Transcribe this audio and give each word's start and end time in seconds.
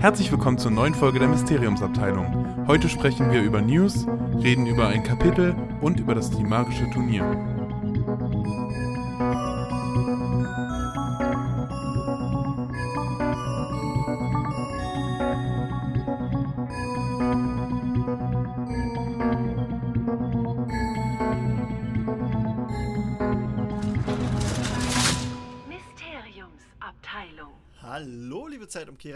Herzlich 0.00 0.32
willkommen 0.32 0.56
zur 0.56 0.70
neuen 0.70 0.94
Folge 0.94 1.18
der 1.18 1.28
Mysteriumsabteilung. 1.28 2.66
Heute 2.66 2.88
sprechen 2.88 3.30
wir 3.30 3.42
über 3.42 3.60
News, 3.60 4.06
reden 4.42 4.66
über 4.66 4.88
ein 4.88 5.04
Kapitel 5.04 5.54
und 5.82 6.00
über 6.00 6.14
das 6.14 6.30
Trimagische 6.30 6.88
Turnier. 6.88 7.59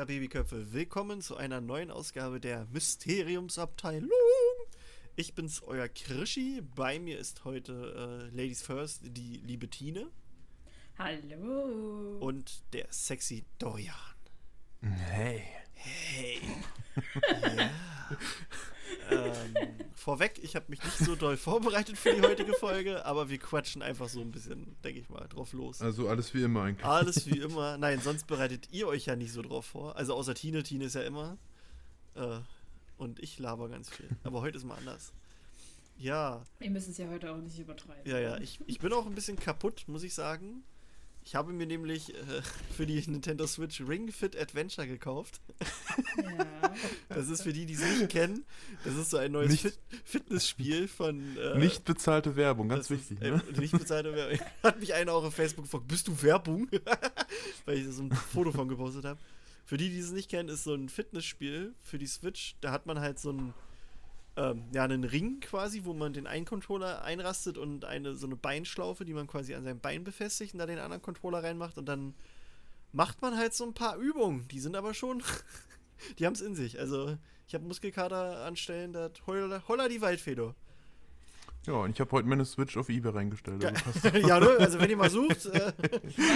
Zeitumkehrer 0.05 0.07
Babyköpfe. 0.07 0.73
Willkommen 0.73 1.21
zu 1.21 1.37
einer 1.37 1.61
neuen 1.61 1.91
Ausgabe 1.91 2.41
der 2.41 2.67
Mysteriumsabteilung. 2.73 4.11
Ich 5.17 5.35
bin's, 5.35 5.63
euer 5.63 5.89
Krischi. 5.89 6.63
Bei 6.75 6.99
mir 6.99 7.19
ist 7.19 7.45
heute 7.45 8.31
äh, 8.33 8.37
Ladies 8.37 8.63
First 8.63 9.01
die 9.03 9.41
liebe 9.45 9.69
Tine 9.69 10.11
Hallo. 10.99 12.19
und 12.21 12.63
der 12.73 12.87
sexy 12.91 13.45
Dorian. 13.59 13.95
Hey. 14.83 15.43
Hey. 15.75 16.41
ja. 17.57 17.71
Ähm, 19.11 19.55
vorweg, 19.95 20.39
ich 20.43 20.57
habe 20.57 20.67
mich 20.69 20.83
nicht 20.83 20.99
so 20.99 21.15
doll 21.17 21.37
vorbereitet 21.37 21.97
für 21.97 22.15
die 22.15 22.23
heutige 22.23 22.53
Folge, 22.55 23.05
aber 23.05 23.29
wir 23.29 23.39
quatschen 23.39 23.83
einfach 23.83 24.09
so 24.09 24.21
ein 24.21 24.31
bisschen, 24.31 24.77
denke 24.85 25.01
ich 25.01 25.09
mal, 25.09 25.27
drauf 25.29 25.53
los. 25.53 25.81
Also 25.81 26.09
alles 26.09 26.35
wie 26.35 26.43
immer 26.43 26.63
eigentlich. 26.63 26.85
Alles 26.87 27.27
wie 27.27 27.39
immer. 27.41 27.77
Nein, 27.79 28.01
sonst 28.01 28.27
bereitet 28.27 28.69
ihr 28.73 28.87
euch 28.89 29.07
ja 29.07 29.17
nicht 29.17 29.33
so 29.33 29.43
drauf 29.43 29.67
vor. 29.67 29.97
Also 29.97 30.15
außer 30.15 30.35
Tine. 30.35 30.63
Tine 30.63 30.85
ist 30.85 30.95
ja 30.95 31.03
immer. 31.03 31.39
Äh, 32.15 32.39
und 32.97 33.19
ich 33.21 33.39
laber 33.39 33.69
ganz 33.69 33.91
viel. 33.91 34.09
Aber 34.23 34.41
heute 34.41 34.57
ist 34.57 34.65
mal 34.65 34.77
anders. 34.77 35.13
Ja, 35.97 36.43
Wir 36.59 36.71
müssen 36.71 36.91
es 36.91 36.99
ja 36.99 37.09
heute 37.09 37.33
auch 37.33 37.37
nicht 37.39 37.59
übertreiben. 37.59 38.11
ja, 38.11 38.19
ja. 38.19 38.39
Ich, 38.39 38.59
ich 38.67 38.79
bin 38.81 38.93
auch 38.93 39.07
ein 39.07 39.15
bisschen 39.15 39.39
kaputt, 39.39 39.85
muss 39.87 40.03
ich 40.03 40.13
sagen. 40.15 40.65
Ich 41.27 41.35
habe 41.35 41.53
mir 41.55 41.67
nämlich 41.67 42.15
äh, 42.15 42.43
für 42.77 42.85
die 42.87 43.01
Nintendo 43.09 43.47
Switch 43.47 43.81
Ring 43.81 44.11
Fit 44.13 44.37
Adventure 44.39 44.87
gekauft. 44.87 45.41
Ja. 46.23 46.47
Das 47.09 47.29
ist 47.29 47.43
für 47.43 47.53
die, 47.53 47.67
die 47.67 47.75
es 47.75 47.81
nicht 48.01 48.09
kennen. 48.11 48.45
Das 48.85 48.97
ist 48.97 49.11
so 49.11 49.17
ein 49.19 49.31
neues 49.31 49.51
Nicht- 49.53 49.63
Fit 49.63 49.79
Fitnessspiel 50.05 50.89
von. 50.89 51.37
Äh, 51.37 51.59
Nicht 51.59 51.85
bezahlte 51.85 52.35
Werbung, 52.35 52.69
ganz 52.69 52.89
das 52.89 52.99
ist, 52.99 53.11
wichtig. 53.11 53.25
äh, 53.25 53.31
Ne? 53.31 53.43
Nicht 53.61 53.73
bezahlte 53.79 54.13
Werbung. 54.13 54.45
Hat 54.63 54.81
mich 54.81 54.93
einer 54.93 55.13
auch 55.13 55.23
auf 55.25 55.35
Facebook 55.35 55.65
gefragt, 55.67 55.87
bist 55.87 56.09
du 56.09 56.21
Werbung? 56.23 56.69
Weil 57.65 57.79
ich 57.79 57.87
so 57.89 58.03
ein 58.03 58.11
Foto 58.13 58.51
von 58.51 58.67
gepostet 58.69 59.05
habe. 59.05 59.21
Für 59.65 59.77
die, 59.77 59.89
die 59.89 59.99
es 60.01 60.11
nicht 60.11 60.29
kennen, 60.29 60.49
ist 60.49 60.65
so 60.65 60.75
ein 60.75 60.89
Fitnessspiel 60.89 61.75
für 61.81 61.97
die 61.99 62.07
Switch. 62.09 62.57
Da 62.61 62.73
hat 62.73 62.87
man 62.87 62.99
halt 63.01 63.19
so 63.21 63.31
einen, 63.31 63.55
ähm, 64.37 64.65
ja, 64.73 64.85
einen 64.85 65.05
Ring 65.05 65.41
quasi, 65.41 65.85
wo 65.85 65.95
man 65.95 66.13
den 66.13 66.27
einen 66.27 66.45
Controller 66.45 67.03
einrastet 67.03 67.57
und 67.59 67.85
eine 67.85 68.17
so 68.17 68.27
eine 68.27 68.37
Beinschlaufe, 68.37 69.05
die 69.05 69.15
man 69.15 69.27
quasi 69.27 69.55
an 69.55 69.65
seinem 69.65 69.81
Bein 69.81 70.05
befestigt 70.05 70.55
und 70.55 70.59
da 70.59 70.67
den 70.67 70.79
anderen 70.79 71.03
Controller 71.03 71.43
reinmacht 71.43 71.79
und 71.79 71.87
dann 71.87 72.15
macht 72.93 73.23
man 73.23 73.37
halt 73.37 73.55
so 73.55 73.65
ein 73.65 73.75
paar 73.75 73.97
Übungen. 73.97 74.49
Die 74.49 74.61
sind 74.61 74.77
aber 74.77 74.95
schon, 74.95 75.23
die 76.19 76.27
haben 76.27 76.35
es 76.35 76.41
in 76.41 76.55
sich. 76.55 76.79
Also 76.79 77.17
ich 77.47 77.55
habe 77.55 77.65
Muskelkater 77.65 78.45
anstellen, 78.45 78.93
da 78.93 79.11
holla, 79.27 79.63
holla 79.69 79.89
die 79.89 80.01
Waldfeder. 80.01 80.55
Ja, 81.67 81.75
und 81.75 81.93
ich 81.93 82.01
habe 82.01 82.11
heute 82.13 82.29
meine 82.29 82.45
Switch 82.45 82.77
auf 82.77 82.91
Ebay 82.91 83.11
reingestellt. 83.11 83.65
Also 83.65 84.09
ja, 84.29 84.39
ne? 84.39 84.51
Also 84.59 84.79
wenn 84.81 84.91
ihr 84.91 84.99
mal 84.99 85.09
sucht, 85.09 85.47
äh, 85.47 85.73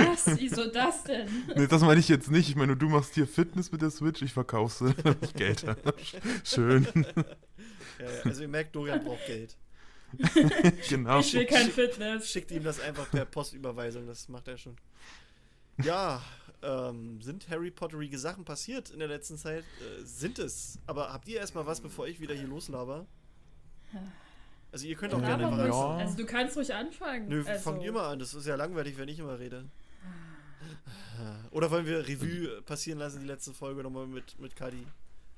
Was? 0.08 0.38
Wieso 0.38 0.70
das 0.70 1.04
denn? 1.04 1.28
nee, 1.54 1.66
das 1.66 1.82
meine 1.82 2.00
ich 2.00 2.08
jetzt 2.08 2.30
nicht. 2.30 2.48
Ich 2.48 2.56
meine, 2.56 2.76
du 2.76 2.88
machst 2.88 3.14
hier 3.14 3.26
Fitness 3.26 3.70
mit 3.70 3.82
der 3.82 3.90
Switch, 3.90 4.22
ich 4.22 4.32
verkaufe 4.32 4.86
sie, 4.86 4.94
damit 5.02 5.22
ich 5.22 5.34
Geld 5.34 5.66
habe. 5.66 5.94
Schön. 6.44 6.86
Ja, 7.98 8.10
ja, 8.10 8.22
also 8.24 8.42
ihr 8.42 8.48
merkt, 8.48 8.74
Dorian 8.74 9.04
braucht 9.04 9.26
Geld. 9.26 9.56
genau. 10.88 11.20
Ich 11.20 11.34
will 11.34 11.46
kein 11.46 11.70
Fitness. 11.70 12.30
Schickt 12.30 12.50
ihm 12.50 12.64
das 12.64 12.80
einfach 12.80 13.10
per 13.10 13.24
Postüberweisung, 13.24 14.06
das 14.06 14.28
macht 14.28 14.48
er 14.48 14.56
schon. 14.56 14.76
Ja, 15.82 16.22
ähm, 16.62 17.20
sind 17.22 17.48
Harry 17.50 17.70
Potterige 17.70 18.18
Sachen 18.18 18.44
passiert 18.44 18.90
in 18.90 18.98
der 18.98 19.08
letzten 19.08 19.36
Zeit? 19.36 19.64
Äh, 19.64 20.04
sind 20.04 20.38
es. 20.38 20.78
Aber 20.86 21.12
habt 21.12 21.28
ihr 21.28 21.38
erstmal 21.38 21.66
was, 21.66 21.80
bevor 21.80 22.06
ich 22.08 22.20
wieder 22.20 22.34
hier 22.34 22.48
loslaber? 22.48 23.06
Also 24.72 24.86
ihr 24.86 24.96
könnt 24.96 25.14
auch 25.14 25.20
gerne 25.20 25.46
Aber 25.46 25.56
mal 25.56 25.68
Ja. 25.68 25.96
Also 25.96 26.16
du 26.16 26.26
kannst 26.26 26.56
ruhig 26.56 26.74
anfangen. 26.74 27.28
Nö, 27.28 27.44
also, 27.46 27.62
fangt 27.62 27.82
ihr 27.82 27.92
mal 27.92 28.12
an, 28.12 28.18
das 28.18 28.34
ist 28.34 28.46
ja 28.46 28.56
langweilig, 28.56 28.98
wenn 28.98 29.08
ich 29.08 29.18
immer 29.18 29.38
rede. 29.38 29.66
Oder 31.50 31.70
wollen 31.70 31.86
wir 31.86 32.06
Revue 32.06 32.62
passieren 32.62 32.98
lassen, 32.98 33.20
die 33.20 33.26
letzte 33.26 33.52
Folge 33.52 33.82
nochmal 33.82 34.06
mit, 34.06 34.38
mit 34.38 34.54
Kadi? 34.56 34.86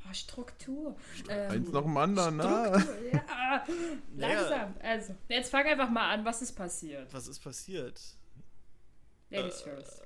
Oh, 0.09 0.13
Struktur. 0.13 0.97
Ähm, 1.29 1.51
Eins 1.51 1.73
nach 1.73 1.83
dem 1.83 1.97
anderen. 1.97 2.41
Struktur. 2.81 3.13
Ja, 3.13 3.65
langsam. 4.17 4.75
Also, 4.83 5.15
jetzt 5.29 5.51
fang 5.51 5.67
einfach 5.67 5.91
mal 5.91 6.11
an. 6.13 6.25
Was 6.25 6.43
ist 6.43 6.53
passiert? 6.53 7.13
Was 7.13 7.29
ist 7.29 7.41
passiert? 7.41 8.01
Ladies 9.31 9.61
first. 9.63 10.03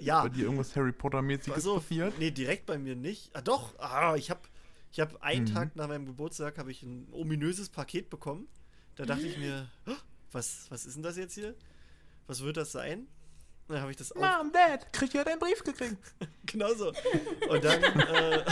Ja. 0.00 0.22
Bei 0.22 0.28
dir 0.28 0.44
irgendwas 0.44 0.74
Harry 0.76 0.92
Potter-mäßiges 0.92 1.54
Also, 1.54 1.76
passiert? 1.76 2.18
nee, 2.18 2.30
direkt 2.30 2.66
bei 2.66 2.78
mir 2.78 2.96
nicht. 2.96 3.30
Ah, 3.34 3.40
doch. 3.40 3.78
Ah, 3.78 4.14
ich 4.16 4.30
habe 4.30 4.40
ich 4.92 5.00
hab 5.00 5.22
einen 5.22 5.44
Mhm. 5.44 5.54
Tag 5.54 5.76
nach 5.76 5.88
meinem 5.88 6.06
Geburtstag 6.06 6.58
habe 6.58 6.70
ich 6.70 6.82
ein 6.82 7.08
ominöses 7.12 7.68
Paket 7.68 8.10
bekommen. 8.10 8.48
Da 8.96 9.04
dachte 9.04 9.26
ich 9.26 9.38
mir, 9.38 9.68
"Oh, 9.86 9.92
was, 10.32 10.66
was 10.70 10.84
ist 10.86 10.94
denn 10.96 11.02
das 11.02 11.16
jetzt 11.16 11.34
hier? 11.34 11.54
Was 12.26 12.42
wird 12.42 12.56
das 12.56 12.72
sein? 12.72 13.06
Und 13.70 13.74
dann 13.74 13.82
habe 13.82 13.92
ich 13.92 13.96
das 13.98 14.12
Mom, 14.16 14.50
Dad, 14.52 14.92
krieg 14.92 15.14
ja 15.14 15.22
deinen 15.22 15.38
Brief 15.38 15.62
gekriegt. 15.62 15.96
genau 16.46 16.74
so. 16.74 16.88
Und 17.48 17.64
dann, 17.64 17.80
äh, 17.84 18.44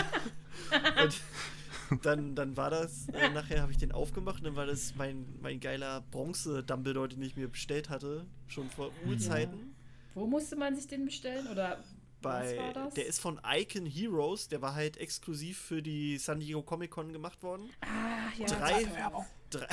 und 1.91 2.07
dann, 2.07 2.37
dann 2.37 2.57
war 2.57 2.71
das, 2.71 3.09
äh, 3.09 3.29
nachher 3.31 3.63
habe 3.63 3.73
ich 3.73 3.79
den 3.79 3.91
aufgemacht 3.91 4.39
und 4.39 4.45
dann 4.45 4.55
war 4.55 4.67
das 4.67 4.95
mein, 4.95 5.27
mein 5.41 5.59
geiler 5.59 6.03
Bronze-Dumbledore, 6.13 7.09
den 7.09 7.23
ich 7.23 7.35
mir 7.35 7.49
bestellt 7.49 7.91
hatte, 7.91 8.27
schon 8.47 8.71
vor 8.71 8.93
Urzeiten. 9.09 9.75
Wo 10.15 10.29
musste 10.29 10.55
man 10.55 10.77
sich 10.77 10.87
den 10.87 11.05
bestellen? 11.05 11.49
Oder 11.49 11.83
bei, 12.23 12.57
was 12.57 12.57
war 12.59 12.73
das? 12.85 12.95
der 12.95 13.07
ist 13.07 13.19
von 13.21 13.41
Icon 13.45 13.87
Heroes, 13.87 14.47
der 14.47 14.63
war 14.63 14.77
halt 14.77 14.99
exklusiv 14.99 15.59
für 15.59 15.83
die 15.83 16.17
San 16.19 16.39
Diego 16.39 16.63
Comic 16.63 16.93
Con 16.93 17.13
gemacht 17.13 17.43
worden. 17.43 17.71
ah, 17.81 18.29
ja. 18.39 18.47
Drei- 18.47 18.85
das 18.85 18.95
war- 19.13 19.27
Drei, 19.51 19.67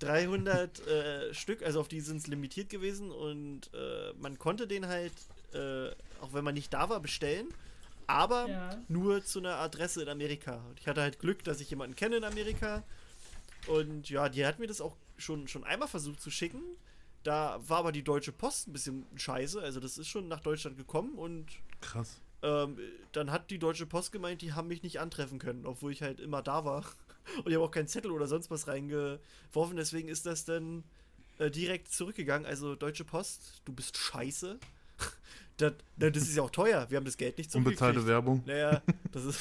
300 0.00 0.86
äh, 0.86 1.34
Stück, 1.34 1.62
also 1.62 1.80
auf 1.80 1.88
die 1.88 2.00
sind 2.00 2.18
es 2.18 2.26
limitiert 2.26 2.68
gewesen 2.68 3.10
und 3.10 3.70
äh, 3.74 4.12
man 4.18 4.38
konnte 4.38 4.66
den 4.66 4.86
halt, 4.86 5.12
äh, 5.52 5.88
auch 6.20 6.32
wenn 6.32 6.44
man 6.44 6.54
nicht 6.54 6.72
da 6.74 6.88
war, 6.88 7.00
bestellen, 7.00 7.48
aber 8.06 8.48
Ja. 8.48 8.78
nur 8.88 9.24
zu 9.24 9.38
einer 9.38 9.56
Adresse 9.56 10.02
in 10.02 10.08
Amerika. 10.08 10.62
Und 10.68 10.78
ich 10.80 10.86
hatte 10.86 11.00
halt 11.00 11.18
Glück, 11.18 11.42
dass 11.44 11.60
ich 11.60 11.70
jemanden 11.70 11.96
kenne 11.96 12.16
in 12.18 12.24
Amerika 12.24 12.82
und 13.68 14.08
ja, 14.10 14.28
die 14.28 14.44
hat 14.46 14.58
mir 14.58 14.66
das 14.66 14.80
auch 14.80 14.96
schon, 15.16 15.48
schon 15.48 15.64
einmal 15.64 15.88
versucht 15.88 16.20
zu 16.20 16.30
schicken. 16.30 16.62
Da 17.22 17.58
war 17.66 17.78
aber 17.78 17.90
die 17.92 18.04
Deutsche 18.04 18.30
Post 18.32 18.68
ein 18.68 18.72
bisschen 18.72 19.04
scheiße, 19.16 19.60
also 19.60 19.80
das 19.80 19.98
ist 19.98 20.08
schon 20.08 20.28
nach 20.28 20.40
Deutschland 20.40 20.76
gekommen 20.76 21.14
und 21.16 21.46
Krass. 21.80 22.20
ähm, 22.42 22.78
dann 23.12 23.32
hat 23.32 23.50
die 23.50 23.58
Deutsche 23.58 23.86
Post 23.86 24.12
gemeint, 24.12 24.42
die 24.42 24.52
haben 24.52 24.68
mich 24.68 24.82
nicht 24.84 25.00
antreffen 25.00 25.38
können, 25.40 25.66
obwohl 25.66 25.90
ich 25.90 26.02
halt 26.02 26.20
immer 26.20 26.42
da 26.42 26.64
war. 26.64 26.84
Und 27.38 27.48
ich 27.48 27.54
habe 27.54 27.64
auch 27.64 27.70
keinen 27.70 27.88
Zettel 27.88 28.10
oder 28.10 28.26
sonst 28.26 28.50
was 28.50 28.68
reingeworfen, 28.68 29.76
deswegen 29.76 30.08
ist 30.08 30.26
das 30.26 30.44
dann 30.44 30.84
äh, 31.38 31.50
direkt 31.50 31.92
zurückgegangen. 31.92 32.46
Also 32.46 32.74
Deutsche 32.74 33.04
Post, 33.04 33.62
du 33.64 33.72
bist 33.72 33.96
scheiße. 33.96 34.58
das, 35.58 35.72
das 35.96 36.16
ist 36.22 36.36
ja 36.36 36.42
auch 36.42 36.50
teuer. 36.50 36.86
Wir 36.88 36.96
haben 36.96 37.04
das 37.04 37.16
Geld 37.16 37.36
nicht 37.38 37.50
zurückgekriegt. 37.50 37.82
Unbezahlte 37.82 38.06
Werbung. 38.08 38.42
Naja, 38.46 38.82
das 39.12 39.24
ist. 39.24 39.40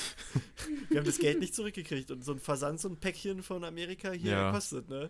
wir 0.90 0.98
haben 1.00 1.06
das 1.06 1.20
Geld 1.20 1.40
nicht 1.40 1.56
zurückgekriegt 1.56 2.12
und 2.12 2.24
so 2.24 2.34
ein 2.34 2.40
Versand, 2.40 2.80
so 2.80 2.90
ein 2.90 2.98
Päckchen 2.98 3.44
von 3.44 3.64
Amerika 3.64 4.12
hier 4.12 4.32
Ja. 4.32 4.52
kostet, 4.52 4.90
ne? 4.90 5.10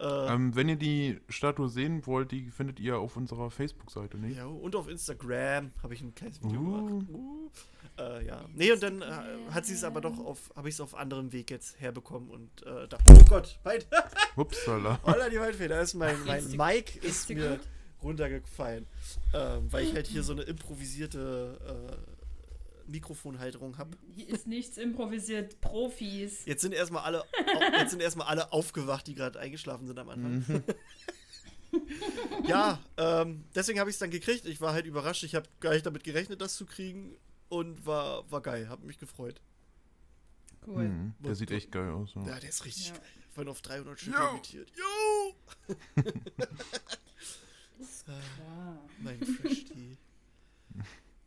Äh, 0.00 0.04
Ähm, 0.34 0.54
wenn 0.56 0.68
ihr 0.68 0.76
die 0.76 1.20
Statue 1.28 1.68
sehen 1.68 2.04
wollt, 2.06 2.32
die 2.32 2.50
findet 2.50 2.80
ihr 2.80 2.98
auf 2.98 3.16
unserer 3.16 3.50
Facebook-Seite, 3.50 4.18
nicht? 4.18 4.36
Ja, 4.36 4.46
und 4.46 4.74
auf 4.76 4.88
Instagram 4.88 5.70
habe 5.82 5.94
ich 5.94 6.00
ein 6.02 6.14
kleines 6.14 6.42
Video 6.42 6.60
Uh. 6.60 6.64
gemacht. 6.88 7.06
Uh. 7.12 7.50
Äh, 7.98 8.26
ja. 8.26 8.44
Nee, 8.54 8.72
und 8.72 8.82
dann 8.82 9.02
äh, 9.02 9.50
hat 9.50 9.66
sie 9.66 9.74
es 9.74 9.84
aber 9.84 10.00
doch 10.00 10.18
auf, 10.18 10.50
habe 10.56 10.68
ich 10.68 10.74
es 10.74 10.80
auf 10.80 10.94
anderem 10.94 11.32
Weg 11.32 11.50
jetzt 11.50 11.80
herbekommen 11.80 12.28
und 12.28 12.66
äh, 12.66 12.88
dachte, 12.88 13.04
oh 13.12 13.24
Gott, 13.28 13.58
weit, 13.62 13.86
Upsala. 14.36 14.98
holla 15.04 15.28
die 15.28 15.38
Waldfeder, 15.38 15.76
da 15.76 15.82
ist 15.82 15.94
mein, 15.94 16.16
mein 16.24 16.44
Mic 16.50 16.98
ist 17.02 17.28
mir 17.28 17.60
runtergefallen, 18.02 18.86
ähm, 19.32 19.72
weil 19.72 19.84
ich 19.84 19.94
halt 19.94 20.06
hier 20.06 20.22
so 20.22 20.32
eine 20.32 20.42
improvisierte 20.42 21.58
äh, 21.90 22.90
Mikrofonhalterung 22.90 23.78
habe. 23.78 23.96
Hier 24.14 24.28
ist 24.28 24.46
nichts 24.46 24.76
improvisiert. 24.76 25.60
Profis. 25.60 26.44
Jetzt 26.44 26.62
sind 26.62 26.74
erstmal 26.74 27.04
alle, 27.04 27.24
jetzt 27.78 27.90
sind 27.90 28.02
erstmal 28.02 28.26
alle 28.26 28.52
aufgewacht, 28.52 29.06
die 29.06 29.14
gerade 29.14 29.38
eingeschlafen 29.38 29.86
sind 29.86 29.98
am 29.98 30.08
Anfang. 30.10 30.44
Mhm. 30.46 30.62
ja, 32.46 32.78
ähm, 32.96 33.44
deswegen 33.54 33.80
habe 33.80 33.90
ich 33.90 33.94
es 33.94 34.00
dann 34.00 34.10
gekriegt. 34.10 34.46
Ich 34.46 34.60
war 34.60 34.72
halt 34.72 34.86
überrascht. 34.86 35.24
Ich 35.24 35.34
habe 35.34 35.48
gar 35.60 35.72
nicht 35.72 35.86
damit 35.86 36.04
gerechnet, 36.04 36.40
das 36.40 36.56
zu 36.56 36.66
kriegen. 36.66 37.16
Und 37.48 37.84
war, 37.86 38.30
war 38.30 38.40
geil, 38.40 38.68
habe 38.68 38.86
mich 38.86 38.98
gefreut. 38.98 39.40
Cool. 40.66 40.88
Mhm, 40.88 41.14
der 41.20 41.34
sieht 41.34 41.50
echt 41.50 41.70
geil 41.70 41.90
aus. 41.90 42.14
Ja. 42.14 42.22
Ja, 42.26 42.40
der 42.40 42.48
ist 42.48 42.64
richtig 42.64 42.88
Ja. 42.88 42.94
geil. 42.94 43.02
Vorhin 43.32 43.50
auf 43.50 43.60
300 43.62 44.00
Stück 44.00 44.14
limitiert. 44.18 44.72
Jo! 44.76 45.34
Ist 47.78 48.04
klar. 48.04 48.78
Mein 49.00 49.20
Freshty. 49.20 49.98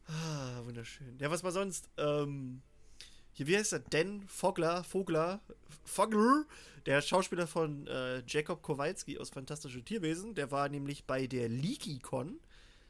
wunderschön. 0.65 1.17
Ja, 1.19 1.29
was 1.29 1.43
war 1.43 1.51
sonst? 1.51 1.89
Ähm, 1.97 2.61
hier, 3.33 3.47
wie 3.47 3.57
heißt 3.57 3.73
er? 3.73 3.79
Dan 3.79 4.23
Fogler, 4.27 4.83
Vogler, 4.83 5.41
Fogler, 5.83 6.45
der 6.85 7.01
Schauspieler 7.01 7.45
von 7.47 7.85
äh, 7.87 8.23
Jacob 8.25 8.61
Kowalski 8.61 9.17
aus 9.19 9.29
Fantastische 9.29 9.83
Tierwesen. 9.83 10.33
Der 10.33 10.49
war 10.51 10.69
nämlich 10.69 11.05
bei 11.05 11.27
der 11.27 11.49
LeakyCon. 11.49 12.39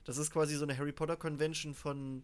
Das 0.03 0.17
ist 0.17 0.31
quasi 0.31 0.55
so 0.55 0.63
eine 0.63 0.77
Harry 0.77 0.91
Potter 0.93 1.17
Convention 1.17 1.73
von, 1.73 2.23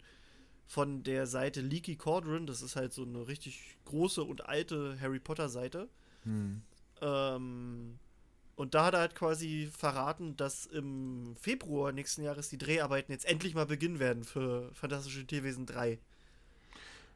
von 0.67 1.03
der 1.03 1.27
Seite 1.27 1.61
Leaky 1.61 1.95
Cauldron. 1.95 2.47
Das 2.47 2.61
ist 2.61 2.75
halt 2.75 2.93
so 2.93 3.03
eine 3.03 3.27
richtig 3.27 3.77
große 3.85 4.23
und 4.23 4.45
alte 4.47 4.97
Harry 5.01 5.19
Potter 5.19 5.49
Seite. 5.49 5.89
Hm. 6.23 6.61
Ähm, 7.01 7.99
und 8.55 8.73
da 8.75 8.85
hat 8.85 8.93
er 8.93 8.99
halt 9.01 9.15
quasi 9.15 9.69
verraten, 9.75 10.37
dass 10.37 10.65
im 10.67 11.35
Februar 11.39 11.91
nächsten 11.91 12.23
Jahres 12.23 12.49
die 12.49 12.57
Dreharbeiten 12.57 13.11
jetzt 13.11 13.25
endlich 13.25 13.55
mal 13.55 13.65
beginnen 13.65 13.99
werden 13.99 14.23
für 14.23 14.69
Fantastische 14.73 15.25
Tierwesen 15.25 15.65
3. 15.65 15.99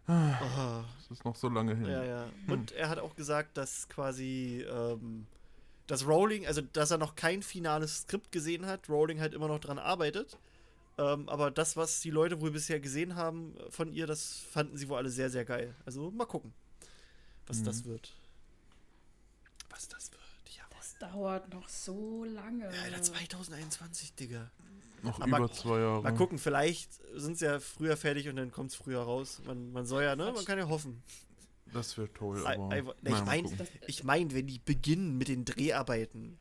Ah, 0.07 0.83
Das 0.99 1.11
ist 1.11 1.25
noch 1.25 1.35
so 1.35 1.49
lange 1.49 1.75
hin. 1.75 1.85
ja, 1.85 2.03
ja. 2.03 2.29
Und 2.47 2.71
er 2.71 2.89
hat 2.89 2.99
auch 2.99 3.15
gesagt, 3.15 3.57
dass 3.57 3.89
quasi 3.89 4.65
ähm, 4.69 5.27
das 5.85 6.07
Rowling, 6.07 6.47
also 6.47 6.61
dass 6.61 6.91
er 6.91 6.97
noch 6.97 7.15
kein 7.15 7.41
finales 7.43 8.01
Skript 8.03 8.31
gesehen 8.31 8.65
hat, 8.65 8.89
Rowling 8.89 9.19
halt 9.19 9.33
immer 9.33 9.47
noch 9.49 9.59
dran 9.59 9.79
arbeitet. 9.79 10.37
Ähm, 10.99 11.29
aber 11.29 11.51
das, 11.51 11.77
was 11.77 11.99
die 12.01 12.09
Leute 12.09 12.41
wohl 12.41 12.51
bisher 12.51 12.79
gesehen 12.79 13.15
haben 13.15 13.55
von 13.69 13.93
ihr, 13.93 14.07
das 14.07 14.39
fanden 14.51 14.77
sie 14.77 14.89
wohl 14.89 14.97
alle 14.97 15.09
sehr, 15.09 15.29
sehr 15.29 15.45
geil. 15.45 15.75
Also 15.85 16.09
mal 16.11 16.25
gucken, 16.25 16.53
was 17.45 17.59
Mhm. 17.59 17.65
das 17.65 17.85
wird. 17.85 18.13
Was 19.69 19.87
das 19.87 20.11
wird, 20.11 20.21
ja. 20.57 20.63
Das 20.75 20.97
dauert 20.97 21.53
noch 21.53 21.67
so 21.69 22.23
lange. 22.25 22.65
Ja, 22.73 22.81
Alter, 22.83 23.01
2021, 23.03 24.13
Digga. 24.15 24.49
Noch 25.03 25.19
Aber- 25.21 25.37
über 25.37 25.51
zwei 25.51 25.79
Jahre. 25.79 26.01
Mal 26.01 26.15
gucken, 26.15 26.39
vielleicht 26.39 26.89
sind 27.13 27.37
sie 27.37 27.45
ja 27.45 27.59
früher 27.59 27.95
fertig 27.97 28.27
und 28.29 28.35
dann 28.37 28.51
kommt 28.51 28.71
es 28.71 28.75
früher 28.77 29.01
raus. 29.01 29.39
Man, 29.45 29.71
man 29.71 29.85
soll 29.85 30.03
ja, 30.03 30.15
ne? 30.15 30.31
Man 30.33 30.45
kann 30.45 30.57
ja 30.57 30.67
hoffen. 30.67 31.03
Das 31.73 31.97
wäre 31.97 32.11
toll, 32.13 32.39
aber. 32.47 32.69
ei- 32.71 32.81
ne, 32.81 32.93
ich 33.03 33.03
naja, 33.03 33.15
mal 33.17 33.25
mein- 33.25 33.43
gucken. 33.43 33.57
Das, 33.59 33.67
Ich 33.87 34.03
meine, 34.03 34.33
wenn 34.33 34.47
die 34.47 34.57
beginnen 34.59 35.17
mit 35.17 35.27
den 35.27 35.45
Dreharbeiten 35.45 36.39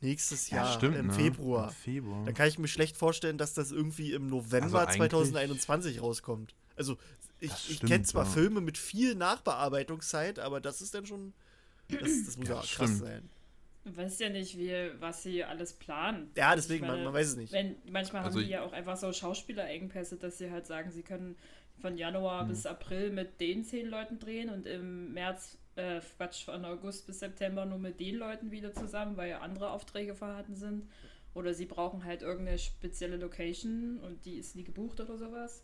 nächstes 0.00 0.50
Ja, 0.50 0.58
Jahr 0.64 0.72
stimmt, 0.72 0.96
im 0.96 1.06
ne? 1.08 1.12
Februar, 1.12 1.68
Im 1.68 1.74
Februar. 1.74 2.24
dann 2.24 2.34
kann 2.34 2.48
ich 2.48 2.58
mir 2.58 2.68
schlecht 2.68 2.96
vorstellen, 2.96 3.38
dass 3.38 3.54
das 3.54 3.70
irgendwie 3.72 4.12
im 4.12 4.28
November 4.28 4.64
Also 4.64 4.76
eigentlich- 4.78 5.10
2021 5.10 6.00
rauskommt. 6.02 6.54
Also 6.76 6.96
ich, 7.40 7.52
ich 7.70 7.80
kenne 7.80 8.04
zwar 8.04 8.24
ja. 8.24 8.30
Filme 8.30 8.60
mit 8.60 8.78
viel 8.78 9.14
Nachbearbeitungszeit, 9.14 10.38
aber 10.38 10.60
das 10.60 10.80
ist 10.80 10.94
dann 10.94 11.06
schon. 11.06 11.32
Das, 11.88 12.00
das 12.26 12.36
muss 12.36 12.48
Ja, 12.48 12.54
ja, 12.56 12.60
krass 12.60 12.68
stimmt. 12.70 12.98
sein. 12.98 13.30
du 13.84 13.96
weißt 13.96 14.20
ja 14.20 14.28
nicht, 14.28 14.56
wie, 14.58 14.72
was 15.00 15.22
sie 15.22 15.42
alles 15.42 15.72
planen. 15.72 16.30
Ja, 16.36 16.50
Also 16.50 16.62
deswegen, 16.62 16.84
ich 16.84 16.88
man, 16.88 16.98
meine, 16.98 17.04
man 17.06 17.14
weiß 17.14 17.28
es 17.28 17.36
nicht. 17.36 17.52
Wenn, 17.52 17.76
manchmal 17.90 18.22
Also 18.24 18.38
haben 18.38 18.44
die 18.46 18.50
ja 18.52 18.62
auch 18.62 18.72
einfach 18.72 18.96
so 18.96 19.12
Schauspielerengpässe, 19.12 20.16
dass 20.16 20.38
sie 20.38 20.50
halt 20.50 20.66
sagen, 20.66 20.90
sie 20.92 21.02
können 21.02 21.36
von 21.80 21.96
Januar 21.96 22.42
Hm. 22.42 22.48
bis 22.48 22.66
April 22.66 23.10
mit 23.10 23.40
den 23.40 23.64
zehn 23.64 23.86
Leuten 23.88 24.18
drehen 24.18 24.50
und 24.50 24.66
im 24.66 25.12
März, 25.14 25.56
äh, 25.76 26.00
Quatsch, 26.16 26.44
von 26.44 26.64
August 26.64 27.06
bis 27.06 27.20
September 27.20 27.64
nur 27.64 27.78
mit 27.78 28.00
den 28.00 28.16
Leuten 28.16 28.50
wieder 28.50 28.72
zusammen, 28.74 29.16
weil 29.16 29.30
ja 29.30 29.40
andere 29.40 29.70
Aufträge 29.70 30.14
vorhanden 30.14 30.54
sind. 30.56 30.88
Oder 31.34 31.54
sie 31.54 31.66
brauchen 31.66 32.04
halt 32.04 32.22
irgendeine 32.22 32.58
spezielle 32.58 33.16
Location 33.16 33.98
und 34.00 34.24
die 34.24 34.36
ist 34.38 34.56
nie 34.56 34.64
gebucht 34.64 35.00
oder 35.00 35.16
sowas. 35.16 35.62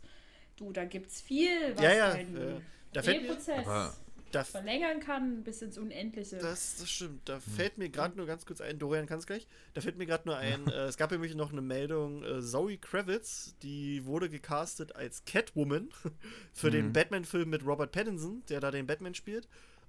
Du, 0.57 0.73
da 0.73 0.85
gibt's 0.85 1.21
viel, 1.21 1.75
was 1.75 1.83
Ja, 1.83 1.93
ja, 1.93 2.13
einen 2.13 2.37
äh, 2.37 2.61
da 2.93 3.03
fällt 3.03 3.23
mir- 3.23 3.93
Da, 4.33 4.43
verlängern 4.45 5.01
kann 5.01 5.43
bis 5.45 5.63
ins 5.63 5.79
Unendliche. 5.79 6.37
Das, 6.39 6.77
das 6.79 6.91
stimmt. 6.91 7.15
Hm. 7.15 7.21
Da 7.25 7.41
fällt 7.41 7.79
mir 7.79 7.89
gerade 7.89 8.17
nur 8.17 8.27
ganz 8.27 8.45
kurz 8.45 8.61
ein, 8.61 8.79
Dorian 8.79 9.07
kann 9.07 9.19
es 9.19 9.27
gleich. 9.27 9.47
Da 9.75 9.81
fällt 9.81 9.97
mir 9.99 10.07
gerade 10.07 10.27
nur 10.27 10.37
ein, 10.37 10.67
äh, 10.69 10.85
es 10.87 10.97
gab 10.97 11.11
nämlich 11.11 11.35
noch 11.35 11.53
eine 11.53 11.63
Meldung, 11.63 12.23
äh, 12.25 12.41
Zoe 12.43 12.77
Kravitz, 12.79 13.55
die 13.63 14.05
wurde 14.05 14.29
gecastet 14.31 14.95
als 14.97 15.25
Catwoman 15.25 15.89
für 16.53 16.71
den 16.71 16.87
Mhm. 16.89 16.93
Batman-Film 16.93 17.51
mit 17.51 17.65
Robert 17.65 17.93
Pattinson, 17.93 18.43
der 18.49 18.61
da 18.61 18.71
den 18.71 18.87
Batman 18.87 19.15
spielt. 19.15 19.49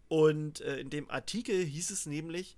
Und 0.09 0.61
äh, 0.61 0.79
in 0.79 0.89
dem 0.89 1.09
Artikel 1.09 1.63
hieß 1.65 1.91
es 1.91 2.05
nämlich, 2.05 2.55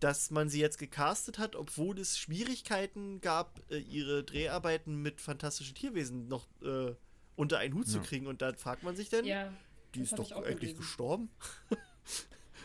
dass 0.00 0.30
man 0.30 0.48
sie 0.48 0.60
jetzt 0.60 0.78
gecastet 0.78 1.38
hat, 1.38 1.54
obwohl 1.56 1.98
es 1.98 2.18
Schwierigkeiten 2.18 3.20
gab, 3.20 3.60
äh, 3.70 3.78
ihre 3.78 4.24
Dreharbeiten 4.24 4.96
mit 5.00 5.20
fantastischen 5.20 5.74
Tierwesen 5.74 6.28
noch 6.28 6.46
äh, 6.62 6.94
unter 7.36 7.58
einen 7.58 7.74
Hut 7.74 7.88
zu 7.88 7.98
Ja. 7.98 8.02
kriegen. 8.04 8.26
Und 8.26 8.42
da 8.42 8.52
fragt 8.54 8.82
man 8.82 8.96
sich 8.96 9.08
dann, 9.10 9.24
ja, 9.24 9.52
die 9.94 10.02
ist 10.02 10.18
doch 10.18 10.30
eigentlich 10.32 10.58
gelesen. 10.60 10.76
gestorben. 10.78 11.30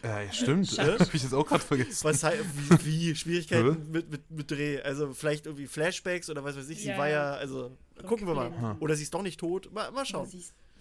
Ja, 0.04 0.22
ja, 0.22 0.32
stimmt. 0.32 0.68
Schade. 0.68 0.98
Hab 1.00 1.14
ich 1.14 1.24
jetzt 1.24 1.34
auch 1.34 1.46
gerade 1.48 1.64
vergessen. 1.64 2.04
Was 2.04 2.24
halt, 2.24 2.44
wie, 2.84 2.86
wie 2.86 3.16
Schwierigkeiten 3.16 3.92
mit, 3.92 4.10
mit, 4.10 4.32
mit 4.32 4.50
Dreh. 4.52 4.82
Also 4.82 5.14
vielleicht 5.14 5.46
irgendwie 5.46 5.68
Flashbacks 5.68 6.30
oder 6.30 6.44
was 6.44 6.56
weiß 6.58 6.70
ich. 6.70 6.80
Sie 6.82 6.88
Ja, 6.90 6.98
war 6.98 7.10
ja. 7.10 7.34
also 7.34 7.76
gucken 8.08 8.28
wir 8.28 8.34
mal. 8.34 8.78
Oder 8.80 8.96
sie 8.96 9.04
ist 9.04 9.14
doch 9.14 9.24
nicht 9.24 9.40
tot. 9.40 9.72
Mal, 9.74 9.92
mal 9.92 10.06
schauen. 10.06 10.30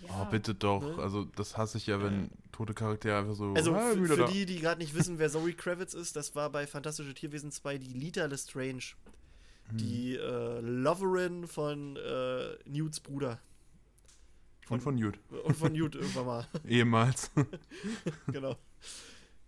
Ist- 0.02 0.10
Oh, 0.10 0.12
ja. 0.18 0.24
bitte 0.24 0.54
doch. 0.54 0.82
Ne? 0.82 1.02
Also, 1.02 1.24
das 1.24 1.56
hasse 1.56 1.78
ich 1.78 1.86
ja, 1.86 2.02
wenn 2.02 2.30
tote 2.52 2.74
Charaktere 2.74 3.18
einfach 3.18 3.34
so. 3.34 3.52
Also 3.54 3.74
ah, 3.74 3.90
für, 3.92 4.06
für 4.06 4.16
da. 4.16 4.26
die, 4.26 4.46
die 4.46 4.60
gerade 4.60 4.80
nicht 4.80 4.94
wissen, 4.94 5.18
wer 5.18 5.30
Zoe 5.30 5.52
Kravitz 5.52 5.94
ist, 5.94 6.16
das 6.16 6.34
war 6.34 6.50
bei 6.50 6.66
Fantastische 6.66 7.12
Tierwesen 7.14 7.50
2 7.50 7.78
die 7.78 7.92
Lita 7.92 8.24
Lestrange. 8.26 8.94
Hm. 9.68 9.76
Die 9.78 10.14
äh, 10.14 10.60
Loverin 10.60 11.46
von 11.48 11.96
äh, 11.96 12.56
Newts 12.66 13.00
Bruder. 13.00 13.40
Und 14.68 14.80
von 14.82 14.98
Jude. 14.98 15.18
Und 15.44 15.56
von 15.56 15.72
Newt 15.72 15.94
irgendwann 15.94 16.26
mal. 16.26 16.46
Ehemals. 16.68 17.30
genau. 18.32 18.56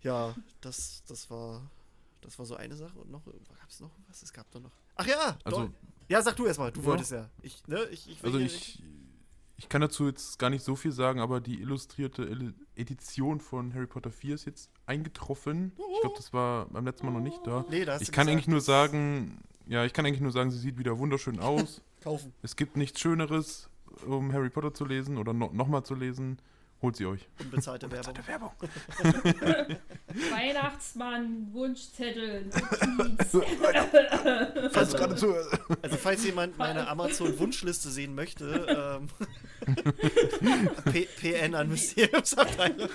Ja, 0.01 0.33
das, 0.61 1.03
das 1.07 1.29
war. 1.29 1.69
Das 2.21 2.37
war 2.37 2.45
so 2.45 2.55
eine 2.55 2.75
Sache. 2.75 2.97
Und 2.99 3.11
noch. 3.11 3.25
Gab 3.25 3.69
es 3.69 3.79
noch 3.79 3.91
was? 4.07 4.21
Es 4.23 4.31
gab 4.33 4.49
doch 4.51 4.61
noch. 4.61 4.71
Ach 4.95 5.05
ja! 5.07 5.37
Also, 5.43 5.67
doch. 5.67 5.69
Ja, 6.09 6.21
sag 6.21 6.35
du 6.35 6.45
erstmal. 6.45 6.71
Du 6.71 6.81
Ja. 6.81 6.85
wolltest 6.87 7.11
ja. 7.11 7.29
Ich, 7.41 7.65
ne? 7.67 7.83
Ich, 7.91 8.09
ich 8.09 8.23
will 8.23 8.27
also 8.33 8.39
ich, 8.39 8.81
ich 9.59 9.69
kann 9.69 9.81
dazu 9.81 10.07
jetzt 10.07 10.39
gar 10.39 10.49
nicht 10.49 10.63
so 10.63 10.75
viel 10.75 10.91
sagen, 10.91 11.19
aber 11.19 11.41
die 11.41 11.59
illustrierte 11.61 12.23
Illu- 12.23 12.53
Edition 12.75 13.39
von 13.41 13.73
Harry 13.73 13.87
Potter 13.87 14.09
4 14.11 14.35
ist 14.35 14.45
jetzt 14.45 14.69
eingetroffen. 14.85 15.73
Ich 15.77 16.01
glaube, 16.01 16.15
das 16.17 16.31
war 16.33 16.65
beim 16.67 16.85
letzten 16.85 17.05
Mal 17.05 17.11
noch 17.11 17.19
nicht 17.19 17.45
da. 17.45 17.65
Nee, 17.69 17.83
da 17.85 17.95
Ich 17.99 18.11
kann 18.11 18.25
gesagt, 18.25 18.29
eigentlich 18.29 18.47
nur 18.47 18.61
sagen, 18.61 19.39
ja, 19.67 19.83
ich 19.85 19.91
kann 19.93 20.05
eigentlich 20.05 20.21
nur 20.21 20.31
sagen, 20.31 20.49
sie 20.49 20.57
sieht 20.57 20.77
wieder 20.79 20.97
wunderschön 20.97 21.39
aus. 21.39 21.81
Kaufen. 22.01 22.31
es 22.41 22.55
gibt 22.55 22.77
nichts 22.77 23.01
Schöneres, 23.01 23.69
um 24.07 24.31
Harry 24.31 24.49
Potter 24.49 24.73
zu 24.73 24.85
lesen 24.85 25.17
oder 25.17 25.33
no 25.33 25.49
nochmal 25.51 25.83
zu 25.83 25.93
lesen. 25.95 26.37
Holt 26.81 26.95
sie 26.95 27.05
euch. 27.05 27.27
Unbezahlte 27.41 27.91
Werbung. 27.91 28.13
Werbung. 28.25 28.51
Weihnachtsmann, 30.31 31.49
Wunschzettel. 31.51 32.49
Falls 34.71 34.95
gerade 34.95 35.15
zu. 35.15 35.35
Also, 35.81 35.97
falls 35.97 36.23
jemand 36.23 36.57
meine 36.57 36.87
Amazon-Wunschliste 36.87 37.89
sehen 37.89 38.15
möchte, 38.15 38.97
ähm, 38.97 39.09
P 40.91 41.07
PN 41.19 41.55
an 41.55 41.67
Mysteriumsabteilung. 41.67 42.87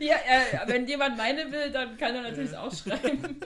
ja, 0.00 0.16
äh, 0.16 0.66
wenn 0.66 0.88
jemand 0.88 1.16
meine 1.16 1.52
will, 1.52 1.70
dann 1.70 1.96
kann 1.96 2.16
er 2.16 2.22
natürlich 2.22 2.56
auch 2.56 2.74
schreiben. 2.74 3.38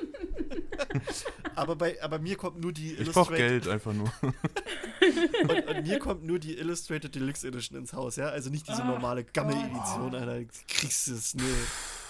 Aber 1.55 1.77
bei 1.77 2.03
aber 2.03 2.19
mir 2.19 2.37
kommt 2.37 2.61
nur 2.61 2.73
die 2.73 2.95
Ich 2.95 3.13
brauche 3.13 3.35
Illustrated 3.35 3.65
Geld 3.65 3.69
einfach 3.69 3.93
nur. 3.93 4.11
und, 5.43 5.69
und 5.69 5.87
mir 5.87 5.99
kommt 5.99 6.25
nur 6.25 6.39
die 6.39 6.57
Illustrated 6.59 7.15
Deluxe 7.15 7.47
Edition 7.47 7.79
ins 7.79 7.93
Haus, 7.93 8.17
ja? 8.17 8.29
Also 8.29 8.51
nicht 8.51 8.69
diese 8.69 8.83
Ach 8.83 8.87
normale 8.87 9.25
Gammel-Edition. 9.25 10.15
Alter. 10.15 10.45
Kriegst 10.69 11.09
du 11.09 11.15
es, 11.15 11.35
ne? 11.35 11.43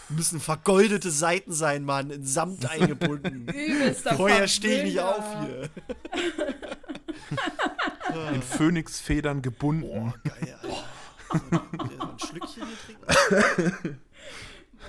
Müssen 0.09 0.40
vergoldete 0.40 1.11
Seiten 1.11 1.52
sein, 1.52 1.85
Mann, 1.85 2.11
in 2.11 2.26
Samt 2.26 2.68
eingebunden. 2.68 3.49
Übelster 3.54 4.16
Vorher 4.16 4.49
stehe 4.49 4.78
ich 4.78 4.94
nicht 4.94 5.00
auf 5.00 5.25
hier. 5.40 5.71
In 8.35 8.42
Phönixfedern 8.42 9.42
gebunden. 9.42 9.82
Boah, 9.82 10.14
geil, 10.25 10.59
Alter. 10.62 10.85
So, 11.32 11.38
so 11.97 12.02
ein 12.02 12.18
Schlückchen 12.18 12.62
hier 12.66 12.99
trinken? 13.78 14.00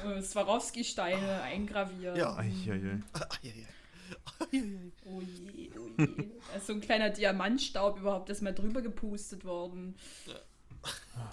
Äh, 0.03 0.21
Swarovski-Steine 0.21 1.41
eingraviert. 1.43 2.17
Ja. 2.17 2.31
Ah. 2.31 2.39
Ah, 2.39 2.43
ja, 2.43 2.75
ja. 2.75 2.99
Oh 4.41 4.45
je, 4.51 4.91
oh 5.05 5.21
je. 5.21 5.69
Da 5.97 6.57
ist 6.57 6.67
so 6.67 6.73
ein 6.73 6.81
kleiner 6.81 7.09
Diamantstaub 7.09 7.99
überhaupt 7.99 8.29
erst 8.29 8.41
mal 8.41 8.53
drüber 8.53 8.81
gepustet 8.81 9.45
worden. 9.45 9.95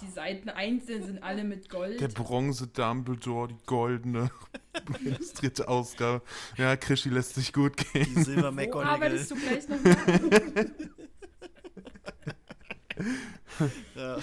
Die 0.00 0.11
Seiten 0.11 0.49
einzeln 0.49 1.05
sind 1.05 1.23
alle 1.23 1.45
mit 1.45 1.69
Gold. 1.69 2.00
Der 2.00 2.09
Bronze 2.09 2.69
Dumbledore, 2.69 3.49
die 3.49 3.57
goldene 3.67 4.31
illustrierte 5.00 5.69
Ausgabe. 5.69 6.23
Ja, 6.57 6.77
Krischi 6.77 7.09
lässt 7.09 7.35
sich 7.35 7.53
gut 7.53 7.77
gehen. 7.77 8.07
Die 8.15 8.23
Silber 8.23 8.55
Wo 8.55 8.81
arbeitest 8.81 9.31
du 9.31 9.35
gleich 9.37 9.69
noch? 9.69 9.79
Ja. 13.95 14.19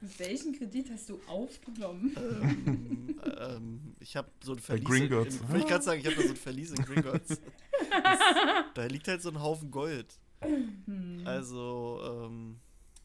Mit 0.00 0.18
welchem 0.18 0.52
Kredit 0.56 0.90
hast 0.92 1.08
du 1.08 1.20
aufgenommen? 1.26 2.14
ähm, 2.16 3.20
ähm, 3.38 3.94
ich 4.00 4.16
habe 4.16 4.30
so 4.42 4.52
ein 4.52 4.58
Verlies. 4.58 4.84
Gringotts. 4.84 5.36
in- 5.36 5.48
Wollte 5.48 5.58
ich 5.60 5.66
gerade 5.66 5.84
sagen, 5.84 6.00
ich 6.00 6.06
habe 6.06 6.16
da 6.16 6.22
so 6.22 6.28
ein 6.30 6.36
Verlies 6.36 6.70
in 6.70 6.84
Gringotts. 6.84 7.28
Das, 7.28 7.38
da 8.74 8.84
liegt 8.86 9.08
halt 9.08 9.22
so 9.22 9.30
ein 9.30 9.40
Haufen 9.42 9.70
Gold. 9.70 10.06
Hm. 10.40 11.22
Also, 11.24 12.00
ähm, 12.26 12.56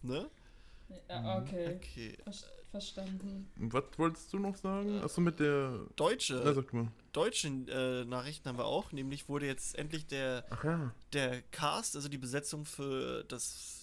ne? 0.01 0.29
Ja, 1.09 1.37
okay. 1.39 1.75
Okay. 1.75 2.17
Ver 2.23 2.33
verstanden. 2.71 3.49
Was 3.55 3.83
wolltest 3.97 4.31
du 4.31 4.37
noch 4.37 4.55
sagen? 4.55 4.99
Achso, 5.01 5.21
mit 5.21 5.39
der. 5.39 5.71
Na, 5.71 5.85
Deutsche, 5.95 6.53
sag 6.53 6.71
mal. 6.73 6.87
deutsche 7.13 7.47
äh, 7.47 8.05
Nachrichten 8.05 8.47
haben 8.47 8.57
wir 8.59 8.65
auch. 8.65 8.91
Nämlich 8.91 9.27
wurde 9.27 9.47
jetzt 9.47 9.75
endlich 9.75 10.05
der, 10.05 10.45
Ach 10.51 10.63
ja. 10.63 10.93
der 11.13 11.41
Cast, 11.51 11.95
also 11.95 12.09
die 12.09 12.19
Besetzung 12.19 12.65
für 12.65 13.23
das 13.23 13.78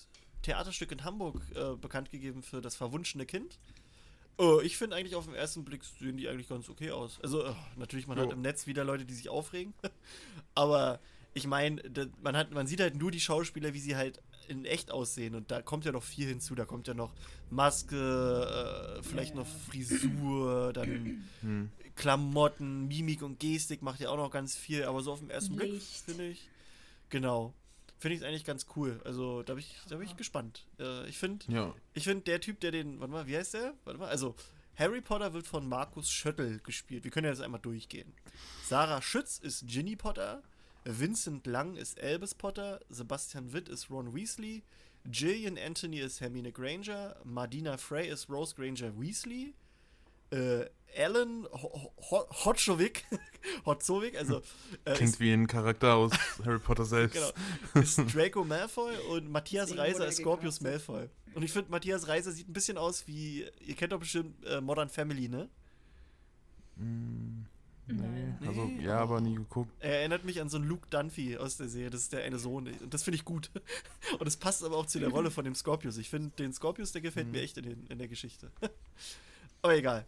Theaterstück 0.47 0.93
in 0.93 1.05
Hamburg 1.05 1.41
äh, 1.55 1.75
bekannt 1.77 2.11
gegeben 2.11 2.43
für 2.43 2.61
das 2.61 2.77
verwunschene 2.77 3.27
Kind. 3.27 3.59
Oh, 4.39 4.61
ich 4.63 4.77
finde 4.77 4.97
eigentlich 4.97 5.15
auf 5.15 5.25
den 5.25 5.35
ersten 5.35 5.65
Blick 5.65 5.83
sehen 5.85 6.17
die 6.19 6.29
eigentlich 6.29 6.49
ganz 6.49 6.69
okay 6.69 6.91
aus. 6.91 7.19
Also 7.23 7.47
oh, 7.49 7.55
natürlich, 7.77 8.07
man 8.07 8.19
Jo. 8.19 8.25
hat 8.25 8.33
im 8.33 8.43
Netz 8.43 8.67
wieder 8.67 8.85
Leute, 8.85 9.05
die 9.07 9.15
sich 9.15 9.29
aufregen. 9.29 9.73
Aber 10.55 11.01
ich 11.35 11.47
meine, 11.47 11.83
man, 12.23 12.37
hat- 12.37 12.53
man 12.53 12.67
sieht 12.67 12.81
halt 12.81 12.95
nur 12.97 13.11
die 13.11 13.21
Schauspieler, 13.21 13.73
wie 13.75 13.81
sie 13.81 13.97
halt 13.97 14.21
in 14.49 14.65
echt 14.65 14.91
aussehen. 14.91 15.35
Und 15.35 15.51
da 15.51 15.63
kommt 15.63 15.85
ja 15.87 15.93
noch 15.93 16.03
viel 16.03 16.29
hinzu. 16.29 16.55
Da 16.55 16.65
kommt 16.67 16.87
ja 16.87 16.95
noch 16.95 17.13
Maske, 17.51 18.99
äh, 18.99 19.03
vielleicht 19.03 19.31
Ja, 19.35 19.41
noch. 19.41 19.47
Frisur, 19.47 20.73
dann 20.73 21.25
Hm. 21.41 21.71
Klamotten, 21.95 22.89
Mimik 22.89 23.23
und 23.23 23.41
Gestik 23.41 23.81
macht 23.83 24.01
ja 24.01 24.11
auch 24.11 24.17
noch 24.19 24.31
ganz 24.31 24.55
viel. 24.55 24.85
Aber 24.85 25.03
so 25.03 25.13
auf 25.13 25.21
den 25.21 25.31
ersten 25.31 25.57
Blick 25.57 25.73
Licht. 25.73 26.05
finde 26.05 26.29
ich, 26.29 26.49
genau, 27.09 27.55
finde 27.99 28.15
ich 28.15 28.21
es 28.21 28.27
eigentlich 28.27 28.45
ganz 28.45 28.67
cool. 28.77 29.01
Also 29.05 29.43
da 29.43 29.55
bin 29.55 29.61
ich, 29.61 29.75
da 29.89 29.97
bin 29.97 30.07
ich 30.07 30.17
gespannt. 30.17 30.67
Äh, 30.79 31.09
ich 31.09 31.19
finde, 31.19 31.45
Ja, 31.49 31.75
ich 31.95 32.05
finde, 32.05 32.25
der 32.25 32.41
Typ, 32.41 32.61
der 32.61 32.71
den, 32.71 33.01
warte 33.01 33.13
mal, 33.13 33.27
wie 33.27 33.37
heißt 33.37 33.55
der? 33.55 33.75
Warte 33.85 33.99
mal, 33.99 34.09
also 34.09 34.35
Harry 34.77 35.01
Potter 35.01 35.33
wird 35.33 35.47
von 35.47 35.69
Markus 35.69 36.11
Schöttl 36.11 36.61
gespielt. 36.61 37.05
Wir 37.05 37.11
können 37.11 37.25
ja 37.25 37.31
jetzt 37.33 37.41
einmal 37.41 37.61
durchgehen. 37.61 38.13
Sarah 38.65 39.01
Schütz 39.01 39.39
ist 39.39 39.67
Ginny 39.67 39.97
Potter, 39.97 40.43
Vincent 40.85 41.47
Lang 41.47 41.77
ist 41.77 42.01
Albus 42.01 42.35
Potter, 42.35 42.81
Sebastian 42.91 43.53
Witt 43.53 43.69
ist 43.69 43.91
Ron 43.91 44.15
Weasley, 44.15 44.63
Gillian 45.07 45.57
Anthony 45.59 46.01
ist 46.01 46.21
Hermine 46.21 46.53
Granger, 46.53 47.17
Mardina 47.25 47.77
Frey 47.79 48.09
ist 48.09 48.29
Rose 48.29 48.55
Granger 48.55 48.93
Weasley, 49.01 49.55
äh, 50.31 50.67
Alan 50.99 51.47
Ho- 51.53 51.93
Ho- 52.11 52.27
Hotzowick, 52.45 53.05
Hotzowick, 53.67 54.17
also 54.19 54.41
äh, 54.85 54.95
klingt 54.95 55.11
ist, 55.15 55.21
wie 55.21 55.31
ein 55.33 55.47
Charakter 55.47 55.95
aus 55.95 56.13
Harry 56.45 56.59
Potter 56.59 56.85
selbst. 56.85 57.15
genau, 57.15 57.83
ist 57.83 57.99
Draco 58.15 58.45
Malfoy 58.45 58.97
und 59.11 59.31
Matthias 59.31 59.77
Reiser 59.77 60.07
ist 60.07 60.17
Scorpius. 60.19 60.61
Malfoy. 60.61 61.09
Und 61.35 61.43
ich 61.43 61.53
finde, 61.53 61.71
Matthias 61.71 62.09
Reiser 62.09 62.33
sieht 62.33 62.49
ein 62.49 62.55
bisschen 62.55 62.79
aus 62.79 63.07
wie, 63.07 63.45
ihr 63.61 63.75
kennt 63.75 63.93
doch 63.93 64.01
bestimmt 64.01 64.43
äh, 64.47 64.61
Modern 64.63 64.89
Family, 64.89 65.29
ne? 65.29 65.51
Hm, 66.79 67.47
nee, 67.89 67.95
Nein. 67.95 68.39
also 68.47 68.65
Nee, 68.65 68.85
ja, 68.85 68.99
oh. 69.01 69.03
aber 69.03 69.21
nie 69.21 69.35
geguckt. 69.35 69.71
Er 69.81 69.99
erinnert 70.01 70.25
mich 70.25 70.41
an 70.41 70.49
so 70.49 70.57
einen 70.57 70.67
Luke 70.67 70.87
Dunphy 70.89 71.37
aus 71.37 71.57
der 71.59 71.69
Serie. 71.69 71.91
Das 71.91 72.03
ist 72.03 72.13
der 72.15 72.25
eine 72.25 72.39
Sohn. 72.39 72.69
Und 72.69 72.93
das 72.95 73.03
finde 73.03 73.17
ich 73.17 73.25
gut. 73.25 73.51
Und 74.19 74.27
es 74.27 74.37
passt 74.39 74.65
aber 74.65 74.77
auch 74.77 74.87
zu 74.87 74.99
der 74.99 75.09
Rolle 75.11 75.31
von 75.31 75.45
dem 75.45 75.55
Scorpius. 75.55 75.97
Ich 75.99 76.09
finde, 76.11 76.31
den 76.39 76.53
Scorpius, 76.55 76.93
der 76.93 77.03
gefällt 77.03 77.27
Mhm. 77.27 77.33
mir 77.33 77.43
echt 77.43 77.59
in, 77.59 77.65
den, 77.65 77.87
in 77.89 77.99
der 77.99 78.09
Geschichte. 78.09 78.51
aber 79.63 79.77
egal. 79.77 80.07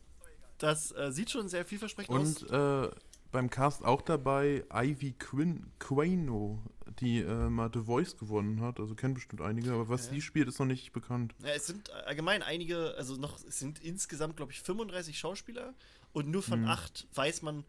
Das 0.58 0.92
äh, 0.92 1.12
sieht 1.12 1.30
schon 1.30 1.48
sehr 1.48 1.64
vielversprechend 1.64 2.14
aus. 2.14 2.42
Und 2.42 2.50
äh, 2.50 2.90
beim 3.30 3.50
Cast 3.50 3.84
auch 3.84 4.02
dabei 4.02 4.64
Ivy 4.72 5.12
Quin 5.12 5.70
Quino, 5.78 6.62
die 7.00 7.18
äh, 7.20 7.48
mal 7.48 7.70
The 7.72 7.80
Voice 7.82 8.16
gewonnen 8.16 8.60
hat. 8.60 8.80
Also 8.80 8.94
kennen 8.94 9.14
bestimmt 9.14 9.40
einige, 9.42 9.72
aber 9.72 9.88
was 9.88 10.06
Ja. 10.06 10.12
sie 10.14 10.20
spielt, 10.22 10.48
ist 10.48 10.58
noch 10.58 10.66
nicht 10.66 10.92
bekannt. 10.92 11.34
Ja, 11.42 11.50
es 11.50 11.66
sind 11.66 11.90
allgemein 11.90 12.42
einige, 12.42 12.94
also 12.96 13.16
noch, 13.16 13.38
es 13.44 13.58
sind 13.58 13.78
insgesamt, 13.80 14.36
glaube 14.36 14.52
ich, 14.52 14.60
35 14.60 15.18
Schauspieler 15.18 15.74
und 16.12 16.28
nur 16.28 16.42
von 16.42 16.62
Mhm. 16.62 16.68
acht 16.68 17.06
weiß 17.14 17.42
man, 17.42 17.64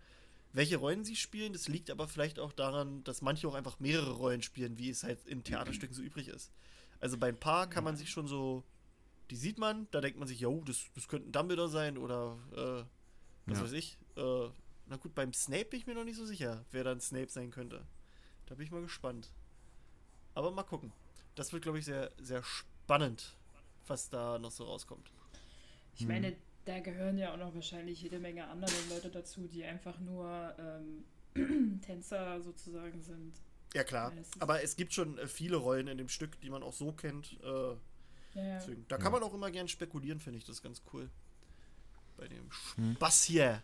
welche 0.53 0.77
Rollen 0.77 1.03
sie 1.03 1.15
spielen. 1.15 1.53
Das 1.53 1.67
liegt 1.67 1.91
aber 1.91 2.07
vielleicht 2.07 2.39
auch 2.39 2.53
daran, 2.53 3.03
dass 3.03 3.21
manche 3.21 3.47
auch 3.47 3.53
einfach 3.53 3.79
mehrere 3.79 4.13
Rollen 4.13 4.41
spielen, 4.41 4.77
wie 4.79 4.89
es 4.89 5.03
halt 5.03 5.27
in 5.27 5.43
Theaterstücken 5.43 5.93
so 5.93 6.01
übrig 6.01 6.27
ist. 6.29 6.51
Also 7.01 7.17
bei 7.17 7.27
ein 7.27 7.39
paar 7.39 7.69
kann 7.69 7.83
man 7.83 7.95
sich 7.97 8.09
schon 8.09 8.27
so, 8.27 8.63
die 9.29 9.35
sieht 9.35 9.57
man, 9.57 9.87
da 9.91 10.01
denkt 10.01 10.17
man 10.19 10.27
sich, 10.27 10.39
jo, 10.39 10.63
das, 10.65 10.85
das 10.95 11.07
könnte 11.07 11.29
ein 11.29 11.31
Dumbledore 11.31 11.69
sein 11.69 11.97
oder 11.97 12.37
äh, 12.53 12.83
was 13.49 13.57
Ja. 13.59 13.63
weiß 13.63 13.71
ich. 13.73 13.97
Äh, 14.15 14.49
na 14.87 14.97
gut, 14.97 15.13
beim 15.13 15.33
Snape 15.33 15.65
bin 15.65 15.79
ich 15.79 15.87
mir 15.87 15.93
noch 15.93 16.03
nicht 16.03 16.17
so 16.17 16.25
sicher, 16.25 16.65
wer 16.71 16.83
dann 16.83 16.99
Snape 16.99 17.29
sein 17.29 17.51
könnte. 17.51 17.85
Da 18.47 18.55
bin 18.55 18.65
ich 18.65 18.71
mal 18.71 18.81
gespannt. 18.81 19.31
Aber 20.33 20.51
mal 20.51 20.63
gucken. 20.63 20.91
Das 21.35 21.53
wird, 21.53 21.63
glaube 21.63 21.79
ich, 21.79 21.85
sehr, 21.85 22.11
sehr 22.19 22.43
spannend, 22.43 23.37
was 23.87 24.09
da 24.09 24.39
noch 24.39 24.51
so 24.51 24.63
rauskommt. 24.65 25.11
Ich 25.95 26.07
meine, 26.07 26.35
da 26.65 26.79
gehören 26.79 27.17
ja 27.17 27.33
auch 27.33 27.37
noch 27.37 27.53
wahrscheinlich 27.53 28.01
jede 28.01 28.19
Menge 28.19 28.47
andere 28.47 28.71
Leute 28.89 29.09
dazu, 29.09 29.47
die 29.47 29.63
einfach 29.63 29.99
nur 29.99 30.55
ähm, 31.35 31.79
Tänzer 31.81 32.41
sozusagen 32.41 33.01
sind. 33.01 33.33
Ja, 33.73 33.83
klar. 33.83 34.11
Aber 34.39 34.63
es 34.63 34.75
gibt 34.75 34.93
schon 34.93 35.17
äh, 35.19 35.27
viele 35.27 35.57
Rollen 35.57 35.87
in 35.87 35.97
dem 35.97 36.09
Stück, 36.09 36.39
die 36.41 36.49
man 36.49 36.63
auch 36.63 36.73
so 36.73 36.91
kennt. 36.91 37.37
Äh, 37.43 37.75
Ja, 38.47 38.55
deswegen. 38.59 38.85
Da 38.87 38.95
Ja. 38.97 39.01
kann 39.01 39.11
man 39.11 39.23
auch 39.23 39.33
immer 39.33 39.51
gern 39.51 39.67
spekulieren, 39.67 40.19
finde 40.19 40.37
ich. 40.39 40.45
Das 40.45 40.57
ist 40.57 40.61
ganz 40.63 40.81
cool. 40.93 41.09
Bei 42.17 42.27
dem 42.27 42.49
Hm. 42.75 42.95
Spaß 42.95 43.23
hier. 43.23 43.61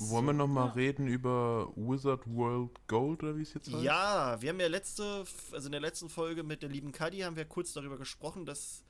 Wollen 0.00 0.26
wir 0.26 0.32
noch 0.32 0.46
mal 0.46 0.66
Ja. 0.66 0.72
reden 0.74 1.08
über 1.08 1.72
Wizard 1.74 2.22
World 2.26 2.70
Gold 2.86 3.22
oder 3.24 3.36
wie 3.36 3.42
es 3.42 3.52
jetzt 3.54 3.72
heißt? 3.72 3.82
Ja, 3.82 4.40
wir 4.40 4.50
haben 4.50 4.60
ja 4.60 4.68
letzte, 4.68 5.24
also 5.52 5.66
in 5.66 5.72
der 5.72 5.80
letzten 5.80 6.08
Folge 6.08 6.44
mit 6.44 6.62
der 6.62 6.68
lieben 6.68 6.92
Kadi 6.92 7.18
haben 7.20 7.34
wir 7.36 7.44
kurz 7.44 7.72
darüber 7.72 7.98
gesprochen, 7.98 8.46
dass 8.46 8.84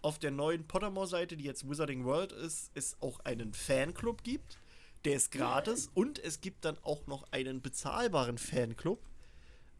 auf 0.00 0.18
der 0.18 0.30
neuen 0.30 0.66
Pottermore-Seite, 0.66 1.36
die 1.36 1.44
jetzt 1.44 1.68
Wizarding 1.68 2.04
World 2.04 2.32
ist, 2.32 2.70
es 2.74 2.96
auch 3.00 3.20
einen 3.20 3.52
Fanclub 3.52 4.22
gibt. 4.22 4.58
Der 5.04 5.16
ist 5.16 5.32
gratis 5.32 5.90
und 5.92 6.18
es 6.18 6.40
gibt 6.40 6.64
dann 6.64 6.78
auch 6.82 7.06
noch 7.06 7.30
einen 7.30 7.60
bezahlbaren 7.60 8.38
Fanclub. 8.38 8.98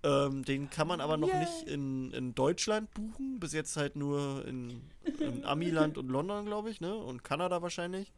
Ähm, 0.05 0.45
den 0.45 0.69
kann 0.69 0.87
man 0.87 1.01
aber 1.01 1.17
noch 1.17 1.29
Yay. 1.29 1.41
nicht 1.41 1.63
in, 1.67 2.13
in 2.13 2.35
Deutschland 2.35 2.93
buchen. 2.93 3.41
Bis 3.41 3.53
jetzt 3.53 3.77
halt 3.77 3.97
nur 3.97 4.47
in, 4.47 4.83
in 5.19 5.45
Amiland 5.47 5.99
und 5.99 6.09
London, 6.09 6.45
glaube 6.45 6.71
ich, 6.71 6.81
ne? 6.81 6.95
Und 6.95 7.25
Kanada 7.25 7.63
wahrscheinlich. 7.63 8.13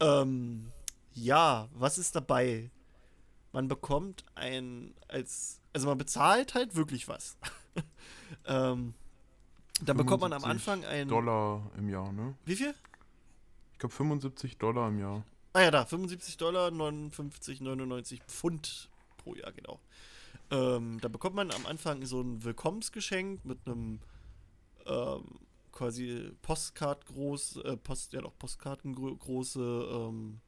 Ähm, 0.00 0.70
ja, 1.12 1.68
was 1.74 1.98
ist 1.98 2.14
dabei? 2.14 2.70
Man 3.52 3.68
bekommt 3.68 4.24
ein 4.34 4.94
als 5.08 5.60
also 5.72 5.88
man 5.88 5.98
bezahlt 5.98 6.54
halt 6.54 6.74
wirklich 6.74 7.08
was. 7.08 7.36
ähm, 8.46 8.94
da 9.82 9.94
bekommt 9.94 10.20
man 10.22 10.32
am 10.32 10.42
75 10.42 10.50
Anfang 10.50 10.90
ein 10.90 11.08
Dollar 11.08 11.70
im 11.76 11.88
Jahr, 11.88 12.12
ne? 12.12 12.34
wie 12.44 12.56
viel? 12.56 12.74
Ich 13.72 13.78
glaube 13.78 13.94
75 13.94 14.58
Dollar 14.58 14.88
im 14.88 14.98
Jahr. 15.00 15.24
Ah 15.54 15.60
ja, 15.60 15.70
da 15.70 15.84
75 15.84 16.36
Dollar, 16.36 16.70
59, 16.70 17.60
99 17.60 18.22
Pfund 18.22 18.88
pro 19.18 19.34
Jahr 19.34 19.52
genau. 19.52 19.80
Ähm, 20.52 21.00
da 21.00 21.08
bekommt 21.08 21.34
man 21.34 21.50
am 21.50 21.64
Anfang 21.66 22.04
so 22.04 22.20
ein 22.20 22.44
Willkommensgeschenk 22.44 23.44
mit 23.44 23.58
einem 23.66 24.00
ähm, 24.86 25.24
quasi 25.72 26.30
Postkart 26.42 27.06
groß, 27.06 27.56
äh, 27.64 27.76
Post, 27.78 28.12
ja 28.12 28.20
doch 28.20 28.38
Postkarten 28.38 28.94
gro 28.94 29.16
große 29.16 29.60
ähm, 29.60 30.40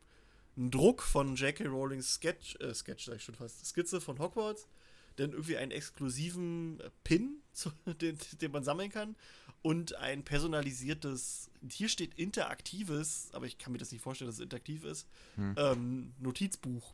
ein 0.56 0.70
Druck 0.70 1.02
von 1.02 1.34
J.K. 1.36 1.64
Rowlings 1.66 2.14
Sketch, 2.14 2.56
äh, 2.60 2.74
Sketch 2.74 3.06
sag 3.06 3.16
ich 3.16 3.24
schon 3.24 3.34
fast, 3.34 3.64
Skizze 3.64 4.00
von 4.00 4.18
Hogwarts, 4.18 4.68
dann 5.16 5.30
irgendwie 5.32 5.56
einen 5.56 5.70
exklusiven 5.72 6.82
Pin, 7.02 7.38
zu, 7.52 7.70
den, 7.86 8.18
den 8.42 8.52
man 8.52 8.62
sammeln 8.62 8.90
kann 8.90 9.16
und 9.62 9.94
ein 9.94 10.22
personalisiertes, 10.22 11.50
hier 11.70 11.88
steht 11.88 12.14
interaktives, 12.18 13.30
aber 13.32 13.46
ich 13.46 13.56
kann 13.56 13.72
mir 13.72 13.78
das 13.78 13.90
nicht 13.90 14.02
vorstellen, 14.02 14.28
dass 14.28 14.36
es 14.36 14.42
interaktiv 14.42 14.84
ist, 14.84 15.08
Hm. 15.36 15.54
ähm, 15.56 16.12
Notizbuch, 16.20 16.92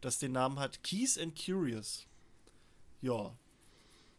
das 0.00 0.18
den 0.18 0.32
Namen 0.32 0.58
hat 0.58 0.82
Keys 0.82 1.16
and 1.16 1.38
Curious. 1.38 2.06
Ja. 3.02 3.26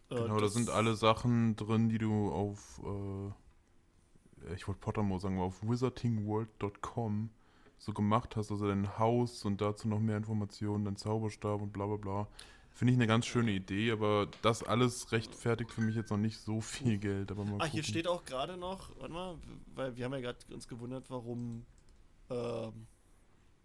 Äh, 0.09 0.15
Genau, 0.15 0.39
da 0.39 0.47
sind 0.49 0.69
alle 0.69 0.95
Sachen 0.95 1.55
drin, 1.55 1.87
die 1.89 1.97
du 1.97 2.31
auf, 2.31 2.81
äh, 2.83 4.53
ich 4.55 4.67
wollte 4.67 4.81
Pottermore 4.81 5.19
sagen, 5.21 5.37
aber 5.37 5.45
auf 5.45 5.61
wizardingworld.com 5.63 7.29
so 7.77 7.93
gemacht 7.93 8.35
hast, 8.35 8.51
also 8.51 8.67
dein 8.67 8.99
Haus 8.99 9.43
und 9.45 9.59
dazu 9.61 9.87
noch 9.87 9.99
mehr 9.99 10.17
Informationen, 10.17 10.85
dein 10.85 10.97
Zauberstab 10.97 11.61
und 11.61 11.73
bla 11.73 11.85
bla 11.87 11.95
bla. 11.95 12.27
Finde 12.73 12.93
ich 12.93 12.97
eine 12.97 13.07
ganz 13.07 13.25
schöne 13.25 13.51
Idee, 13.51 13.91
aber 13.91 14.27
das 14.43 14.63
alles 14.63 15.11
rechtfertigt 15.11 15.71
für 15.71 15.81
mich 15.81 15.95
jetzt 15.95 16.09
noch 16.11 16.17
nicht 16.17 16.37
so 16.39 16.61
viel 16.61 16.97
Geld. 16.99 17.31
Aber 17.31 17.43
mal 17.43 17.55
Ah, 17.59 17.65
hier 17.65 17.81
gucken. 17.81 17.83
steht 17.83 18.07
auch 18.07 18.23
gerade 18.23 18.55
noch, 18.57 18.89
warte 18.99 19.13
mal, 19.13 19.37
weil 19.75 19.95
wir 19.97 20.05
haben 20.05 20.13
ja 20.13 20.19
gerade 20.21 20.37
uns 20.53 20.67
gewundert, 20.67 21.09
warum 21.09 21.65
ähm, 22.29 22.87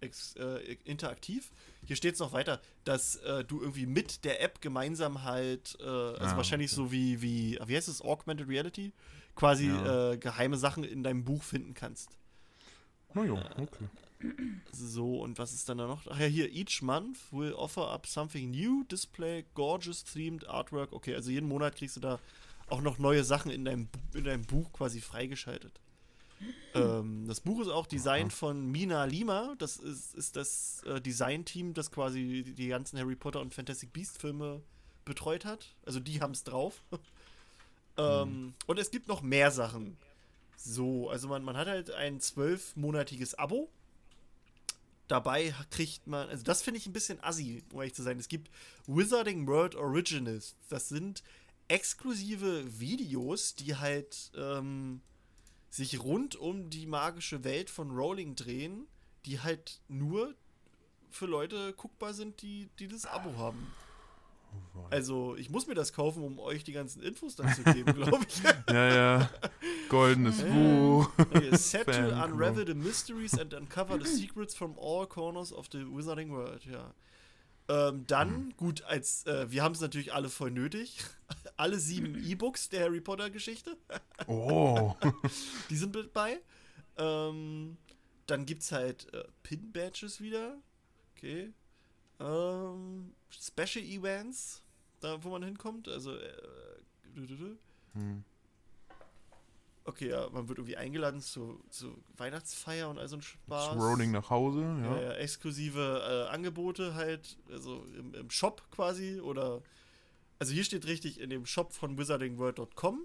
ex, 0.01 0.35
äh, 0.37 0.77
interaktiv. 0.85 1.51
Hier 1.87 1.97
steht 1.97 2.15
es 2.15 2.21
noch 2.21 2.33
weiter, 2.33 2.61
dass 2.85 3.17
äh, 3.17 3.45
du 3.45 3.61
irgendwie 3.61 3.87
mit 3.87 4.25
der 4.25 4.43
App 4.43 4.61
gemeinsam 4.61 5.23
halt, 5.25 5.77
äh, 5.81 5.85
also 5.85 6.35
Ah, 6.35 6.37
wahrscheinlich 6.37 6.71
okay. 6.73 6.77
so 6.77 6.93
wie, 6.93 7.23
wie, 7.23 7.59
wie 7.65 7.77
heißt 7.77 7.89
es, 7.89 8.03
Augmented 8.03 8.49
Reality, 8.49 8.93
quasi 9.35 9.67
Ja. 9.69 10.13
äh, 10.13 10.19
geheime 10.19 10.57
Sachen 10.57 10.85
in 10.85 11.03
deinem 11.03 11.25
Buch 11.25 11.43
finden 11.43 11.75
kannst. 11.75 12.11
Na 13.15 13.25
ja, 13.25 13.35
okay. 13.59 13.89
So, 14.73 15.21
und 15.21 15.39
was 15.39 15.53
ist 15.53 15.69
dann 15.69 15.79
da 15.79 15.87
noch? 15.87 16.07
Ach 16.09 16.19
ja, 16.19 16.27
hier, 16.27 16.51
each 16.51 16.83
month 16.83 17.19
will 17.33 17.53
offer 17.53 17.91
up 17.91 18.07
something 18.07 18.51
new, 18.51 18.85
display, 18.85 19.45
gorgeous 19.55 20.05
themed 20.05 20.47
artwork. 20.49 20.93
Okay, 20.93 21.15
also 21.15 21.31
jeden 21.31 21.49
Monat 21.49 21.77
kriegst 21.77 21.97
du 21.97 22.01
da 22.01 22.19
auch 22.69 22.81
noch 22.81 22.99
neue 22.99 23.25
Sachen 23.25 23.51
in 23.51 23.65
deinem, 23.65 23.89
in 24.15 24.25
deinem 24.25 24.43
Buch 24.43 24.73
quasi 24.73 25.01
freigeschaltet. 25.01 25.81
Ähm, 26.75 27.27
das 27.27 27.41
Buch 27.41 27.61
ist 27.61 27.69
auch 27.69 27.87
designt 27.87 28.33
von 28.33 28.67
Mina 28.71 29.05
Lima. 29.05 29.55
Das 29.59 29.77
ist, 29.77 30.15
ist 30.15 30.37
das 30.37 30.83
äh, 30.85 31.01
Design-Team, 31.01 31.75
das 31.75 31.91
quasi 31.91 32.43
die, 32.57 32.69
ganzen 32.69 32.99
Harry 32.99 33.17
Potter 33.17 33.41
und 33.41 33.55
Fantastic 33.55 33.93
Beast-Filme 33.93 34.63
betreut 35.05 35.45
hat. 35.45 35.75
Also 35.85 36.01
die 36.01 36.21
haben 36.21 36.33
es 36.33 36.45
drauf. 36.45 36.83
ähm, 37.97 38.55
Und 38.67 38.79
es 38.79 38.91
gibt 38.91 39.09
noch 39.09 39.23
mehr 39.23 39.51
Sachen. 39.51 39.97
So, 40.57 41.09
also 41.11 41.29
man, 41.29 41.45
man 41.45 41.57
hat 41.57 41.69
halt 41.69 41.91
ein 41.91 42.21
zwölfmonatiges 42.21 43.35
Abo. 43.35 43.71
Dabei 45.09 45.55
kriegt 45.71 46.07
man, 46.09 46.29
also 46.29 46.43
das 46.43 46.63
finde 46.63 46.79
ich 46.79 46.87
ein 46.87 46.93
bisschen 46.93 47.23
assi, 47.23 47.63
um 47.73 47.79
ehrlich 47.79 47.95
zu 47.95 48.03
sein. 48.03 48.19
Es 48.19 48.29
gibt 48.29 48.51
Wizarding 48.87 49.47
World 49.47 49.77
Originals. 49.77 50.57
Das 50.69 50.89
sind 50.89 51.23
exklusive 51.69 52.81
Videos, 52.81 53.55
die 53.55 53.77
halt 53.77 54.33
ähm, 54.37 55.01
sich 55.71 56.03
rund 56.03 56.37
um 56.37 56.71
die 56.71 56.87
magische 56.87 57.45
Welt 57.45 57.71
von 57.71 57.91
Rowling 57.91 58.35
drehen, 58.35 58.87
die 59.25 59.41
halt 59.41 59.81
nur 59.89 60.35
für 61.11 61.27
Leute 61.27 61.73
guckbar 61.75 62.15
sind, 62.15 62.43
die, 62.43 62.69
die 62.79 62.89
das 62.89 63.07
Abo 63.07 63.37
haben. 63.37 63.67
Oh. 64.75 64.87
Also, 64.91 65.37
ich 65.37 65.51
muss 65.51 65.67
mir 65.67 65.75
das 65.75 65.93
kaufen, 65.93 66.23
um 66.23 66.39
euch 66.39 66.65
die 66.65 66.73
ganzen 66.73 67.03
Infos 67.03 67.37
dann 67.37 67.53
zu 67.55 67.63
geben, 67.65 67.93
glaube 67.95 68.25
ich. 68.29 68.43
Ja, 68.71 68.95
ja. 68.95 69.31
Goldenes. 69.89 70.43
Buch. 70.43 71.11
Okay, 71.19 71.55
Set 71.57 71.87
to 71.87 72.25
unravel 72.25 72.67
the 72.67 72.75
mysteries 72.75 73.39
and 73.39 73.53
uncover 73.55 73.99
the 74.03 74.09
secrets 74.09 74.55
from 74.55 74.77
all 74.79 75.07
corners 75.07 75.53
of 75.53 75.67
the 75.73 75.85
Wizarding 75.85 76.31
World, 76.31 76.65
ja. 76.65 76.95
Ähm, 77.69 78.05
dann, 78.07 78.55
gut, 78.57 78.83
als 78.83 79.27
äh, 79.27 79.51
wir 79.51 79.63
haben 79.63 79.75
es 79.75 79.81
natürlich 79.81 80.13
alle 80.15 80.29
voll 80.29 80.51
nötig. 80.51 81.01
Alle 81.57 81.79
sieben 81.79 82.15
E-Books 82.25 82.69
der 82.69 82.85
Harry 82.85 83.01
Potter 83.01 83.31
Geschichte, 83.31 83.77
Oh. 84.27 84.95
die 85.71 85.77
sind 85.77 85.95
mit 85.95 86.13
bei. 86.13 86.41
Ähm, 86.97 87.77
dann 88.27 88.47
gibt 88.47 88.63
es 88.63 88.73
halt 88.73 89.13
äh, 89.13 89.25
Pin-Badges 89.43 90.21
wieder. 90.21 90.59
Okay. 91.15 91.53
Ähm, 92.19 93.15
Special 93.31 93.85
Events, 93.85 94.63
da 95.01 95.23
wo 95.23 95.31
man 95.31 95.43
hinkommt. 95.43 95.89
Also, 95.89 96.15
äh. 96.17 96.33
Hm. 97.95 98.25
okay, 99.85 100.11
ja, 100.11 100.29
man 100.29 100.49
wird 100.49 100.59
irgendwie 100.59 100.77
eingeladen 100.77 101.23
zu, 101.23 101.63
zu 101.71 101.97
Weihnachtsfeier 102.19 102.91
und 102.91 102.99
all 102.99 103.09
so 103.09 103.17
ein 103.17 103.23
Spaß. 103.23 103.77
Rolling 103.77 104.11
nach 104.11 104.29
Hause, 104.29 104.61
Ja, 104.61 104.97
ja. 104.97 105.03
ja, 105.03 105.13
exklusive 105.15 106.27
äh, 106.29 106.35
Angebote 106.35 106.95
halt, 106.95 107.39
also 107.51 107.87
im, 107.97 108.13
im 108.13 108.29
Shop 108.31 108.63
quasi 108.71 109.19
oder 109.21 109.63
also 110.39 110.53
hier 110.53 110.65
steht 110.65 110.87
richtig 110.87 111.21
in 111.21 111.31
dem 111.31 111.47
Shop 111.47 111.73
von 111.73 111.99
wizardingworld.com. 111.99 113.01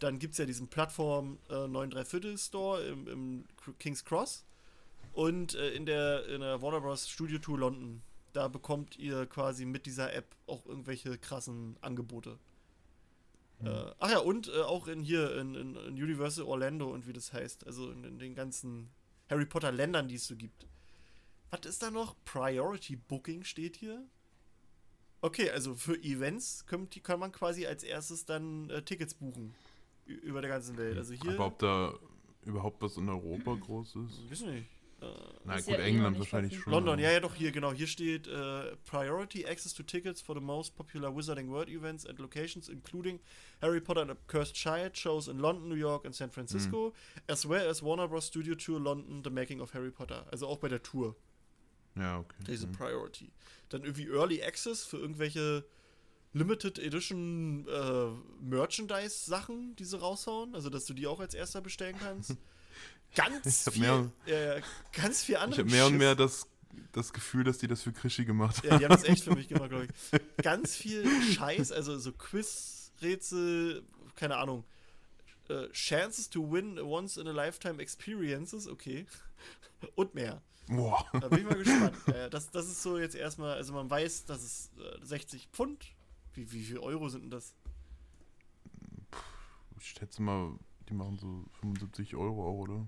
Dann 0.00 0.18
gibt 0.18 0.32
es 0.32 0.38
ja 0.38 0.44
diesen 0.44 0.68
Plattform 0.68 1.38
äh, 1.48 1.66
9 1.66 2.04
Viertel 2.04 2.36
Store 2.36 2.82
im, 2.84 3.08
im 3.08 3.44
King's 3.78 4.04
Cross 4.04 4.44
und 5.12 5.54
äh, 5.54 5.70
in, 5.70 5.86
der, 5.86 6.26
in 6.26 6.40
der 6.40 6.60
Warner 6.60 6.80
Bros. 6.80 7.08
Studio 7.08 7.38
Tour 7.38 7.58
London. 7.58 8.02
Da 8.32 8.48
bekommt 8.48 8.98
ihr 8.98 9.26
quasi 9.26 9.64
mit 9.64 9.86
dieser 9.86 10.12
App 10.12 10.26
auch 10.46 10.66
irgendwelche 10.66 11.16
krassen 11.18 11.76
Angebote. 11.80 12.38
Hm. 13.60 13.66
Äh, 13.68 13.94
ach 14.00 14.10
ja, 14.10 14.18
und 14.18 14.48
äh, 14.48 14.62
auch 14.62 14.88
in 14.88 15.02
hier 15.02 15.36
in, 15.38 15.54
in, 15.54 15.76
in 15.76 15.94
Universal 15.94 16.44
Orlando 16.44 16.90
und 16.92 17.06
wie 17.06 17.12
das 17.12 17.32
heißt. 17.32 17.66
Also 17.66 17.90
in, 17.90 18.04
in 18.04 18.18
den 18.18 18.34
ganzen 18.34 18.90
Harry 19.30 19.46
Potter 19.46 19.72
Ländern, 19.72 20.08
die 20.08 20.16
es 20.16 20.26
so 20.26 20.36
gibt. 20.36 20.66
Was 21.50 21.64
ist 21.66 21.82
da 21.82 21.90
noch? 21.90 22.16
Priority 22.24 22.96
Booking 22.96 23.44
steht 23.44 23.76
hier. 23.76 24.04
Okay, 25.24 25.48
also 25.50 25.74
für 25.74 25.96
Events 26.02 26.66
kommt, 26.66 26.94
die 26.94 27.00
kann 27.00 27.18
man 27.18 27.32
quasi 27.32 27.64
als 27.64 27.82
erstes 27.82 28.26
dann 28.26 28.68
äh, 28.68 28.82
Tickets 28.82 29.14
buchen. 29.14 29.54
Über 30.04 30.42
der 30.42 30.50
ganzen 30.50 30.76
Welt. 30.76 30.98
Also 30.98 31.14
hier. 31.14 31.32
Aber 31.32 31.46
ob 31.46 31.58
da 31.58 31.94
überhaupt 32.44 32.82
was 32.82 32.98
in 32.98 33.08
Europa 33.08 33.54
groß 33.54 33.96
ist? 34.06 34.28
Wissen 34.28 34.52
nicht. 34.54 34.66
Äh, 35.00 35.06
Na 35.46 35.56
gut, 35.56 35.66
ja 35.68 35.78
eh 35.78 35.88
England 35.88 36.18
wahrscheinlich 36.18 36.58
schon. 36.58 36.70
London, 36.74 36.98
ja, 36.98 37.10
ja, 37.10 37.20
doch, 37.20 37.34
hier, 37.34 37.52
genau. 37.52 37.72
Hier 37.72 37.86
steht 37.86 38.26
äh, 38.26 38.76
Priority 38.84 39.46
Access 39.46 39.72
to 39.72 39.82
Tickets 39.82 40.20
for 40.20 40.34
the 40.34 40.42
most 40.42 40.76
popular 40.76 41.10
Wizarding 41.16 41.48
World 41.48 41.70
events 41.70 42.04
and 42.04 42.18
locations, 42.18 42.68
including 42.68 43.18
Harry 43.62 43.80
Potter 43.80 44.02
and 44.02 44.10
the 44.10 44.16
Cursed 44.26 44.54
Child 44.54 44.94
shows 44.94 45.28
in 45.28 45.38
London, 45.38 45.70
New 45.70 45.74
York 45.74 46.04
and 46.04 46.14
San 46.14 46.28
Francisco, 46.28 46.92
as 47.28 47.48
well 47.48 47.66
as 47.66 47.82
Warner 47.82 48.06
Bros. 48.08 48.26
Studio 48.26 48.54
Tour 48.54 48.78
London, 48.78 49.22
The 49.24 49.30
Making 49.30 49.62
of 49.62 49.72
Harry 49.72 49.90
Potter. 49.90 50.26
Also 50.30 50.46
auch 50.46 50.58
bei 50.58 50.68
der 50.68 50.82
Tour, 50.82 51.16
Ja, 51.96 52.18
okay. 52.18 52.44
diese 52.46 52.66
Hm. 52.66 52.72
Priority. 52.72 53.30
Dann 53.74 53.82
irgendwie 53.82 54.06
Early 54.08 54.40
Access 54.42 54.84
für 54.84 54.98
irgendwelche 54.98 55.64
Limited 56.32 56.78
Edition 56.78 57.66
äh, 57.68 58.10
Merchandise-Sachen, 58.40 59.74
die 59.76 59.84
sie 59.84 59.98
raushauen. 59.98 60.54
Also, 60.54 60.70
dass 60.70 60.84
du 60.84 60.94
die 60.94 61.06
auch 61.08 61.18
als 61.18 61.34
erster 61.34 61.60
bestellen 61.60 61.96
kannst. 61.98 62.36
Ganz 63.16 63.66
Ich 63.66 63.72
viel, 63.74 63.82
mehr- 63.82 64.10
äh, 64.26 64.60
ganz 64.92 65.22
viel 65.22 65.36
Ich 65.36 65.40
andere 65.40 65.60
habe 65.62 65.70
mehr 65.70 65.86
und 65.86 65.96
mehr 65.96 66.14
das, 66.16 66.46
das 66.92 67.12
Gefühl, 67.12 67.44
dass 67.44 67.58
die 67.58 67.68
das 67.68 67.82
für 67.82 67.92
Krischi 67.92 68.24
gemacht 68.24 68.58
haben. 68.58 68.68
Ja, 68.68 68.78
die 68.78 68.84
haben 68.84 68.92
das 68.92 69.04
echt 69.04 69.22
für 69.24 69.34
mich 69.34 69.46
gemacht, 69.48 69.70
glaube 69.70 69.86
ich. 69.86 70.20
Ganz 70.42 70.74
viel 70.74 71.04
Scheiß, 71.32 71.70
also 71.70 71.96
so 71.98 72.10
Quiz, 72.12 72.90
Rätsel, 73.02 73.82
keine 74.16 74.36
Ahnung. 74.36 74.64
Äh, 75.48 75.68
Chances 75.72 76.28
to 76.30 76.50
win 76.50 76.78
once 76.80 77.16
in 77.16 77.28
a 77.28 77.32
lifetime 77.32 77.80
experiences, 77.80 78.66
okay. 78.66 79.06
Und 79.94 80.14
mehr. 80.14 80.42
Boah. 80.68 81.04
Da 81.12 81.28
bin 81.28 81.38
ich 81.40 81.44
mal 81.44 81.54
gespannt. 81.62 81.96
Äh, 82.08 82.30
das, 82.30 82.50
das 82.50 82.66
ist 82.66 82.82
so 82.82 82.98
jetzt 82.98 83.14
erstmal, 83.14 83.54
also 83.54 83.72
man 83.74 83.88
weiß, 83.90 84.24
dass 84.24 84.42
es 84.42 84.70
äh, 84.78 85.04
60 85.04 85.48
Pfund. 85.52 85.84
Wie, 86.32 86.50
wie 86.52 86.62
viel 86.62 86.78
Euro 86.78 87.08
sind 87.08 87.22
denn 87.24 87.30
das? 87.30 87.54
Ich 89.78 89.88
schätze 89.90 90.22
mal, 90.22 90.52
die 90.88 90.94
machen 90.94 91.18
so 91.18 91.44
75 91.60 92.16
Euro 92.16 92.48
auch, 92.48 92.58
oder? 92.62 92.86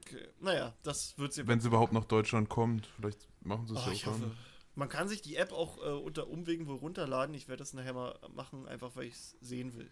Okay. 0.00 0.26
Naja, 0.40 0.74
das 0.82 1.16
wird 1.18 1.32
sie. 1.32 1.46
Wenn 1.46 1.58
es 1.60 1.64
überhaupt 1.64 1.92
nach 1.92 2.04
Deutschland 2.04 2.48
kommt. 2.48 2.86
Vielleicht 2.96 3.28
machen 3.42 3.66
sie 3.66 3.74
es 3.74 3.80
Oh, 3.82 3.86
ja 3.86 3.92
ich 3.92 4.04
auch 4.06 4.12
hoffe. 4.12 4.20
dann. 4.22 4.36
Man 4.74 4.88
kann 4.88 5.08
sich 5.08 5.22
die 5.22 5.36
App 5.36 5.52
auch 5.52 5.78
äh, 5.78 5.90
unter 5.92 6.26
Umwegen 6.28 6.66
wohl 6.66 6.76
runterladen. 6.76 7.34
Ich 7.36 7.46
werde 7.46 7.60
das 7.60 7.74
nachher 7.74 7.92
mal 7.94 8.18
machen, 8.34 8.66
einfach 8.66 8.96
weil 8.96 9.04
ich 9.04 9.14
es 9.14 9.36
sehen 9.40 9.72
will. 9.74 9.88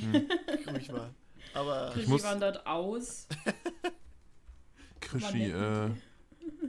Hm. 0.00 0.28
Ruhig 0.74 0.90
mal. 0.90 1.14
Aber 1.54 1.90
Krischi 1.92 2.08
muss- 2.10 2.24
wandert 2.24 2.66
aus. 2.66 3.28
Krischi, 5.00 5.50
äh, 5.50 5.90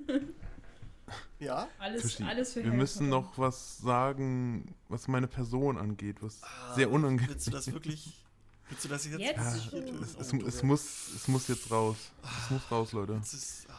ja. 1.39 1.67
Alles, 1.79 2.01
Krischi, 2.01 2.23
alles 2.23 2.53
für 2.53 2.63
wir 2.63 2.71
müssen 2.71 3.09
noch 3.09 3.37
was 3.37 3.77
sagen, 3.79 4.73
was 4.89 5.07
meine 5.07 5.27
Person 5.27 5.77
angeht, 5.77 6.17
was 6.21 6.41
Ah, 6.43 6.73
sehr 6.75 6.89
unangenehm 6.91 7.29
Willst 7.29 7.47
du 7.47 7.51
das 7.51 7.71
wirklich? 7.71 8.23
Willst 8.69 8.85
du 8.85 8.89
das 8.89 9.05
jetzt, 9.05 9.19
Jetzt 9.19 9.69
tun? 9.71 9.99
Es, 10.01 10.09
es, 10.11 10.15
Oh, 10.15 10.21
es, 10.21 10.29
Dorian. 10.29 10.67
muss, 10.67 11.09
es 11.15 11.27
muss 11.27 11.47
jetzt 11.49 11.69
raus. 11.71 11.97
Es 12.45 12.49
muss 12.51 12.71
raus, 12.71 12.91
Leute. 12.93 13.19
Ist, 13.21 13.65
ah, 13.69 13.73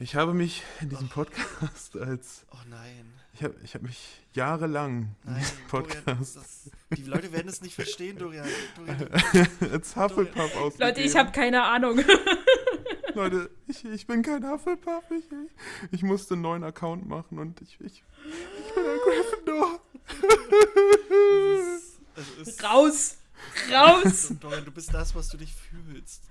Ich 0.00 0.16
habe 0.16 0.34
mich 0.34 0.62
in 0.80 0.88
diesem 0.88 1.08
Podcast 1.08 1.96
als. 1.96 2.44
oh 2.52 2.56
nein. 2.68 3.12
Ich 3.34 3.42
habe 3.44 3.54
ich 3.62 3.74
hab 3.74 3.82
mich 3.82 4.22
jahrelang 4.32 5.14
in 5.24 5.32
Nein, 5.32 5.40
diesem 5.42 5.56
Dorian, 5.70 6.04
Podcast 6.04 6.36
das, 6.36 6.70
die 6.96 7.02
Leute 7.02 7.30
werden 7.32 7.48
es 7.48 7.60
nicht 7.60 7.74
verstehen, 7.74 8.16
Dorian. 8.18 8.48
Dorian 8.76 9.10
als 9.72 9.94
Hufflepuff 9.94 10.56
ausgegeben. 10.56 10.78
Leute, 10.88 11.00
ich 11.02 11.14
habe 11.14 11.30
keine 11.32 11.62
Ahnung. 11.62 11.98
Leute, 13.16 13.50
ich, 13.66 13.82
ich 13.84 14.06
bin 14.06 14.22
kein 14.22 14.46
Hufflepuff. 14.48 15.04
Ich, 15.10 15.24
ich 15.90 16.02
musste 16.02 16.34
einen 16.34 16.42
neuen 16.42 16.62
Account 16.64 17.06
machen 17.08 17.38
und 17.38 17.60
ich, 17.62 17.78
ich, 17.80 18.04
ich 18.24 18.74
bin 18.74 18.84
ein 18.84 18.98
Gryffindor. 19.04 19.80
es 22.16 22.28
ist, 22.28 22.38
es 22.42 22.48
ist, 22.48 22.62
Raus! 22.64 23.16
Raus! 23.72 24.32
Dorian, 24.40 24.64
du 24.66 24.70
bist 24.70 24.92
das, 24.92 25.14
was 25.14 25.28
du 25.28 25.38
dich 25.38 25.54
fühlst. 25.54 26.24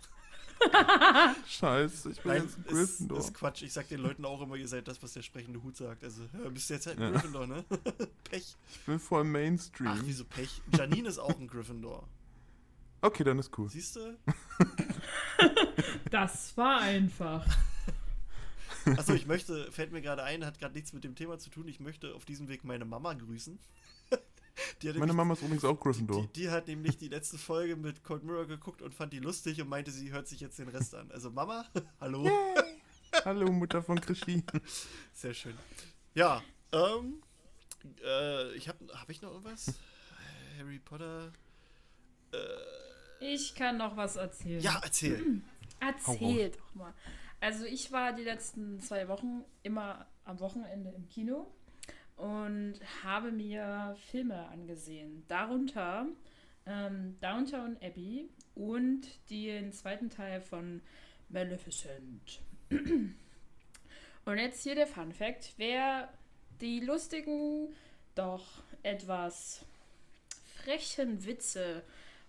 Scheiße, 1.48 2.12
ich 2.12 2.22
bin 2.22 2.32
Nein, 2.32 2.44
jetzt 2.44 2.58
ein 2.58 2.62
ist, 2.62 2.70
Gryffindor. 2.70 3.18
ist 3.20 3.34
Quatsch. 3.34 3.62
Ich 3.64 3.74
sag 3.74 3.88
den 3.90 4.00
Leuten 4.02 4.24
auch 4.24 4.42
immer, 4.42 4.56
ihr 4.56 4.68
seid 4.68 4.88
das, 4.88 5.02
was 5.04 5.14
der 5.14 5.22
sprechende 5.22 5.62
Hut 5.64 5.76
sagt. 5.76 6.04
Also, 6.04 6.22
ja, 6.42 6.50
bist 6.50 6.70
jetzt 6.70 6.86
halt 6.88 6.98
ein 6.98 7.04
Ja. 7.04 7.12
Gryffindor, 7.12 7.48
ne? 7.48 7.66
Pech. 8.24 8.56
Ich 8.72 8.80
bin 8.86 9.00
voll 9.00 9.24
Mainstream. 9.24 9.88
Ach, 9.92 10.00
wieso 10.04 10.24
Pech? 10.24 10.62
Janine 10.78 11.10
ist 11.10 11.18
auch 11.20 11.38
ein 11.40 11.48
Gryffindor. 11.48 12.08
Okay, 13.06 13.24
dann 13.24 13.40
ist 13.40 13.56
cool. 13.58 13.70
Siehst 13.70 13.96
du? 13.96 14.18
Das 16.12 16.56
war 16.56 16.80
einfach. 16.80 17.46
Achso, 18.86 19.14
ich 19.14 19.26
möchte, 19.26 19.70
fällt 19.72 19.92
mir 19.92 20.02
gerade 20.02 20.24
ein, 20.24 20.46
hat 20.46 20.60
gerade 20.60 20.74
nichts 20.76 20.94
mit 20.94 21.04
dem 21.04 21.16
Thema 21.16 21.38
zu 21.40 21.50
tun. 21.50 21.68
Ich 21.68 21.80
möchte 21.80 22.14
auf 22.16 22.24
diesem 22.26 22.48
Weg 22.48 22.64
meine 22.64 22.86
Mama 22.86 23.14
grüßen. 23.14 23.60
Die 24.82 24.88
hat 24.90 24.96
Meine 24.96 25.08
nämlich- 25.08 25.16
Mama 25.18 25.34
ist 25.34 25.42
übrigens 25.42 25.66
auch 25.66 25.78
Gryffindor. 25.80 26.22
Die, 26.28 26.42
die 26.44 26.50
hat 26.50 26.68
nämlich 26.68 26.98
die 26.98 27.10
letzte 27.10 27.38
Folge 27.38 27.76
mit 27.76 28.04
Cold 28.04 28.24
Mirror 28.24 28.46
geguckt 28.46 28.82
und 28.82 28.94
fand 28.94 29.12
die 29.12 29.20
lustig 29.20 29.62
und 29.62 29.68
meinte, 29.68 29.92
sie 29.92 30.12
hört 30.14 30.28
sich 30.28 30.40
jetzt 30.40 30.58
den 30.60 30.70
Rest 30.70 30.96
an. 30.96 31.12
Also 31.12 31.30
Mama, 31.32 31.66
hallo. 32.00 32.30
Hallo, 33.26 33.52
Mutter 33.52 33.82
von 33.84 34.00
Krischi. 34.00 34.44
Sehr 35.14 35.34
schön. 35.34 35.56
Ja, 36.14 36.42
ähm, 36.72 37.22
äh, 38.04 38.54
ich 38.56 38.70
habe, 38.70 38.80
habe 38.94 39.12
ich 39.12 39.22
noch 39.22 39.32
irgendwas? 39.32 39.74
Harry 40.58 40.80
Potter. 40.80 41.34
Ich 43.20 43.56
kann 43.56 43.78
noch 43.78 43.96
was 43.98 44.16
erzählen. 44.16 44.62
Ja, 44.62 44.80
erzähl. 44.84 45.42
Erzähl 45.80 46.52
doch 46.52 46.76
mal. 46.76 46.94
Also 47.40 47.66
ich 47.66 47.92
war 47.92 48.14
die 48.14 48.24
letzten 48.24 48.80
zwei 48.80 49.08
Wochen 49.08 49.44
immer 49.64 50.06
am 50.24 50.40
Wochenende 50.40 50.92
im 50.92 51.08
Kino 51.10 51.48
und 52.16 52.76
habe 53.04 53.32
mir 53.32 53.96
Filme 54.10 54.48
angesehen. 54.48 55.24
Darunter 55.28 56.08
ähm, 56.66 57.18
Downtown 57.22 57.78
Abbey 57.82 58.30
und 58.56 59.08
den 59.30 59.72
zweiten 59.74 60.10
Teil 60.10 60.42
von 60.42 60.82
Maleficent. 61.30 62.42
Und 62.70 64.38
jetzt 64.38 64.64
hier 64.64 64.76
der 64.76 64.88
Fun 64.88 65.12
Fact. 65.12 65.54
Wer 65.58 66.10
die 66.62 66.80
lustigen, 66.80 67.76
doch 68.16 68.64
etwas 68.82 69.66
frechen 70.64 71.26
Witze 71.26 71.84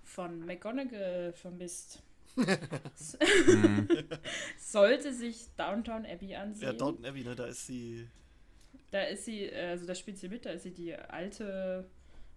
von 0.07 0.45
McGonagall 0.47 1.33
vermisst, 1.35 2.03
Hm. 2.37 3.89
sollte 4.59 5.13
sich 5.15 5.47
Downtown 5.57 6.05
Abbey 6.07 6.35
ansehen. 6.35 6.67
Ja, 6.69 6.73
Downton 6.75 7.05
Abbey, 7.07 7.25
ne, 7.25 7.35
da 7.35 7.47
ist 7.47 7.67
sie. 7.67 8.07
Da 8.91 9.03
ist 9.05 9.25
sie, 9.25 9.45
äh, 9.45 9.71
also 9.71 9.87
da 9.87 9.95
spielt 9.95 10.19
sie 10.19 10.29
mit, 10.29 10.45
da 10.45 10.51
ist 10.51 10.63
sie 10.65 10.71
die 10.73 10.95
alte, 10.95 11.87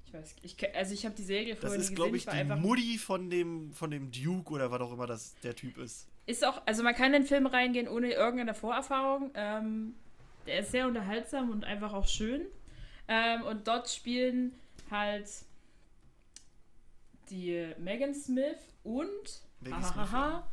Ich 0.06 0.14
weiß, 0.14 0.36
ich, 0.42 0.76
also 0.76 0.94
ich 0.94 1.06
habe 1.06 1.16
die 1.16 1.24
Serie 1.24 1.54
Das 1.56 1.60
vorher 1.60 1.78
nie 1.78 1.82
ist, 1.84 1.90
gesehen. 1.90 1.96
glaube 1.96 2.18
ich, 2.18 2.24
die 2.24 2.30
einfach, 2.30 2.58
Mutti 2.58 2.98
von 2.98 3.30
dem, 3.30 3.72
von 3.74 3.92
dem 3.92 4.10
Duke 4.12 4.54
oder 4.54 4.72
was 4.72 4.82
auch 4.82 4.94
immer 4.94 5.06
das 5.08 5.36
der 5.44 5.56
Typ 5.56 5.78
ist. 5.78 6.08
ist 6.26 6.46
auch, 6.46 6.62
also 6.66 6.82
man 6.84 6.96
kann 6.96 7.08
in 7.08 7.22
den 7.22 7.26
Film 7.26 7.46
reingehen 7.46 7.88
ohne 7.88 8.12
irgendeine 8.14 8.54
Vorerfahrung. 8.54 9.32
Ähm, 9.36 9.96
der 10.48 10.60
ist 10.60 10.72
sehr 10.72 10.88
unterhaltsam 10.88 11.50
und 11.52 11.66
einfach 11.66 11.94
auch 11.94 12.08
schön. 12.08 12.48
Ähm, 13.08 13.44
und 13.44 13.68
dort 13.68 13.90
spielen 13.90 14.54
halt 14.90 15.28
die 17.30 17.74
Megan 17.80 18.14
Smith 18.14 18.58
und 18.84 19.42
Megan 19.62 19.84
ahaha, 19.84 20.52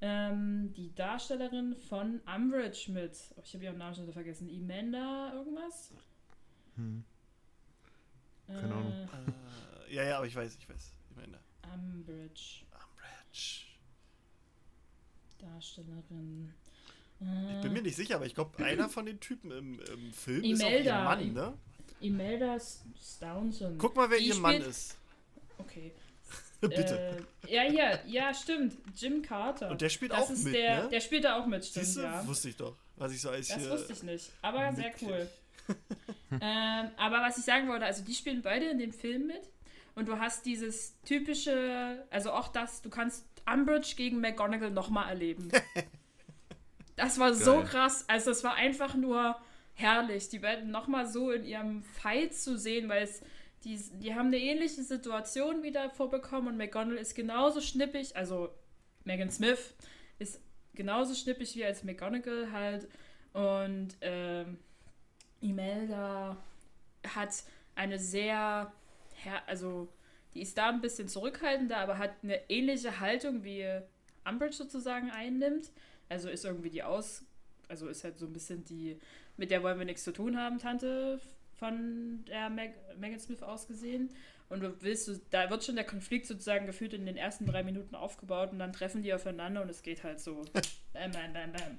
ähm, 0.00 0.72
die 0.74 0.94
Darstellerin 0.94 1.76
von 1.88 2.20
Umbridge 2.26 2.90
mit. 2.92 3.16
Oh, 3.36 3.40
ich 3.44 3.54
habe 3.54 3.64
ihren 3.64 3.78
Namen 3.78 3.94
schon 3.94 4.04
wieder 4.04 4.12
vergessen. 4.12 4.48
Amanda 4.50 5.32
irgendwas? 5.34 5.92
Hm. 6.76 7.04
Keine 8.46 8.74
Ahnung. 8.74 9.08
Äh, 9.88 9.94
ja, 9.94 10.04
ja, 10.04 10.16
aber 10.18 10.26
ich 10.26 10.36
weiß, 10.36 10.56
ich 10.58 10.68
weiß. 10.68 10.92
Äh, 11.16 11.74
Umbridge. 11.74 12.64
Umbridge. 12.72 13.64
Darstellerin. 15.38 16.52
Ich 17.20 17.26
bin 17.62 17.70
Äh, 17.70 17.74
mir 17.74 17.82
nicht 17.82 17.96
sicher, 17.96 18.16
aber 18.16 18.26
ich 18.26 18.34
glaube, 18.34 18.62
einer 18.62 18.88
von 18.88 19.06
den 19.06 19.20
Typen 19.20 19.50
im, 19.50 19.80
im 19.80 20.12
Film 20.12 20.44
ist 20.44 20.62
auch 20.62 20.66
Imelda. 20.68 20.98
ihr 20.98 21.04
Mann, 21.04 21.32
ne? 21.32 21.54
Imelda 22.00 22.58
Staunton. 23.00 23.78
Guck 23.78 23.96
mal, 23.96 24.10
wer 24.10 24.18
Die 24.18 24.28
ihr 24.28 24.34
Mann 24.36 24.54
spielt- 24.56 24.68
ist. 24.68 24.98
Okay. 25.74 25.92
Bitte. 26.60 27.26
Äh, 27.46 27.54
ja, 27.54 27.62
hier, 27.62 28.00
ja, 28.06 28.32
stimmt. 28.32 28.76
Jim 28.96 29.20
Carter. 29.20 29.70
Und 29.70 29.80
der 29.80 29.90
spielt 29.90 30.12
das 30.12 30.20
auch 30.20 30.30
mit, 30.30 30.54
der, 30.54 30.84
ne? 30.84 30.88
Der 30.88 31.00
spielt 31.00 31.24
da 31.24 31.38
auch 31.38 31.46
mit, 31.46 31.64
stimmt, 31.64 31.84
Siehst 31.84 31.98
du? 31.98 32.02
ja. 32.02 32.26
Wusste 32.26 32.48
ich 32.48 32.56
doch. 32.56 32.76
Was 32.96 33.12
ich 33.12 33.20
so 33.20 33.30
als 33.30 33.48
Das 33.48 33.68
wusste 33.68 33.92
ich 33.92 34.02
nicht. 34.02 34.30
Aber 34.40 34.72
sehr 34.72 34.92
cool. 35.02 35.28
ähm, 36.40 36.90
aber 36.96 37.20
was 37.20 37.38
ich 37.38 37.44
sagen 37.44 37.68
wollte, 37.68 37.84
also 37.84 38.02
die 38.04 38.14
spielen 38.14 38.42
beide 38.42 38.66
in 38.66 38.78
dem 38.78 38.92
Film 38.92 39.26
mit. 39.26 39.42
Und 39.94 40.08
du 40.08 40.18
hast 40.18 40.46
dieses 40.46 41.00
typische, 41.02 42.04
also 42.10 42.32
auch 42.32 42.48
das, 42.48 42.82
du 42.82 42.90
kannst 42.90 43.24
Umbridge 43.46 43.94
gegen 43.96 44.20
McGonagall 44.20 44.70
nochmal 44.70 45.08
erleben. 45.08 45.50
Das 46.96 47.18
war 47.18 47.34
so 47.34 47.56
Geil. 47.56 47.64
krass. 47.64 48.04
Also 48.06 48.30
es 48.30 48.44
war 48.44 48.54
einfach 48.54 48.94
nur 48.94 49.36
herrlich, 49.74 50.28
die 50.28 50.38
beiden 50.38 50.70
nochmal 50.70 51.08
so 51.08 51.32
in 51.32 51.44
ihrem 51.44 51.82
Fight 51.82 52.34
zu 52.34 52.56
sehen, 52.56 52.88
weil 52.88 53.02
es, 53.02 53.20
die, 53.64 53.80
die 54.00 54.14
haben 54.14 54.26
eine 54.26 54.38
ähnliche 54.38 54.82
Situation 54.82 55.62
wieder 55.62 55.90
vorbekommen 55.90 56.48
und 56.48 56.56
McGonagall 56.56 56.98
ist 56.98 57.14
genauso 57.14 57.60
schnippig, 57.60 58.16
also 58.16 58.50
Megan 59.04 59.30
Smith 59.30 59.74
ist 60.18 60.40
genauso 60.74 61.14
schnippig 61.14 61.54
wie 61.56 61.64
als 61.64 61.84
McGonagall 61.84 62.52
halt. 62.52 62.88
Und 63.32 63.96
ähm, 64.00 64.58
Imelda 65.40 66.36
hat 67.14 67.44
eine 67.74 67.98
sehr, 67.98 68.72
also 69.46 69.88
die 70.34 70.42
ist 70.42 70.58
da 70.58 70.68
ein 70.68 70.80
bisschen 70.80 71.08
zurückhaltender, 71.08 71.78
aber 71.78 71.98
hat 71.98 72.12
eine 72.22 72.48
ähnliche 72.48 73.00
Haltung 73.00 73.44
wie 73.44 73.66
Umbridge 74.24 74.56
sozusagen 74.56 75.10
einnimmt. 75.10 75.70
Also 76.08 76.28
ist 76.28 76.44
irgendwie 76.44 76.70
die 76.70 76.82
Aus, 76.82 77.24
also 77.68 77.88
ist 77.88 78.04
halt 78.04 78.18
so 78.18 78.26
ein 78.26 78.32
bisschen 78.32 78.64
die, 78.64 78.98
mit 79.36 79.50
der 79.50 79.62
wollen 79.62 79.78
wir 79.78 79.86
nichts 79.86 80.04
zu 80.04 80.12
tun 80.12 80.36
haben, 80.36 80.58
Tante 80.58 81.20
von 81.64 82.24
der 82.26 82.50
Meg 82.50 82.74
Megan 82.98 83.18
Smith 83.20 83.42
ausgesehen. 83.42 84.10
Und 84.50 84.60
du 84.60 84.78
willst, 84.82 85.08
du, 85.08 85.18
da 85.30 85.48
wird 85.48 85.64
schon 85.64 85.76
der 85.76 85.86
Konflikt 85.86 86.26
sozusagen 86.26 86.66
gefühlt 86.66 86.92
in 86.92 87.06
den 87.06 87.16
ersten 87.16 87.46
drei 87.46 87.62
Minuten 87.62 87.94
aufgebaut 87.94 88.52
und 88.52 88.58
dann 88.58 88.74
treffen 88.74 89.02
die 89.02 89.14
aufeinander 89.14 89.62
und 89.62 89.70
es 89.70 89.82
geht 89.82 90.04
halt 90.04 90.20
so. 90.20 90.44
Bam, 90.92 91.10
bam, 91.10 91.32
bam, 91.32 91.52
bam. 91.52 91.78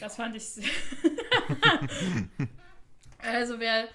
Das 0.00 0.16
fand 0.16 0.36
ich. 0.36 0.44
sehr- 0.44 0.68
also, 3.18 3.58
wer 3.58 3.88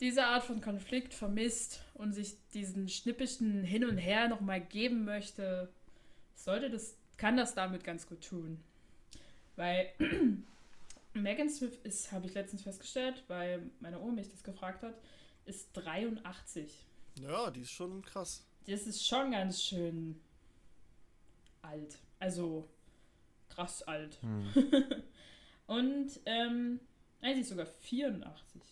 diese 0.00 0.24
Art 0.24 0.42
von 0.42 0.60
Konflikt 0.60 1.14
vermisst 1.14 1.82
und 1.94 2.12
sich 2.14 2.34
diesen 2.54 2.88
schnippischen 2.88 3.62
Hin 3.62 3.84
und 3.84 3.98
Her 3.98 4.28
nochmal 4.28 4.60
geben 4.60 5.04
möchte, 5.04 5.68
sollte 6.34 6.70
das, 6.70 6.96
kann 7.18 7.36
das 7.36 7.54
damit 7.54 7.84
ganz 7.84 8.06
gut 8.08 8.26
tun. 8.26 8.58
Weil 9.56 9.90
Megan 11.12 11.48
Smith 11.48 11.78
ist, 11.82 12.12
habe 12.12 12.26
ich 12.26 12.34
letztens 12.34 12.62
festgestellt, 12.62 13.24
weil 13.28 13.70
meine 13.80 14.00
Oma 14.00 14.12
mich 14.12 14.30
das 14.30 14.44
gefragt 14.44 14.82
hat, 14.82 14.94
ist 15.44 15.72
83. 15.74 16.86
Ja, 17.20 17.50
die 17.50 17.62
ist 17.62 17.72
schon 17.72 18.02
krass. 18.02 18.46
Das 18.66 18.86
ist 18.86 19.06
schon 19.06 19.32
ganz 19.32 19.62
schön 19.62 20.20
alt. 21.62 21.98
Also 22.18 22.68
krass 23.48 23.82
alt. 23.82 24.18
Hm. 24.22 24.46
Und, 25.66 26.20
ähm, 26.26 26.80
nein, 27.20 27.34
sie 27.34 27.40
ist 27.40 27.48
sogar 27.48 27.66
84. 27.66 28.62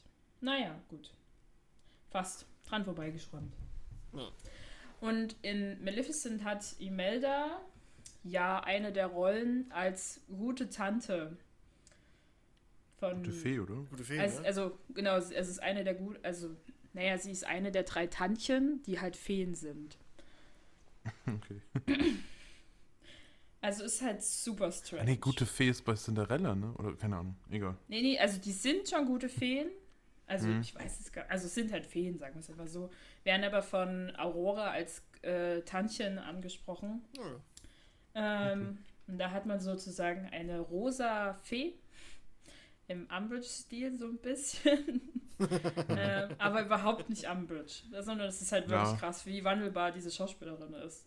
Naja, 0.41 0.81
gut. 0.89 1.13
Fast 2.11 2.47
dran 2.65 2.85
vorbeigeschrammt. 2.85 3.55
Ja. 4.15 4.31
Und 5.01 5.37
in 5.43 5.83
Maleficent 5.85 6.45
hat 6.45 6.75
Imelda 6.79 7.61
ja 8.25 8.61
eine 8.61 8.93
der 8.93 9.07
Rollen 9.09 9.71
als 9.71 10.21
gute 10.29 10.71
Tante. 10.71 11.37
Von, 12.99 13.17
Gute 13.19 13.33
Fee, 13.33 13.61
oder? 13.61 13.75
Gute 13.91 14.05
Fee, 14.05 14.19
als, 14.19 14.41
ne? 14.41 14.47
also, 14.47 14.79
genau, 14.95 15.17
es 15.17 15.31
ist 15.31 15.63
eine 15.63 15.85
der 15.85 15.95
gut, 15.95 16.19
also, 16.25 16.57
naja, 16.93 17.17
sie 17.19 17.31
ist 17.31 17.45
eine 17.45 17.71
der 17.71 17.85
drei 17.85 18.07
Tantchen, 18.09 18.83
die 18.83 19.01
halt 19.01 19.17
Feen 19.17 19.55
sind. 19.55 19.99
Okay. 21.27 21.61
Also 23.61 23.85
ist 23.85 24.03
halt 24.03 24.23
super 24.23 24.71
strange. 24.71 25.03
Ah, 25.03 25.05
nee, 25.05 25.17
gute 25.17 25.45
Fee 25.45 25.69
ist 25.69 25.85
bei 25.85 25.95
Cinderella, 25.95 26.55
ne? 26.55 26.73
Oder 26.79 26.95
keine 26.95 27.17
Ahnung. 27.17 27.37
Egal. 27.51 27.77
Nee, 27.89 28.03
nee, 28.03 28.19
also 28.19 28.41
die 28.41 28.53
sind 28.53 28.89
schon 28.89 29.05
gute 29.07 29.29
Feen. 29.29 29.69
Also 30.27 30.47
Mhm. 30.49 30.61
ich 30.61 30.75
weiß 30.75 31.01
es 31.01 31.11
gar 31.13 31.25
Also 31.29 31.47
es 31.47 31.55
sind 31.55 31.73
halt 31.73 31.87
Feen, 31.87 32.19
sagen 32.19 32.35
wir 32.35 32.41
es 32.41 32.51
einfach 32.51 32.67
so. 32.69 32.91
Werden 33.25 33.45
aber 33.45 33.63
von 33.63 34.15
Aurora 34.17 34.71
als 34.71 35.03
äh, 35.23 35.63
Tantchen 35.63 36.19
angesprochen. 36.19 37.03
Ja. 37.17 38.53
Ähm, 38.53 38.79
Und 39.07 39.19
da 39.19 39.31
hat 39.31 39.47
man 39.47 39.59
sozusagen 39.59 40.27
eine 40.27 40.61
rosa 40.61 41.35
Fee. 41.43 41.75
Im 42.89 43.07
Umbridge-Stil 43.17 43.99
so 43.99 44.07
ein 44.07 44.19
bisschen. 44.19 45.01
ähm, 45.89 46.31
aber 46.39 46.65
überhaupt 46.65 47.09
nicht 47.11 47.29
Umbridge. 47.29 47.83
Sondern 48.01 48.27
das 48.27 48.43
ist 48.43 48.51
halt 48.51 48.69
wirklich 48.69 48.91
Ja. 48.93 48.97
krass, 48.97 49.25
wie 49.27 49.45
wandelbar 49.45 49.93
diese 49.93 50.11
Schauspielerin 50.11 50.73
ist. 50.75 51.05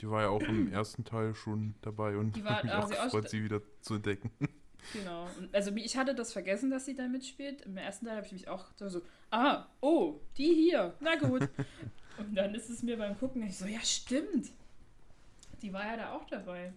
Die 0.00 0.08
war 0.08 0.22
ja 0.22 0.28
auch 0.28 0.42
im 0.42 0.72
ersten 0.72 1.04
Teil 1.04 1.34
schon 1.34 1.74
dabei 1.82 2.16
und 2.16 2.34
Die 2.36 2.44
war- 2.44 2.62
mich 2.62 2.72
ah, 2.72 2.80
auch 2.84 2.88
gefreut, 2.88 3.28
sie 3.28 3.42
wieder 3.44 3.60
zu 3.80 3.94
entdecken. 3.94 4.30
Genau. 4.92 5.26
Und 5.38 5.54
also 5.54 5.70
ich 5.76 5.96
hatte 5.96 6.14
das 6.14 6.34
vergessen, 6.34 6.70
dass 6.70 6.84
sie 6.84 6.94
da 6.94 7.08
mitspielt. 7.08 7.62
Im 7.62 7.78
ersten 7.78 8.04
Teil 8.04 8.16
habe 8.16 8.26
ich 8.26 8.32
mich 8.34 8.48
auch 8.48 8.66
so, 8.76 9.00
ah, 9.30 9.64
oh, 9.80 10.20
die 10.36 10.52
hier. 10.52 10.92
Na 11.00 11.16
gut. 11.16 11.48
Und 12.18 12.34
dann 12.34 12.54
ist 12.54 12.68
es 12.68 12.82
mir 12.82 12.98
beim 12.98 13.18
Gucken, 13.18 13.42
ich 13.44 13.56
so, 13.56 13.64
ja, 13.64 13.80
stimmt. 13.80 14.50
Die 15.62 15.72
war 15.72 15.86
ja 15.86 15.96
da 15.96 16.12
auch 16.12 16.26
dabei. 16.26 16.74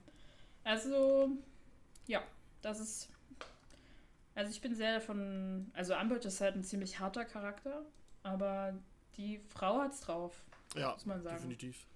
Also, 0.64 1.32
ja, 2.08 2.24
das 2.62 2.80
ist. 2.80 3.10
Also 4.38 4.52
ich 4.52 4.62
bin 4.62 4.76
sehr 4.76 4.94
davon. 5.00 5.72
Also 5.74 5.96
Umbridge 5.98 6.28
ist 6.28 6.40
halt 6.42 6.56
ein 6.56 6.64
ziemlich 6.64 7.00
harter 7.00 7.26
Charakter, 7.26 7.84
aber 8.22 8.78
die 9.18 9.40
Frau 9.50 9.80
hat's 9.80 10.00
drauf, 10.02 10.44
ja, 10.76 10.92
muss 10.94 11.08
man 11.08 11.24
sagen. 11.24 11.38
definitiv. 11.38 11.88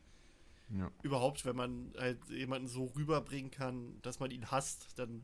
Ja. 0.70 0.90
Überhaupt, 1.04 1.46
wenn 1.46 1.56
man 1.56 1.94
halt 2.00 2.18
jemanden 2.30 2.68
so 2.68 2.86
rüberbringen 2.96 3.52
kann, 3.52 4.00
dass 4.02 4.20
man 4.20 4.32
ihn 4.32 4.50
hasst, 4.50 4.98
dann 4.98 5.24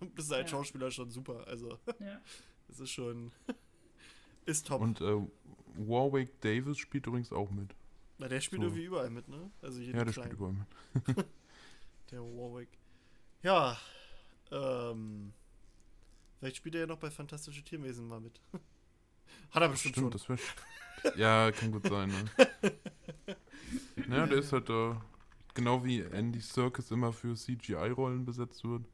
bist 0.14 0.30
du 0.30 0.36
als 0.36 0.50
Ja. 0.52 0.56
Schauspieler 0.58 0.92
schon 0.92 1.10
super. 1.10 1.44
Also, 1.48 1.78
Ja. 1.98 2.20
das 2.68 2.78
ist 2.78 2.90
schon. 2.90 3.32
ist 4.46 4.68
top. 4.68 4.82
Und 4.82 5.00
äh, 5.00 5.20
Warwick 5.78 6.40
Davis 6.42 6.78
spielt 6.78 7.08
übrigens 7.08 7.32
auch 7.32 7.50
mit. 7.50 7.74
Na, 8.18 8.28
der 8.28 8.40
spielt 8.40 8.62
so. 8.62 8.68
irgendwie 8.68 8.84
überall 8.84 9.10
mit, 9.10 9.26
ne? 9.28 9.50
Also 9.62 9.80
hier 9.80 9.94
Ja, 9.96 10.04
der 10.04 10.12
spielt 10.12 10.36
Kleinen, 10.36 10.36
überall 10.36 10.52
mit. 11.16 11.26
der 12.12 12.20
Warwick. 12.22 12.68
Ja, 13.42 13.76
ähm. 14.52 15.32
Vielleicht 16.42 16.56
spielt 16.56 16.74
er 16.74 16.80
ja 16.80 16.86
noch 16.88 16.98
bei 16.98 17.08
Fantastische 17.08 17.62
Tierwesen 17.62 18.08
mal 18.08 18.18
mit. 18.18 18.40
Hat 19.52 19.62
er 19.62 19.68
bestimmt 19.68 19.94
Stimmt, 19.94 20.20
schon. 20.20 20.36
das 21.00 21.16
ja, 21.16 21.52
kann 21.52 21.70
gut 21.70 21.86
sein, 21.86 22.08
ne? 22.08 22.24
naja, 24.08 24.26
der 24.26 24.38
ist 24.38 24.52
halt 24.52 24.68
äh, 24.68 24.96
genau 25.54 25.84
wie 25.84 26.00
Andy 26.00 26.40
Serkis 26.40 26.90
immer 26.90 27.12
für 27.12 27.36
CGI-Rollen 27.36 28.24
besetzt 28.24 28.64
wird. 28.64 28.84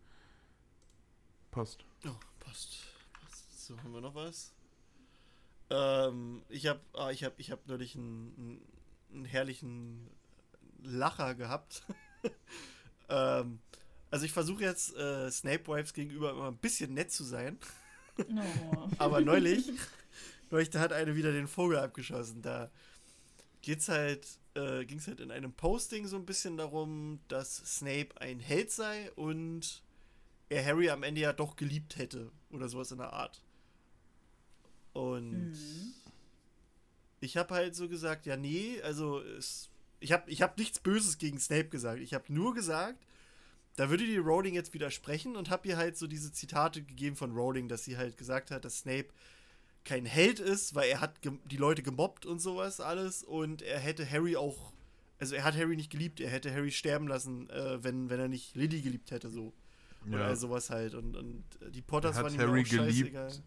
Passt. 1.50 1.86
Oh, 2.04 2.10
passt. 2.38 2.82
passt. 3.18 3.66
So, 3.66 3.78
haben 3.78 3.94
wir 3.94 4.02
noch 4.02 4.14
was? 4.14 4.52
Ähm, 5.70 6.42
ich 6.50 6.66
habe 6.66 6.80
ah, 6.92 7.10
ich 7.12 7.24
hab, 7.24 7.40
ich 7.40 7.50
hab 7.50 7.66
neulich 7.66 7.96
einen, 7.96 8.60
einen 9.10 9.24
herrlichen 9.24 10.10
Lacher 10.82 11.34
gehabt. 11.34 11.82
ähm, 13.08 13.60
also 14.10 14.24
ich 14.24 14.32
versuche 14.32 14.62
jetzt 14.64 14.94
äh, 14.96 15.30
Snape 15.30 15.66
Wives 15.66 15.92
gegenüber 15.92 16.30
immer 16.30 16.48
ein 16.48 16.56
bisschen 16.56 16.94
nett 16.94 17.12
zu 17.12 17.24
sein. 17.24 17.58
Oh. 18.18 18.88
Aber 18.98 19.20
neulich, 19.20 19.70
neulich, 20.50 20.70
da 20.70 20.80
hat 20.80 20.92
eine 20.92 21.14
wieder 21.16 21.32
den 21.32 21.46
Vogel 21.48 21.78
abgeschossen. 21.78 22.42
Da 22.42 22.70
geht's 23.62 23.88
halt, 23.88 24.26
äh, 24.54 24.84
ging 24.84 24.98
es 24.98 25.06
halt 25.06 25.20
in 25.20 25.30
einem 25.30 25.52
Posting 25.52 26.06
so 26.06 26.16
ein 26.16 26.26
bisschen 26.26 26.56
darum, 26.56 27.20
dass 27.28 27.56
Snape 27.56 28.08
ein 28.20 28.40
Held 28.40 28.70
sei 28.70 29.10
und 29.12 29.82
er 30.48 30.64
Harry 30.64 30.88
am 30.90 31.02
Ende 31.02 31.20
ja 31.20 31.32
doch 31.32 31.56
geliebt 31.56 31.98
hätte 31.98 32.30
oder 32.50 32.68
sowas 32.68 32.90
in 32.90 32.98
der 32.98 33.12
Art. 33.12 33.42
Und 34.94 35.50
Mhm. 35.52 35.92
ich 37.20 37.36
habe 37.36 37.54
halt 37.54 37.74
so 37.76 37.88
gesagt, 37.88 38.26
ja, 38.26 38.36
nee, 38.36 38.80
also 38.82 39.20
es, 39.20 39.68
ich 40.00 40.12
habe 40.12 40.30
ich 40.30 40.42
hab 40.42 40.56
nichts 40.58 40.80
Böses 40.80 41.18
gegen 41.18 41.38
Snape 41.38 41.68
gesagt. 41.68 42.00
Ich 42.00 42.14
habe 42.14 42.32
nur 42.32 42.54
gesagt, 42.54 42.98
da 43.78 43.90
würde 43.90 44.04
die 44.04 44.16
Rowling 44.16 44.54
jetzt 44.54 44.74
widersprechen 44.74 45.36
und 45.36 45.50
habe 45.50 45.68
ihr 45.68 45.76
halt 45.76 45.96
so 45.96 46.08
diese 46.08 46.32
Zitate 46.32 46.82
gegeben 46.82 47.14
von 47.14 47.30
Rowling, 47.30 47.68
dass 47.68 47.84
sie 47.84 47.96
halt 47.96 48.16
gesagt 48.16 48.50
hat, 48.50 48.64
dass 48.64 48.80
Snape 48.80 49.06
kein 49.84 50.04
Held 50.04 50.40
ist, 50.40 50.74
weil 50.74 50.90
er 50.90 51.00
hat 51.00 51.14
die 51.22 51.56
Leute 51.56 51.84
gemobbt 51.84 52.26
und 52.26 52.40
sowas 52.40 52.80
alles 52.80 53.22
und 53.22 53.62
er 53.62 53.78
hätte 53.78 54.10
Harry 54.10 54.34
auch, 54.34 54.72
also 55.20 55.36
er 55.36 55.44
hat 55.44 55.56
Harry 55.56 55.76
nicht 55.76 55.92
geliebt, 55.92 56.18
er 56.18 56.28
hätte 56.28 56.52
Harry 56.52 56.72
sterben 56.72 57.06
lassen, 57.06 57.48
äh, 57.50 57.82
wenn, 57.84 58.10
wenn 58.10 58.18
er 58.18 58.26
nicht 58.26 58.56
Lily 58.56 58.80
geliebt 58.80 59.12
hätte, 59.12 59.30
so. 59.30 59.52
Ja. 60.06 60.16
Oder 60.16 60.34
sowas 60.34 60.70
halt. 60.70 60.94
Und, 60.94 61.16
und 61.16 61.44
die 61.70 61.82
Potters 61.82 62.16
er 62.16 62.24
hat 62.24 62.32
waren 62.32 62.38
Harry 62.40 62.64
geliebt. 62.64 63.42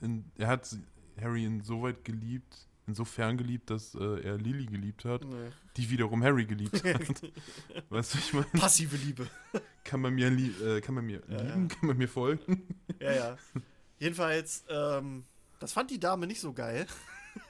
In, 0.00 0.24
er 0.38 0.48
hat 0.48 0.76
Harry 1.20 1.44
insoweit 1.44 2.04
geliebt, 2.04 2.66
insofern 2.92 3.38
geliebt, 3.38 3.70
dass 3.70 3.94
äh, 3.94 4.20
er 4.22 4.36
Lily 4.36 4.66
geliebt 4.66 5.06
hat, 5.06 5.24
nee. 5.24 5.50
die 5.78 5.88
wiederum 5.88 6.22
Harry 6.22 6.44
geliebt 6.44 6.84
hat. 6.84 7.22
weißt 7.88 8.14
du, 8.14 8.18
ich 8.18 8.32
meine? 8.34 8.46
Passive 8.52 8.96
Liebe. 8.96 9.26
Kann 9.84 10.00
man 10.02 10.14
mir, 10.14 10.28
äh, 10.28 10.80
kann 10.80 10.94
man 10.94 11.04
mir 11.04 11.22
ja, 11.28 11.42
lieben? 11.42 11.68
Ja. 11.68 11.74
Kann 11.74 11.88
man 11.88 11.96
mir 11.96 12.08
folgen? 12.08 12.62
Ja, 13.00 13.12
ja. 13.12 13.38
Jedenfalls, 13.98 14.64
ähm, 14.68 15.24
das 15.58 15.72
fand 15.72 15.90
die 15.90 15.98
Dame 15.98 16.26
nicht 16.26 16.40
so 16.40 16.52
geil. 16.52 16.86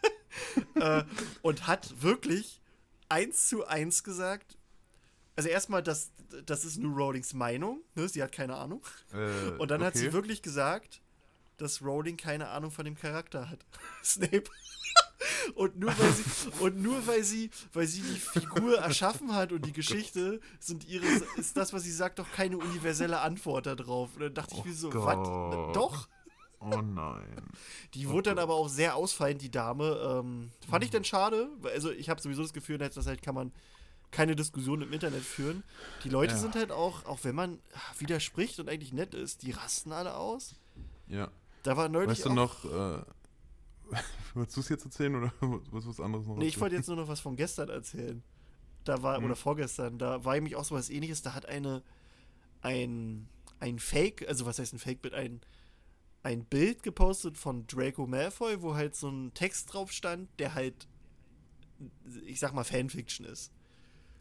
äh, 0.76 1.04
und 1.42 1.66
hat 1.66 2.02
wirklich 2.02 2.62
eins 3.08 3.48
zu 3.48 3.66
eins 3.66 4.02
gesagt. 4.02 4.56
Also 5.36 5.50
erstmal, 5.50 5.82
das, 5.82 6.10
das 6.46 6.64
ist 6.64 6.78
nur 6.78 6.96
Rowlings 6.96 7.34
Meinung, 7.34 7.82
ne? 7.94 8.08
sie 8.08 8.22
hat 8.22 8.32
keine 8.32 8.56
Ahnung. 8.56 8.82
Äh, 9.12 9.50
und 9.58 9.70
dann 9.70 9.82
okay. 9.82 9.88
hat 9.88 9.96
sie 9.96 10.12
wirklich 10.12 10.40
gesagt, 10.40 11.02
dass 11.58 11.82
Rowling 11.82 12.16
keine 12.16 12.48
Ahnung 12.48 12.70
von 12.70 12.84
dem 12.84 12.96
Charakter 12.96 13.48
hat. 13.48 13.64
Snape. 14.02 14.44
Und 15.54 15.78
nur 15.78 15.90
weil 15.98 16.12
sie, 16.12 16.24
und 16.60 16.82
nur 16.82 17.06
weil 17.06 17.22
sie, 17.24 17.50
weil 17.72 17.86
sie 17.86 18.02
die 18.02 18.18
Figur 18.18 18.78
erschaffen 18.78 19.34
hat 19.34 19.52
und 19.52 19.64
die 19.66 19.72
Geschichte, 19.72 20.40
sind 20.58 20.88
ihre, 20.88 21.06
ist 21.36 21.56
das, 21.56 21.72
was 21.72 21.82
sie 21.84 21.92
sagt, 21.92 22.18
doch 22.18 22.30
keine 22.32 22.58
universelle 22.58 23.20
Antwort 23.20 23.66
darauf. 23.66 24.14
Und 24.14 24.22
dann 24.22 24.34
dachte 24.34 24.54
ich 24.56 24.64
mir 24.64 24.74
so, 24.74 24.92
was? 24.92 25.74
Doch? 25.74 26.08
Oh 26.60 26.80
nein. 26.80 27.50
Die 27.94 28.08
wurde 28.08 28.30
dann 28.30 28.38
aber 28.38 28.54
auch 28.54 28.68
sehr 28.68 28.94
ausfallend, 28.94 29.42
die 29.42 29.50
Dame. 29.50 30.20
Ähm, 30.20 30.50
fand 30.70 30.84
ich 30.84 30.90
dann 30.90 31.04
schade. 31.04 31.48
Also 31.64 31.90
ich 31.90 32.08
habe 32.08 32.20
sowieso 32.20 32.42
das 32.42 32.52
Gefühl, 32.52 32.78
dass 32.78 32.94
das 32.94 33.06
halt 33.06 33.22
kann 33.22 33.34
man 33.34 33.52
keine 34.12 34.36
Diskussion 34.36 34.82
im 34.82 34.92
Internet 34.92 35.22
führen. 35.22 35.64
Die 36.04 36.08
Leute 36.08 36.34
ja. 36.34 36.38
sind 36.38 36.54
halt 36.54 36.70
auch, 36.70 37.04
auch 37.06 37.20
wenn 37.22 37.34
man 37.34 37.58
widerspricht 37.98 38.60
und 38.60 38.68
eigentlich 38.68 38.92
nett 38.92 39.14
ist, 39.14 39.42
die 39.42 39.50
rasten 39.50 39.90
alle 39.90 40.14
aus. 40.14 40.54
Ja. 41.08 41.30
Da 41.62 41.76
war 41.76 41.88
neulich. 41.88 42.10
Weißt 42.10 42.26
du 42.26 42.32
noch, 42.32 42.64
äh, 42.64 43.02
Wolltest 44.34 44.56
du 44.56 44.60
es 44.60 44.68
jetzt 44.68 44.84
erzählen 44.84 45.14
oder 45.16 45.32
was 45.40 45.86
was 45.86 46.00
anderes 46.00 46.26
noch? 46.26 46.36
Nee, 46.36 46.46
ich 46.46 46.60
wollte 46.60 46.76
jetzt 46.76 46.88
nur 46.88 46.96
noch 46.96 47.08
was 47.08 47.20
von 47.20 47.36
gestern 47.36 47.68
erzählen. 47.68 48.22
Da 48.84 49.02
war, 49.02 49.16
hm. 49.16 49.24
oder 49.24 49.36
vorgestern, 49.36 49.98
da 49.98 50.24
war 50.24 50.34
nämlich 50.34 50.56
auch 50.56 50.64
so 50.64 50.74
was 50.74 50.90
ähnliches. 50.90 51.22
Da 51.22 51.34
hat 51.34 51.46
eine, 51.46 51.82
ein, 52.62 53.28
ein 53.60 53.78
Fake, 53.78 54.26
also 54.28 54.46
was 54.46 54.58
heißt 54.58 54.72
ein 54.72 54.78
Fake 54.78 55.04
mit 55.04 55.14
ein, 55.14 55.40
ein 56.22 56.44
Bild 56.44 56.82
gepostet 56.82 57.38
von 57.38 57.66
Draco 57.66 58.06
Malfoy, 58.06 58.62
wo 58.62 58.74
halt 58.74 58.96
so 58.96 59.08
ein 59.08 59.34
Text 59.34 59.72
drauf 59.72 59.92
stand, 59.92 60.28
der 60.38 60.54
halt, 60.54 60.88
ich 62.24 62.40
sag 62.40 62.54
mal, 62.54 62.64
Fanfiction 62.64 63.26
ist. 63.26 63.52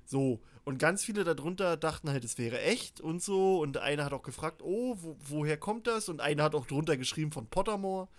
So, 0.06 0.42
und 0.64 0.78
ganz 0.78 1.06
viele 1.06 1.24
darunter 1.24 1.78
dachten 1.78 2.10
halt, 2.10 2.24
es 2.24 2.38
wäre 2.38 2.62
echt 2.62 3.00
und 3.00 3.22
so. 3.22 3.60
Und 3.62 3.78
einer 3.78 4.06
hat 4.06 4.14
auch 4.14 4.24
gefragt, 4.24 4.62
oh, 4.62 4.98
wo, 5.00 5.16
woher 5.22 5.58
kommt 5.58 5.88
das? 5.88 6.10
Und 6.10 6.22
einer 6.22 6.44
hat 6.44 6.56
auch 6.56 6.66
drunter 6.68 6.98
geschrieben 6.98 7.32
von 7.32 7.48
Pottermore. 7.48 8.10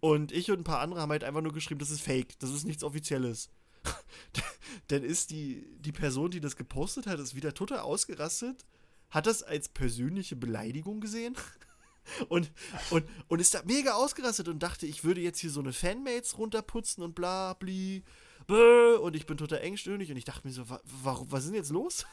Und 0.00 0.32
ich 0.32 0.50
und 0.50 0.60
ein 0.60 0.64
paar 0.64 0.80
andere 0.80 1.00
haben 1.00 1.10
halt 1.10 1.24
einfach 1.24 1.40
nur 1.40 1.52
geschrieben, 1.52 1.80
das 1.80 1.90
ist 1.90 2.00
fake, 2.00 2.38
das 2.38 2.50
ist 2.52 2.64
nichts 2.64 2.84
Offizielles. 2.84 3.50
Dann 4.88 5.02
ist 5.02 5.30
die, 5.30 5.66
die 5.80 5.92
Person, 5.92 6.30
die 6.30 6.40
das 6.40 6.56
gepostet 6.56 7.06
hat, 7.06 7.18
ist 7.18 7.34
wieder 7.34 7.54
total 7.54 7.80
ausgerastet, 7.80 8.64
hat 9.10 9.26
das 9.26 9.42
als 9.42 9.68
persönliche 9.68 10.36
Beleidigung 10.36 11.00
gesehen 11.00 11.36
und, 12.28 12.52
und, 12.90 13.04
und 13.28 13.40
ist 13.40 13.54
da 13.54 13.62
mega 13.64 13.94
ausgerastet 13.94 14.48
und 14.48 14.62
dachte, 14.62 14.86
ich 14.86 15.04
würde 15.04 15.20
jetzt 15.20 15.40
hier 15.40 15.50
so 15.50 15.60
eine 15.60 15.72
Fanmates 15.72 16.38
runterputzen 16.38 17.02
und 17.02 17.14
bla 17.14 17.54
bli. 17.54 18.04
Und 18.46 19.14
ich 19.14 19.26
bin 19.26 19.36
total 19.36 19.58
engstirnig 19.58 20.10
und 20.10 20.16
ich 20.16 20.24
dachte 20.24 20.46
mir 20.46 20.54
so, 20.54 20.64
warum, 21.02 21.30
was 21.30 21.44
ist 21.44 21.50
denn 21.50 21.56
jetzt 21.56 21.70
los? 21.70 22.06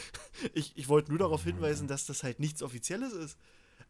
ich, 0.54 0.72
ich 0.74 0.88
wollte 0.88 1.10
nur 1.10 1.18
darauf 1.18 1.44
hinweisen, 1.44 1.86
dass 1.86 2.06
das 2.06 2.22
halt 2.22 2.40
nichts 2.40 2.62
Offizielles 2.62 3.12
ist. 3.12 3.36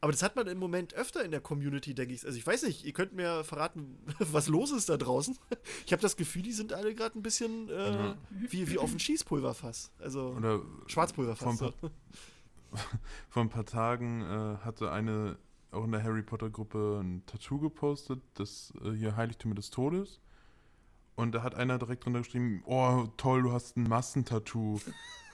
Aber 0.02 0.10
das 0.10 0.24
hat 0.24 0.34
man 0.34 0.48
im 0.48 0.58
Moment 0.58 0.94
öfter 0.94 1.24
in 1.24 1.30
der 1.30 1.40
Community, 1.40 1.94
denke 1.94 2.12
ich. 2.12 2.26
Also 2.26 2.36
ich 2.36 2.44
weiß 2.44 2.64
nicht, 2.64 2.84
ihr 2.84 2.92
könnt 2.92 3.12
mir 3.12 3.44
verraten, 3.44 3.98
was 4.18 4.48
los 4.48 4.72
ist 4.72 4.88
da 4.88 4.96
draußen. 4.96 5.38
Ich 5.86 5.92
habe 5.92 6.02
das 6.02 6.16
Gefühl, 6.16 6.42
die 6.42 6.52
sind 6.52 6.72
alle 6.72 6.94
gerade 6.94 7.18
ein 7.18 7.22
bisschen 7.22 7.68
äh, 7.68 7.92
ja. 7.92 8.16
wie, 8.30 8.68
wie 8.68 8.78
auf 8.78 8.92
ein 8.92 8.98
Schießpulverfass. 8.98 9.92
Also 10.00 10.34
Oder 10.36 10.60
Schwarzpulverfass. 10.86 11.58
Vor 11.58 11.68
ein 11.68 11.74
paar, 11.80 11.90
vor 13.28 13.42
ein 13.42 13.48
paar 13.48 13.64
Tagen 13.64 14.22
äh, 14.22 14.64
hatte 14.64 14.90
eine 14.90 15.38
auch 15.70 15.84
in 15.84 15.92
der 15.92 16.02
Harry 16.02 16.22
Potter 16.22 16.50
Gruppe 16.50 17.00
ein 17.02 17.24
Tattoo 17.26 17.58
gepostet, 17.58 18.22
das 18.34 18.72
äh, 18.84 18.90
hier 18.92 19.16
Heiligtümer 19.16 19.54
des 19.54 19.70
Todes. 19.70 20.20
Und 21.14 21.32
da 21.32 21.42
hat 21.44 21.54
einer 21.54 21.78
direkt 21.78 22.04
drunter 22.04 22.20
geschrieben, 22.20 22.62
oh 22.66 23.06
toll, 23.16 23.42
du 23.42 23.52
hast 23.52 23.76
ein 23.76 23.84
Massentattoo. 23.84 24.80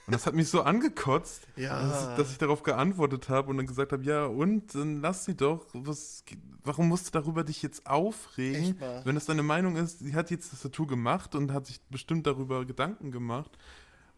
Und 0.09 0.15
das 0.15 0.25
hat 0.25 0.33
mich 0.33 0.49
so 0.49 0.63
angekotzt, 0.63 1.45
ja. 1.55 1.83
dass, 1.83 2.15
dass, 2.15 2.31
ich 2.31 2.39
darauf 2.39 2.63
geantwortet 2.63 3.29
habe 3.29 3.51
und 3.51 3.57
dann 3.57 3.67
gesagt 3.67 3.91
habe, 3.91 4.03
ja 4.03 4.25
und, 4.25 4.73
dann 4.73 5.01
lass 5.01 5.25
sie 5.25 5.35
doch. 5.35 5.67
Was, 5.73 6.23
warum 6.63 6.87
musst 6.87 7.05
du 7.05 7.11
darüber 7.11 7.43
dich 7.43 7.61
jetzt 7.61 7.85
aufregen? 7.85 8.81
Wenn 9.03 9.13
das 9.13 9.25
deine 9.25 9.43
Meinung 9.43 9.75
ist, 9.75 9.99
sie 9.99 10.15
hat 10.15 10.31
jetzt 10.31 10.51
das 10.51 10.61
Tattoo 10.61 10.87
gemacht 10.87 11.35
und 11.35 11.53
hat 11.53 11.67
sich 11.67 11.79
bestimmt 11.91 12.25
darüber 12.25 12.65
Gedanken 12.65 13.11
gemacht. 13.11 13.55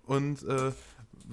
Und 0.05 0.43
äh, 0.43 0.71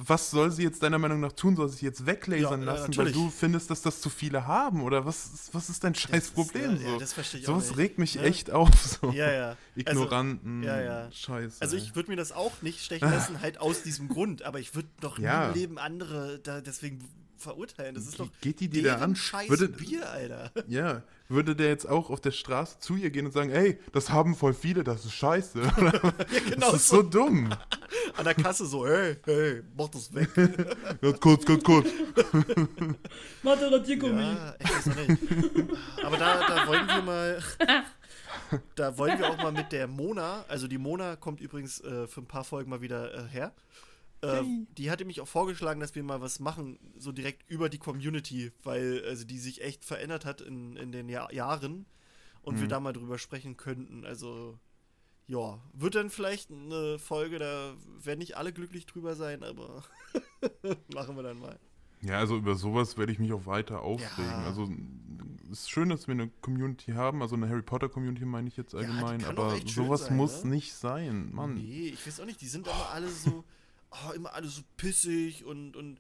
was 0.00 0.30
soll 0.30 0.50
sie 0.52 0.62
jetzt 0.62 0.82
deiner 0.82 0.98
Meinung 0.98 1.20
nach 1.20 1.32
tun? 1.32 1.56
Soll 1.56 1.68
sie 1.68 1.74
sich 1.74 1.82
jetzt 1.82 2.06
weglasern 2.06 2.60
ja, 2.60 2.66
lassen, 2.66 2.96
weil 2.96 3.10
du 3.10 3.30
findest, 3.30 3.70
dass 3.70 3.82
das 3.82 4.00
zu 4.00 4.10
viele 4.10 4.46
haben? 4.46 4.82
Oder 4.82 5.04
was, 5.04 5.50
was 5.52 5.68
ist 5.68 5.82
dein 5.82 5.94
scheiß 5.94 6.30
Problem? 6.30 6.76
Ist, 6.76 6.82
ja, 6.82 6.90
so? 6.90 6.98
das 6.98 7.12
verstehe 7.12 7.40
ich 7.40 7.46
Sowas 7.46 7.64
auch 7.64 7.68
nicht. 7.70 7.78
regt 7.78 7.98
mich 7.98 8.14
ne? 8.14 8.22
echt 8.22 8.50
auf. 8.50 8.68
So. 9.00 9.10
Ja, 9.10 9.30
ja. 9.30 9.56
Ignoranten, 9.74 10.60
also, 10.64 10.68
ja, 10.68 10.80
ja. 10.80 11.12
Scheiße. 11.12 11.60
Also 11.60 11.76
ich 11.76 11.94
würde 11.94 12.10
mir 12.10 12.16
das 12.16 12.32
auch 12.32 12.62
nicht 12.62 12.84
stechen 12.84 13.10
lassen, 13.10 13.40
halt 13.40 13.60
aus 13.60 13.82
diesem 13.82 14.08
Grund. 14.08 14.42
Aber 14.42 14.60
ich 14.60 14.74
würde 14.74 14.88
doch 15.00 15.18
ja. 15.18 15.42
nie 15.42 15.48
im 15.48 15.54
Leben 15.54 15.78
andere 15.78 16.38
da 16.38 16.60
deswegen 16.60 17.00
verurteilen. 17.36 17.94
Das 17.94 18.06
ist 18.06 18.18
doch 18.18 18.28
Geht 18.40 18.60
die 18.60 18.68
dir 18.68 18.82
da 18.84 18.96
an? 18.96 19.14
Scheiß 19.14 19.48
würde, 19.48 19.68
Bier, 19.68 20.08
Alter. 20.10 20.50
Ja, 20.68 21.02
würde 21.28 21.54
der 21.54 21.68
jetzt 21.68 21.88
auch 21.88 22.10
auf 22.10 22.20
der 22.20 22.30
Straße 22.30 22.78
zu 22.78 22.96
ihr 22.96 23.10
gehen 23.10 23.26
und 23.26 23.32
sagen, 23.32 23.50
ey, 23.50 23.78
das 23.92 24.10
haben 24.10 24.34
voll 24.34 24.54
viele, 24.54 24.82
das 24.82 25.04
ist 25.04 25.12
scheiße. 25.12 25.60
ja, 25.62 25.70
genau 26.50 26.72
das 26.72 26.82
ist 26.82 26.88
so, 26.88 26.96
so 26.96 27.02
dumm. 27.02 27.50
An 28.16 28.24
der 28.24 28.34
Kasse 28.34 28.66
so, 28.66 28.86
hey, 28.86 29.16
hey, 29.24 29.62
mach 29.76 29.88
das 29.88 30.12
weg. 30.14 30.28
ganz 31.00 31.20
kurz, 31.20 31.44
ganz 31.44 31.62
kurz. 31.62 31.88
Warte, 33.42 33.70
Radiergummi. 33.70 34.22
Ja, 34.22 34.54
ich 34.58 34.70
weiß 34.70 34.86
nicht. 34.86 35.22
Aber 36.02 36.16
da, 36.16 36.46
da 36.46 36.66
wollen 36.66 36.86
wir 36.86 37.02
mal... 37.02 37.42
Da 38.74 38.96
wollen 38.96 39.18
wir 39.18 39.30
auch 39.30 39.36
mal 39.36 39.52
mit 39.52 39.72
der 39.72 39.86
Mona, 39.86 40.44
also 40.48 40.68
die 40.68 40.78
Mona 40.78 41.16
kommt 41.16 41.40
übrigens 41.40 41.80
äh, 41.80 42.06
für 42.06 42.20
ein 42.20 42.26
paar 42.26 42.44
Folgen 42.44 42.70
mal 42.70 42.80
wieder 42.80 43.14
äh, 43.14 43.28
her. 43.28 43.52
Äh, 44.20 44.42
die 44.76 44.90
hatte 44.90 45.04
mich 45.04 45.20
auch 45.20 45.28
vorgeschlagen, 45.28 45.80
dass 45.80 45.94
wir 45.94 46.02
mal 46.02 46.20
was 46.20 46.40
machen, 46.40 46.78
so 46.96 47.12
direkt 47.12 47.48
über 47.48 47.68
die 47.68 47.78
Community, 47.78 48.52
weil 48.64 49.04
also 49.06 49.24
die 49.24 49.38
sich 49.38 49.62
echt 49.62 49.84
verändert 49.84 50.24
hat 50.24 50.40
in, 50.40 50.76
in 50.76 50.92
den 50.92 51.08
Jahr 51.08 51.32
Jahren 51.32 51.86
und 52.42 52.56
mhm. 52.56 52.60
wir 52.62 52.68
da 52.68 52.80
mal 52.80 52.92
drüber 52.92 53.18
sprechen 53.18 53.56
könnten. 53.56 54.04
Also, 54.04 54.58
ja, 55.26 55.60
wird 55.72 55.94
dann 55.94 56.10
vielleicht 56.10 56.50
eine 56.50 56.98
Folge, 56.98 57.38
da 57.38 57.74
werden 58.02 58.18
nicht 58.18 58.36
alle 58.36 58.52
glücklich 58.52 58.86
drüber 58.86 59.14
sein, 59.14 59.42
aber 59.44 59.84
machen 60.94 61.14
wir 61.14 61.22
dann 61.22 61.38
mal. 61.38 61.58
Ja, 62.00 62.18
also 62.18 62.36
über 62.36 62.54
sowas 62.54 62.96
werde 62.96 63.12
ich 63.12 63.18
mich 63.18 63.32
auch 63.32 63.46
weiter 63.46 63.82
aufregen. 63.82 64.30
Ja. 64.30 64.44
Also 64.44 64.68
es 65.50 65.60
ist 65.60 65.70
schön, 65.70 65.88
dass 65.88 66.06
wir 66.06 66.12
eine 66.12 66.28
Community 66.40 66.92
haben, 66.92 67.22
also 67.22 67.34
eine 67.34 67.48
Harry 67.48 67.62
Potter 67.62 67.88
Community 67.88 68.24
meine 68.24 68.48
ich 68.48 68.56
jetzt 68.56 68.74
allgemein, 68.74 69.20
ja, 69.20 69.28
aber 69.28 69.56
sowas 69.66 70.06
sein, 70.06 70.16
muss 70.16 70.44
ne? 70.44 70.50
nicht 70.50 70.74
sein, 70.74 71.32
Mann. 71.32 71.54
Nee, 71.54 71.88
ich 71.88 72.06
weiß 72.06 72.20
auch 72.20 72.26
nicht, 72.26 72.40
die 72.40 72.48
sind 72.48 72.68
aber 72.68 72.90
alle 72.90 73.08
so 73.08 73.44
oh, 73.90 74.12
immer 74.12 74.32
alles 74.34 74.56
so 74.56 74.62
pissig 74.76 75.44
und, 75.44 75.76
und 75.76 75.98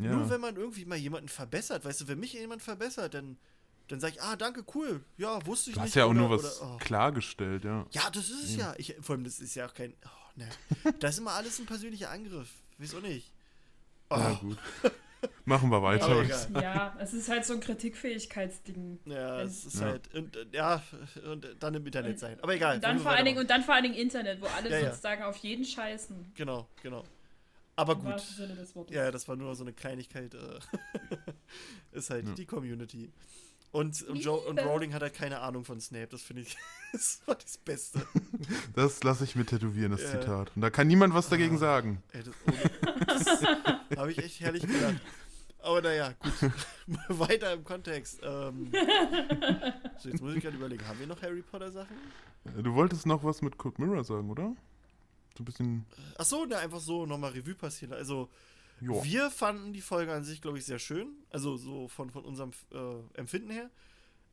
ja. 0.00 0.12
nur 0.12 0.30
wenn 0.30 0.40
man 0.40 0.56
irgendwie 0.56 0.84
mal 0.84 0.96
jemanden 0.96 1.28
verbessert, 1.28 1.84
weißt 1.84 2.02
du, 2.02 2.08
wenn 2.08 2.20
mich 2.20 2.32
jemand 2.32 2.62
verbessert, 2.62 3.14
dann, 3.14 3.36
dann 3.88 4.00
sage 4.00 4.14
ich, 4.16 4.22
ah, 4.22 4.36
danke, 4.36 4.64
cool, 4.74 5.04
ja, 5.16 5.44
wusste 5.46 5.70
ich 5.70 5.76
du 5.76 5.82
nicht. 5.82 5.94
Du 5.94 6.00
hast 6.00 6.00
ja 6.00 6.04
auch 6.04 6.10
oder, 6.10 6.20
nur 6.20 6.30
was 6.30 6.60
oder, 6.60 6.74
oh. 6.74 6.76
klargestellt, 6.78 7.64
ja. 7.64 7.86
Ja, 7.92 8.10
das 8.10 8.30
ist 8.30 8.44
es 8.44 8.56
ja. 8.56 8.74
Ich, 8.78 8.96
vor 9.00 9.14
allem, 9.14 9.24
das 9.24 9.40
ist 9.40 9.54
ja 9.54 9.66
auch 9.66 9.74
kein, 9.74 9.94
oh, 10.04 10.38
ne. 10.38 10.48
das 11.00 11.14
ist 11.14 11.18
immer 11.20 11.32
alles 11.32 11.58
ein 11.58 11.66
persönlicher 11.66 12.10
Angriff, 12.10 12.50
wieso 12.78 13.00
nicht? 13.00 13.32
Oh. 14.10 14.16
Ja, 14.16 14.32
gut. 14.34 14.58
Machen 15.44 15.70
wir 15.70 15.82
weiter. 15.82 16.22
ja, 16.60 16.96
es 16.98 17.12
ist 17.12 17.28
halt 17.28 17.44
so 17.44 17.54
ein 17.54 17.60
Kritikfähigkeitsding. 17.60 19.00
Ja, 19.04 19.42
es 19.42 19.64
ist 19.64 19.80
ja. 19.80 19.86
halt, 19.86 20.14
und, 20.14 20.38
ja, 20.52 20.82
und 21.30 21.56
dann 21.58 21.74
im 21.74 21.84
Internet 21.84 22.18
sein. 22.18 22.38
Aber 22.40 22.54
egal. 22.54 22.76
Und 22.76 22.84
dann, 22.84 22.98
vor 22.98 23.10
allen 23.10 23.24
Dingen, 23.24 23.38
und 23.38 23.50
dann 23.50 23.62
vor 23.62 23.74
allen 23.74 23.84
Dingen 23.84 23.96
Internet, 23.96 24.40
wo 24.40 24.46
alle 24.46 24.70
ja, 24.70 24.90
sozusagen 24.90 25.22
auf 25.22 25.36
jeden 25.38 25.64
scheißen. 25.64 26.32
Genau, 26.34 26.68
genau. 26.82 27.04
Aber 27.76 27.92
Im 27.94 28.02
gut. 28.02 28.90
Ja, 28.90 29.10
das 29.10 29.26
war 29.28 29.36
nur 29.36 29.54
so 29.54 29.64
eine 29.64 29.72
Kleinigkeit. 29.72 30.34
Äh, 30.34 30.58
ist 31.92 32.10
halt 32.10 32.36
die 32.36 32.46
Community. 32.46 33.12
Und, 33.72 34.02
und, 34.02 34.16
Joe, 34.16 34.38
und 34.40 34.58
Rowling 34.58 34.92
hat 34.94 35.02
halt 35.02 35.14
keine 35.14 35.38
Ahnung 35.40 35.64
von 35.64 35.80
Snape. 35.80 36.08
Das 36.08 36.22
finde 36.22 36.42
ich, 36.42 36.56
das 36.92 37.22
war 37.26 37.36
das 37.36 37.56
Beste. 37.58 38.00
Das 38.74 39.02
lasse 39.04 39.24
ich 39.24 39.36
mir 39.36 39.44
tätowieren, 39.46 39.92
das 39.92 40.02
Ja. 40.02 40.10
Zitat. 40.20 40.50
Und 40.56 40.62
da 40.62 40.70
kann 40.70 40.86
niemand 40.88 41.14
was 41.14 41.28
dagegen 41.28 41.56
Ah. 41.56 41.58
sagen. 41.58 42.02
Ey, 42.12 42.22
das, 42.24 42.34
das 43.06 43.42
habe 43.98 44.10
ich 44.12 44.18
echt 44.18 44.40
herrlich 44.40 44.62
gedacht. 44.66 44.96
Aber 45.60 45.82
naja, 45.82 46.14
gut. 46.20 46.50
Weiter 47.08 47.52
im 47.52 47.64
Kontext. 47.64 48.20
Ähm, 48.22 48.72
so, 49.98 50.08
jetzt 50.08 50.20
muss 50.22 50.34
ich 50.34 50.42
gerade 50.42 50.56
überlegen, 50.56 50.86
haben 50.88 50.98
wir 50.98 51.06
noch 51.06 51.20
Harry 51.22 51.42
Potter 51.42 51.70
Sachen? 51.70 51.94
Äh, 52.56 52.62
Du 52.62 52.74
wolltest 52.74 53.06
noch 53.06 53.22
was 53.22 53.42
mit 53.42 53.58
Cold 53.58 53.78
Mirror 53.78 54.02
sagen, 54.04 54.30
oder? 54.30 54.54
So 55.40 55.42
ein 55.42 55.44
bisschen. 55.46 55.86
Ach 56.18 56.24
so, 56.24 56.44
ne, 56.44 56.58
einfach 56.58 56.80
so 56.80 57.06
nochmal 57.06 57.32
Revue 57.32 57.54
passieren. 57.54 57.94
Also, 57.94 58.28
Ja. 58.80 59.02
wir 59.02 59.30
fanden 59.30 59.72
die 59.72 59.80
Folge 59.80 60.12
an 60.12 60.22
sich, 60.24 60.42
glaube 60.42 60.58
ich, 60.58 60.66
sehr 60.66 60.78
schön. 60.78 61.08
Also, 61.30 61.56
so 61.56 61.88
von, 61.88 62.10
von 62.10 62.24
unserem 62.24 62.50
äh, 62.72 63.18
Empfinden 63.18 63.50
her. 63.50 63.70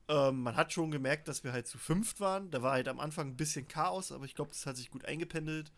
Ähm, 0.09 0.41
man 0.43 0.55
hat 0.55 0.71
schon 0.73 0.91
gemerkt, 0.91 1.27
dass 1.27 1.43
wir 1.43 1.51
halt 1.53 1.67
zu 1.67 1.77
fünft 1.77 2.19
waren. 2.19 2.49
Da 2.51 2.61
war 2.61 2.73
halt 2.73 2.87
am 2.87 2.99
Anfang 2.99 3.29
ein 3.29 3.37
bisschen 3.37 3.67
Chaos, 3.67 4.11
aber 4.11 4.25
ich 4.25 4.35
glaube, 4.35 4.51
das 4.51 4.65
hat 4.65 4.75
sich 4.77 4.89
gut 4.91 5.05
eingependelt. 5.05 5.71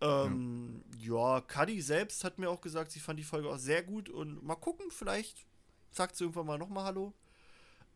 Ähm, 0.00 0.82
ja, 0.98 1.40
Cuddy 1.42 1.80
selbst 1.80 2.24
hat 2.24 2.38
mir 2.38 2.50
auch 2.50 2.60
gesagt, 2.60 2.90
sie 2.90 3.00
fand 3.00 3.18
die 3.18 3.24
Folge 3.24 3.48
auch 3.48 3.56
sehr 3.58 3.82
gut 3.82 4.08
und 4.10 4.42
mal 4.42 4.56
gucken, 4.56 4.86
vielleicht 4.90 5.46
sagt 5.92 6.16
sie 6.16 6.24
irgendwann 6.24 6.46
mal 6.46 6.58
nochmal 6.58 6.84
Hallo. 6.84 7.14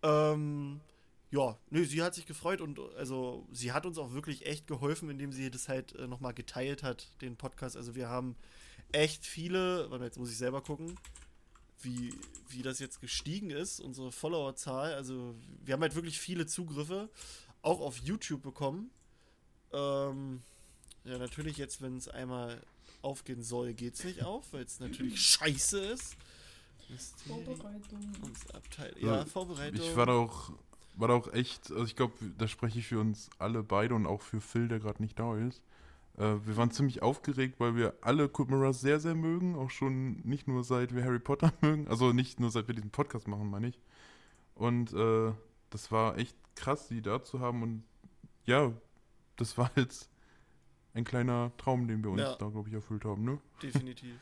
Ähm, 0.03 0.81
ja, 1.31 1.59
nö, 1.71 1.85
sie 1.85 2.03
hat 2.03 2.14
sich 2.14 2.27
gefreut 2.27 2.61
und 2.61 2.79
also 2.97 3.47
sie 3.53 3.73
hat 3.73 3.85
uns 3.85 3.99
auch 3.99 4.12
wirklich 4.12 4.47
echt 4.47 4.67
geholfen, 4.67 5.11
indem 5.11 5.33
sie 5.33 5.51
das 5.51 5.69
halt 5.69 5.95
äh, 5.95 6.07
nochmal 6.07 6.33
geteilt 6.33 6.83
hat, 6.83 7.09
den 7.21 7.37
Podcast. 7.37 7.77
Also 7.77 7.95
wir 7.95 8.09
haben 8.09 8.37
echt 8.93 9.27
viele, 9.27 9.91
warte, 9.91 10.05
jetzt 10.05 10.19
muss 10.19 10.31
ich 10.31 10.38
selber 10.38 10.62
gucken, 10.62 10.99
wie, 11.83 12.14
wie 12.49 12.62
das 12.62 12.79
jetzt 12.79 13.01
gestiegen 13.01 13.51
ist, 13.51 13.81
unsere 13.81 14.11
Followerzahl. 14.11 14.95
Also 14.95 15.35
wir 15.64 15.75
haben 15.75 15.83
halt 15.83 15.95
wirklich 15.95 16.19
viele 16.19 16.47
Zugriffe, 16.47 17.11
auch 17.62 17.81
auf 17.81 17.99
YouTube 17.99 18.43
bekommen. 18.43 18.91
Ähm, 19.73 20.43
ja, 21.05 21.19
natürlich 21.19 21.59
jetzt, 21.59 21.83
wenn 21.83 21.97
es 21.97 22.09
einmal 22.09 22.62
aufgehen 23.03 23.43
soll, 23.43 23.75
geht 23.75 23.95
es 23.95 24.05
nicht 24.05 24.25
auf, 24.25 24.53
weil 24.53 24.64
es 24.64 24.81
natürlich 24.81 25.21
scheiße 25.27 25.79
ist. 25.81 26.17
Vorbereitung. 27.27 28.12
Abteil 28.55 28.95
ja, 28.99 29.25
Vorbereitung. 29.27 29.87
Ich 29.87 29.95
war 29.95 30.07
da 30.07 30.12
auch, 30.12 30.53
war 30.99 31.09
da 31.09 31.15
auch 31.15 31.33
echt, 31.33 31.71
also 31.71 31.85
ich 31.85 31.97
glaube, 31.97 32.15
da 32.37 32.49
spreche 32.49 32.79
ich 32.81 32.87
für 32.89 33.01
uns 33.01 33.31
alle 33.39 33.63
beide 33.63 33.95
und 33.95 34.07
auch 34.07 34.21
für 34.23 34.41
Phil, 34.41 34.69
der 34.69 34.81
gerade 34.81 35.03
nicht 35.03 35.19
da 35.19 35.37
ist. 35.37 35.63
Äh, 36.17 36.35
wir 36.45 36.57
waren 36.57 36.71
ziemlich 36.71 37.03
aufgeregt, 37.03 37.61
weil 37.61 37.77
wir 37.77 37.95
alle 38.01 38.29
Mirror 38.37 38.75
sehr, 38.75 38.99
sehr 39.01 39.15
mögen. 39.15 39.55
Auch 39.57 39.71
schon 39.71 40.21
nicht 40.25 40.49
nur 40.49 40.65
seit 40.65 40.95
wir 40.95 41.05
Harry 41.05 41.21
Potter 41.21 41.53
mögen, 41.61 41.87
also 41.89 42.13
nicht 42.13 42.41
nur 42.41 42.51
seit 42.51 42.67
wir 42.69 42.75
diesen 42.75 42.91
Podcast 42.91 43.29
machen, 43.29 43.49
meine 43.49 43.69
ich. 43.69 43.79
Und 44.55 44.93
äh, 44.93 45.33
das 45.71 45.93
war 45.93 46.19
echt 46.19 46.37
krass, 46.57 46.89
sie 46.89 47.01
da 47.03 47.23
zu 47.23 47.39
haben. 47.41 47.63
Und 47.63 47.85
ja, 48.45 48.73
das 49.37 49.57
war 49.57 49.71
jetzt 49.77 50.11
ein 50.95 51.05
kleiner 51.05 51.53
Traum, 51.59 51.87
den 51.87 52.03
wir 52.03 52.11
uns 52.11 52.23
Ja. 52.23 52.35
da, 52.35 52.49
glaube 52.49 52.69
ich, 52.69 52.75
erfüllt 52.75 53.05
haben, 53.05 53.25
ne? 53.25 53.39
Definitiv. 53.63 54.17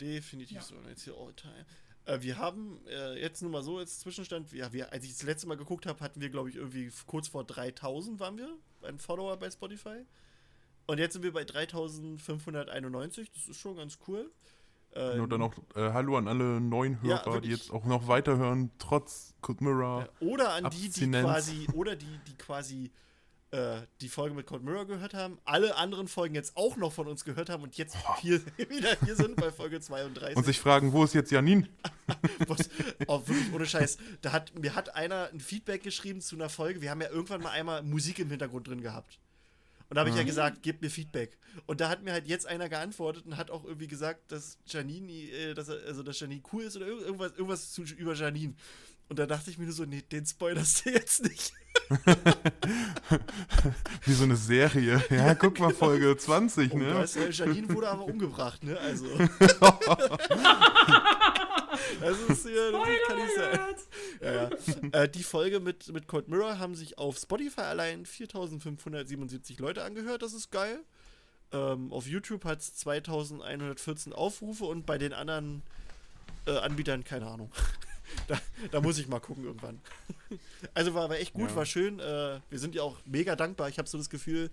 Definitiv 0.00 0.56
Ja. 0.56 0.62
so. 0.62 0.76
Jetzt 0.88 1.02
hier 1.02 1.14
All-Time. 1.16 1.64
Äh, 2.06 2.22
wir 2.22 2.38
haben 2.38 2.80
äh, 2.88 3.20
jetzt 3.20 3.42
nur 3.42 3.50
mal 3.50 3.62
so 3.62 3.78
als 3.78 4.00
Zwischenstand, 4.00 4.52
ja, 4.52 4.72
wir, 4.72 4.92
als 4.92 5.04
ich 5.04 5.12
das 5.12 5.24
letzte 5.24 5.48
Mal 5.48 5.56
geguckt 5.56 5.86
habe, 5.86 6.00
hatten 6.00 6.20
wir, 6.20 6.30
glaube 6.30 6.48
ich, 6.48 6.56
irgendwie 6.56 6.90
kurz 7.06 7.28
vor 7.28 7.44
3000 7.44 8.18
waren 8.20 8.38
wir, 8.38 8.48
ein 8.82 8.98
Follower 8.98 9.36
bei 9.36 9.50
Spotify. 9.50 10.04
Und 10.86 10.98
jetzt 10.98 11.14
sind 11.14 11.22
wir 11.22 11.32
bei 11.32 11.44
3591, 11.44 13.30
das 13.32 13.48
ist 13.48 13.60
schon 13.60 13.76
ganz 13.76 13.98
cool. 14.06 14.30
Äh, 14.94 15.16
Nur 15.16 15.28
dann 15.28 15.42
auch 15.42 15.52
äh, 15.74 15.92
Hallo 15.92 16.16
an 16.16 16.28
alle 16.28 16.60
neuen 16.60 16.94
Ja, 17.02 17.24
Hörer, 17.24 17.40
die 17.40 17.48
wirklich. 17.48 17.50
jetzt 17.50 17.70
auch 17.70 17.84
noch 17.84 18.06
weiterhören, 18.08 18.70
trotz. 18.78 19.34
Ja, 19.60 20.08
oder 20.20 20.54
an 20.54 20.70
die, 20.70 20.78
die 20.78 20.86
Abstinenz. 20.86 21.24
quasi, 21.24 21.66
oder 21.74 21.96
die, 21.96 22.18
die 22.28 22.34
quasi 22.36 22.90
äh, 23.56 23.86
die 24.00 24.08
Folge 24.08 24.34
mit 24.34 24.46
Cold 24.46 24.62
Mirror 24.62 24.86
gehört 24.86 25.14
haben, 25.14 25.38
alle 25.44 25.76
anderen 25.76 26.08
Folgen 26.08 26.34
jetzt 26.34 26.56
auch 26.56 26.76
noch 26.76 26.92
von 26.92 27.06
uns 27.08 27.24
gehört 27.24 27.48
haben 27.48 27.62
und 27.62 27.76
jetzt 27.76 27.96
hier 28.20 28.40
wieder 28.56 28.96
hier 29.04 29.16
sind 29.16 29.36
bei 29.36 29.50
Folge 29.50 29.80
32. 29.80 30.36
Und 30.36 30.44
sich 30.44 30.60
fragen, 30.60 30.92
wo 30.92 31.04
ist 31.04 31.14
jetzt 31.14 31.30
Janine? 31.32 31.68
Was, 32.46 32.68
oh, 33.06 33.26
wirklich 33.26 33.52
ohne 33.52 33.66
Scheiß. 33.66 33.98
Da 34.20 34.32
hat, 34.32 34.56
mir 34.58 34.74
hat 34.74 34.94
einer 34.94 35.30
ein 35.32 35.40
Feedback 35.40 35.82
geschrieben 35.82 36.20
zu 36.20 36.36
einer 36.36 36.48
Folge. 36.48 36.80
Wir 36.82 36.90
haben 36.90 37.00
ja 37.00 37.08
irgendwann 37.10 37.40
mal 37.42 37.50
einmal 37.50 37.82
Musik 37.82 38.18
im 38.18 38.30
Hintergrund 38.30 38.68
drin 38.68 38.80
gehabt. 38.82 39.18
Und 39.88 39.94
da 39.94 40.00
habe 40.00 40.10
ich 40.10 40.16
ja 40.16 40.22
Mhm. 40.22 40.26
gesagt, 40.26 40.62
gebt 40.62 40.82
mir 40.82 40.90
Feedback. 40.90 41.38
Und 41.66 41.80
da 41.80 41.88
hat 41.88 42.02
mir 42.02 42.12
halt 42.12 42.26
jetzt 42.26 42.46
einer 42.46 42.68
geantwortet 42.68 43.24
und 43.24 43.36
hat 43.36 43.50
auch 43.52 43.64
irgendwie 43.64 43.86
gesagt, 43.86 44.32
dass 44.32 44.58
Janine, 44.66 45.12
äh, 45.12 45.54
dass 45.54 45.70
also 45.70 46.02
dass 46.02 46.18
Janine 46.18 46.42
cool 46.52 46.64
ist 46.64 46.76
oder 46.76 46.86
irg- 46.86 47.02
irgendwas, 47.02 47.32
irgendwas 47.32 47.72
zu, 47.72 47.82
über 47.82 48.14
Janine. 48.14 48.54
Und 49.08 49.18
da 49.18 49.26
dachte 49.26 49.50
ich 49.50 49.58
mir 49.58 49.64
nur 49.64 49.74
so, 49.74 49.84
nee, 49.84 50.02
den 50.02 50.26
spoilerst 50.26 50.84
du 50.84 50.90
jetzt 50.90 51.22
nicht. 51.22 51.52
Wie 54.04 54.12
so 54.12 54.24
eine 54.24 54.34
Serie. 54.36 55.04
Ja, 55.10 55.34
guck 55.34 55.60
mal, 55.60 55.72
Folge 55.72 56.16
20, 56.16 56.72
Oh, 56.72 56.78
ne? 56.78 57.02
ist, 57.04 57.16
äh, 57.16 57.30
Janine 57.30 57.68
wurde 57.68 57.88
aber 57.88 58.04
umgebracht, 58.04 58.64
ne? 58.64 58.76
Also. 58.80 59.06
das 62.00 62.18
ist 62.28 62.46
hier, 62.46 62.72
das 62.72 62.82
kann 63.06 63.16
nicht 63.18 63.36
sein. 63.36 63.60
Ja, 64.20 64.32
ja. 64.32 64.50
äh, 65.02 65.08
die 65.08 65.22
Folge 65.22 65.60
mit, 65.60 65.92
mit 65.92 66.08
Cold 66.08 66.26
Mirror 66.28 66.58
haben 66.58 66.74
sich 66.74 66.98
auf 66.98 67.16
Spotify 67.18 67.60
allein 67.62 68.06
4577 68.06 69.58
Leute 69.60 69.84
angehört. 69.84 70.22
Das 70.22 70.32
ist 70.32 70.50
geil. 70.50 70.80
Ähm, 71.52 71.92
auf 71.92 72.08
YouTube 72.08 72.44
hat 72.44 72.60
es 72.60 72.74
2114 72.76 74.12
Aufrufe 74.12 74.64
und 74.64 74.84
bei 74.86 74.98
den 74.98 75.12
anderen 75.12 75.62
äh, 76.46 76.56
Anbietern 76.58 77.04
keine 77.04 77.26
Ahnung. 77.26 77.52
Da, 78.28 78.40
da 78.70 78.80
muss 78.80 78.98
ich 78.98 79.08
mal 79.08 79.20
gucken 79.20 79.44
irgendwann. 79.44 79.80
also 80.74 80.94
war, 80.94 81.08
war 81.08 81.16
echt 81.18 81.32
gut, 81.34 81.50
Ja. 81.50 81.56
war 81.56 81.66
schön. 81.66 81.98
Äh, 82.00 82.40
wir 82.50 82.58
sind 82.58 82.74
ja 82.74 82.82
auch 82.82 82.96
mega 83.04 83.36
dankbar. 83.36 83.68
Ich 83.68 83.78
habe 83.78 83.88
so 83.88 83.98
das 83.98 84.10
Gefühl, 84.10 84.50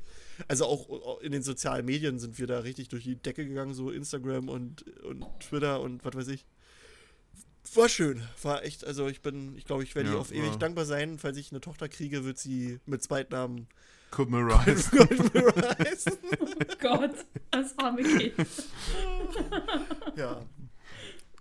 also 0.47 0.65
auch, 0.65 0.89
auch 0.89 1.19
in 1.21 1.31
den 1.31 1.43
sozialen 1.43 1.85
Medien 1.85 2.19
sind 2.19 2.37
wir 2.39 2.47
da 2.47 2.59
richtig 2.59 2.89
durch 2.89 3.03
die 3.03 3.15
Decke 3.15 3.45
gegangen, 3.47 3.73
so 3.73 3.89
Instagram 3.91 4.49
und, 4.49 4.83
und 5.03 5.25
Twitter 5.39 5.81
und 5.81 6.03
was 6.05 6.15
weiß 6.15 6.27
ich. 6.29 6.45
War 7.75 7.87
schön, 7.89 8.21
war 8.41 8.63
echt, 8.65 8.85
also 8.85 9.07
ich 9.07 9.21
bin, 9.21 9.55
ich 9.57 9.63
glaube, 9.65 9.83
ich 9.83 9.95
werde 9.95 10.09
ihr 10.09 10.15
Ja, 10.15 10.21
auf 10.21 10.31
ewig 10.33 10.49
war- 10.51 10.59
dankbar 10.59 10.85
sein. 10.85 11.17
Falls 11.17 11.37
ich 11.37 11.51
eine 11.51 11.61
Tochter 11.61 11.87
kriege, 11.89 12.23
wird 12.25 12.37
sie 12.37 12.79
mit 12.85 13.01
Zweitnamen 13.01 13.67
heißen. 14.15 14.99
Oh 16.63 16.75
Gott, 16.79 17.15
das 17.51 17.77
arme 17.79 18.03
Kind. 18.03 18.33
Ja. 20.15 20.41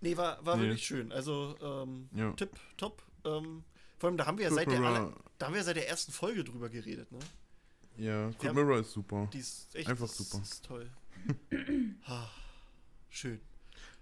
Nee, 0.03 0.17
war, 0.17 0.45
war 0.45 0.57
Nee. 0.57 0.65
wirklich 0.65 0.85
schön. 0.85 1.11
Also, 1.13 1.57
ähm, 1.63 2.09
Ja. 2.15 2.33
Tipp, 2.33 2.51
top. 2.77 3.03
Ähm, 3.25 3.65
vor 3.99 4.09
allem, 4.09 4.17
da 4.19 4.27
haben 4.27 4.37
wir 4.37 4.45
ja 4.47 4.51
seit 4.53 4.71
der, 4.71 4.81
aller, 4.83 5.15
da 5.39 5.47
haben 5.47 5.53
wir 5.55 5.61
ja 5.61 5.65
seit 5.65 5.77
der 5.77 5.89
ersten 5.89 6.13
Folge 6.13 6.43
drüber 6.45 6.69
geredet, 6.69 7.11
ne? 7.13 7.21
ja, 7.97 8.31
Ja. 8.43 8.53
Mirror 8.53 8.81
ist 8.81 8.93
super. 8.93 9.29
Die 9.33 9.39
ist 9.39 9.75
echt 9.75 9.89
Einfach 9.89 10.09
super. 10.09 10.43
ist 10.43 10.65
toll. 10.65 10.91
Ah, 12.07 12.29
Schön. 13.09 13.41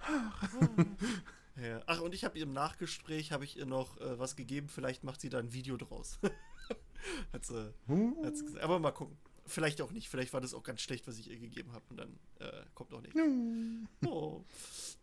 ja. 1.57 1.83
Ach, 1.87 2.01
und 2.01 2.15
ich 2.15 2.25
habe 2.25 2.39
ihr 2.39 2.45
im 2.45 2.53
Nachgespräch 2.53 3.33
habe 3.33 3.45
ich 3.45 3.57
ihr 3.59 3.67
noch 3.67 3.99
äh, 4.01 4.19
was 4.19 4.37
gegeben. 4.37 4.69
Vielleicht 4.69 5.05
macht 5.05 5.21
sie 5.21 5.29
da 5.29 5.39
ein 5.39 5.53
Video 5.53 5.77
draus. 5.77 6.19
hat, 7.33 7.45
sie, 7.45 7.75
hat 8.25 8.37
sie 8.37 8.45
gesagt. 8.47 8.65
Aber 8.65 8.79
mal 8.79 8.93
gucken. 8.93 9.19
Vielleicht 9.51 9.81
auch 9.81 9.91
nicht. 9.91 10.09
Vielleicht 10.09 10.33
war 10.33 10.41
das 10.41 10.55
auch 10.55 10.63
ganz 10.63 10.81
schlecht, 10.81 11.07
was 11.09 11.19
ich 11.19 11.29
ihr 11.29 11.39
gegeben 11.39 11.73
habe. 11.73 11.85
Und 11.91 11.97
dann 11.97 12.19
äh, 12.39 12.63
kommt 12.75 12.95
auch 12.95 13.01
nicht. 13.01 13.15
Oh. 14.07 14.45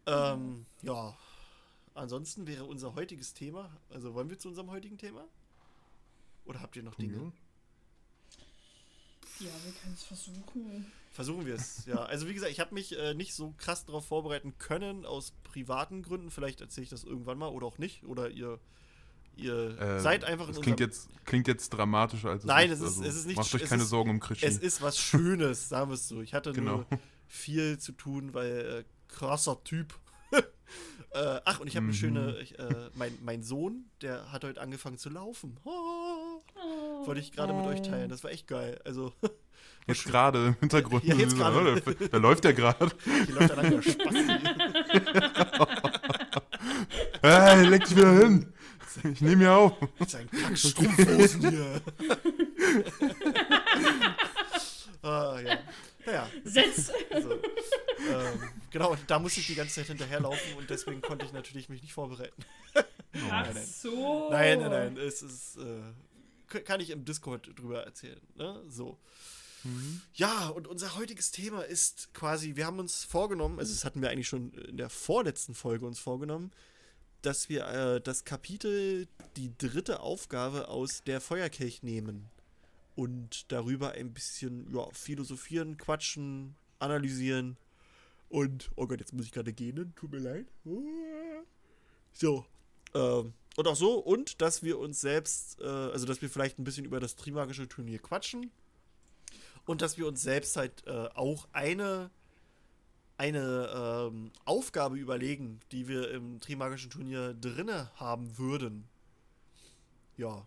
Ähm, 0.05 0.65
ja. 0.81 1.17
Ansonsten 1.93 2.47
wäre 2.47 2.65
unser 2.65 2.95
heutiges 2.95 3.33
Thema. 3.33 3.75
Also 3.89 4.13
wollen 4.13 4.29
wir 4.29 4.39
zu 4.39 4.47
unserem 4.47 4.71
heutigen 4.71 4.97
Thema? 4.97 5.27
Oder 6.45 6.61
habt 6.61 6.75
ihr 6.75 6.83
noch 6.83 6.95
Dinge? 6.95 7.17
Ja. 7.17 7.31
Ja, 9.39 9.51
wir 9.65 9.73
können 9.73 9.93
es 9.93 10.03
versuchen. 10.03 10.91
Versuchen 11.11 11.45
wir 11.45 11.55
es, 11.55 11.85
ja. 11.85 11.97
Also 11.97 12.27
wie 12.27 12.33
gesagt, 12.33 12.51
ich 12.51 12.59
habe 12.59 12.73
mich 12.73 12.97
äh, 12.97 13.13
nicht 13.13 13.35
so 13.35 13.53
krass 13.57 13.85
darauf 13.85 14.05
vorbereiten 14.05 14.57
können, 14.57 15.05
aus 15.05 15.33
privaten 15.43 16.01
Gründen. 16.01 16.31
Vielleicht 16.31 16.61
erzähle 16.61 16.85
ich 16.85 16.89
das 16.89 17.03
irgendwann 17.03 17.37
mal 17.37 17.49
oder 17.49 17.67
auch 17.67 17.77
nicht. 17.77 18.03
Oder 18.05 18.29
ihr, 18.31 18.59
ihr 19.37 19.79
Äh, 19.79 19.99
seid 19.99 20.23
einfach 20.23 20.47
in 20.47 20.53
das 20.53 20.61
klingt 20.61 20.79
jetzt, 20.79 21.09
klingt 21.25 21.47
jetzt 21.47 21.69
dramatischer 21.69 22.29
als 22.31 22.43
es 22.43 22.47
Nein, 22.47 22.71
ist. 22.71 22.81
es 22.81 22.97
ist- 22.97 23.05
es 23.05 23.15
ist 23.15 23.25
nicht 23.27 23.37
Macht 23.37 23.53
euch 23.53 23.65
keine 23.65 23.83
ist- 23.83 23.89
Sorgen 23.89 24.09
um 24.09 24.19
Christian. 24.19 24.51
Es 24.51 24.57
ist 24.57 24.81
was 24.81 24.97
Schönes, 24.97 25.69
sagen 25.69 25.89
wir 25.89 25.95
es 25.95 26.07
so. 26.07 26.21
Ich 26.21 26.33
hatte 26.33 26.51
Genau. 26.53 26.77
nur 26.77 26.85
viel 27.27 27.77
zu 27.77 27.91
tun, 27.91 28.33
weil 28.33 28.85
äh, 28.87 29.13
krasser 29.13 29.63
Typ. 29.63 29.93
äh, 30.31 31.39
ach, 31.45 31.59
und 31.59 31.67
ich 31.67 31.75
habe 31.75 31.85
eine 31.85 31.93
Mhm. 31.93 31.97
schöne... 31.97 32.37
Ich, 32.39 32.57
äh, 32.59 32.89
mein, 32.95 33.17
mein 33.23 33.43
Sohn, 33.43 33.85
der 34.01 34.31
hat 34.31 34.43
heute 34.43 34.59
angefangen 34.61 34.97
zu 34.97 35.09
laufen. 35.09 35.57
Oh, 35.63 36.41
wollte 37.05 37.21
ich 37.21 37.31
gerade 37.31 37.53
mit 37.53 37.65
euch 37.65 37.81
teilen. 37.81 38.09
Das 38.09 38.23
war 38.23 38.31
echt 38.31 38.47
geil. 38.47 38.79
Also, 38.83 39.13
Jetzt 39.87 40.03
gerade 40.05 40.47
im 40.47 40.55
Hintergrund. 40.59 41.05
Ja, 41.05 41.15
jetzt 41.15 41.37
gerade. 41.37 41.81
Da, 41.81 42.07
da 42.11 42.17
läuft 42.17 42.43
der 42.43 42.53
gerade. 42.53 42.89
hier 43.25 43.33
läuft 43.35 43.55
der 43.55 43.81
Spaß. 43.81 44.15
Hey, 47.21 47.65
leg 47.65 47.83
dich 47.85 47.95
wieder 47.95 48.11
hin. 48.19 48.53
Ich 49.03 49.21
nehme 49.21 49.43
ja 49.43 49.57
auf. 49.57 49.73
Mit 49.99 50.09
seinen 50.09 50.29
Kackstrumpfhosen 50.29 51.49
hier. 51.49 51.81
ah, 55.01 55.39
ja. 55.39 55.59
Naja, 56.05 56.29
Setz! 56.45 56.91
also, 57.11 57.33
ähm, 57.33 58.49
genau, 58.71 58.91
und 58.91 58.99
da 59.07 59.19
musste 59.19 59.41
ich 59.41 59.47
die 59.47 59.55
ganze 59.55 59.75
Zeit 59.75 59.87
hinterherlaufen 59.87 60.53
und 60.57 60.69
deswegen 60.69 61.01
konnte 61.01 61.25
ich 61.25 61.33
natürlich 61.33 61.67
mich 61.67 61.81
nicht 61.81 61.93
vorbereiten. 61.93 62.45
Ach 63.29 63.51
so. 63.57 64.29
Nein, 64.31 64.59
nein, 64.59 64.69
nein. 64.69 64.97
Es 64.97 65.21
ist, 65.21 65.57
äh, 65.57 66.61
kann 66.61 66.79
ich 66.79 66.91
im 66.91 67.03
Discord 67.03 67.49
drüber 67.59 67.83
erzählen. 67.83 68.21
Ne? 68.35 68.63
So. 68.69 68.97
Mhm. 69.65 70.01
Ja, 70.13 70.47
und 70.47 70.67
unser 70.67 70.95
heutiges 70.95 71.31
Thema 71.31 71.63
ist 71.63 72.13
quasi, 72.13 72.55
wir 72.55 72.65
haben 72.65 72.79
uns 72.79 73.03
vorgenommen, 73.03 73.59
also 73.59 73.73
das 73.73 73.83
hatten 73.83 74.01
wir 74.01 74.09
eigentlich 74.09 74.29
schon 74.29 74.53
in 74.53 74.77
der 74.77 74.89
vorletzten 74.89 75.55
Folge 75.55 75.85
uns 75.85 75.99
vorgenommen, 75.99 76.51
dass 77.27 77.49
wir 77.49 77.67
äh, 77.67 77.99
das 77.99 78.23
Kapitel, 78.23 79.05
die 79.35 79.51
dritte 79.57 79.99
Aufgabe 79.99 80.69
aus 80.69 81.03
der 81.03 81.19
Feuerkelch 81.19 81.83
nehmen 81.83 82.29
und 82.95 83.51
darüber 83.51 83.91
ein 83.91 84.13
bisschen 84.13 84.73
ja, 84.73 84.87
philosophieren, 84.93 85.75
quatschen, 85.75 86.55
analysieren 86.79 87.57
und, 88.29 88.71
oh 88.77 88.87
Gott, 88.87 89.01
jetzt 89.01 89.11
muss 89.11 89.25
ich 89.25 89.33
gerade 89.33 89.51
gehen, 89.51 89.93
tut 89.97 90.13
mir 90.13 90.19
leid. 90.19 90.47
So, 92.13 92.45
ähm, 92.93 93.33
und 93.57 93.67
auch 93.67 93.75
so, 93.75 93.99
und 93.99 94.41
dass 94.41 94.63
wir 94.63 94.79
uns 94.79 95.01
selbst, 95.01 95.59
äh, 95.59 95.65
also 95.65 96.05
dass 96.05 96.21
wir 96.21 96.29
vielleicht 96.29 96.59
ein 96.59 96.63
bisschen 96.63 96.85
über 96.85 97.01
das 97.01 97.17
Trimagische 97.17 97.67
Turnier 97.67 97.99
quatschen 97.99 98.51
und 99.65 99.81
dass 99.81 99.97
wir 99.97 100.07
uns 100.07 100.21
selbst 100.21 100.55
halt 100.55 100.87
äh, 100.87 101.09
auch 101.13 101.49
eine, 101.51 102.09
eine 103.17 104.09
ähm, 104.11 104.31
Aufgabe 104.45 104.97
überlegen, 104.97 105.59
die 105.71 105.87
wir 105.87 106.11
im 106.11 106.39
Trimagischen 106.39 106.89
Turnier 106.91 107.33
drinne 107.33 107.89
haben 107.95 108.37
würden. 108.37 108.87
Ja. 110.17 110.45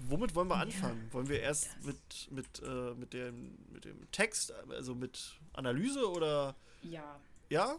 Womit 0.00 0.34
wollen 0.34 0.48
wir 0.48 0.56
Ja, 0.56 0.62
anfangen? 0.62 1.08
wollen 1.12 1.28
wir 1.28 1.40
erst 1.40 1.68
mit, 1.84 2.30
mit, 2.30 2.62
äh, 2.62 2.94
mit, 2.94 3.12
dem, 3.12 3.58
mit 3.72 3.84
dem 3.84 4.10
Text, 4.12 4.52
also 4.70 4.94
mit 4.94 5.38
Analyse 5.54 6.08
oder 6.10 6.54
Ja, 6.82 7.18
ja? 7.50 7.76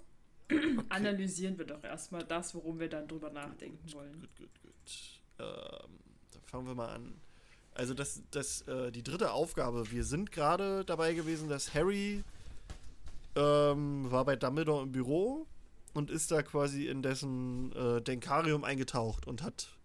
analysieren 0.89 1.57
wir 1.57 1.65
doch 1.65 1.83
erstmal 1.83 2.23
das, 2.25 2.53
worum 2.55 2.79
wir 2.79 2.89
dann 2.89 3.07
drüber 3.07 3.29
nachdenken 3.29 3.93
wollen. 3.93 4.19
Gut, 4.19 4.35
gut, 4.37 4.61
gut. 4.61 4.71
Ähm, 5.39 5.99
dann 6.33 6.41
fangen 6.45 6.67
wir 6.67 6.75
mal 6.75 6.89
an. 6.89 7.13
Also 7.73 7.93
das, 7.93 8.21
das, 8.31 8.61
äh, 8.67 8.91
die 8.91 9.03
dritte 9.03 9.31
Aufgabe. 9.31 9.89
Wir 9.91 10.03
sind 10.03 10.31
gerade 10.31 10.83
dabei 10.83 11.13
gewesen, 11.13 11.47
dass 11.47 11.73
Harry 11.73 12.23
ähm, 13.35 14.09
war 14.11 14.25
bei 14.25 14.35
Dumbledore 14.35 14.83
im 14.83 14.91
Büro 14.91 15.47
und 15.93 16.09
ist 16.11 16.31
da 16.31 16.41
quasi 16.43 16.87
in 16.87 17.01
dessen 17.01 17.71
äh, 17.73 18.01
Denkarium 18.01 18.63
eingetaucht 18.63 19.27
und 19.27 19.43
hat 19.43 19.75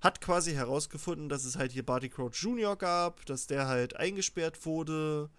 hat 0.00 0.20
quasi 0.20 0.52
herausgefunden, 0.52 1.30
dass 1.30 1.44
es 1.46 1.56
halt 1.56 1.72
hier 1.72 1.84
Barty 1.86 2.10
Crouch 2.10 2.34
Jr. 2.34 2.76
gab, 2.76 3.24
dass 3.24 3.46
der 3.46 3.68
halt 3.68 3.96
eingesperrt 3.96 4.66
wurde, 4.66 5.30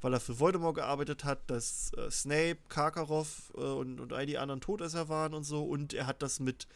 weil 0.00 0.12
er 0.12 0.18
für 0.18 0.40
Voldemort 0.40 0.74
gearbeitet 0.74 1.22
hat, 1.22 1.48
dass 1.48 1.92
äh, 1.96 2.10
Snape, 2.10 2.58
Karkaroff 2.68 3.52
äh, 3.56 3.60
und, 3.60 4.00
und 4.00 4.12
all 4.12 4.26
die 4.26 4.36
anderen 4.38 4.60
Todesser 4.60 5.08
waren 5.08 5.34
und 5.34 5.44
so 5.44 5.62
und 5.62 5.94
er 5.94 6.06
hat 6.08 6.20
das 6.22 6.40
mit 6.40 6.66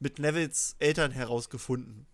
mit 0.00 0.18
Nevils 0.18 0.76
Eltern 0.80 1.10
herausgefunden. 1.12 2.06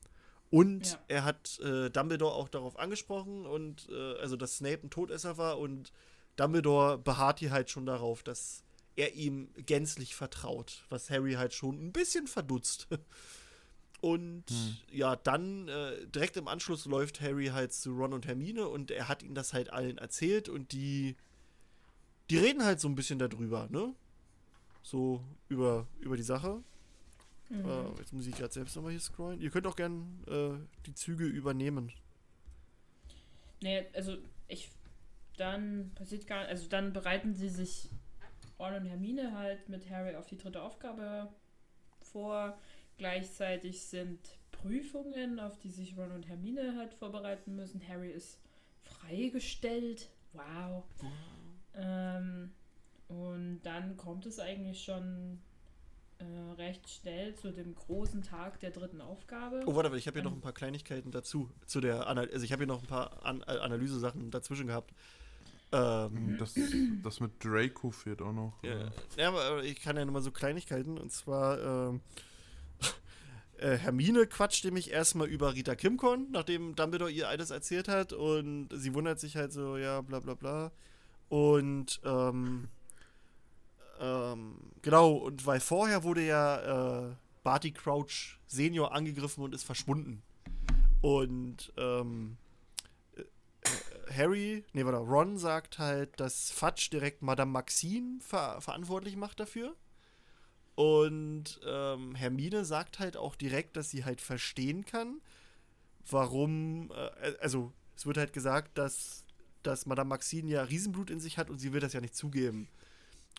Und 0.50 0.86
Ja. 0.92 0.98
er 1.08 1.24
hat 1.24 1.58
äh, 1.60 1.90
Dumbledore 1.90 2.34
auch 2.34 2.48
darauf 2.48 2.78
angesprochen 2.78 3.46
und 3.46 3.88
äh, 3.90 4.18
also 4.18 4.36
dass 4.36 4.56
Snape 4.58 4.80
ein 4.86 4.90
Todesser 4.90 5.36
war 5.38 5.58
und 5.58 5.92
Dumbledore 6.40 6.98
beharrt 6.98 7.38
hier 7.40 7.50
halt 7.50 7.70
schon 7.70 7.86
darauf, 7.86 8.22
dass 8.22 8.64
er 8.96 9.14
ihm 9.14 9.48
gänzlich 9.66 10.14
vertraut, 10.14 10.84
was 10.88 11.10
Harry 11.10 11.34
halt 11.34 11.52
schon 11.54 11.76
ein 11.86 11.92
bisschen 11.92 12.26
verdutzt. 12.26 12.88
Und 14.00 14.44
Hm. 14.48 14.76
ja, 14.90 15.14
dann 15.16 15.68
äh, 15.68 16.06
direkt 16.06 16.38
im 16.38 16.48
Anschluss 16.48 16.86
läuft 16.86 17.20
Harry 17.20 17.48
halt 17.48 17.74
zu 17.74 17.92
Ron 17.92 18.14
und 18.14 18.26
Hermine 18.26 18.66
und 18.66 18.90
er 18.90 19.08
hat 19.08 19.22
ihnen 19.22 19.34
das 19.34 19.52
halt 19.52 19.70
allen 19.74 19.98
erzählt 19.98 20.48
und 20.48 20.72
die 20.72 21.16
die 22.30 22.38
reden 22.38 22.64
halt 22.64 22.80
so 22.80 22.88
ein 22.88 22.94
bisschen 22.94 23.18
darüber, 23.18 23.68
ne? 23.68 23.92
So 24.82 25.22
über 25.50 25.86
über 26.00 26.16
die 26.16 26.22
Sache. 26.22 26.62
Mhm. 27.50 27.66
Äh, 27.68 27.98
jetzt 27.98 28.14
muss 28.14 28.26
ich 28.26 28.34
gerade 28.34 28.54
selbst 28.54 28.74
nochmal 28.74 28.92
hier 28.92 29.00
scrollen. 29.00 29.38
Ihr 29.42 29.50
könnt 29.50 29.66
auch 29.66 29.76
gern 29.76 30.24
äh, 30.28 30.52
die 30.86 30.94
Züge 30.94 31.26
übernehmen. 31.26 31.92
Nee, 33.60 33.84
also 33.92 34.16
ich. 34.48 34.70
Dann 35.40 35.90
passiert 35.94 36.26
gar 36.26 36.44
Also 36.48 36.68
dann 36.68 36.92
bereiten 36.92 37.34
sie 37.34 37.48
sich 37.48 37.88
Ron 38.58 38.74
und 38.74 38.84
Hermine 38.84 39.34
halt 39.34 39.70
mit 39.70 39.88
Harry 39.88 40.14
auf 40.14 40.26
die 40.26 40.36
dritte 40.36 40.60
Aufgabe 40.60 41.32
vor. 42.12 42.58
Gleichzeitig 42.98 43.80
sind 43.80 44.18
Prüfungen, 44.52 45.40
auf 45.40 45.58
die 45.58 45.70
sich 45.70 45.96
Ron 45.96 46.12
und 46.12 46.28
Hermine 46.28 46.76
halt 46.76 46.92
vorbereiten 46.92 47.56
müssen. 47.56 47.80
Harry 47.88 48.10
ist 48.10 48.38
freigestellt. 48.82 50.10
Wow. 50.34 50.84
Ähm, 51.74 52.52
und 53.08 53.62
dann 53.62 53.96
kommt 53.96 54.26
es 54.26 54.38
eigentlich 54.40 54.84
schon 54.84 55.40
äh, 56.18 56.52
recht 56.58 56.86
schnell 56.86 57.34
zu 57.34 57.50
dem 57.50 57.74
großen 57.74 58.20
Tag 58.20 58.60
der 58.60 58.72
dritten 58.72 59.00
Aufgabe. 59.00 59.62
Oh, 59.64 59.74
warte, 59.74 59.96
ich 59.96 60.06
habe 60.06 60.18
hier 60.18 60.24
noch 60.24 60.32
Ähm. 60.32 60.38
ein 60.38 60.42
paar 60.42 60.52
Kleinigkeiten 60.52 61.10
dazu. 61.10 61.48
Zu 61.64 61.80
der 61.80 62.08
Anal 62.08 62.28
also 62.30 62.44
ich 62.44 62.52
habe 62.52 62.64
hier 62.64 62.66
noch 62.66 62.82
ein 62.82 62.88
paar 62.88 63.24
An 63.24 63.42
Analyse-Sachen 63.42 64.30
dazwischen 64.30 64.66
gehabt. 64.66 64.92
Ähm, 65.72 66.36
Das, 66.38 66.54
das 67.02 67.20
mit 67.20 67.44
Draco 67.44 67.90
fehlt 67.90 68.22
auch 68.22 68.32
noch. 68.32 68.54
Ja, 68.62 68.74
oder? 68.74 68.92
ja, 69.16 69.28
aber 69.28 69.64
ich 69.64 69.80
kann 69.80 69.96
ja 69.96 70.04
nur 70.04 70.14
mal 70.14 70.22
so 70.22 70.30
Kleinigkeiten. 70.30 70.98
Und 70.98 71.12
zwar, 71.12 71.90
ähm, 71.90 72.00
äh, 73.58 73.76
Hermine 73.76 74.26
quatscht 74.26 74.64
nämlich 74.64 74.90
erstmal 74.90 75.28
über 75.28 75.54
Rita 75.54 75.74
Kimcon, 75.74 76.28
nachdem 76.32 76.74
Dumbledore 76.74 77.10
ihr 77.10 77.28
alles 77.28 77.50
erzählt 77.50 77.88
hat. 77.88 78.12
Und 78.12 78.68
sie 78.72 78.94
wundert 78.94 79.20
sich 79.20 79.36
halt 79.36 79.52
so, 79.52 79.76
ja, 79.76 80.00
bla 80.00 80.20
bla 80.20 80.34
bla. 80.34 80.72
Und, 81.28 82.00
ähm, 82.04 82.68
ähm, 84.00 84.56
genau, 84.82 85.12
und 85.12 85.46
weil 85.46 85.60
vorher 85.60 86.02
wurde 86.02 86.26
ja 86.26 87.10
äh, 87.10 87.14
Barty 87.44 87.70
Crouch 87.70 88.38
Senior 88.46 88.92
angegriffen 88.92 89.44
und 89.44 89.54
ist 89.54 89.62
verschwunden. 89.62 90.22
Und, 91.00 91.72
ähm, 91.76 92.36
äh, 92.36 92.39
Harry, 94.14 94.64
nee, 94.72 94.84
warte, 94.84 94.98
Ron 94.98 95.38
sagt 95.38 95.78
halt, 95.78 96.18
dass 96.18 96.50
Fudge 96.50 96.88
direkt 96.92 97.22
Madame 97.22 97.50
Maxine 97.50 98.20
ver 98.20 98.60
verantwortlich 98.60 99.16
macht 99.16 99.40
dafür. 99.40 99.76
Und 100.74 101.60
ähm, 101.66 102.14
Hermine 102.14 102.64
sagt 102.64 102.98
halt 102.98 103.16
auch 103.16 103.36
direkt, 103.36 103.76
dass 103.76 103.90
sie 103.90 104.04
halt 104.04 104.20
verstehen 104.20 104.84
kann, 104.84 105.20
warum, 106.08 106.90
äh, 106.92 107.34
also 107.40 107.72
es 107.96 108.06
wird 108.06 108.16
halt 108.16 108.32
gesagt, 108.32 108.78
dass, 108.78 109.24
dass 109.62 109.86
Madame 109.86 110.08
Maxine 110.08 110.50
ja 110.50 110.62
Riesenblut 110.62 111.10
in 111.10 111.20
sich 111.20 111.36
hat 111.36 111.50
und 111.50 111.58
sie 111.58 111.72
will 111.72 111.80
das 111.80 111.92
ja 111.92 112.00
nicht 112.00 112.16
zugeben. 112.16 112.68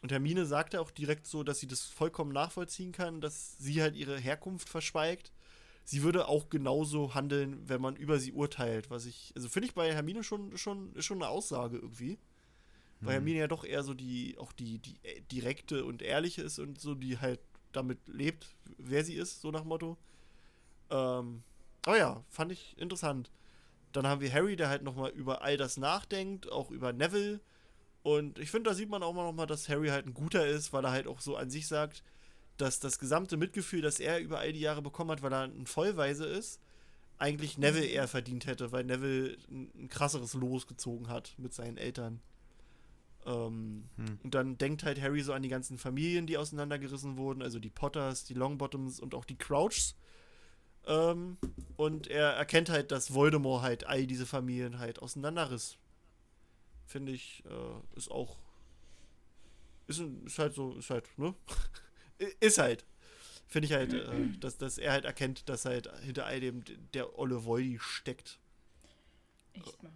Und 0.01 0.11
Hermine 0.11 0.45
sagt 0.45 0.73
ja 0.73 0.81
auch 0.81 0.91
direkt 0.91 1.27
so, 1.27 1.43
dass 1.43 1.59
sie 1.59 1.67
das 1.67 1.81
vollkommen 1.81 2.31
nachvollziehen 2.31 2.91
kann, 2.91 3.21
dass 3.21 3.57
sie 3.57 3.81
halt 3.81 3.95
ihre 3.95 4.19
Herkunft 4.19 4.69
verschweigt. 4.69 5.31
Sie 5.83 6.03
würde 6.03 6.27
auch 6.27 6.49
genauso 6.49 7.15
handeln, 7.15 7.67
wenn 7.67 7.81
man 7.81 7.95
über 7.95 8.19
sie 8.19 8.31
urteilt, 8.31 8.89
was 8.89 9.05
ich, 9.05 9.33
also 9.35 9.49
finde 9.49 9.67
ich 9.67 9.73
bei 9.73 9.93
Hermine 9.93 10.23
schon, 10.23 10.57
schon, 10.57 10.93
schon 11.01 11.21
eine 11.21 11.29
Aussage 11.29 11.77
irgendwie. 11.77 12.17
Weil 13.01 13.15
Hm. 13.17 13.23
Hermine 13.23 13.39
ja 13.39 13.47
doch 13.47 13.63
eher 13.63 13.83
so 13.83 13.93
die, 13.93 14.37
auch 14.37 14.51
die, 14.53 14.77
die 14.79 14.99
direkte 15.31 15.85
und 15.85 16.01
ehrliche 16.01 16.43
ist 16.43 16.59
und 16.59 16.79
so, 16.79 16.95
die 16.95 17.17
halt 17.19 17.39
damit 17.71 17.99
lebt, 18.07 18.47
wer 18.77 19.03
sie 19.03 19.15
ist, 19.15 19.41
so 19.41 19.51
nach 19.51 19.63
Motto. 19.63 19.97
Ähm, 20.89 21.43
aber 21.85 21.97
ja, 21.97 22.23
fand 22.29 22.51
ich 22.51 22.77
interessant. 22.77 23.31
Dann 23.91 24.07
haben 24.07 24.21
wir 24.21 24.31
Harry, 24.31 24.55
der 24.55 24.69
halt 24.69 24.83
nochmal 24.83 25.11
über 25.11 25.41
all 25.41 25.57
das 25.57 25.77
nachdenkt, 25.77 26.51
auch 26.51 26.71
über 26.71 26.93
Neville. 26.93 27.41
Und 28.03 28.39
ich 28.39 28.51
finde, 28.51 28.69
da 28.69 28.75
sieht 28.75 28.89
man 28.89 29.03
auch 29.03 29.13
mal 29.13 29.23
nochmal, 29.25 29.47
dass 29.47 29.69
Harry 29.69 29.89
halt 29.89 30.05
ein 30.05 30.13
guter 30.13 30.45
ist, 30.47 30.73
weil 30.73 30.85
er 30.85 30.91
halt 30.91 31.07
auch 31.07 31.21
so 31.21 31.35
an 31.35 31.49
sich 31.49 31.67
sagt, 31.67 32.03
dass 32.61 32.79
das 32.79 32.99
gesamte 32.99 33.37
Mitgefühl, 33.37 33.81
das 33.81 33.99
er 33.99 34.19
über 34.19 34.39
all 34.39 34.53
die 34.53 34.59
Jahre 34.59 34.81
bekommen 34.81 35.11
hat, 35.11 35.21
weil 35.21 35.33
er 35.33 35.43
ein 35.43 35.65
Vollweise 35.65 36.25
ist, 36.25 36.61
eigentlich 37.17 37.57
Neville 37.57 37.85
eher 37.85 38.07
verdient 38.07 38.45
hätte, 38.45 38.71
weil 38.71 38.83
Neville 38.83 39.37
ein, 39.49 39.71
ein 39.75 39.89
krasseres 39.89 40.33
Los 40.33 40.67
gezogen 40.67 41.07
hat 41.07 41.33
mit 41.37 41.53
seinen 41.53 41.77
Eltern. 41.77 42.21
Ähm, 43.25 43.83
Hm. 43.97 44.19
und 44.23 44.33
dann 44.33 44.57
denkt 44.57 44.83
halt 44.83 44.99
Harry 44.99 45.21
so 45.21 45.33
an 45.33 45.43
die 45.43 45.49
ganzen 45.49 45.77
Familien, 45.77 46.25
die 46.25 46.37
auseinandergerissen 46.37 47.17
wurden, 47.17 47.43
also 47.43 47.59
die 47.59 47.69
Potters, 47.69 48.23
die 48.23 48.33
Longbottoms 48.33 48.99
und 48.99 49.13
auch 49.13 49.25
die 49.25 49.37
Crouchs. 49.37 49.95
Ähm, 50.87 51.37
und 51.77 52.07
er 52.07 52.31
erkennt 52.31 52.69
halt, 52.69 52.91
dass 52.91 53.13
Voldemort 53.13 53.61
halt 53.61 53.85
all 53.85 54.07
diese 54.07 54.25
Familien 54.25 54.79
halt 54.79 54.99
auseinanderriss. 54.99 55.77
Finde 56.87 57.11
ich, 57.11 57.43
äh, 57.45 57.97
ist 57.97 58.09
auch. 58.09 58.39
Ist, 59.85 60.01
ist 60.25 60.39
halt 60.39 60.55
so, 60.55 60.75
ist 60.75 60.89
halt, 60.89 61.05
ne? 61.19 61.35
ist 62.39 62.57
halt. 62.57 62.85
Finde 63.47 63.67
ich 63.67 63.73
halt, 63.73 63.93
äh, 63.93 64.07
dass, 64.39 64.57
dass 64.57 64.77
er 64.77 64.93
halt 64.93 65.05
erkennt, 65.05 65.49
dass 65.49 65.65
halt 65.65 65.89
hinter 66.03 66.25
all 66.25 66.39
dem 66.39 66.63
der 66.93 67.19
Olle 67.19 67.43
Voldy 67.45 67.79
steckt. 67.81 68.39
Echt 69.53 69.83
mal. 69.83 69.91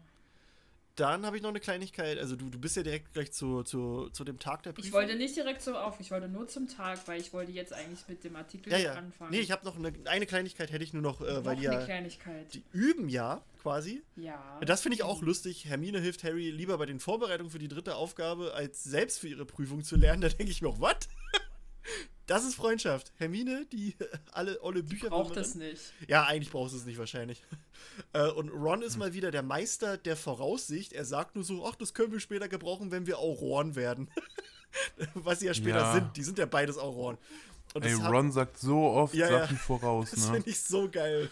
Dann 0.95 1.25
habe 1.25 1.35
ich 1.35 1.43
noch 1.43 1.49
eine 1.49 1.59
Kleinigkeit. 1.59 2.17
Also 2.17 2.37
du, 2.37 2.49
du 2.49 2.57
bist 2.57 2.77
ja 2.77 2.83
direkt 2.83 3.13
gleich 3.13 3.31
zu, 3.33 3.63
zu, 3.63 4.09
zu 4.11 4.23
dem 4.23 4.39
Tag 4.39 4.63
der 4.63 4.71
Prüfung. 4.71 4.87
Ich 4.87 4.93
wollte 4.93 5.15
nicht 5.15 5.35
direkt 5.35 5.61
so 5.61 5.75
auf, 5.75 5.99
ich 5.99 6.09
wollte 6.09 6.29
nur 6.29 6.47
zum 6.47 6.69
Tag, 6.69 7.05
weil 7.07 7.19
ich 7.19 7.33
wollte 7.33 7.51
jetzt 7.51 7.73
eigentlich 7.73 8.07
mit 8.07 8.23
dem 8.23 8.35
Artikel 8.37 8.71
ja, 8.71 8.79
ja. 8.79 8.93
anfangen. 8.93 9.31
Nee, 9.31 9.41
ich 9.41 9.51
habe 9.51 9.65
noch 9.65 9.75
eine, 9.75 9.91
eine 10.05 10.25
Kleinigkeit, 10.25 10.71
hätte 10.71 10.83
ich 10.83 10.93
nur 10.93 11.01
noch, 11.01 11.19
äh, 11.19 11.33
Noch 11.33 11.45
weil 11.45 11.57
die 11.57 11.67
eine 11.67 11.79
ja, 11.79 11.85
Kleinigkeit. 11.85 12.53
die 12.53 12.63
üben 12.71 13.09
ja 13.09 13.43
quasi. 13.61 14.03
ja. 14.15 14.59
Das 14.65 14.81
finde 14.81 14.95
ich 14.95 15.03
auch 15.03 15.21
lustig. 15.21 15.65
Hermine 15.65 15.99
hilft 15.99 16.23
Harry 16.23 16.49
lieber 16.49 16.77
bei 16.77 16.85
den 16.85 17.01
Vorbereitungen 17.01 17.51
für 17.51 17.59
die 17.59 17.67
dritte 17.67 17.95
Aufgabe, 17.95 18.53
als 18.53 18.83
selbst 18.83 19.19
für 19.19 19.27
ihre 19.27 19.45
Prüfung 19.45 19.83
zu 19.83 19.97
lernen. 19.97 20.21
Da 20.21 20.29
denke 20.29 20.51
ich 20.51 20.61
mir 20.61 20.69
auch, 20.69 20.79
was? 20.79 21.09
Das 22.27 22.43
ist 22.43 22.55
Freundschaft. 22.55 23.11
Hermine, 23.17 23.65
die 23.71 23.95
alle 24.31 24.61
olle 24.63 24.81
Bücher 24.83 25.09
Braucht 25.09 25.35
das 25.35 25.55
nicht. 25.55 25.93
Ja, 26.07 26.23
eigentlich 26.25 26.51
brauchst 26.51 26.73
du 26.73 26.79
es 26.79 26.85
nicht 26.85 26.97
wahrscheinlich. 26.97 27.41
Äh, 28.13 28.29
und 28.29 28.49
Ron 28.49 28.81
ist 28.81 28.97
mal 28.97 29.13
wieder 29.13 29.31
der 29.31 29.43
Meister 29.43 29.97
der 29.97 30.17
Voraussicht. 30.17 30.91
Er 30.91 31.05
sagt 31.05 31.35
nur 31.35 31.43
so, 31.45 31.65
ach, 31.65 31.75
das 31.75 31.93
können 31.93 32.11
wir 32.11 32.19
später 32.19 32.49
gebrauchen, 32.49 32.89
wenn 32.91 33.05
wir 33.07 33.19
Auroren 33.19 33.75
werden. 33.75 34.09
Was 35.13 35.39
sie 35.39 35.45
ja 35.45 35.53
später 35.53 35.77
Ja. 35.79 35.93
sind. 35.93 36.17
Die 36.17 36.23
sind 36.23 36.37
ja 36.37 36.45
beides 36.45 36.77
Auroren. 36.77 37.17
Und 37.73 37.85
Ey, 37.85 37.93
hat- 37.93 38.11
Ron 38.11 38.31
sagt 38.31 38.57
so 38.57 38.79
oft 38.85 39.13
Ja, 39.13 39.29
ja. 39.29 39.39
Sachen 39.41 39.57
voraus, 39.57 40.11
Das 40.11 40.27
ne? 40.27 40.33
finde 40.35 40.49
ich 40.49 40.59
so 40.61 40.89
geil. 40.89 41.29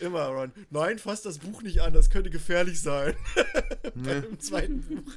Immer, 0.00 0.26
Ron. 0.28 0.52
Nein, 0.70 0.98
fass 0.98 1.22
das 1.22 1.38
Buch 1.38 1.62
nicht 1.62 1.80
an, 1.80 1.92
das 1.94 2.10
könnte 2.10 2.28
gefährlich 2.30 2.80
sein. 2.82 3.14
Ne? 3.94 4.24
Im 4.30 4.40
zweiten 4.40 4.82
Buch. 4.82 5.12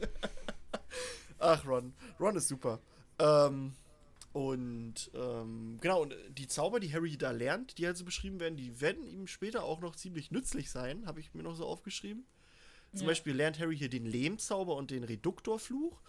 Ach, 1.40 1.66
Ron. 1.66 1.94
Ron 2.20 2.36
ist 2.38 2.48
super. 2.48 2.80
Ähm, 3.20 3.74
und 4.34 5.10
ähm, 5.14 5.78
genau, 5.82 6.04
und 6.04 6.16
die 6.30 6.48
Zauber, 6.48 6.80
die 6.80 6.94
Harry 6.94 7.18
da 7.18 7.32
lernt, 7.32 7.78
die 7.78 7.86
halt 7.86 7.98
so 7.98 8.06
beschrieben 8.06 8.40
werden, 8.40 8.56
die 8.58 8.80
werden 8.82 9.06
ihm 9.08 9.28
später 9.28 9.64
auch 9.64 9.80
noch 9.82 9.96
ziemlich 9.96 10.32
nützlich 10.32 10.70
sein, 10.70 11.06
habe 11.06 11.20
ich 11.20 11.34
mir 11.34 11.44
noch 11.44 11.56
so 11.56 11.66
aufgeschrieben. 11.66 12.26
Zum 12.94 13.04
Ja. 13.04 13.12
Beispiel 13.12 13.36
lernt 13.36 13.60
Harry 13.60 13.78
hier 13.78 13.90
den 13.90 14.06
Lehmzauber 14.06 14.76
und 14.76 14.92
den 14.92 15.04
Reduktorfluch. 15.04 16.02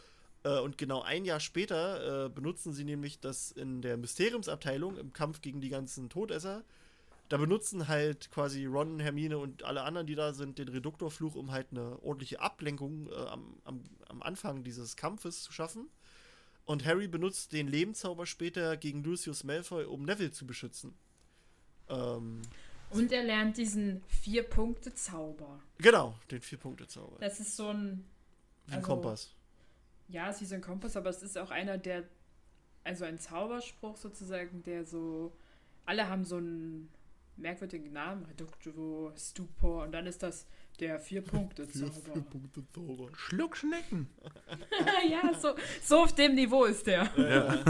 Äh, 0.44 0.60
und 0.60 0.78
genau 0.78 1.02
ein 1.02 1.24
Jahr 1.24 1.40
später 1.40 2.26
äh, 2.26 2.28
benutzen 2.28 2.72
sie 2.72 2.84
nämlich 2.84 3.20
das 3.20 3.50
in 3.50 3.82
der 3.82 3.96
Mysteriumsabteilung 3.96 4.96
im 4.96 5.12
Kampf 5.12 5.40
gegen 5.40 5.60
die 5.60 5.68
ganzen 5.68 6.08
Todesser. 6.08 6.64
Da 7.28 7.36
benutzen 7.36 7.88
halt 7.88 8.30
quasi 8.30 8.64
Ron, 8.64 9.00
Hermine 9.00 9.38
und 9.38 9.62
alle 9.62 9.82
anderen, 9.82 10.06
die 10.06 10.14
da 10.14 10.32
sind, 10.32 10.58
den 10.58 10.68
Reduktorfluch, 10.68 11.34
um 11.34 11.50
halt 11.50 11.66
eine 11.72 12.02
ordentliche 12.02 12.40
Ablenkung 12.40 13.10
äh, 13.10 13.14
am, 13.14 13.58
am, 13.64 13.84
am 14.08 14.22
Anfang 14.22 14.64
dieses 14.64 14.96
Kampfes 14.96 15.42
zu 15.42 15.52
schaffen. 15.52 15.88
Und 16.68 16.84
Harry 16.84 17.08
benutzt 17.08 17.54
den 17.54 17.66
Lehmzauber 17.66 18.26
später 18.26 18.76
gegen 18.76 19.02
Lucius 19.02 19.42
Malfoy, 19.42 19.84
um 19.86 20.04
Neville 20.04 20.32
zu 20.32 20.46
beschützen. 20.46 20.94
Ähm, 21.88 22.42
Und 22.90 23.10
er 23.10 23.24
lernt 23.24 23.56
diesen 23.56 24.02
Vier-Punkte-Zauber. 24.08 25.60
genau, 25.78 26.14
den 26.30 26.42
Vier-Punkte-Zauber. 26.42 27.16
Das 27.20 27.40
ist 27.40 27.56
so 27.56 27.68
ein. 27.68 28.04
Wie 28.66 28.72
ein 28.72 28.78
also- 28.80 28.86
Kompass. 28.86 29.34
Ja, 30.08 30.28
es 30.28 30.36
ist 30.36 30.42
wie 30.42 30.44
so 30.46 30.54
ein 30.56 30.60
Kompass, 30.60 30.94
aber 30.94 31.08
es 31.08 31.22
ist 31.22 31.38
auch 31.38 31.50
einer, 31.50 31.78
der. 31.78 32.04
Also 32.84 33.06
ein 33.06 33.18
Zauberspruch 33.18 33.96
sozusagen, 33.96 34.62
der 34.62 34.84
so. 34.84 35.32
Alle 35.86 36.06
haben 36.06 36.26
so 36.26 36.36
einen 36.36 36.90
merkwürdigen 37.38 37.94
Namen. 37.94 38.26
Reductio, 38.26 39.10
Stupor. 39.16 39.84
Und 39.84 39.92
dann 39.92 40.06
ist 40.06 40.22
das 40.22 40.44
der 40.80 40.98
Vier-Punkte-Zauber. 40.98 42.20
Punkte-Zauber. 42.20 43.10
Schluckschnecken. 43.14 44.08
ja, 45.10 45.34
so, 45.38 45.54
so 45.82 46.02
auf 46.02 46.14
dem 46.14 46.34
Niveau 46.34 46.64
ist 46.64 46.86
der. 46.86 47.10
Ja. 47.16 47.64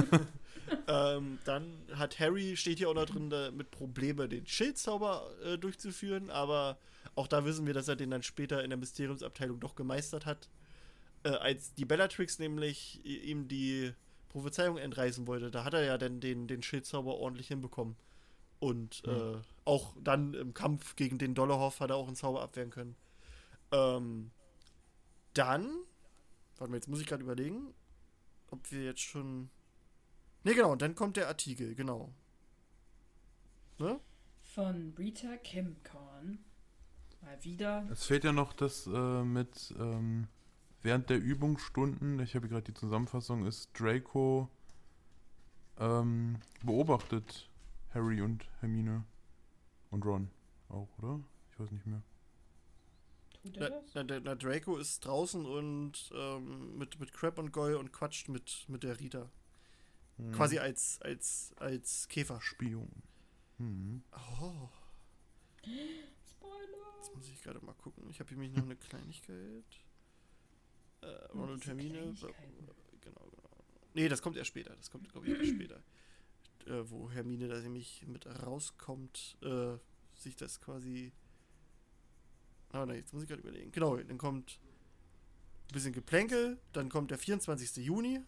ähm, 1.17 1.39
dann 1.45 1.73
hat 1.95 2.19
Harry, 2.19 2.57
steht 2.57 2.79
hier 2.79 2.91
auch 2.91 2.95
noch 2.95 3.07
drin, 3.07 3.31
da 3.31 3.51
mit 3.51 3.71
Probleme 3.71 4.29
den 4.29 4.47
Schildzauber 4.47 5.31
äh, 5.45 5.59
durchzuführen, 5.59 6.31
aber 6.31 6.79
auch 7.15 7.27
da 7.27 7.45
wissen 7.45 7.67
wir, 7.67 7.75
dass 7.75 7.89
er 7.89 7.97
den 7.97 8.11
dann 8.11 8.23
später 8.23 8.63
in 8.63 8.71
der 8.71 8.79
Mysteriumsabteilung 8.79 9.61
doch 9.61 9.75
gemeistert 9.75 10.27
hat. 10.27 10.49
Äh, 11.25 11.31
als 11.31 11.75
die 11.75 11.85
Bellatrix 11.85 12.39
nämlich 12.39 13.05
ihm 13.05 13.49
die 13.49 13.93
Prophezeiung 14.29 14.77
entreißen 14.77 15.27
wollte, 15.27 15.51
da 15.51 15.65
hat 15.65 15.75
er 15.75 15.85
ja 15.85 15.99
dann 15.99 16.21
den, 16.21 16.47
den 16.47 16.63
Schildzauber 16.63 17.17
ordentlich 17.17 17.49
hinbekommen. 17.49 17.97
Und 18.61 19.03
Hm. 19.05 19.35
äh, 19.35 19.37
auch 19.65 19.95
dann 20.03 20.35
im 20.35 20.55
Kampf 20.55 20.97
gegen 20.97 21.19
den 21.19 21.35
Dollarhoff 21.35 21.81
hat 21.81 21.91
er 21.91 21.97
auch 21.97 22.07
einen 22.07 22.17
Zauber 22.17 22.43
abwehren 22.43 22.71
können. 22.71 22.97
Ähm, 23.71 24.31
dann, 25.35 25.69
warte 26.57 26.71
mal, 26.71 26.77
jetzt 26.77 26.89
muss 26.89 27.01
ich 27.01 27.07
gerade 27.07 27.23
überlegen, 27.23 27.75
ob 28.51 28.71
wir 28.73 28.85
jetzt 28.85 29.01
schon. 29.01 29.51
Ne, 30.45 30.55
genau, 30.55 30.73
und 30.73 30.83
dann 30.83 30.95
kommt 30.95 31.17
der 31.17 31.29
Artikel, 31.29 31.75
genau. 31.75 32.13
Ne? 33.79 34.01
Von 34.43 34.95
Rita 34.99 35.37
Kimcorn. 35.37 36.39
Mal 37.21 37.45
wieder. 37.45 37.87
Es 37.91 38.05
fehlt 38.05 38.25
ja 38.25 38.33
noch 38.33 38.53
das 38.53 38.87
äh, 38.87 39.23
mit 39.25 39.75
ähm, 39.79 40.29
während 40.83 41.11
der 41.11 41.19
Übungsstunden, 41.19 42.19
ich 42.21 42.35
habe 42.35 42.49
gerade 42.49 42.63
die 42.63 42.75
Zusammenfassung, 42.75 43.45
ist 43.47 43.71
Draco 43.79 44.49
ähm, 45.79 46.39
beobachtet 46.65 47.49
Harry 47.95 48.21
und 48.21 48.47
Hermine 48.61 49.05
und 49.91 50.05
Ron 50.05 50.31
auch, 50.69 50.89
oder? 50.99 51.21
Ich 51.51 51.61
weiß 51.61 51.71
nicht 51.71 51.87
mehr. 51.87 52.03
Tut 53.43 53.57
Na, 53.59 54.03
na, 54.03 54.21
na, 54.21 54.35
Draco 54.35 54.77
ist 54.77 55.05
draußen 55.05 55.45
und 55.47 56.11
ähm, 56.15 56.77
mit, 56.77 56.99
mit 57.01 57.13
Crab 57.13 57.39
und 57.39 57.53
Goyle 57.53 57.79
und 57.79 57.93
quatscht 57.93 58.29
mit, 58.29 58.67
mit 58.69 58.83
der 58.83 58.99
Rita. 59.01 59.31
Hm. 60.17 60.33
Quasi 60.33 60.59
als, 60.59 61.01
als, 61.03 61.55
als 61.57 62.09
Käfer. 62.09 62.41
Spion. 62.41 62.91
Hm. 63.59 64.03
Oh, 64.13 64.69
Spoiler. 65.63 66.95
jetzt 66.99 67.15
muss 67.15 67.29
ich 67.29 67.43
gerade 67.43 67.65
mal 67.65 67.75
gucken. 67.75 68.09
Ich 68.11 68.21
habe 68.21 68.29
hier 68.29 68.39
nämlich 68.39 68.57
noch 68.57 68.65
eine 68.65 68.77
Kleinigkeit. 68.77 69.65
Äh, 71.01 71.07
Ron 71.33 71.51
und 71.51 71.67
Hermine. 71.67 71.99
Kleinigkeiten. 71.99 72.67
Genau, 73.01 73.31
genau. 73.31 73.65
Nee, 73.95 74.09
das 74.09 74.21
kommt 74.21 74.37
erst 74.37 74.49
später. 74.49 74.75
Das 74.77 74.91
kommt, 74.91 75.09
glaube 75.11 75.27
ich, 75.29 75.39
erst 75.39 75.55
später. 75.55 75.83
Äh, 76.67 76.91
wo 76.91 77.11
Hermine 77.11 77.49
da 77.49 77.59
nämlich 77.59 78.07
mit 78.07 78.27
rauskommt, 78.27 79.37
äh, 79.43 79.79
sich 80.15 80.37
das 80.37 80.61
quasi. 80.61 81.13
Ah, 82.73 82.85
nein, 82.85 82.97
jetzt 82.97 83.13
muss 83.15 83.23
ich 83.23 83.29
gerade 83.29 83.41
überlegen. 83.43 83.73
Genau, 83.73 83.97
dann 83.97 84.19
kommt 84.19 84.59
ein 85.69 85.73
bisschen 85.73 85.93
Geplänkel, 85.93 86.59
dann 86.73 86.89
kommt 86.89 87.11
der 87.11 87.19
24. 87.19 87.85
Juni. 87.85 88.21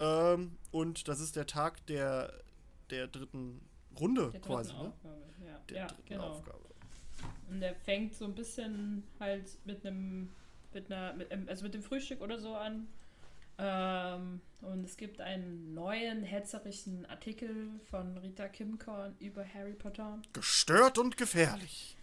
Ähm, 0.00 0.58
und 0.70 1.08
das 1.08 1.20
ist 1.20 1.36
der 1.36 1.46
Tag 1.46 1.86
der, 1.86 2.42
der 2.90 3.06
dritten 3.06 3.60
Runde 3.98 4.30
Der 4.30 4.40
quasi, 4.40 4.70
dritten 4.70 4.82
ne? 4.82 4.88
Aufgabe. 4.88 5.22
Ja, 5.46 5.58
Der 5.68 5.76
ja 5.76 5.86
dritten 5.86 6.08
genau. 6.08 6.28
Aufgabe. 6.30 6.64
Und 7.48 7.60
der 7.60 7.74
fängt 7.74 8.14
so 8.14 8.24
ein 8.24 8.34
bisschen 8.34 9.04
halt 9.20 9.58
mit 9.64 9.86
einem, 9.86 10.30
mit 10.72 10.90
einer, 10.90 11.14
mit, 11.14 11.30
also 11.48 11.64
mit 11.64 11.74
dem 11.74 11.82
Frühstück 11.82 12.20
oder 12.20 12.38
so 12.38 12.54
an. 12.54 12.88
Ähm, 13.58 14.40
und 14.62 14.84
es 14.84 14.96
gibt 14.96 15.20
einen 15.20 15.74
neuen 15.74 16.22
hetzerischen 16.22 17.06
Artikel 17.06 17.68
von 17.90 18.16
Rita 18.18 18.48
Kimcorn 18.48 19.14
über 19.20 19.44
Harry 19.54 19.74
Potter. 19.74 20.20
Gestört 20.32 20.98
und 20.98 21.16
gefährlich. 21.16 21.96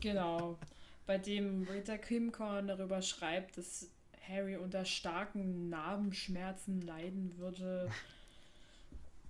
Genau. 0.00 0.58
Bei 1.06 1.18
dem 1.18 1.66
Rita 1.68 1.96
Kimcorn 1.96 2.68
darüber 2.68 3.02
schreibt, 3.02 3.58
dass 3.58 3.88
Harry 4.28 4.56
unter 4.56 4.84
starken 4.84 5.68
Narbenschmerzen 5.68 6.82
leiden 6.82 7.36
würde 7.38 7.90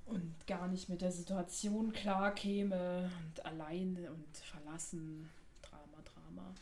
und 0.07 0.47
gar 0.47 0.68
nicht 0.68 0.89
mit 0.89 1.01
der 1.01 1.12
Situation 1.12 1.93
klar 1.93 2.35
käme 2.35 3.11
und 3.25 3.45
allein 3.45 3.97
und 4.09 4.37
verlassen. 4.37 5.31
Drama, 5.62 5.99
Drama. 6.05 6.55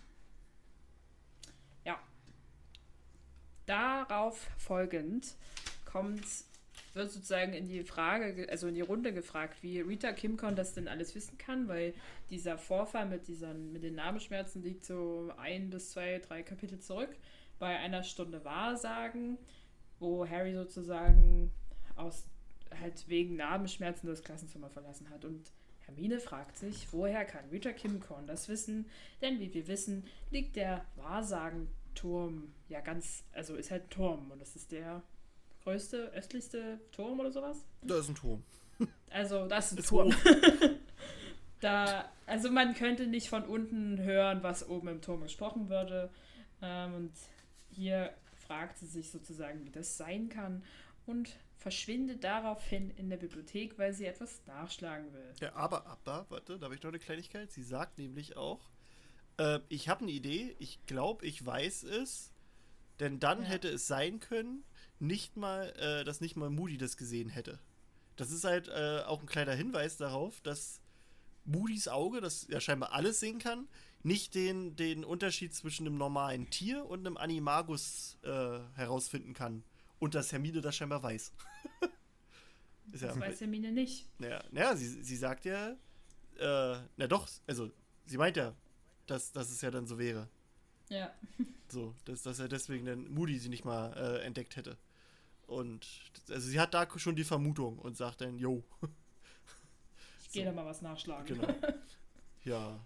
Ja. 1.84 1.98
Darauf 3.70 4.48
folgend 4.58 5.36
kommt, 5.84 6.24
wird 6.92 7.08
sozusagen 7.12 7.52
in 7.52 7.68
die 7.68 7.84
Frage, 7.84 8.34
ge- 8.34 8.48
also 8.50 8.66
in 8.66 8.74
die 8.74 8.80
Runde 8.80 9.12
gefragt, 9.12 9.62
wie 9.62 9.78
Rita 9.78 10.10
Kimcon 10.12 10.56
das 10.56 10.74
denn 10.74 10.88
alles 10.88 11.14
wissen 11.14 11.38
kann, 11.38 11.68
weil 11.68 11.94
dieser 12.30 12.58
Vorfall 12.58 13.06
mit, 13.06 13.28
diesen, 13.28 13.72
mit 13.72 13.84
den 13.84 13.94
Namenschmerzen 13.94 14.64
liegt 14.64 14.84
so 14.84 15.32
ein 15.36 15.70
bis 15.70 15.92
zwei, 15.92 16.18
drei 16.18 16.42
Kapitel 16.42 16.80
zurück 16.80 17.10
bei 17.60 17.76
einer 17.78 18.02
Stunde 18.02 18.44
Wahrsagen, 18.44 19.38
wo 20.00 20.28
Harry 20.28 20.52
sozusagen 20.52 21.52
aus 21.94 22.24
halt 22.80 23.08
wegen 23.08 23.36
Narbenschmerzen 23.36 24.08
das 24.08 24.24
Klassenzimmer 24.24 24.68
verlassen 24.70 25.10
hat. 25.10 25.24
Und 25.24 25.52
Hermine 25.86 26.18
fragt 26.18 26.56
sich, 26.56 26.88
woher 26.92 27.24
kann 27.24 27.48
Rita 27.50 27.70
Kimcorn 27.70 28.26
das 28.26 28.48
wissen? 28.48 28.86
Denn 29.22 29.38
wie 29.38 29.54
wir 29.54 29.68
wissen, 29.68 30.04
liegt 30.30 30.56
der 30.56 30.84
Wahrsagenturm 32.00 32.52
ja 32.68 32.80
ganz, 32.80 33.24
also 33.32 33.54
ist 33.56 33.70
halt 33.70 33.84
ein 33.84 33.90
Turm 33.90 34.30
und 34.30 34.40
das 34.40 34.56
ist 34.56 34.72
der 34.72 35.02
größte, 35.64 36.12
östlichste 36.14 36.80
Turm 36.92 37.20
oder 37.20 37.30
sowas. 37.30 37.64
Da 37.82 37.98
ist 37.98 38.08
ein 38.08 38.14
Turm. 38.14 38.42
Also 39.10 39.46
das 39.46 39.66
ist 39.66 39.72
ein 39.72 39.78
Ist 39.78 39.88
Turm. 39.88 40.14
da, 41.60 42.10
also 42.26 42.50
man 42.50 42.74
könnte 42.74 43.06
nicht 43.06 43.28
von 43.28 43.44
unten 43.44 43.98
hören, 43.98 44.42
was 44.42 44.68
oben 44.68 44.88
im 44.88 45.02
Turm 45.02 45.22
gesprochen 45.22 45.68
würde. 45.68 46.10
Ähm, 46.62 46.94
und 46.94 47.12
hier 47.70 48.14
fragt 48.46 48.78
sie 48.78 48.86
sich 48.86 49.10
sozusagen, 49.10 49.64
wie 49.66 49.70
das 49.70 49.96
sein 49.96 50.28
kann 50.28 50.62
und 51.06 51.36
verschwindet 51.58 52.24
daraufhin 52.24 52.90
in 52.96 53.10
der 53.10 53.18
Bibliothek, 53.18 53.78
weil 53.78 53.92
sie 53.92 54.06
etwas 54.06 54.40
nachschlagen 54.46 55.12
will. 55.12 55.34
Ja, 55.40 55.54
aber, 55.54 55.84
aber, 55.86 56.24
warte, 56.30 56.58
da 56.58 56.64
habe 56.64 56.74
ich 56.74 56.82
noch 56.82 56.88
eine 56.88 56.98
Kleinigkeit. 56.98 57.52
Sie 57.52 57.62
sagt 57.62 57.98
nämlich 57.98 58.36
auch, 58.38 58.70
äh, 59.40 59.60
ich 59.68 59.88
habe 59.88 60.02
eine 60.02 60.12
Idee, 60.12 60.54
ich 60.58 60.78
glaube, 60.86 61.24
ich 61.26 61.44
weiß 61.44 61.84
es, 61.84 62.32
denn 62.98 63.18
dann 63.20 63.42
Ja. 63.42 63.48
hätte 63.48 63.68
es 63.68 63.86
sein 63.86 64.20
können, 64.20 64.64
nicht 64.98 65.36
mal, 65.36 65.70
äh, 65.78 66.04
dass 66.04 66.20
nicht 66.20 66.36
mal 66.36 66.50
Moody 66.50 66.76
das 66.78 66.96
gesehen 66.96 67.28
hätte. 67.30 67.58
Das 68.16 68.30
ist 68.30 68.44
halt 68.44 68.68
äh, 68.68 69.00
auch 69.06 69.20
ein 69.20 69.26
kleiner 69.26 69.54
Hinweis 69.54 69.96
darauf, 69.96 70.40
dass 70.42 70.80
Moody's 71.46 71.88
Auge, 71.88 72.20
das 72.20 72.46
ja 72.48 72.60
scheinbar 72.60 72.92
alles 72.92 73.18
sehen 73.20 73.38
kann, 73.38 73.66
nicht 74.02 74.34
den, 74.34 74.76
den 74.76 75.04
Unterschied 75.04 75.54
zwischen 75.54 75.86
einem 75.86 75.96
normalen 75.96 76.50
Tier 76.50 76.84
und 76.86 77.06
einem 77.06 77.16
Animagus 77.16 78.18
äh, 78.22 78.58
herausfinden 78.74 79.32
kann. 79.34 79.62
Und 79.98 80.14
dass 80.14 80.32
Hermine 80.32 80.60
das 80.60 80.76
scheinbar 80.76 81.02
weiß. 81.02 81.32
Ja, 82.92 83.08
Das 83.08 83.20
weiß 83.20 83.40
Hermine 83.40 83.70
nicht. 83.72 84.08
naja, 84.18 84.42
naja 84.50 84.74
sie, 84.76 84.88
sie 85.04 85.16
sagt 85.16 85.44
ja, 85.44 85.76
äh, 86.38 86.78
na 86.96 87.06
doch, 87.06 87.28
also 87.46 87.70
sie 88.06 88.16
meint 88.18 88.36
ja, 88.36 88.52
dass, 89.06 89.32
dass 89.32 89.50
es 89.50 89.60
ja 89.60 89.70
dann 89.70 89.86
so 89.86 89.98
wäre. 89.98 90.28
Ja. 90.88 91.12
So, 91.72 91.94
dass, 92.04 92.24
dass 92.24 92.40
er 92.40 92.48
deswegen 92.48 92.84
dann 92.84 93.08
Moody 93.12 93.38
sie 93.38 93.48
nicht 93.48 93.64
mal 93.64 93.92
äh, 93.92 94.24
entdeckt 94.24 94.56
hätte. 94.56 94.76
Und 95.46 95.86
also 96.28 96.48
sie 96.48 96.58
hat 96.58 96.74
da 96.74 96.84
schon 96.98 97.14
die 97.14 97.22
Vermutung 97.22 97.78
und 97.78 97.96
sagt 97.96 98.22
dann, 98.22 98.36
yo. 98.38 98.64
Ich 100.22 100.30
gehe 100.32 100.44
da 100.44 100.50
mal 100.50 100.66
was 100.66 100.82
nachschlagen. 100.82 101.26
Genau. 101.38 101.54
ja. 102.44 102.80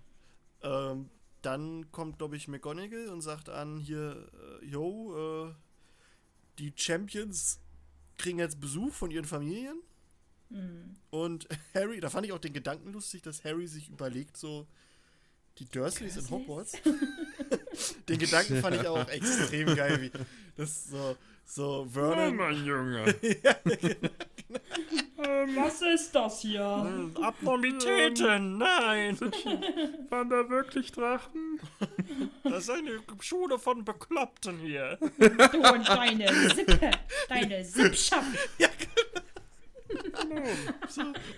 Ähm, 0.62 1.08
dann 1.40 1.90
kommt, 1.92 2.18
glaube 2.18 2.36
ich, 2.36 2.46
McGonagall 2.46 3.08
und 3.08 3.22
sagt 3.22 3.48
an, 3.48 3.78
hier, 3.78 4.30
äh, 4.60 4.66
yo, 4.66 5.48
äh, 5.48 5.54
die 6.58 6.74
Champions 6.76 7.60
kriegen 8.18 8.38
jetzt 8.38 8.60
Besuch 8.60 8.92
von 8.92 9.10
ihren 9.10 9.24
Familien. 9.24 9.80
Mhm. 10.50 10.96
Und 11.08 11.48
Harry, 11.74 12.00
da 12.00 12.10
fand 12.10 12.26
ich 12.26 12.32
auch 12.32 12.38
den 12.38 12.52
Gedanken 12.52 12.92
lustig, 12.92 13.22
dass 13.22 13.44
Harry 13.44 13.66
sich 13.66 13.88
überlegt, 13.88 14.36
so 14.36 14.66
die 15.58 15.66
Dursleys 15.66 16.16
in? 16.16 16.30
Hogwarts. 16.30 16.72
den 18.08 18.18
Gedanken 18.18 18.60
fand 18.60 18.76
ich 18.76 18.86
auch 18.86 19.08
extrem 19.08 19.74
geil, 19.74 20.00
wie 20.00 20.10
das 20.56 20.90
so, 20.90 21.16
so 21.44 21.86
Vernon. 21.90 22.36
mein 22.36 22.64
Junge. 22.64 23.14
ja, 23.42 23.56
Ähm, 25.18 25.56
was 25.56 25.80
ist 25.80 26.14
das 26.14 26.40
hier? 26.40 26.64
Abnormitäten, 27.20 28.58
nein! 28.58 29.18
Waren 30.10 30.28
da 30.28 30.48
wirklich 30.50 30.92
Drachen? 30.92 31.60
Das 32.42 32.64
ist 32.64 32.70
eine 32.70 33.00
Schule 33.20 33.58
von 33.58 33.84
Bekloppten 33.84 34.58
hier. 34.58 34.98
Du 35.18 35.26
und 35.72 35.88
deine 35.88 36.50
Sippe. 36.54 36.90
Deine 37.28 37.64
Sippschaft. 37.64 38.26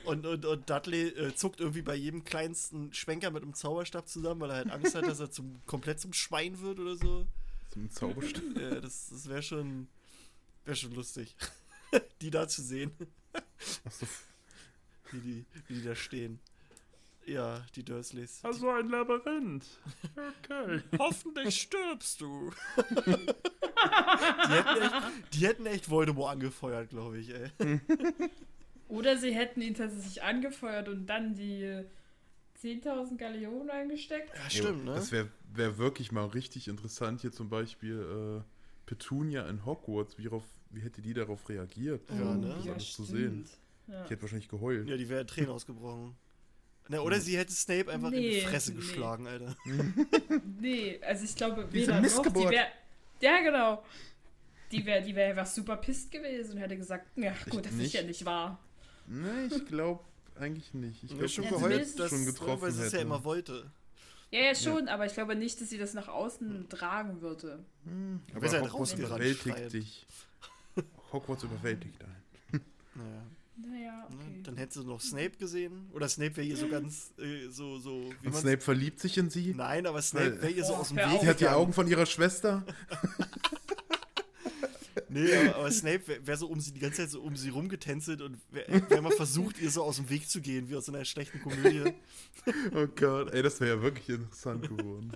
Und, 0.04 0.26
und, 0.26 0.44
und 0.44 0.70
Dudley 0.70 1.08
äh, 1.08 1.34
zuckt 1.34 1.60
irgendwie 1.60 1.82
bei 1.82 1.94
jedem 1.94 2.24
kleinsten 2.24 2.92
Schwenker 2.92 3.30
mit 3.30 3.42
einem 3.42 3.54
Zauberstab 3.54 4.08
zusammen, 4.08 4.40
weil 4.40 4.50
er 4.50 4.56
halt 4.56 4.70
Angst 4.70 4.94
hat, 4.94 5.06
dass 5.06 5.20
er 5.20 5.30
zum, 5.30 5.60
komplett 5.66 6.00
zum 6.00 6.12
Schwein 6.12 6.60
wird 6.60 6.78
oder 6.78 6.96
so. 6.96 7.26
Zum 7.70 7.90
Zauberstab. 7.90 8.42
Ja, 8.58 8.80
das 8.80 9.08
das 9.10 9.28
wäre 9.28 9.42
schon, 9.42 9.88
wär 10.64 10.74
schon 10.74 10.94
lustig, 10.94 11.34
die 12.20 12.30
da 12.30 12.48
zu 12.48 12.62
sehen, 12.62 12.92
Achso. 13.84 14.06
wie 15.12 15.20
die, 15.20 15.44
wie 15.68 15.74
die 15.74 15.84
da 15.84 15.94
stehen. 15.94 16.40
Ja, 17.26 17.66
die 17.74 17.82
Dursleys. 17.82 18.38
Also 18.44 18.70
ein 18.70 18.88
Labyrinth. 18.88 19.64
Okay. 20.14 20.80
Hoffentlich 20.96 21.60
stirbst 21.62 22.20
du. 22.20 22.52
die, 22.76 24.52
hätten 24.52 24.82
echt, 24.82 24.94
die 25.32 25.46
hätten 25.46 25.66
echt 25.66 25.90
Voldemort 25.90 26.34
angefeuert, 26.34 26.90
glaube 26.90 27.18
ich, 27.18 27.30
ey. 27.30 27.50
Oder 28.88 29.16
sie 29.16 29.32
hätten 29.34 29.60
ihn 29.60 29.74
tatsächlich 29.74 30.22
angefeuert 30.22 30.88
und 30.88 31.06
dann 31.06 31.34
die 31.34 31.82
10.000 32.62 33.16
Galeonen 33.16 33.70
eingesteckt. 33.70 34.30
Ja, 34.36 34.48
stimmt, 34.50 34.84
ne? 34.84 34.94
Das 34.94 35.12
wäre 35.12 35.28
wär 35.52 35.78
wirklich 35.78 36.12
mal 36.12 36.26
richtig 36.26 36.68
interessant, 36.68 37.20
hier 37.20 37.32
zum 37.32 37.48
Beispiel 37.48 38.40
äh, 38.40 38.42
Petunia 38.86 39.48
in 39.48 39.64
Hogwarts. 39.66 40.18
Wie, 40.18 40.26
rauf, 40.26 40.44
wie 40.70 40.80
hätte 40.80 41.02
die 41.02 41.14
darauf 41.14 41.48
reagiert? 41.48 42.08
Ja, 42.10 42.34
ne? 42.34 42.54
Das 42.58 42.68
alles 42.68 42.92
zu 42.92 43.04
sehen. 43.04 43.44
Ja. 43.88 44.04
Die 44.04 44.10
hätte 44.10 44.22
wahrscheinlich 44.22 44.48
geheult. 44.48 44.88
Ja, 44.88 44.96
die 44.96 45.08
wäre 45.08 45.26
Tränen 45.26 45.50
ausgebrochen. 45.50 46.16
Na, 46.88 47.00
oder 47.00 47.18
sie 47.18 47.36
hätte 47.36 47.52
Snape 47.52 47.90
einfach 47.92 48.12
in 48.12 48.20
die 48.22 48.28
Nee, 48.28 48.40
Fresse 48.42 48.70
nee. 48.70 48.76
geschlagen, 48.76 49.26
Alter. 49.26 49.56
Nee, 50.60 51.00
also 51.02 51.24
ich 51.24 51.34
glaube, 51.34 51.72
weder 51.72 51.94
noch. 51.94 51.96
Die 51.96 52.02
Missgeburt. 52.02 52.52
wär, 52.52 52.66
ja, 53.20 53.40
genau. 53.42 53.82
Die 54.70 54.84
wäre 54.86 55.02
die 55.02 55.14
wär 55.14 55.28
einfach 55.30 55.46
super 55.46 55.76
pisst 55.76 56.10
gewesen 56.12 56.52
und 56.52 56.58
hätte 56.58 56.76
gesagt, 56.76 57.06
ja 57.16 57.32
gut, 57.50 57.66
das 57.66 57.72
nicht. 57.72 57.86
ist 57.86 57.92
ja 57.94 58.02
nicht 58.02 58.24
wahr. 58.24 58.60
Nee, 59.06 59.46
ich 59.50 59.66
glaube 59.66 60.02
eigentlich 60.38 60.74
nicht. 60.74 61.02
Ich 61.04 61.04
Ich 61.04 61.08
glaube, 61.10 61.22
habe 61.24 61.28
schon 61.28 61.44
Ja, 61.44 61.50
geheult, 61.50 61.98
dass 61.98 62.10
schon 62.10 62.24
getroffen 62.26 62.62
weil 62.62 62.72
sie 62.72 62.82
es 62.82 62.92
ja 62.92 62.98
hätte. 62.98 63.06
immer 63.06 63.24
wollte. 63.24 63.70
Ja, 64.30 64.40
ja, 64.40 64.54
schon, 64.54 64.88
aber 64.88 65.06
ich 65.06 65.14
glaube 65.14 65.36
nicht, 65.36 65.60
dass 65.60 65.70
sie 65.70 65.78
das 65.78 65.94
nach 65.94 66.08
außen 66.08 66.68
tragen 66.68 67.20
würde. 67.22 67.64
Aber 68.30 68.36
aber 68.36 68.46
ist 68.46 68.52
halt 68.54 68.72
Hogwarts 68.72 68.92
überwältigt 68.94 69.72
dich. 69.72 70.06
Hogwarts 71.12 71.44
überwältigt 71.44 72.00
einen. 72.02 72.62
Naja, 72.96 73.22
Naja, 73.56 74.08
ne? 74.10 74.16
okay. 74.16 74.40
Dann 74.42 74.56
hättest 74.56 74.78
du 74.78 74.82
noch 74.84 75.00
Snape 75.00 75.30
gesehen. 75.38 75.88
Oder 75.92 76.08
Snape 76.08 76.36
wäre 76.36 76.46
ihr 76.46 76.56
so 76.56 76.68
ganz, 76.68 77.12
äh, 77.18 77.48
so, 77.48 77.78
so, 77.78 78.10
wie 78.20 78.26
Und 78.26 78.34
Snape 78.36 78.60
verliebt 78.60 79.00
sich 79.00 79.16
in 79.16 79.30
sie. 79.30 79.54
Nein, 79.54 79.86
aber 79.86 80.02
Snape 80.02 80.42
wäre 80.42 80.50
ihr 80.52 80.64
so 80.64 80.74
Oh, 80.74 80.78
aus 80.78 80.88
dem 80.88 80.96
Weg. 80.98 81.20
Sie 81.20 81.28
hat 81.28 81.40
die. 81.40 81.48
Augen 81.48 81.72
von 81.72 81.86
ihrer 81.88 82.04
Schwester. 82.06 82.64
Nee, 85.08 85.34
aber, 85.34 85.56
aber 85.56 85.70
Snape 85.70 86.06
wäre 86.06 86.26
wär 86.26 86.36
so 86.36 86.48
um 86.48 86.60
sie 86.60 86.72
die 86.72 86.80
ganze 86.80 87.02
Zeit 87.02 87.10
so 87.10 87.20
um 87.20 87.36
sie 87.36 87.50
rumgetänzelt 87.50 88.22
und 88.22 88.38
wäre 88.50 88.88
wär 88.90 89.02
mal 89.02 89.12
versucht, 89.12 89.58
ihr 89.60 89.70
so 89.70 89.82
aus 89.82 89.96
dem 89.96 90.08
Weg 90.08 90.28
zu 90.28 90.40
gehen, 90.40 90.68
wie 90.68 90.76
aus 90.76 90.86
so 90.86 90.92
einer 90.92 91.04
schlechten 91.04 91.40
Komödie. 91.40 91.92
Oh 92.74 92.86
Gott, 92.94 93.32
ey, 93.32 93.42
das 93.42 93.60
wäre 93.60 93.76
ja 93.76 93.82
wirklich 93.82 94.08
interessant 94.08 94.62
geworden. 94.68 95.12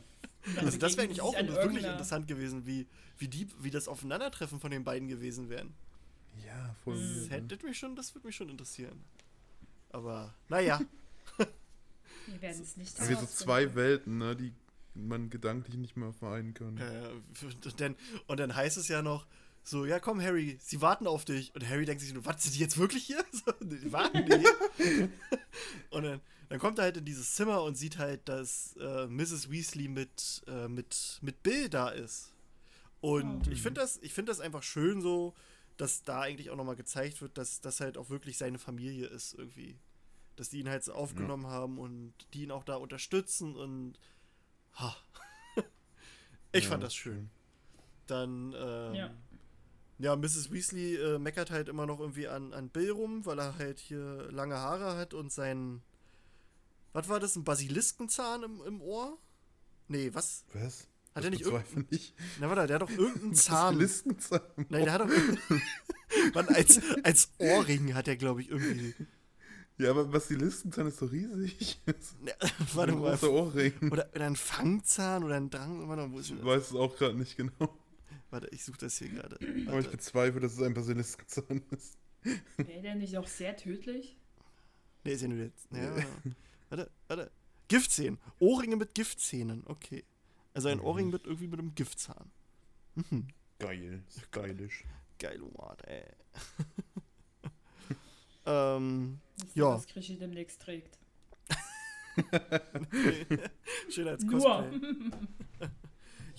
Also 0.57 0.79
das 0.79 0.97
wäre 0.97 1.05
eigentlich 1.05 1.21
auch 1.21 1.35
wirklich 1.35 1.57
irgendeiner- 1.57 1.93
interessant 1.93 2.27
gewesen, 2.27 2.67
wie, 2.67 2.87
wie, 3.19 3.29
die, 3.29 3.47
wie 3.61 3.71
das 3.71 3.89
Aufeinandertreffen 3.89 4.59
von 4.59 4.71
den 4.71 4.85
beiden 4.85 5.09
gewesen 5.09 5.49
wären. 5.49 5.75
Ja, 6.47 6.75
voll. 6.85 6.97
Mhm. 6.97 7.01
Das, 7.01 7.31
weird, 7.31 7.31
hätte 7.31 7.57
ne? 7.57 7.69
mich 7.69 7.79
schon, 7.79 7.97
das 7.97 8.15
würde 8.15 8.27
mich 8.27 8.37
schon 8.37 8.49
interessieren. 8.49 9.05
Aber, 9.91 10.35
naja. 10.49 10.81
Wir 12.27 12.43
werden 12.43 12.63
es 12.63 12.77
nicht 12.77 13.09
Wie 13.09 13.15
so 13.15 13.27
zwei 13.27 13.75
Welten, 13.75 14.19
ne, 14.19 14.37
die 14.37 14.53
man 14.95 15.31
gedanklich 15.31 15.77
nicht 15.77 15.97
mehr 15.97 16.13
vereinen 16.13 16.55
kann. 16.55 16.77
Äh, 16.79 17.45
und, 17.45 17.81
dann, 17.81 17.97
und 18.27 18.41
dann 18.41 18.55
heißt 18.55 18.77
es 18.77 18.89
ja 18.89 19.03
noch, 19.03 19.27
so, 19.63 19.85
ja 19.87 20.01
komm 20.01 20.21
Harry, 20.21 20.59
sie 20.61 20.81
warten 20.81 21.07
auf 21.07 21.25
dich. 21.25 21.55
Und 21.55 21.69
Harry 21.69 21.85
denkt 21.85 22.03
sich 22.03 22.13
nur, 22.13 22.25
was, 22.25 22.43
sind 22.43 22.55
die 22.55 22.61
jetzt 22.61 22.79
wirklich 22.79 23.05
hier? 23.05 23.25
So, 23.33 23.53
die 23.61 23.93
warten 23.93 24.25
die. 24.27 25.09
und 25.91 26.03
dann, 26.03 26.21
dann 26.49 26.59
kommt 26.59 26.79
er 26.79 26.85
halt 26.85 26.97
in 26.97 27.05
dieses 27.05 27.35
Zimmer 27.35 27.63
und 27.63 27.77
sieht 27.77 27.99
halt, 27.99 28.29
dass 28.29 28.77
äh, 28.81 29.07
Mrs. 29.07 29.51
Weasley 29.51 29.89
mit, 29.89 30.43
äh, 30.47 30.67
mit, 30.69 31.19
mit 31.23 31.43
Bill 31.43 31.69
da 31.69 31.89
ist. 31.91 32.33
Und 33.01 33.49
Oh. 33.49 33.51
ich 33.51 33.63
finde 33.63 33.81
das, 33.81 33.99
ich 34.03 34.13
find 34.13 34.29
das 34.29 34.41
einfach 34.41 34.63
schön 34.63 35.01
so, 35.01 35.35
dass 35.77 36.03
da 36.03 36.21
eigentlich 36.21 36.51
auch 36.51 36.57
nochmal 36.57 36.77
gezeigt 36.77 37.23
wird, 37.23 37.39
dass 37.39 37.61
das 37.61 37.81
halt 37.81 37.97
auch 37.97 38.11
wirklich 38.11 38.37
seine 38.37 38.59
Familie 38.59 39.07
ist 39.07 39.35
irgendwie. 39.35 39.79
Dass 40.37 40.51
die 40.51 40.59
ihn 40.61 40.69
halt 40.69 40.85
so 40.85 40.93
aufgenommen 40.93 41.47
haben 41.47 41.79
und 41.79 42.13
die 42.35 42.43
ihn 42.43 42.51
auch 42.51 42.65
da 42.65 42.77
unterstützen 42.77 43.57
und 43.57 43.95
ha. 44.75 44.95
ich 46.53 46.65
Ja, 46.65 46.71
fand 46.71 46.83
das 46.83 46.95
schön. 46.95 47.31
Dann, 48.07 48.55
ähm, 48.59 48.95
ja. 48.95 49.15
Ja. 50.01 50.17
Mrs. 50.17 50.51
Weasley 50.51 50.97
äh, 50.97 51.19
meckert 51.19 51.51
halt 51.51 51.69
immer 51.69 51.87
noch 51.87 52.01
irgendwie 52.01 52.27
an, 52.29 52.53
an 52.53 52.69
Bill 52.71 52.91
rum, 52.91 53.25
weil 53.27 53.39
er 53.39 53.57
halt 53.59 53.79
hier 53.81 54.29
lange 54.33 54.57
Haare 54.57 54.97
hat 54.97 55.15
und 55.15 55.31
sein, 55.33 55.83
was 56.93 57.09
war 57.09 57.21
das, 57.21 57.37
ein 57.37 57.45
Basiliskenzahn 57.45 58.43
im, 58.43 58.61
im 58.67 58.81
Ohr? 58.83 59.19
Nee, 59.89 60.11
was? 60.13 60.45
Was? 60.55 60.87
Hat 61.15 61.25
er 61.25 61.31
nicht 61.31 61.43
irgendein... 61.43 61.87
nicht? 61.91 62.15
Na, 62.39 62.49
warte, 62.49 62.67
der 62.67 62.77
hat 62.77 62.83
doch 62.83 62.91
irgendeinen 62.91 63.35
Zahn. 63.35 63.79
Liskenzahn. 63.79 64.41
Nein, 64.69 64.85
der 64.85 64.93
hat 64.93 65.01
doch 65.03 65.09
irgendeinen- 65.09 65.63
Mann, 66.35 66.49
als, 66.49 66.81
als 67.05 67.31
Ohrring 67.39 67.95
hat 67.95 68.09
er, 68.09 68.17
glaube 68.17 68.41
ich, 68.43 68.51
irgendwie. 68.51 68.95
Ja, 69.79 69.91
aber 69.91 70.05
Basiliskenzahn 70.05 70.87
ist 70.89 71.01
doch 71.01 71.11
riesig. 71.11 71.81
Ne, 72.21 72.33
warte 72.75 72.93
mal. 72.93 73.17
Ohrring. 73.25 73.73
Oder, 73.91 74.09
oder 74.15 74.27
ein 74.27 74.37
Fangzahn 74.37 75.25
oder 75.25 75.37
ein 75.37 75.51
Drang. 75.51 75.89
Warte 75.89 76.11
wo 76.13 76.19
ist 76.19 76.31
Ich 76.31 76.37
das? 76.37 76.45
weiß 76.45 76.67
es 76.71 76.75
auch 76.75 76.97
gerade 76.97 77.17
nicht 77.17 77.37
genau. 77.37 77.77
Warte, 78.31 78.49
ich 78.53 78.65
suche 78.65 78.79
das 78.79 78.97
hier 78.99 79.09
gerade. 79.09 79.39
Aber 79.67 79.81
ich 79.81 79.91
bezweifle, 79.91 80.41
dass 80.41 80.53
es 80.55 80.63
ein 80.63 80.75
Basiliskenzahn 80.75 81.63
ist. 81.71 81.99
Wäre 82.57 82.83
der 82.83 82.95
nicht 82.95 83.17
auch 83.19 83.27
sehr 83.27 83.57
tödlich? 83.57 84.17
Nee, 85.05 85.13
ist 85.15 85.23
ja 85.23 85.29
nur 85.29 85.39
jetzt. 85.39 85.67
Ja. 85.73 85.97
warte, 86.69 86.91
warte. 87.09 87.31
Giftzähnen. 87.69 88.19
Ohrringe 88.39 88.77
mit 88.77 88.95
Giftzähnen. 88.95 89.65
Okay. 89.67 90.05
Also 90.55 90.69
ein 90.69 90.79
Mhm. 90.79 90.85
Ohrring 90.85 91.11
mit 91.11 91.25
irgendwie 91.25 91.49
mit 91.49 91.59
einem 91.61 91.75
Giftzahn. 91.75 92.31
Mhm. 92.95 93.29
Geil. 93.59 94.03
Ist 94.09 94.31
geilisch. 94.33 94.85
Geil, 95.19 95.41
Wort, 95.55 95.87
ey. 95.87 96.05
ähm, 98.47 99.21
Das 99.39 99.55
Ja. 99.55 99.75
das 99.75 99.87
Krischi 99.87 100.19
demnächst 100.19 100.61
trägt. 100.63 100.99
schön 103.91 104.09
als 104.09 104.25
Nur. 104.25 104.71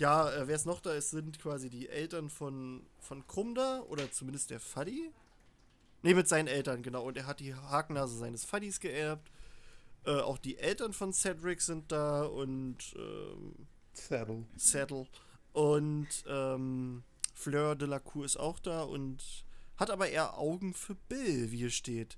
Ja, 0.02 0.32
äh, 0.32 0.48
wer 0.48 0.56
es 0.56 0.66
noch 0.66 0.82
da 0.82 0.94
ist, 0.94 1.12
sind 1.12 1.38
quasi 1.38 1.70
die 1.70 1.88
Eltern 1.88 2.32
von, 2.32 2.82
von 2.98 3.28
Krumda 3.28 3.82
oder 3.82 4.12
zumindest 4.12 4.50
der 4.50 4.60
Fuddy. 4.60 5.12
Ne, 6.02 6.16
mit 6.16 6.28
seinen 6.28 6.48
Eltern, 6.48 6.82
genau. 6.82 7.04
Und 7.04 7.18
er 7.18 7.28
hat 7.28 7.40
die 7.40 7.54
Hakennase 7.54 8.18
seines 8.18 8.44
Fuddys 8.44 8.80
geerbt. 8.80 9.30
Äh, 10.04 10.22
auch 10.22 10.40
die 10.40 10.58
Eltern 10.58 10.94
von 10.94 11.14
Cedric 11.14 11.62
sind 11.62 11.92
da 11.92 12.24
und 12.24 12.78
ähm, 12.96 13.68
Saddle. 13.94 14.46
Saddle. 14.56 15.06
Und 15.54 16.08
ähm, 16.26 17.04
Fleur 17.36 17.76
de 17.76 17.88
la 17.88 18.00
Cour 18.00 18.26
ist 18.26 18.38
auch 18.38 18.58
da 18.58 18.82
und 18.82 19.46
hat 19.78 19.92
aber 19.92 20.10
eher 20.10 20.36
Augen 20.36 20.74
für 20.74 20.96
Bill, 20.96 21.52
wie 21.52 21.58
hier 21.58 21.70
steht. 21.70 22.18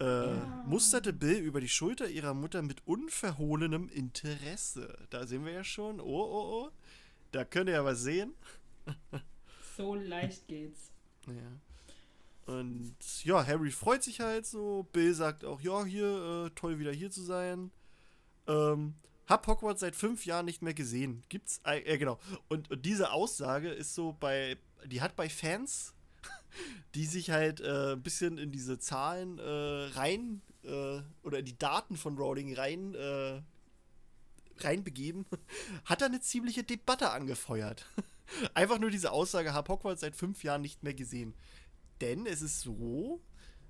Äh, 0.00 0.04
Ja. 0.04 0.64
Musterte 0.66 1.12
Bill 1.12 1.36
über 1.40 1.60
die 1.60 1.68
Schulter 1.68 2.08
ihrer 2.08 2.32
Mutter 2.32 2.62
mit 2.62 2.86
unverhohlenem 2.86 3.90
Interesse. 3.90 4.96
Da 5.10 5.26
sehen 5.26 5.44
wir 5.44 5.52
ja 5.52 5.64
schon. 5.64 6.00
Oh, 6.00 6.04
oh, 6.06 6.64
oh. 6.64 6.70
Da 7.32 7.44
könnt 7.44 7.68
ihr 7.68 7.74
ja 7.74 7.84
was 7.84 8.00
sehen. 8.00 8.34
So 9.76 9.94
leicht 9.94 10.46
geht's. 10.48 10.90
Ja. 11.26 12.54
Und 12.54 12.94
ja, 13.24 13.46
Harry 13.46 13.70
freut 13.70 14.02
sich 14.02 14.20
halt 14.20 14.44
so. 14.44 14.86
Bill 14.92 15.14
sagt 15.14 15.44
auch, 15.44 15.60
ja, 15.60 15.84
hier, 15.84 16.46
äh, 16.46 16.50
toll 16.54 16.78
wieder 16.78 16.92
hier 16.92 17.10
zu 17.10 17.22
sein. 17.22 17.70
Ähm, 18.46 18.94
hab 19.26 19.46
Hogwarts 19.46 19.80
seit 19.80 19.96
fünf 19.96 20.26
Jahren 20.26 20.44
nicht 20.44 20.60
mehr 20.60 20.74
gesehen. 20.74 21.22
Gibt's, 21.28 21.60
äh, 21.64 21.96
genau. 21.96 22.18
Und, 22.48 22.70
und 22.70 22.84
diese 22.84 23.12
Aussage 23.12 23.70
ist 23.70 23.94
so 23.94 24.14
bei, 24.18 24.58
die 24.84 25.00
hat 25.00 25.16
bei 25.16 25.28
Fans, 25.28 25.94
die 26.94 27.06
sich 27.06 27.30
halt 27.30 27.60
äh, 27.60 27.92
ein 27.92 28.02
bisschen 28.02 28.36
in 28.38 28.52
diese 28.52 28.78
Zahlen 28.78 29.38
äh, 29.38 29.42
rein 29.94 30.42
äh, 30.64 31.00
oder 31.22 31.38
in 31.38 31.44
die 31.44 31.58
Daten 31.58 31.96
von 31.96 32.18
Rowling 32.18 32.54
rein 32.54 32.94
äh, 32.94 33.40
reinbegeben, 34.64 35.26
hat 35.84 36.02
er 36.02 36.08
eine 36.08 36.20
ziemliche 36.20 36.62
Debatte 36.62 37.10
angefeuert. 37.10 37.86
Einfach 38.54 38.78
nur 38.78 38.90
diese 38.90 39.12
Aussage, 39.12 39.52
hab 39.52 39.68
Hogwarts 39.68 40.00
seit 40.00 40.16
fünf 40.16 40.42
Jahren 40.44 40.62
nicht 40.62 40.82
mehr 40.82 40.94
gesehen. 40.94 41.34
Denn 42.00 42.26
es 42.26 42.42
ist 42.42 42.60
so. 42.60 43.20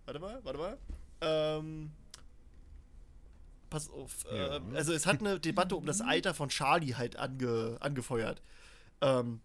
Warte 0.05 0.20
mal, 0.20 0.40
warte 0.45 0.59
mal. 0.59 0.78
Ähm, 1.20 1.90
pass 3.70 3.90
auf. 3.90 4.24
Ja. 4.30 4.57
Äh, 4.57 4.61
also 4.74 4.93
es 4.93 5.07
hat 5.07 5.20
eine 5.20 5.40
Debatte 5.40 5.76
um 5.76 5.86
das 5.86 6.01
Alter 6.01 6.34
von 6.34 6.49
Charlie 6.49 6.95
halt 6.95 7.16
ange, 7.16 7.76
angefeuert. 7.80 8.43
Ähm, 9.01 9.40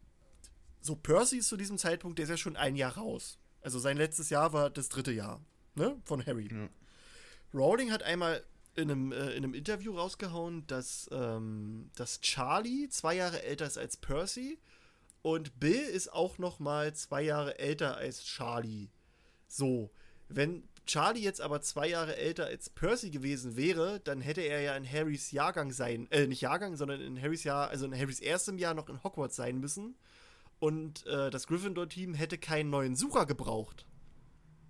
so, 0.82 0.96
Percy 0.96 1.38
ist 1.38 1.50
zu 1.50 1.58
diesem 1.58 1.78
Zeitpunkt, 1.78 2.20
der 2.20 2.24
ist 2.24 2.30
ja 2.30 2.38
schon 2.38 2.56
ein 2.56 2.76
Jahr 2.76 2.98
raus. 2.98 3.40
Also 3.62 3.80
sein 3.80 3.98
letztes 3.98 4.30
Jahr 4.30 4.54
war 4.54 4.70
das 4.70 4.90
dritte 4.90 5.12
Jahr, 5.12 5.42
ne? 5.76 6.00
Von 6.06 6.26
Harry. 6.26 6.48
Ja. 6.52 6.70
Rowling 7.54 7.92
hat 7.92 8.04
einmal 8.04 8.44
in 8.78 8.92
einem, 8.92 9.12
äh, 9.12 9.32
in 9.32 9.44
einem 9.44 9.54
Interview 9.54 9.96
rausgehauen, 9.96 10.66
dass, 10.68 11.10
ähm, 11.12 11.90
dass 11.96 12.22
Charlie 12.22 12.88
zwei 12.90 13.16
Jahre 13.16 13.44
älter 13.44 13.66
ist 13.66 13.78
als 13.78 13.98
Percy 13.98 14.60
und 15.22 15.60
Bill 15.60 15.82
ist 15.82 16.14
auch 16.14 16.38
noch 16.38 16.60
mal 16.60 16.94
zwei 16.94 17.24
Jahre 17.24 17.60
älter 17.60 17.98
als 17.98 18.24
Charlie. 18.24 18.90
So, 19.48 19.92
wenn 20.30 20.64
Charlie 20.86 21.22
jetzt 21.22 21.42
aber 21.42 21.62
zwei 21.62 21.90
Jahre 21.90 22.16
älter 22.16 22.46
als 22.46 22.70
Percy 22.70 23.10
gewesen 23.10 23.58
wäre, 23.58 24.00
dann 24.00 24.22
hätte 24.22 24.42
er 24.42 24.62
ja 24.62 24.76
in 24.78 24.90
Harrys 24.90 25.32
Jahrgang 25.32 25.72
sein, 25.72 26.08
äh, 26.12 26.28
nicht 26.28 26.42
Jahrgang, 26.42 26.76
sondern 26.78 27.02
in 27.02 27.22
Harrys 27.22 27.44
Jahr, 27.44 27.70
also 27.70 27.86
in 27.86 27.98
Harrys 27.98 28.20
erstem 28.20 28.58
Jahr 28.58 28.74
noch 28.74 28.90
in 28.90 29.04
Hogwarts 29.04 29.36
sein 29.36 29.60
müssen. 29.60 29.96
Und 30.60 31.06
äh, 31.06 31.30
das 31.30 31.48
Gryffindor-Team 31.48 32.14
hätte 32.14 32.38
keinen 32.38 32.70
neuen 32.70 32.96
Sucher 32.96 33.26
gebraucht. 33.26 33.86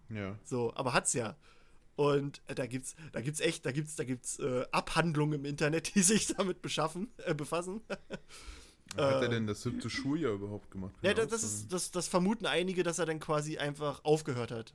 Ja. 0.10 0.38
So, 0.44 0.74
aber 0.76 0.94
hat's 0.94 1.14
ja. 1.14 1.36
Und 1.98 2.42
äh, 2.48 2.56
da 2.56 2.68
gibt's, 2.68 2.96
da 3.12 3.22
gibt's 3.22 3.40
echt, 3.42 3.66
da 3.66 3.72
gibt's, 3.72 3.96
da 3.96 4.04
gibt's 4.06 4.38
äh, 4.40 4.66
Abhandlungen 4.72 5.40
im 5.40 5.46
Internet, 5.46 5.94
die 5.96 6.02
sich 6.04 6.28
damit 6.28 6.62
beschaffen, 6.62 7.12
äh, 7.26 7.34
befassen. 7.34 7.82
Hat 7.90 8.00
Äh, 8.98 9.26
er 9.26 9.28
denn 9.30 9.48
das 9.48 9.64
siebte 9.64 9.90
Schuljahr 9.90 10.34
überhaupt 10.34 10.72
gemacht? 10.72 10.94
Ja, 11.02 11.14
Keine 11.14 11.28
das, 11.28 11.44
ist, 11.44 11.74
das, 11.74 11.92
das 11.92 12.08
vermuten 12.08 12.46
einige, 12.46 12.84
dass 12.84 13.00
er 13.00 13.06
dann 13.08 13.20
quasi 13.20 13.58
einfach 13.58 14.06
aufgehört 14.06 14.52
hat. 14.52 14.74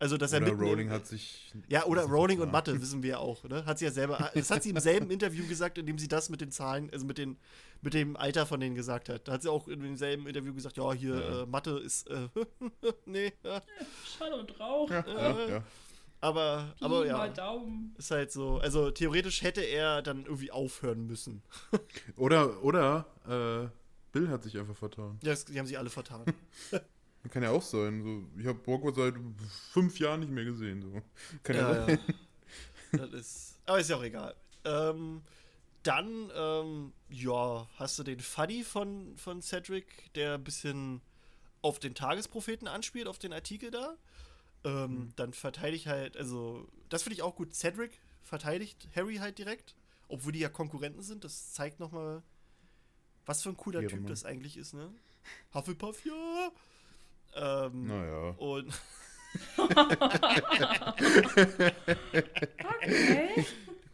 Also, 0.00 0.16
dass 0.16 0.32
er 0.32 0.40
Oder 0.40 0.52
mitten 0.52 0.62
Rowling 0.64 0.90
hat 0.90 1.06
sich. 1.06 1.52
Ja, 1.68 1.84
oder 1.84 2.04
Rowling 2.04 2.40
und. 2.40 2.50
Mathe, 2.50 2.80
wissen 2.80 3.02
wir 3.02 3.10
ja 3.10 3.18
auch, 3.18 3.44
ne? 3.44 3.66
Hat 3.66 3.78
sie 3.78 3.84
ja 3.84 3.90
selber, 3.90 4.30
das 4.34 4.50
hat 4.50 4.62
sie 4.62 4.70
im 4.70 4.78
selben 4.80 5.10
Interview 5.10 5.46
gesagt, 5.46 5.76
in 5.78 5.84
dem 5.86 5.98
sie 5.98 6.08
das 6.08 6.30
mit 6.30 6.40
den 6.40 6.50
Zahlen, 6.50 6.88
also 6.90 7.04
mit 7.04 7.18
den, 7.18 7.36
mit 7.82 7.92
dem 7.94 8.16
Alter 8.16 8.46
von 8.46 8.60
denen 8.60 8.74
gesagt 8.74 9.08
hat. 9.10 9.28
Da 9.28 9.32
hat 9.32 9.42
sie 9.42 9.50
auch 9.50 9.68
in 9.68 9.80
demselben 9.82 10.26
Interview 10.26 10.54
gesagt, 10.54 10.78
ja, 10.78 10.90
hier, 10.94 11.14
Ja. 11.20 11.42
Äh, 11.42 11.46
Mathe 11.46 11.78
ist, 11.78 12.08
äh, 12.08 12.28
nee, 13.04 13.32
ja, 13.44 13.60
Schall 14.18 14.32
und 14.32 14.58
Rauch. 14.58 14.90
Ja, 14.90 15.04
ja, 15.06 15.30
Äh, 15.38 15.50
ja. 15.50 15.62
Aber, 16.20 16.74
Pi 16.78 16.84
aber 16.84 16.98
mal 17.00 17.06
ja, 17.06 17.28
Daumen. 17.28 17.94
ist 17.98 18.10
halt 18.10 18.30
so, 18.32 18.58
also 18.58 18.90
theoretisch 18.90 19.42
hätte 19.42 19.62
er 19.62 20.02
dann 20.02 20.24
irgendwie 20.24 20.50
aufhören 20.52 21.06
müssen. 21.06 21.42
Oder, 22.16 22.62
oder, 22.62 23.06
äh, 23.26 23.68
Bill 24.12 24.28
hat 24.28 24.42
sich 24.42 24.58
einfach 24.58 24.76
vertan. 24.76 25.18
Ja, 25.22 25.34
die 25.34 25.58
haben 25.58 25.66
sich 25.66 25.78
alle 25.78 25.88
vertan. 25.90 26.24
Kann 27.30 27.42
ja 27.42 27.50
auch 27.50 27.62
sein. 27.62 28.02
So, 28.02 28.40
ich 28.40 28.46
habe 28.46 28.58
Hogwarts 28.66 28.96
seit 28.98 29.14
fünf 29.72 29.98
Jahren 30.00 30.20
nicht 30.20 30.32
mehr 30.32 30.44
gesehen. 30.44 30.82
So. 30.82 31.00
Kann 31.42 31.56
ja, 31.56 31.72
Ja, 31.72 31.86
sein. 31.86 31.98
ja. 32.08 32.14
Das 32.98 33.12
ist, 33.12 33.58
aber 33.66 33.78
ist 33.78 33.88
ja 33.88 33.96
auch 33.96 34.02
egal. 34.02 34.34
Ähm, 34.64 35.22
dann, 35.84 36.32
ähm, 36.34 36.92
ja, 37.08 37.68
hast 37.76 37.98
du 38.00 38.02
den 38.02 38.18
Fuddy 38.18 38.64
von, 38.64 39.16
von 39.16 39.40
Cedric, 39.42 40.12
der 40.14 40.34
ein 40.34 40.42
bisschen 40.44 41.00
auf 41.62 41.78
den 41.78 41.94
Tagespropheten 41.94 42.66
anspielt, 42.66 43.06
auf 43.06 43.18
den 43.20 43.32
Artikel 43.32 43.70
da. 43.70 43.94
Ähm, 44.64 44.94
Mhm. 44.94 45.12
Dann 45.16 45.32
verteidigt 45.32 45.86
halt, 45.86 46.16
also, 46.16 46.68
das 46.88 47.02
finde 47.02 47.14
ich 47.14 47.22
auch 47.22 47.34
gut. 47.36 47.54
Cedric 47.54 47.98
verteidigt 48.22 48.88
Harry 48.94 49.16
halt 49.16 49.38
direkt, 49.38 49.74
obwohl 50.08 50.32
die 50.32 50.40
ja 50.40 50.48
Konkurrenten 50.48 51.02
sind. 51.02 51.24
Das 51.24 51.52
zeigt 51.52 51.80
nochmal, 51.80 52.22
was 53.26 53.42
für 53.42 53.48
ein 53.50 53.56
cooler 53.56 53.86
Typ 53.86 54.06
das 54.06 54.24
eigentlich 54.24 54.56
ist, 54.56 54.74
ne? 54.74 54.92
Hufflepuff, 55.54 56.04
ja. 56.04 56.50
Ähm, 57.36 57.86
Naja. 57.86 58.30
und 58.38 58.72
Okay. 62.76 63.44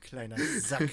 kleiner 0.00 0.36
Sack. 0.38 0.88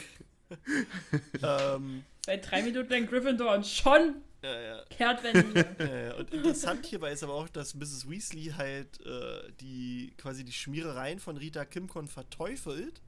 ähm, 1.41 2.03
Seit 2.25 2.49
drei 2.49 2.61
Minuten 2.63 2.93
in 2.93 3.07
Gryffindor 3.07 3.53
und 3.55 3.65
schon 3.65 4.15
ja, 4.43 4.61
ja. 4.61 4.85
kehrt 4.89 5.23
wenn 5.23 5.49
wieder. 5.49 5.79
Äh, 5.79 6.13
und 6.19 6.33
interessant 6.33 6.85
hierbei 6.85 7.11
ist 7.11 7.23
aber 7.23 7.33
auch, 7.33 7.49
dass 7.49 7.75
Mrs. 7.75 8.09
Weasley 8.09 8.53
halt 8.57 8.99
äh, 9.05 9.51
die 9.61 10.13
quasi 10.17 10.43
die 10.43 10.51
Schmierereien 10.51 11.19
von 11.19 11.37
Rita 11.37 11.65
Kimcon 11.65 12.07
verteufelt. 12.07 13.01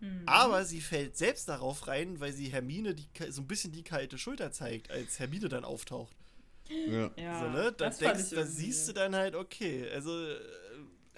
Hm. 0.00 0.22
Aber 0.26 0.64
sie 0.64 0.80
fällt 0.80 1.16
selbst 1.16 1.48
darauf 1.48 1.86
rein, 1.86 2.20
weil 2.20 2.32
sie 2.32 2.48
Hermine 2.48 2.94
die, 2.94 3.06
so 3.30 3.42
ein 3.42 3.46
bisschen 3.46 3.72
die 3.72 3.82
kalte 3.82 4.18
Schulter 4.18 4.52
zeigt, 4.52 4.90
als 4.90 5.18
Hermine 5.18 5.48
dann 5.48 5.64
auftaucht. 5.64 6.14
Ja. 6.68 7.10
Ja, 7.16 7.40
so, 7.40 7.48
ne? 7.48 7.72
Da, 7.72 7.90
denkst, 7.90 8.30
da 8.30 8.44
siehst 8.44 8.88
du 8.88 8.92
dann 8.92 9.14
halt, 9.14 9.36
okay, 9.36 9.88
also 9.90 10.10
äh, 10.10 10.38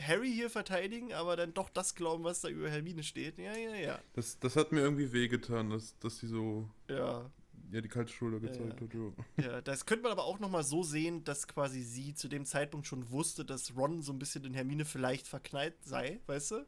Harry 0.00 0.30
hier 0.30 0.50
verteidigen, 0.50 1.12
aber 1.12 1.36
dann 1.36 1.54
doch 1.54 1.70
das 1.70 1.94
glauben, 1.94 2.22
was 2.22 2.42
da 2.42 2.48
über 2.48 2.70
Hermine 2.70 3.02
steht. 3.02 3.38
Ja, 3.38 3.56
ja, 3.56 3.74
ja. 3.74 3.98
Das, 4.12 4.38
das 4.38 4.56
hat 4.56 4.72
mir 4.72 4.80
irgendwie 4.80 5.12
wehgetan, 5.12 5.70
dass, 5.70 5.98
dass 5.98 6.18
die 6.18 6.26
so 6.26 6.68
Ja, 6.88 7.30
ja, 7.70 7.80
die 7.80 7.88
kalte 7.88 8.12
Schulter 8.12 8.40
gezeigt 8.40 8.80
Ja. 8.80 8.86
hat. 8.86 8.94
Ja. 8.94 9.52
Ja, 9.52 9.60
das 9.60 9.86
könnte 9.86 10.02
man 10.04 10.12
aber 10.12 10.24
auch 10.24 10.38
nochmal 10.38 10.64
so 10.64 10.82
sehen, 10.82 11.24
dass 11.24 11.46
quasi 11.48 11.82
sie 11.82 12.14
zu 12.14 12.28
dem 12.28 12.44
Zeitpunkt 12.44 12.86
schon 12.86 13.10
wusste, 13.10 13.44
dass 13.44 13.76
Ron 13.76 14.02
so 14.02 14.12
ein 14.12 14.18
bisschen 14.18 14.44
in 14.44 14.54
Hermine 14.54 14.84
vielleicht 14.84 15.26
verknallt 15.28 15.74
sei, 15.84 16.20
weißt 16.26 16.52
du? 16.52 16.66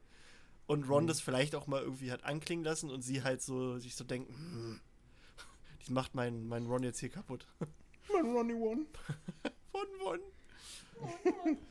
Und 0.67 0.89
Ron 0.89 1.05
Mhm. 1.05 1.09
das 1.09 1.21
vielleicht 1.21 1.55
auch 1.55 1.67
mal 1.67 1.83
irgendwie 1.83 2.13
hat 2.13 2.25
anklingen 2.25 2.65
lassen 2.65 2.91
und 2.91 3.03
sie 3.03 3.23
halt 3.23 3.43
so 3.43 3.79
sich 3.79 3.97
so 3.97 4.05
denken, 4.05 4.33
hm, 4.35 4.81
die 5.87 5.93
macht 5.93 6.15
meinen 6.15 6.47
mein 6.49 6.67
Ron 6.67 6.83
jetzt 6.83 7.01
hier 7.01 7.09
kaputt. 7.11 7.47
Mein 8.13 8.27
Ronnie 8.33 8.55
One. 8.55 8.87
Von 9.73 9.87
Ron. 10.05 10.21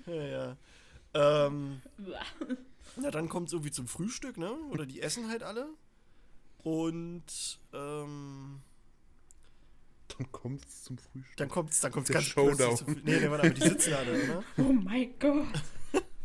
ja, 0.06 0.14
ja. 0.26 0.58
Ähm, 1.14 1.82
na, 2.98 3.12
dann 3.12 3.30
kommt 3.30 3.48
es 3.48 3.54
irgendwie 3.54 3.72
zum 3.72 3.88
Frühstück, 3.88 4.38
ne? 4.38 4.52
Oder 4.72 4.86
die 4.86 5.02
essen 5.02 5.28
halt 5.30 5.44
alle. 5.44 5.70
Und 6.64 7.60
ähm, 7.74 8.62
Dann 10.20 10.32
kommt 10.32 10.65
es 10.65 10.84
zum 10.84 10.97
Frühstück. 10.97 11.38
dann 11.38 11.49
kommt's, 11.49 11.80
dann 11.80 11.91
kommt's 11.91 12.07
Der 12.09 12.15
ganz 12.15 12.26
Showdown. 12.28 12.55
plötzlich 12.57 12.78
zum 12.78 12.88
Früh- 12.95 13.01
Nee, 13.03 13.20
nee, 13.20 13.30
warte, 13.32 13.43
aber 13.47 13.53
die 13.55 13.61
sitzen 13.61 13.93
alle, 13.93 14.24
oder? 14.24 14.43
Oh 14.57 14.74
mein 14.74 15.17
Gott. 15.20 15.47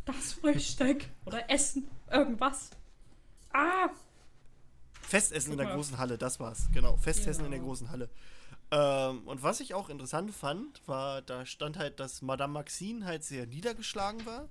Das 0.05 0.33
Frühstück. 0.35 1.05
Oder 1.25 1.49
Essen. 1.51 1.89
Irgendwas. 2.11 2.71
Ah! 3.53 3.89
Festessen 5.01 5.53
in 5.53 5.59
der 5.59 5.69
großen 5.69 5.97
Halle, 5.99 6.19
das 6.19 6.41
war's. 6.41 6.69
Genau, 6.73 6.97
Festessen 6.97 7.45
in 7.45 7.51
der 7.51 7.61
Genau. 7.61 7.71
großen 7.71 7.91
Halle. 7.91 8.11
Ähm, 8.71 9.23
und 9.29 9.43
was 9.43 9.61
ich 9.61 9.75
auch 9.75 9.89
interessant 9.89 10.33
fand, 10.35 10.83
war, 10.87 11.23
da 11.23 11.47
stand 11.47 11.77
halt, 11.79 12.01
dass 12.01 12.21
Madame 12.23 12.53
Maxine 12.53 13.05
halt 13.05 13.23
sehr 13.23 13.47
niedergeschlagen 13.47 14.27
war. 14.27 14.49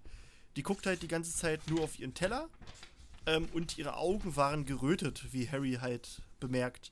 Die 0.56 0.64
guckt 0.64 0.86
halt 0.86 1.02
die 1.02 1.08
ganze 1.08 1.36
Zeit 1.36 1.68
nur 1.70 1.82
auf 1.84 2.00
ihren 2.00 2.14
Teller. 2.14 2.48
Ähm, 3.26 3.48
und 3.54 3.78
ihre 3.78 3.98
Augen 3.98 4.36
waren 4.36 4.66
gerötet, 4.66 5.34
wie 5.34 5.50
Harry 5.50 5.78
halt 5.82 6.22
bemerkt. 6.40 6.92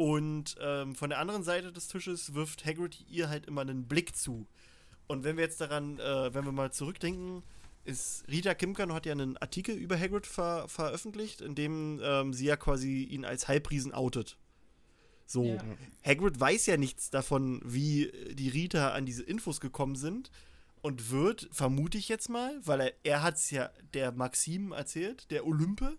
Und 0.00 0.56
ähm, 0.62 0.94
von 0.94 1.10
der 1.10 1.18
anderen 1.18 1.42
Seite 1.42 1.72
des 1.74 1.88
Tisches 1.88 2.32
wirft 2.32 2.64
Hagrid 2.64 3.04
ihr 3.10 3.28
halt 3.28 3.44
immer 3.44 3.60
einen 3.60 3.86
Blick 3.86 4.16
zu. 4.16 4.46
Und 5.06 5.24
wenn 5.24 5.36
wir 5.36 5.44
jetzt 5.44 5.60
daran, 5.60 5.98
äh, 5.98 6.32
wenn 6.32 6.46
wir 6.46 6.52
mal 6.52 6.72
zurückdenken, 6.72 7.42
ist 7.84 8.24
Rita 8.26 8.54
Kimkan 8.54 8.94
hat 8.94 9.04
ja 9.04 9.12
einen 9.12 9.36
Artikel 9.36 9.76
über 9.76 10.00
Hagrid 10.00 10.26
ver 10.26 10.66
veröffentlicht, 10.68 11.42
in 11.42 11.54
dem 11.54 12.00
ähm, 12.02 12.32
sie 12.32 12.46
ja 12.46 12.56
quasi 12.56 13.02
ihn 13.02 13.26
als 13.26 13.46
Halbriesen 13.46 13.92
outet. 13.92 14.38
So, 15.26 15.44
Ja. 15.44 15.62
Hagrid 16.02 16.40
weiß 16.40 16.64
ja 16.64 16.78
nichts 16.78 17.10
davon, 17.10 17.60
wie 17.62 18.10
die 18.32 18.48
Rita 18.48 18.92
an 18.92 19.04
diese 19.04 19.24
Infos 19.24 19.60
gekommen 19.60 19.96
sind 19.96 20.30
und 20.80 21.10
wird, 21.10 21.50
vermute 21.52 21.98
ich 21.98 22.08
jetzt 22.08 22.30
mal, 22.30 22.58
weil 22.64 22.80
er, 22.80 22.94
er 23.02 23.22
hat 23.22 23.34
es 23.34 23.50
ja 23.50 23.68
der 23.92 24.12
Maxim 24.12 24.72
erzählt, 24.72 25.30
der 25.30 25.46
Olympe, 25.46 25.98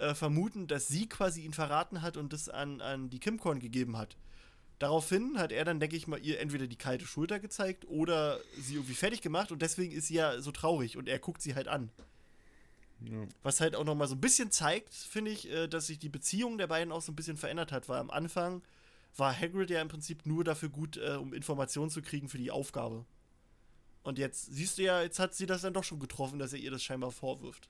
äh, 0.00 0.14
vermuten, 0.14 0.66
dass 0.66 0.88
sie 0.88 1.08
quasi 1.08 1.42
ihn 1.42 1.52
verraten 1.52 2.02
hat 2.02 2.16
und 2.16 2.32
das 2.32 2.48
an, 2.48 2.80
an 2.80 3.10
die 3.10 3.20
Kimcorn 3.20 3.60
gegeben 3.60 3.96
hat. 3.96 4.16
Daraufhin 4.78 5.38
hat 5.38 5.52
er 5.52 5.64
dann, 5.66 5.78
denke 5.78 5.96
ich 5.96 6.06
mal, 6.06 6.18
ihr 6.24 6.40
entweder 6.40 6.66
die 6.66 6.76
kalte 6.76 7.06
Schulter 7.06 7.38
gezeigt 7.38 7.86
oder 7.86 8.40
sie 8.58 8.74
irgendwie 8.74 8.94
fertig 8.94 9.20
gemacht 9.20 9.52
und 9.52 9.60
deswegen 9.60 9.92
ist 9.92 10.06
sie 10.06 10.14
ja 10.14 10.40
so 10.40 10.52
traurig 10.52 10.96
und 10.96 11.06
er 11.06 11.18
guckt 11.18 11.42
sie 11.42 11.54
halt 11.54 11.68
an. 11.68 11.90
Ja. 13.02 13.26
Was 13.42 13.60
halt 13.60 13.76
auch 13.76 13.84
nochmal 13.84 14.08
so 14.08 14.14
ein 14.14 14.20
bisschen 14.20 14.50
zeigt, 14.50 14.94
finde 14.94 15.30
ich, 15.30 15.50
äh, 15.50 15.68
dass 15.68 15.86
sich 15.86 15.98
die 15.98 16.08
Beziehung 16.08 16.56
der 16.56 16.66
beiden 16.66 16.92
auch 16.92 17.02
so 17.02 17.12
ein 17.12 17.16
bisschen 17.16 17.36
verändert 17.36 17.72
hat, 17.72 17.88
weil 17.88 17.98
am 17.98 18.10
Anfang 18.10 18.62
war 19.16 19.38
Hagrid 19.38 19.70
ja 19.70 19.82
im 19.82 19.88
Prinzip 19.88 20.24
nur 20.24 20.44
dafür 20.44 20.70
gut, 20.70 20.96
äh, 20.96 21.16
um 21.16 21.34
Informationen 21.34 21.90
zu 21.90 22.00
kriegen 22.00 22.28
für 22.28 22.38
die 22.38 22.50
Aufgabe. 22.50 23.04
Und 24.02 24.18
jetzt 24.18 24.46
siehst 24.46 24.78
du 24.78 24.82
ja, 24.82 25.02
jetzt 25.02 25.18
hat 25.18 25.34
sie 25.34 25.46
das 25.46 25.60
dann 25.60 25.74
doch 25.74 25.84
schon 25.84 26.00
getroffen, 26.00 26.38
dass 26.38 26.54
er 26.54 26.58
ihr 26.58 26.70
das 26.70 26.82
scheinbar 26.82 27.10
vorwirft. 27.10 27.68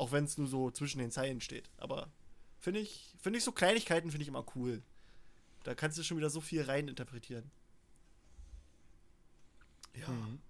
Auch 0.00 0.12
wenn 0.12 0.24
es 0.24 0.38
nur 0.38 0.48
so 0.48 0.70
zwischen 0.70 0.98
den 0.98 1.10
Zeilen 1.10 1.42
steht. 1.42 1.68
Aber 1.76 2.08
finde 2.58 2.80
ich, 2.80 3.12
finde 3.20 3.36
ich 3.36 3.44
so 3.44 3.52
Kleinigkeiten 3.52 4.10
finde 4.10 4.22
ich 4.22 4.28
immer 4.28 4.46
cool. 4.56 4.82
Da 5.62 5.74
kannst 5.74 5.98
du 5.98 6.02
schon 6.02 6.16
wieder 6.16 6.30
so 6.30 6.40
viel 6.40 6.62
rein 6.62 6.88
interpretieren. 6.88 7.50
Ja. 9.92 10.08
Mhm. 10.08 10.40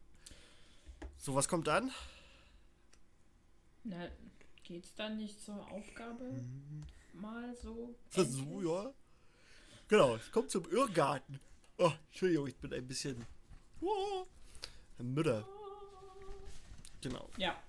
So, 1.19 1.35
was 1.35 1.49
kommt 1.49 1.67
dann? 1.67 1.91
Na, 3.83 4.09
geht's 4.63 4.95
dann 4.95 5.17
nicht 5.17 5.43
zur 5.45 5.69
Aufgabe? 5.73 6.45
Mal 7.13 7.53
so. 7.57 7.97
Versuch, 8.09 8.63
ja. 8.63 8.95
Genau, 9.89 10.15
es 10.15 10.31
kommt 10.31 10.53
zum 10.53 10.71
Irrgarten. 10.71 11.41
Oh, 11.77 11.91
Entschuldigung, 12.11 12.47
ich 12.47 12.57
bin 12.57 12.73
ein 12.73 12.87
bisschen. 12.87 13.27
Oh, 13.81 14.25
Mütter. 14.99 15.45
Genau. 17.01 17.29
Ja. 17.37 17.61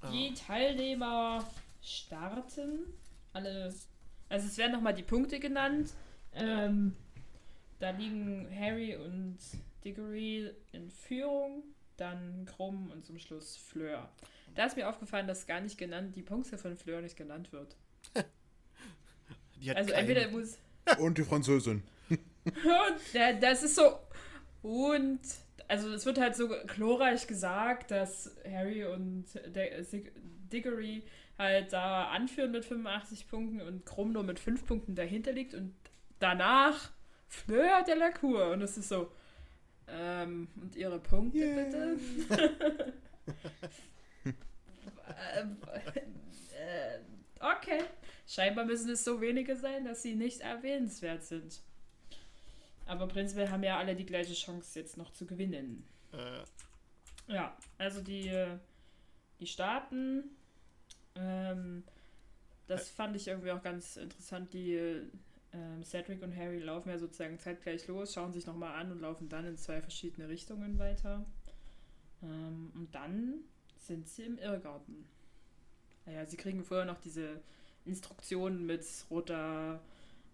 Ah. 0.00 0.10
Die 0.10 0.34
Teilnehmer 0.34 1.44
starten. 1.82 2.80
Alle. 3.32 3.74
Also 4.28 4.46
es 4.46 4.58
werden 4.58 4.72
nochmal 4.72 4.94
die 4.94 5.02
Punkte 5.02 5.40
genannt. 5.40 5.90
Ähm, 6.34 6.94
da 7.78 7.90
liegen 7.90 8.48
Harry 8.58 8.96
und 8.96 9.38
Diggory 9.84 10.50
in 10.72 10.90
Führung, 10.90 11.62
dann 11.96 12.44
Krumm 12.46 12.90
und 12.90 13.04
zum 13.06 13.18
Schluss 13.18 13.56
Fleur. 13.56 14.08
Da 14.54 14.66
ist 14.66 14.76
mir 14.76 14.88
aufgefallen, 14.88 15.26
dass 15.26 15.46
gar 15.46 15.60
nicht 15.60 15.78
genannt, 15.78 16.14
die 16.16 16.22
Punkte 16.22 16.58
von 16.58 16.76
Fleur 16.76 17.00
nicht 17.00 17.16
genannt 17.16 17.52
wird. 17.52 17.76
Die 19.60 19.70
hat 19.70 19.76
Also 19.76 19.90
keine- 19.92 20.00
entweder 20.08 20.30
muss. 20.30 20.58
Und 20.98 21.18
die 21.18 21.24
Französin. 21.24 21.82
Und 22.10 22.18
da- 23.12 23.32
das 23.34 23.62
ist 23.62 23.74
so. 23.76 23.98
Und. 24.62 25.20
Also 25.68 25.92
es 25.92 26.06
wird 26.06 26.18
halt 26.18 26.34
so 26.34 26.48
glorreich 26.66 27.26
gesagt, 27.26 27.90
dass 27.90 28.36
Harry 28.50 28.84
und 28.84 29.26
der 29.46 29.84
Diggory 30.52 31.04
halt 31.38 31.72
da 31.72 32.08
anführen 32.08 32.52
mit 32.52 32.64
85 32.64 33.28
Punkten 33.28 33.60
und 33.60 33.84
Krumm 33.84 34.12
nur 34.12 34.24
mit 34.24 34.40
5 34.40 34.66
Punkten 34.66 34.94
dahinter 34.94 35.32
liegt 35.32 35.54
und 35.54 35.74
danach 36.18 36.90
Fleur 37.28 37.84
de 37.86 37.94
la 37.94 38.10
Cour. 38.10 38.50
Und 38.50 38.62
es 38.62 38.78
ist 38.78 38.88
so. 38.88 39.12
Ähm, 39.88 40.48
und 40.60 40.74
ihre 40.74 40.98
Punkte 40.98 41.98
bitte? 42.28 42.92
Ähm, 45.36 45.56
äh, 46.52 46.98
okay. 47.40 47.84
Scheinbar 48.26 48.64
müssen 48.64 48.90
es 48.90 49.04
so 49.04 49.20
wenige 49.20 49.56
sein, 49.56 49.84
dass 49.84 50.02
sie 50.02 50.14
nicht 50.14 50.40
erwähnenswert 50.40 51.24
sind. 51.24 51.60
Aber 52.88 53.06
prinzipiell 53.06 53.50
haben 53.50 53.62
ja 53.62 53.78
alle 53.78 53.94
die 53.94 54.06
gleiche 54.06 54.32
Chance, 54.34 54.78
jetzt 54.78 54.96
noch 54.96 55.12
zu 55.12 55.26
gewinnen. 55.26 55.86
Äh, 56.12 56.42
Ja, 57.32 57.56
also 57.76 58.00
die, 58.00 58.28
äh, 58.28 58.58
die 59.40 59.46
Staaten, 59.46 60.24
ähm, 61.14 61.84
das 62.66 62.88
fand 62.88 63.14
ich 63.14 63.28
irgendwie 63.28 63.52
auch 63.52 63.62
ganz 63.62 63.98
interessant. 63.98 64.52
Die 64.54 64.74
ähm, 65.52 65.84
Cedric 65.84 66.22
und 66.22 66.34
Harry 66.34 66.60
laufen 66.60 66.88
ja 66.88 66.98
sozusagen 66.98 67.38
zeitgleich 67.38 67.86
los, 67.88 68.14
schauen 68.14 68.32
sich 68.32 68.46
nochmal 68.46 68.74
an 68.74 68.90
und 68.90 69.00
laufen 69.00 69.28
dann 69.28 69.44
in 69.44 69.58
zwei 69.58 69.82
verschiedene 69.82 70.28
Richtungen 70.28 70.78
weiter. 70.78 71.24
Ähm, 72.22 72.72
und 72.74 72.94
dann 72.94 73.40
sind 73.76 74.08
sie 74.08 74.24
im 74.24 74.38
Irrgarten. 74.38 75.06
Naja, 76.06 76.24
sie 76.24 76.38
kriegen 76.38 76.64
vorher 76.64 76.86
noch 76.86 77.00
diese 77.00 77.40
Instruktionen 77.84 78.64
mit 78.64 78.82
roter, 79.10 79.80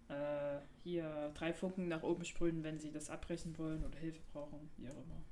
äh, 0.08 0.58
hier 0.82 1.30
drei 1.34 1.52
Funken 1.52 1.88
nach 1.88 2.02
oben 2.02 2.24
sprühen, 2.24 2.62
wenn 2.62 2.78
sie 2.78 2.90
das 2.92 3.10
abbrechen 3.10 3.56
wollen 3.58 3.84
oder 3.84 3.98
Hilfe 3.98 4.20
brauchen, 4.32 4.70
wie 4.76 4.88
auch 4.88 4.96
immer. 4.96 5.22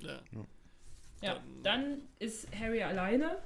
ja. 0.00 0.20
Ja, 1.22 1.34
Dann- 1.34 1.62
dann 1.62 2.02
ist 2.18 2.48
Harry 2.58 2.82
alleine 2.82 3.36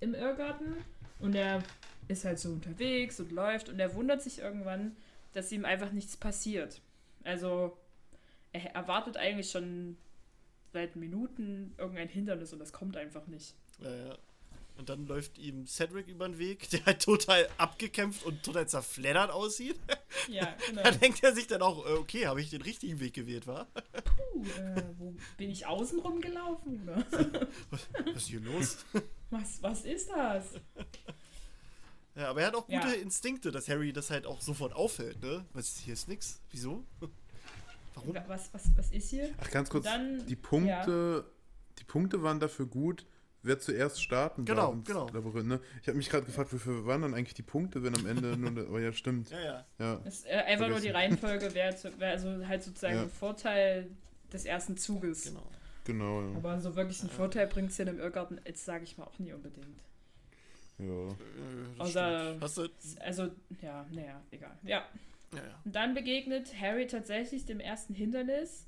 im 0.00 0.14
Irrgarten 0.14 0.76
und 1.18 1.34
er 1.34 1.60
ist 2.06 2.24
halt 2.24 2.38
so 2.38 2.50
unterwegs 2.50 3.18
und 3.18 3.32
läuft 3.32 3.68
und 3.68 3.80
er 3.80 3.94
wundert 3.96 4.22
sich 4.22 4.38
irgendwann, 4.38 4.96
dass 5.32 5.50
ihm 5.50 5.64
einfach 5.64 5.90
nichts 5.90 6.16
passiert. 6.16 6.80
Also 7.24 7.76
er 8.52 8.76
erwartet 8.76 9.16
eigentlich 9.16 9.50
schon 9.50 9.96
seit 10.72 10.94
Minuten 10.94 11.74
irgendein 11.78 12.08
Hindernis 12.08 12.52
und 12.52 12.60
das 12.60 12.72
kommt 12.72 12.96
einfach 12.96 13.26
nicht. 13.26 13.54
Ja, 13.80 13.92
ja. 13.92 14.18
Und 14.78 14.90
dann 14.90 15.06
läuft 15.06 15.38
ihm 15.38 15.66
Cedric 15.66 16.06
über 16.06 16.28
den 16.28 16.38
Weg, 16.38 16.68
der 16.70 16.84
halt 16.84 17.02
total 17.02 17.48
abgekämpft 17.56 18.24
und 18.26 18.42
total 18.42 18.68
zerfleddert 18.68 19.30
aussieht. 19.30 19.78
Ja, 20.28 20.54
genau. 20.68 20.82
Da 20.82 20.90
denkt 20.90 21.22
er 21.22 21.34
sich 21.34 21.46
dann 21.46 21.62
auch, 21.62 21.86
äh, 21.86 21.92
okay, 21.92 22.26
habe 22.26 22.40
ich 22.42 22.50
den 22.50 22.60
richtigen 22.62 23.00
Weg 23.00 23.14
gewählt, 23.14 23.46
wa? 23.46 23.66
Puh, 24.04 24.44
äh, 24.58 24.82
wo 24.98 25.14
bin 25.38 25.50
ich 25.50 25.66
außen 25.66 25.98
rumgelaufen? 26.00 26.82
Was, 26.86 27.06
was 28.04 28.16
ist 28.16 28.26
hier 28.28 28.40
los? 28.40 28.78
Was, 29.30 29.60
was 29.60 29.84
ist 29.84 30.08
das? 30.08 30.44
Ja, 32.14 32.30
aber 32.30 32.42
er 32.42 32.46
hat 32.46 32.54
auch 32.54 32.66
gute 32.66 32.76
Ja. 32.86 32.92
Instinkte, 32.92 33.50
dass 33.50 33.68
Harry 33.68 33.92
das 33.92 34.08
halt 34.10 34.24
auch 34.24 34.40
sofort 34.40 34.72
auffällt, 34.72 35.20
ne? 35.20 35.44
Was, 35.52 35.78
hier 35.78 35.94
ist 35.94 36.06
nix. 36.06 36.40
Wieso? 36.52 36.84
Warum? 37.94 38.14
Was, 38.28 38.48
was, 38.54 38.62
was 38.76 38.90
ist 38.92 39.10
hier? 39.10 39.34
Ach, 39.38 39.50
ganz 39.50 39.68
kurz. 39.68 39.84
Dann- 39.84 40.24
die 40.26 40.36
Punkte, 40.36 41.24
die 41.80 41.84
Punkte 41.84 42.22
waren 42.22 42.38
dafür 42.38 42.66
gut, 42.66 43.04
wer 43.46 43.58
zuerst 43.58 44.02
starten 44.02 44.44
Genau, 44.44 44.74
darf 44.74 44.84
genau. 44.84 45.08
Labyrinth. 45.12 45.46
Ne? 45.48 45.60
Ich 45.82 45.88
habe 45.88 45.96
mich 45.96 46.08
gerade 46.10 46.26
gefragt, 46.26 46.52
wofür 46.52 46.84
waren 46.86 47.02
dann 47.02 47.14
eigentlich 47.14 47.34
die 47.34 47.42
Punkte, 47.42 47.82
wenn 47.82 47.96
am 47.96 48.06
Ende 48.06 48.36
nur. 48.36 48.50
der- 48.50 48.64
Aber 48.66 48.80
ja, 48.80 48.92
stimmt. 48.92 49.30
Ja, 49.30 49.40
ja. 49.40 49.64
Ja. 49.78 50.00
Das 50.04 50.14
ist 50.20 50.26
äh, 50.26 50.30
einfach 50.46 50.68
nur 50.68 50.80
die 50.80 50.90
Reihenfolge, 50.90 51.50
wer, 51.52 51.74
zu, 51.76 51.90
wer 51.98 52.10
also 52.10 52.46
halt 52.46 52.62
sozusagen 52.62 52.96
Ja. 52.96 53.02
ein 53.02 53.10
Vorteil 53.10 53.88
des 54.32 54.44
ersten 54.44 54.76
Zuges. 54.76 55.24
Genau. 55.24 55.46
Genau, 55.84 56.20
ja. 56.22 56.36
Aber 56.36 56.60
so 56.60 56.74
wirklich 56.74 57.00
einen 57.00 57.10
Vorteil 57.10 57.46
bringt 57.46 57.70
es 57.70 57.78
in 57.78 57.88
einem 57.88 58.00
Irrgarten, 58.00 58.40
jetzt 58.44 58.64
sage 58.64 58.82
ich 58.84 58.98
mal 58.98 59.04
auch 59.04 59.18
nie 59.20 59.32
unbedingt. 59.32 59.78
ja. 60.78 61.08
Äh, 61.08 62.38
du. 62.56 62.68
Also, 63.00 63.30
ja, 63.62 63.86
naja, 63.92 64.20
egal. 64.30 64.56
Ja. 64.64 64.84
Ja, 65.32 65.38
ja. 65.38 65.60
Und 65.64 65.74
dann 65.74 65.94
begegnet 65.94 66.60
Harry 66.60 66.86
tatsächlich 66.86 67.44
dem 67.46 67.60
ersten 67.60 67.94
Hindernis, 67.94 68.66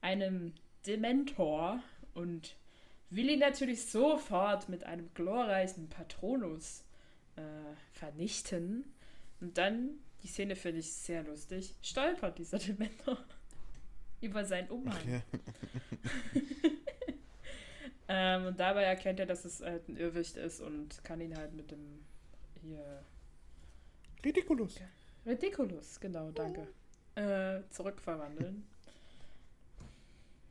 einem 0.00 0.52
Dementor 0.86 1.80
und 2.14 2.56
will 3.14 3.30
ihn 3.30 3.40
natürlich 3.40 3.86
sofort 3.86 4.68
mit 4.68 4.84
einem 4.84 5.12
glorreichen 5.14 5.88
Patronus 5.88 6.84
äh, 7.36 7.42
vernichten. 7.92 8.84
Und 9.40 9.58
dann, 9.58 9.90
die 10.22 10.28
Szene 10.28 10.56
finde 10.56 10.80
ich 10.80 10.92
sehr 10.92 11.22
lustig, 11.22 11.74
stolpert 11.82 12.38
dieser 12.38 12.58
Dementor 12.60 13.18
über 14.20 14.44
seinen 14.44 14.68
Umhang. 14.70 14.96
Ach, 14.96 15.04
ja. 16.34 16.42
Ähm, 18.08 18.46
und 18.46 18.60
dabei 18.60 18.82
erkennt 18.82 19.20
er, 19.20 19.26
dass 19.26 19.44
es 19.44 19.62
halt 19.62 19.88
ein 19.88 19.96
Irrwicht 19.96 20.36
ist 20.36 20.60
und 20.60 21.02
kann 21.02 21.20
ihn 21.20 21.36
halt 21.36 21.54
mit 21.54 21.70
dem 21.70 22.04
hier 22.60 23.02
Ridiculous. 24.24 24.80
Ridiculous, 25.24 25.98
genau, 25.98 26.30
danke. 26.30 26.68
Äh, 27.14 27.62
zurückverwandeln. 27.70 28.66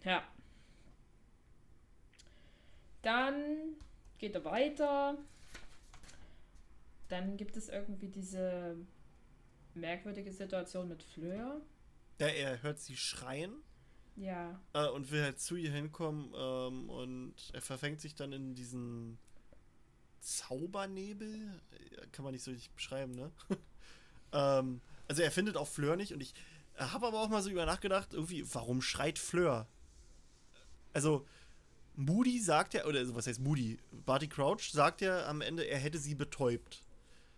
Ja. 0.03 0.23
Dann 3.01 3.75
geht 4.17 4.35
er 4.35 4.45
weiter. 4.45 5.17
Dann 7.09 7.37
gibt 7.37 7.57
es 7.57 7.69
irgendwie 7.69 8.07
diese 8.07 8.75
merkwürdige 9.73 10.31
Situation 10.31 10.87
mit 10.87 11.03
Fleur. 11.03 11.61
Ja, 12.19 12.27
er 12.27 12.61
hört 12.61 12.79
sie 12.79 12.95
schreien 12.95 13.53
Ja. 14.15 14.59
äh, 14.73 14.87
und 14.89 15.11
will 15.11 15.23
halt 15.23 15.39
zu 15.39 15.55
ihr 15.55 15.71
hinkommen 15.71 16.31
ähm, 16.35 16.89
und 16.89 17.33
er 17.53 17.61
verfängt 17.61 17.99
sich 18.01 18.13
dann 18.15 18.31
in 18.31 18.53
diesen 18.53 19.17
Zaubernebel. 20.19 21.59
Äh, 21.71 22.07
Kann 22.11 22.23
man 22.23 22.33
nicht 22.33 22.43
so 22.43 22.51
richtig 22.51 22.71
beschreiben, 22.71 23.13
ne? 23.15 23.31
ähm, 24.33 24.81
also 25.07 25.21
er 25.23 25.31
findet 25.31 25.57
auch 25.57 25.67
Fleur 25.67 25.95
nicht 25.95 26.13
und 26.13 26.21
ich 26.21 26.33
habe 26.77 27.07
aber 27.07 27.21
auch 27.21 27.29
mal 27.29 27.41
so 27.41 27.49
über 27.49 27.65
nachgedacht, 27.65 28.13
irgendwie, 28.13 28.43
warum 28.53 28.81
schreit 28.81 29.19
Fleur? 29.19 29.67
Also, 30.93 31.25
Moody 31.95 32.39
sagt 32.39 32.73
ja, 32.73 32.85
oder 32.85 32.99
also 32.99 33.15
was 33.15 33.27
heißt 33.27 33.39
Moody? 33.39 33.77
Barty 34.05 34.27
Crouch 34.27 34.71
sagt 34.71 35.01
ja 35.01 35.25
am 35.27 35.41
Ende, 35.41 35.63
er 35.67 35.77
hätte 35.77 35.97
sie 35.97 36.15
betäubt. 36.15 36.85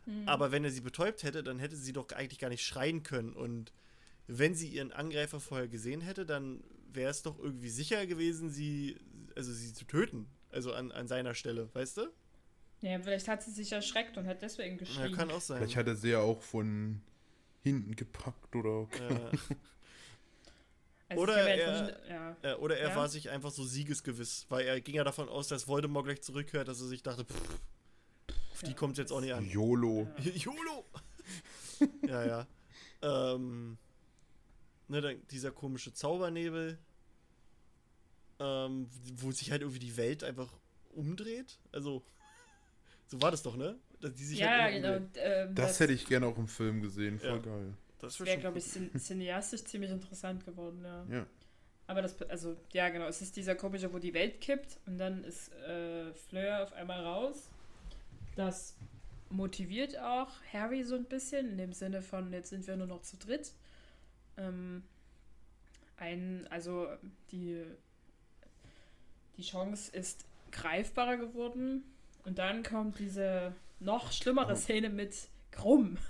Hm. 0.05 0.27
Aber 0.27 0.51
wenn 0.51 0.63
er 0.63 0.71
sie 0.71 0.81
betäubt 0.81 1.23
hätte, 1.23 1.43
dann 1.43 1.59
hätte 1.59 1.75
sie 1.75 1.93
doch 1.93 2.09
eigentlich 2.11 2.39
gar 2.39 2.49
nicht 2.49 2.65
schreien 2.65 3.03
können. 3.03 3.33
Und 3.33 3.71
wenn 4.27 4.53
sie 4.55 4.67
ihren 4.67 4.91
Angreifer 4.91 5.39
vorher 5.39 5.67
gesehen 5.67 6.01
hätte, 6.01 6.25
dann 6.25 6.63
wäre 6.91 7.09
es 7.09 7.23
doch 7.23 7.39
irgendwie 7.39 7.69
sicher 7.69 8.05
gewesen, 8.05 8.49
sie, 8.49 8.97
also 9.35 9.51
sie 9.51 9.73
zu 9.73 9.85
töten. 9.85 10.27
Also 10.51 10.73
an, 10.73 10.91
an 10.91 11.07
seiner 11.07 11.33
Stelle, 11.33 11.73
weißt 11.73 11.97
du? 11.97 12.11
Ja, 12.81 12.99
vielleicht 12.99 13.27
hat 13.27 13.41
sie 13.41 13.51
sich 13.51 13.71
erschreckt 13.71 14.17
und 14.17 14.27
hat 14.27 14.41
deswegen 14.41 14.75
Ja, 14.75 14.79
geschrien. 14.79 15.13
kann 15.13 15.31
auch 15.31 15.41
sein. 15.41 15.57
Vielleicht 15.59 15.77
hat 15.77 15.87
er 15.87 15.95
sie 15.95 16.09
ja 16.09 16.19
auch 16.19 16.41
von 16.41 17.01
hinten 17.63 17.95
gepackt 17.95 18.55
oder. 18.55 18.87
Äh, 18.99 19.37
Also 21.13 21.23
Oder 21.23 21.37
er- 21.37 22.07
ja. 22.09 22.37
äh, 22.41 22.53
oder 22.55 22.77
er 22.77 22.89
Ja. 22.89 22.95
war 22.95 23.09
sich 23.09 23.29
einfach 23.29 23.51
so 23.51 23.63
siegesgewiss, 23.63 24.45
weil 24.49 24.65
er 24.65 24.79
ging 24.81 24.95
ja 24.95 25.03
davon 25.03 25.29
aus, 25.29 25.47
dass 25.47 25.67
Voldemort 25.67 26.05
gleich 26.05 26.21
zurückhört, 26.21 26.67
dass 26.67 26.79
er 26.81 26.87
sich 26.87 27.01
dachte, 27.03 27.25
pff, 27.25 27.59
auf 28.51 28.61
die 28.61 28.67
Ja. 28.71 28.73
kommt 28.73 28.97
jetzt 28.97 29.11
auch 29.11 29.21
nicht 29.21 29.33
an. 29.33 29.45
YOLO. 29.49 30.07
YOLO! 30.35 30.85
ja, 32.07 32.25
ja. 32.25 32.47
Ähm, 33.01 33.77
ne, 34.87 35.01
dann 35.01 35.21
dieser 35.31 35.51
komische 35.51 35.93
Zaubernebel. 35.93 36.77
ähm, 38.39 38.87
wo 39.15 39.31
sich 39.31 39.51
halt 39.51 39.61
irgendwie 39.61 39.79
die 39.79 39.95
Welt 39.95 40.23
einfach 40.23 40.51
umdreht. 40.95 41.59
Also, 41.71 42.03
so 43.07 43.21
war 43.21 43.31
das 43.31 43.43
doch, 43.43 43.55
ne? 43.55 43.77
Dass 44.01 44.13
die 44.15 44.25
sich 44.25 44.39
ja, 44.39 44.49
halt 44.63 44.75
genau. 44.81 44.97
umdreht. 44.97 45.17
ähm, 45.23 45.55
Das 45.55 45.79
hätte 45.79 45.93
ich 45.93 46.05
gerne 46.07 46.25
auch 46.27 46.37
im 46.37 46.47
Film 46.47 46.81
gesehen. 46.81 47.19
Voll 47.19 47.29
Ja. 47.29 47.37
geil. 47.37 47.73
Das 48.03 48.19
wär 48.19 48.27
wäre, 48.27 48.39
glaube 48.39 48.57
ich, 48.57 48.65
cin 48.65 48.91
cineastisch 48.99 49.63
ziemlich 49.63 49.91
interessant 49.91 50.45
geworden, 50.45 50.83
ja. 50.83 51.05
Ja. 51.09 51.25
Aber 51.87 52.01
das, 52.01 52.21
also, 52.23 52.55
ja, 52.71 52.89
genau, 52.89 53.07
es 53.07 53.21
ist 53.21 53.35
dieser 53.35 53.55
komische, 53.55 53.93
wo 53.93 53.99
die 53.99 54.13
Welt 54.13 54.41
kippt 54.41 54.79
und 54.85 54.97
dann 54.97 55.23
ist 55.23 55.51
äh, 55.53 56.13
Fleur 56.13 56.63
auf 56.63 56.73
einmal 56.73 57.03
raus. 57.03 57.49
Das 58.35 58.75
motiviert 59.29 59.97
auch 59.99 60.29
Harry 60.51 60.83
so 60.83 60.95
ein 60.95 61.05
bisschen, 61.05 61.51
in 61.51 61.57
dem 61.57 61.73
Sinne 61.73 62.01
von, 62.01 62.31
jetzt 62.31 62.49
sind 62.49 62.65
wir 62.67 62.75
nur 62.75 62.87
noch 62.87 63.01
zu 63.01 63.17
dritt. 63.17 63.53
Ähm, 64.37 64.83
ein, 65.97 66.47
also, 66.49 66.87
die, 67.31 67.63
die 69.37 69.43
Chance 69.43 69.91
ist 69.95 70.25
greifbarer 70.51 71.17
geworden 71.17 71.83
und 72.25 72.37
dann 72.37 72.63
kommt 72.63 72.99
diese 72.99 73.53
noch 73.79 74.11
schlimmere. 74.11 74.55
Szene 74.55 74.89
mit 74.89 75.15
Krumm. 75.51 75.97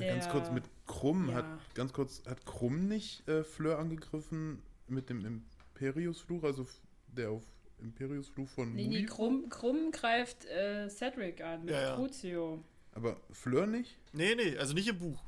Ja, 0.00 0.14
ganz 0.14 0.28
kurz 0.28 0.50
mit 0.50 0.64
Krumm. 0.86 1.28
Ja. 1.28 1.34
Hat, 1.36 1.74
ganz 1.74 1.92
kurz, 1.92 2.22
hat 2.26 2.44
Krumm 2.46 2.88
nicht 2.88 3.26
äh, 3.28 3.44
Fleur 3.44 3.78
angegriffen 3.78 4.62
mit 4.86 5.08
dem 5.10 5.42
Imperiusfluch, 5.74 6.42
also 6.44 6.66
der 7.08 7.30
auf 7.30 7.42
Imperiusfluch 7.80 8.48
von 8.48 8.74
Nee, 8.74 8.84
Moody? 8.84 9.00
nee, 9.00 9.06
Krumm, 9.06 9.48
Krumm 9.48 9.90
greift 9.92 10.44
äh, 10.46 10.88
Cedric 10.88 11.40
an 11.42 11.64
mit 11.64 11.74
Ja, 11.74 11.80
ja. 11.82 11.94
Crucio. 11.94 12.62
Aber 12.92 13.16
Fleur 13.30 13.66
nicht? 13.66 13.96
Nee, 14.12 14.34
nee, 14.34 14.56
also 14.56 14.74
nicht 14.74 14.88
im 14.88 14.98
Buch. 14.98 15.22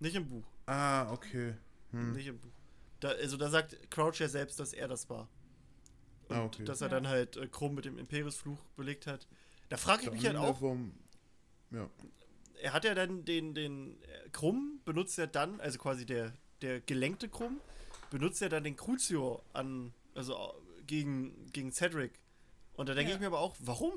Nicht 0.00 0.14
im 0.16 0.28
Buch. 0.28 0.44
Ah, 0.66 1.12
okay. 1.12 1.54
Hm. 1.90 2.12
Nicht 2.12 2.26
im 2.28 2.38
Buch. 2.38 2.50
Da, 3.00 3.08
also 3.10 3.36
da 3.36 3.50
sagt 3.50 3.90
Crouch 3.90 4.20
ja 4.20 4.28
selbst, 4.28 4.58
dass 4.58 4.72
er 4.72 4.88
das 4.88 5.10
war. 5.10 5.28
Und 6.28 6.36
Ah, 6.36 6.44
okay. 6.44 6.64
dass 6.64 6.80
er 6.80 6.86
Ja. 6.88 6.94
dann 6.94 7.08
halt 7.08 7.36
äh, 7.36 7.46
Krumm 7.48 7.74
mit 7.74 7.84
dem 7.84 7.98
Imperiusfluch 7.98 8.58
belegt 8.76 9.06
hat. 9.06 9.26
Da 9.68 9.76
frage 9.76 10.02
ich 10.02 10.08
Der 10.08 10.12
mich 10.14 10.26
halt 10.26 10.36
auch, 10.36 10.62
Warum, 10.62 10.94
ja. 11.70 11.88
Er 12.64 12.72
hat 12.72 12.84
ja 12.84 12.94
dann 12.94 13.24
den, 13.26 13.54
den 13.54 14.00
äh, 14.02 14.28
Krumm, 14.32 14.80
benutzt 14.86 15.18
er 15.18 15.26
dann, 15.26 15.60
also 15.60 15.78
quasi 15.78 16.06
der, 16.06 16.32
der 16.62 16.80
gelenkte 16.80 17.28
Krumm, 17.28 17.60
benutzt 18.10 18.40
er 18.40 18.48
dann 18.48 18.64
den 18.64 18.74
Crucio 18.76 19.42
an, 19.52 19.92
also 20.14 20.34
äh, 20.34 20.82
gegen, 20.86 21.52
gegen 21.52 21.72
Cedric. 21.72 22.12
Und 22.74 22.88
da 22.88 22.94
denke 22.94 23.10
Ja. 23.10 23.16
ich 23.16 23.20
mir 23.20 23.26
aber 23.26 23.40
auch, 23.40 23.54
warum? 23.60 23.92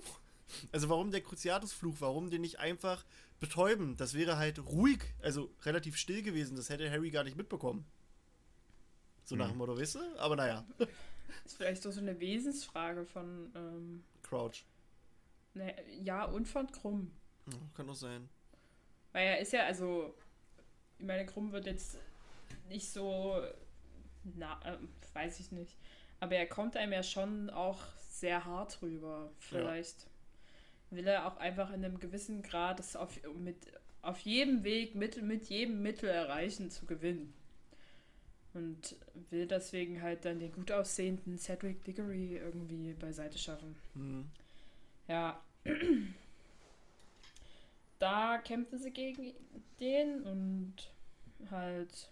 Also 0.72 0.89
warum 0.89 1.11
der 1.11 1.22
Cruciatus-Fluch? 1.22 1.95
Warum 1.99 2.30
den 2.30 2.41
nicht 2.41 2.59
einfach 2.59 3.05
betäuben? 3.39 3.95
Das 3.97 4.13
wäre 4.13 4.38
halt 4.38 4.59
ruhig, 4.59 4.99
also 5.22 5.49
relativ 5.63 5.95
still 5.97 6.22
gewesen. 6.22 6.55
Das 6.57 6.70
hätte 6.70 6.89
Harry 6.91 7.09
gar 7.09 7.24
nicht 7.24 7.38
mitbekommen. 7.38 7.86
So 9.24 9.36
nach 9.36 9.45
Hm. 9.47 9.53
dem 9.53 9.57
Motto, 9.59 9.78
weißt 9.78 9.95
du? 9.95 9.99
Aber 10.20 10.36
naja, 10.36 10.65
Ist 11.45 11.55
vielleicht 11.57 11.86
doch 11.86 11.91
so 11.91 11.99
eine 12.01 12.20
Wesensfrage 12.20 13.05
von 13.05 13.51
ähm, 13.55 14.03
Crouch. 14.24 14.63
ne, 15.53 15.74
Ja 16.01 16.26
und 16.26 16.47
von 16.47 16.70
Krumm. 16.72 17.11
Ja, 17.49 17.57
kann 17.76 17.88
doch 17.88 17.95
sein. 17.95 18.28
Weil 19.18 19.30
er 19.30 19.39
ist 19.39 19.51
ja, 19.51 19.65
also, 19.65 20.13
ich 20.99 21.05
meine, 21.07 21.26
Krumm 21.26 21.51
wird 21.51 21.65
jetzt 21.65 21.97
nicht 22.70 22.88
so, 22.88 23.41
na, 24.36 24.59
ähm, 24.63 24.89
weiß 25.13 25.39
ich 25.39 25.51
nicht. 25.51 25.76
Aber 26.20 26.36
er 26.36 26.45
kommt 26.45 26.78
einem 26.78 26.93
ja 26.93 27.01
schon 27.01 27.49
auch 27.49 27.82
sehr 28.11 28.45
hart 28.45 28.80
rüber. 28.84 29.32
Vielleicht 29.39 30.05
will 30.91 31.07
er 31.07 31.26
auch 31.26 31.38
einfach 31.38 31.74
in 31.74 31.84
einem 31.84 31.99
gewissen 31.99 32.43
Grad 32.43 32.80
es 32.80 32.95
auf, 32.95 33.20
mit, 33.34 33.57
auf 34.03 34.20
jedem 34.20 34.63
Weg, 34.63 34.93
mit, 34.93 35.20
mit 35.24 35.45
jedem 35.45 35.82
Mittel 35.82 36.09
erreichen, 36.09 36.70
zu 36.70 36.86
gewinnen. 36.86 37.34
Und 38.53 38.97
will 39.32 39.47
deswegen 39.47 40.03
halt 40.03 40.26
dann 40.26 40.38
den 40.38 40.51
gut 40.51 40.72
aussehenden 40.72 41.39
Cedric 41.39 41.84
Diggory 41.84 42.38
irgendwie 42.38 42.93
beiseite 42.93 43.39
schaffen. 43.39 43.76
Hm. 43.95 44.30
Ja. 45.07 45.41
Da 48.00 48.38
kämpfen 48.38 48.80
sie 48.80 48.91
gegen 48.91 49.34
den 49.80 50.24
und 50.24 50.76
halt. 51.50 52.12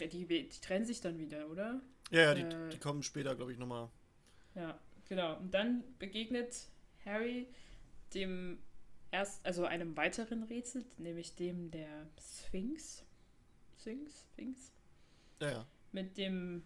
Die, 0.00 0.26
die 0.26 0.48
trennen 0.60 0.84
sich 0.84 1.00
dann 1.00 1.18
wieder, 1.18 1.48
oder? 1.48 1.80
Ja, 2.10 2.20
ja, 2.20 2.34
die, 2.34 2.42
Äh. 2.42 2.68
die 2.70 2.78
kommen 2.78 3.02
später, 3.02 3.34
glaube 3.36 3.52
ich, 3.52 3.58
nochmal. 3.58 3.88
Ja, 4.54 4.78
genau. 5.08 5.36
Und 5.38 5.54
dann 5.54 5.84
begegnet 5.98 6.68
Harry 7.04 7.46
dem 8.12 8.58
erst, 9.12 9.44
also 9.46 9.64
einem 9.64 9.96
weiteren 9.96 10.42
Rätsel, 10.42 10.84
nämlich 10.98 11.36
dem 11.36 11.70
der 11.70 12.06
Sphinx. 12.20 13.04
Sphinx? 13.78 14.26
Sphinx? 14.32 14.72
Ja, 15.40 15.50
ja. 15.50 15.66
Mit 15.92 16.16
dem, 16.16 16.64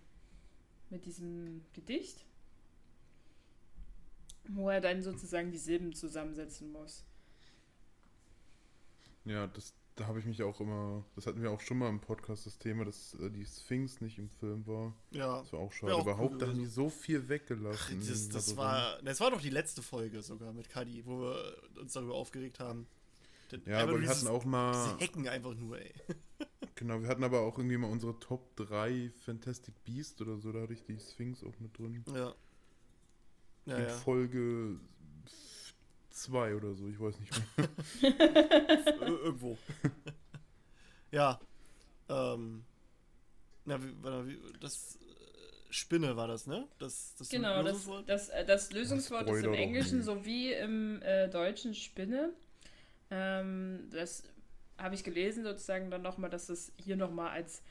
mit 0.88 1.04
diesem 1.04 1.64
Gedicht, 1.74 2.24
wo 4.48 4.68
er 4.70 4.80
dann 4.80 5.02
sozusagen 5.02 5.50
die 5.50 5.58
Silben 5.58 5.92
zusammensetzen 5.94 6.72
muss. 6.72 7.04
Ja, 9.24 9.46
das, 9.48 9.74
da 9.96 10.06
habe 10.06 10.18
ich 10.20 10.24
mich 10.24 10.42
auch 10.42 10.60
immer, 10.60 11.04
das 11.16 11.26
hatten 11.26 11.42
wir 11.42 11.50
auch 11.50 11.60
schon 11.60 11.78
mal 11.78 11.88
im 11.90 12.00
Podcast, 12.00 12.46
das 12.46 12.58
Thema, 12.58 12.84
dass 12.84 13.14
äh, 13.14 13.30
die 13.30 13.44
Sphinx 13.44 14.00
nicht 14.00 14.18
im 14.18 14.30
Film 14.30 14.66
war. 14.66 14.94
Ja. 15.10 15.40
Das 15.40 15.52
war 15.52 15.60
auch 15.60 15.72
schade. 15.72 15.94
auch 15.94 16.02
Überhaupt, 16.02 16.32
cool 16.34 16.38
da 16.38 16.46
haben 16.46 16.58
die 16.58 16.66
so 16.66 16.88
viel 16.88 17.22
Ach, 17.24 17.28
weggelassen. 17.28 17.98
das, 18.00 18.28
das 18.28 18.34
Also 18.36 18.56
war, 18.56 19.02
das 19.02 19.20
war 19.20 19.30
doch 19.30 19.40
die 19.40 19.50
letzte 19.50 19.82
Folge 19.82 20.22
sogar 20.22 20.52
mit 20.52 20.68
Kadi, 20.70 21.04
wo 21.04 21.20
wir 21.20 21.56
uns 21.80 21.92
darüber 21.92 22.14
aufgeregt 22.14 22.58
haben. 22.60 22.86
Denn 23.50 23.62
Ja, 23.66 23.80
aber 23.82 23.92
wir 23.92 24.00
dieses- 24.00 24.18
hatten 24.24 24.28
auch 24.28 24.44
mal, 24.44 24.72
Diese 24.72 24.98
Hecken 24.98 25.28
einfach 25.28 25.54
nur, 25.54 25.78
ey. 25.78 25.92
genau, 26.74 27.00
wir 27.02 27.08
hatten 27.08 27.24
aber 27.24 27.40
auch 27.40 27.58
irgendwie 27.58 27.76
mal 27.78 27.90
unsere 27.90 28.18
Top 28.18 28.56
3 28.56 29.10
Fantastic 29.24 29.74
Beast 29.84 30.20
oder 30.22 30.38
so, 30.38 30.52
da 30.52 30.62
hatte 30.62 30.74
ich 30.74 30.84
die 30.84 30.98
Sphinx 30.98 31.42
auch 31.44 31.58
mit 31.60 31.76
drin. 31.78 32.04
Ja. 32.14 32.34
Ja, 33.68 33.76
In 33.76 33.84
ja. 33.84 33.88
Folge 33.90 34.80
2 36.10 36.54
oder 36.56 36.74
so, 36.74 36.88
ich 36.88 36.98
weiß 36.98 37.14
nicht 37.20 37.32
mehr. 37.56 37.68
Ir- 38.02 39.06
Irgendwo. 39.24 39.58
ja. 41.10 41.38
Ähm. 42.08 42.64
Na, 43.66 43.78
das 44.60 44.96
äh, 44.96 45.04
Spinne 45.70 46.16
war 46.16 46.26
das, 46.26 46.46
ne? 46.46 46.66
Das, 46.78 47.14
das 47.18 47.28
Genau, 47.28 47.62
das, 47.62 47.72
Lösungswort? 47.74 48.08
das, 48.08 48.28
äh, 48.30 48.44
das 48.46 48.72
Lösungswort 48.72 49.28
ist 49.28 49.44
im 49.44 49.52
Englischen 49.52 50.02
sowie 50.02 50.52
im 50.54 51.02
äh, 51.02 51.28
Deutschen 51.28 51.74
Spinne. 51.74 52.32
Ähm, 53.10 53.88
das 53.92 54.22
habe 54.78 54.94
ich 54.94 55.04
gelesen 55.04 55.44
sozusagen 55.44 55.90
dann 55.90 56.00
nochmal, 56.02 56.30
dass 56.30 56.48
es 56.48 56.72
hier 56.82 56.96
nochmal 56.96 57.30
als 57.30 57.62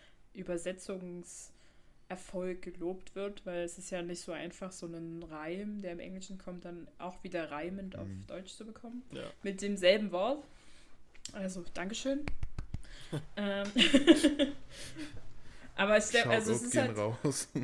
Übersetzungserfolg 2.08 2.62
gelobt 2.62 3.16
wird, 3.16 3.46
weil 3.46 3.64
es 3.64 3.78
ist 3.78 3.90
ja 3.92 4.02
nicht 4.02 4.22
so 4.22 4.32
einfach, 4.32 4.72
so 4.72 4.86
einen 4.86 5.24
Reim, 5.24 5.82
der 5.82 5.92
im 5.94 6.00
Englischen 6.00 6.38
kommt, 6.38 6.64
dann 6.66 6.88
auch 7.00 7.22
wieder 7.24 7.52
reimend 7.52 7.98
auf 7.98 8.08
Mhm. 8.08 8.26
Deutsch 8.28 8.54
zu 8.54 8.66
bekommen. 8.66 9.04
Ja. 9.12 9.24
Mit 9.44 9.62
demselben 9.62 10.12
Wort. 10.12 10.44
Also, 11.34 11.64
Dankeschön. 11.74 12.26
ähm, 13.38 13.68
Aber 15.76 15.98
es, 15.98 16.16
also 16.16 16.54
es 16.54 16.64
ist 16.64 16.76
halt, 16.78 16.98
raus. 16.98 17.50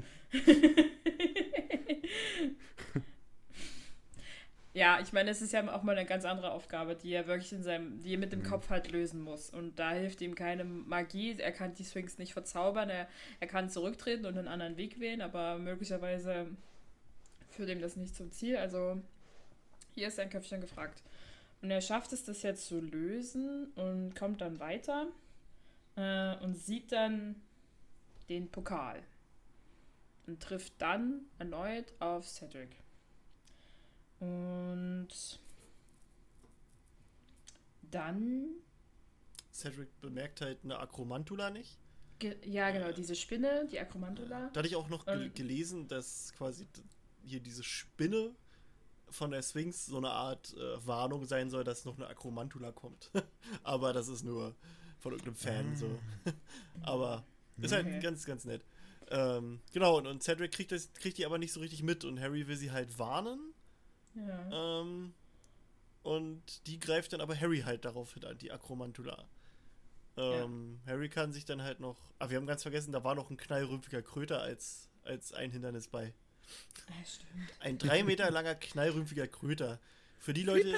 Ja, 4.73 4.99
ich 4.99 5.13
meine, 5.13 5.29
es 5.29 5.41
ist 5.41 5.53
ja 5.53 5.71
auch 5.71 5.83
mal 5.83 5.95
eine 5.95 6.07
ganz 6.07 6.25
andere 6.25 6.51
Aufgabe, 6.51 6.95
die 6.95 7.13
er 7.13 7.27
wirklich 7.27 7.53
in 7.53 7.61
seinem, 7.61 8.01
die 8.01 8.13
er 8.13 8.17
mit 8.17 8.31
dem 8.31 8.39
Mhm. 8.39 8.45
Kopf 8.45 8.69
halt 8.71 8.91
lösen 8.91 9.21
muss. 9.21 9.51
Und 9.51 9.77
da 9.77 9.91
hilft 9.91 10.19
ihm 10.21 10.33
keine 10.33 10.63
Magie. 10.63 11.37
Er 11.39 11.51
kann 11.51 11.75
die 11.75 11.85
Sphinx 11.85 12.17
nicht 12.17 12.33
verzaubern. 12.33 12.89
Er, 12.89 13.07
er 13.39 13.47
kann 13.47 13.69
zurücktreten 13.69 14.25
und 14.25 14.37
einen 14.37 14.47
anderen 14.47 14.75
Weg 14.77 14.99
wählen, 14.99 15.21
aber 15.21 15.59
möglicherweise 15.59 16.47
führt 17.49 17.69
ihm 17.69 17.81
das 17.81 17.95
nicht 17.97 18.15
zum 18.15 18.31
Ziel. 18.31 18.57
Also 18.57 18.99
hier 19.93 20.07
ist 20.07 20.15
sein 20.15 20.31
Köpfchen 20.31 20.61
gefragt. 20.61 21.03
Und 21.61 21.69
er 21.69 21.81
schafft 21.81 22.11
es, 22.11 22.25
das 22.25 22.41
jetzt 22.41 22.65
zu 22.65 22.79
lösen 22.81 23.71
und 23.75 24.15
kommt 24.15 24.41
dann 24.41 24.59
weiter 24.59 25.07
äh, 25.95 26.35
und 26.43 26.55
sieht 26.57 26.91
dann 26.91 27.35
den 28.27 28.49
Pokal 28.49 29.03
und 30.25 30.41
trifft 30.41 30.73
dann 30.79 31.21
erneut 31.37 31.93
auf 31.99 32.27
Cedric. 32.27 32.69
Und 34.19 35.07
dann, 37.81 38.49
Cedric 39.53 39.89
bemerkt 40.01 40.41
halt 40.41 40.59
eine 40.63 40.79
Akromantula 40.79 41.49
nicht. 41.49 41.77
ge 42.19 42.35
ja 42.45 42.71
genau, 42.71 42.91
diese 42.91 43.15
Spinne, 43.15 43.67
die 43.71 43.79
Akromantula. 43.79 44.49
Da 44.53 44.59
hatte 44.59 44.67
ich 44.67 44.75
auch 44.75 44.89
noch 44.89 45.05
gel 45.05 45.23
Ähm. 45.25 45.33
gelesen, 45.33 45.87
dass 45.87 46.33
quasi 46.37 46.67
hier 47.23 47.39
diese 47.39 47.63
Spinne 47.63 48.35
von 49.09 49.29
der 49.31 49.41
Sphinx 49.43 49.85
so 49.85 49.97
eine 49.97 50.09
Art 50.09 50.53
äh, 50.57 50.87
Warnung 50.87 51.25
sein 51.25 51.49
soll, 51.49 51.63
dass 51.63 51.85
noch 51.85 51.97
eine 51.97 52.07
Akromantula 52.07 52.71
kommt. 52.71 53.11
Aber 53.63 53.93
das 53.93 54.07
ist 54.07 54.23
nur 54.23 54.55
von 54.99 55.11
irgendeinem 55.11 55.35
Fan 55.35 55.75
so. 55.75 55.99
Aber 56.81 57.23
ist 57.61 57.73
halt 57.73 57.85
Okay. 57.85 57.99
ganz, 58.01 58.25
ganz 58.25 58.45
nett. 58.45 58.63
Ähm, 59.09 59.61
genau, 59.71 59.97
und, 59.97 60.07
und 60.07 60.23
Cedric 60.23 60.51
kriegt, 60.53 60.71
das, 60.71 60.91
kriegt 60.93 61.17
die 61.17 61.25
aber 61.25 61.37
nicht 61.37 61.51
so 61.51 61.59
richtig 61.59 61.83
mit 61.83 62.05
und 62.05 62.19
Harry 62.19 62.47
will 62.47 62.55
sie 62.55 62.71
halt 62.71 62.97
warnen. 62.97 63.52
Ja. 64.15 64.81
Ähm, 64.81 65.13
und 66.03 66.67
die 66.67 66.79
greift 66.79 67.13
dann 67.13 67.21
aber 67.21 67.39
Harry 67.39 67.61
halt 67.61 67.85
darauf 67.85 68.13
hin 68.13 68.25
an, 68.25 68.37
die 68.37 68.51
Akromantula. 68.51 69.25
Ähm, 70.15 70.79
Harry 70.85 71.09
kann 71.09 71.31
sich 71.31 71.45
dann 71.45 71.63
halt 71.63 71.79
noch. 71.79 71.97
Aber 72.19 72.31
wir 72.31 72.37
haben 72.37 72.45
ganz 72.45 72.61
vergessen, 72.61 72.91
da 72.91 73.03
war 73.03 73.15
noch 73.15 73.29
ein 73.29 73.37
knallrümpfiger 73.37 74.01
Kröter 74.01 74.41
als, 74.41 74.89
als 75.03 75.33
ein 75.33 75.51
Hindernis 75.51 75.87
bei. 75.87 76.13
Ja, 76.89 77.05
stimmt. 77.05 77.53
Ein 77.59 77.77
drei 77.77 78.03
Meter 78.03 78.29
langer 78.29 78.55
knallrümpfiger 78.55 79.27
Kröter. 79.27 79.79
Für 80.19 80.33
die 80.33 80.43
Leute, 80.43 80.73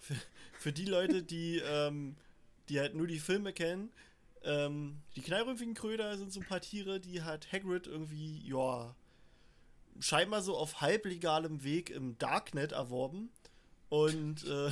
für, 0.00 0.14
für 0.58 0.72
die 0.72 0.86
Leute, 0.86 1.22
die, 1.22 1.58
ähm, 1.58 2.16
die 2.68 2.78
halt 2.80 2.94
nur 2.94 3.06
die 3.06 3.18
Filme 3.18 3.52
kennen, 3.52 3.90
ähm, 4.44 5.02
die 5.16 5.22
knallrümpfigen 5.22 5.74
Kröter 5.74 6.16
sind 6.16 6.32
so 6.32 6.40
ein 6.40 6.46
paar 6.46 6.60
Tiere, 6.60 7.00
die 7.00 7.22
hat 7.22 7.52
Hagrid 7.52 7.86
irgendwie, 7.86 8.46
ja, 8.46 8.94
scheinbar 10.00 10.42
so 10.42 10.56
auf 10.56 10.80
halblegalem 10.80 11.62
Weg 11.64 11.90
im 11.90 12.18
Darknet 12.18 12.72
erworben. 12.72 13.30
Und 13.88 14.44
äh, 14.44 14.70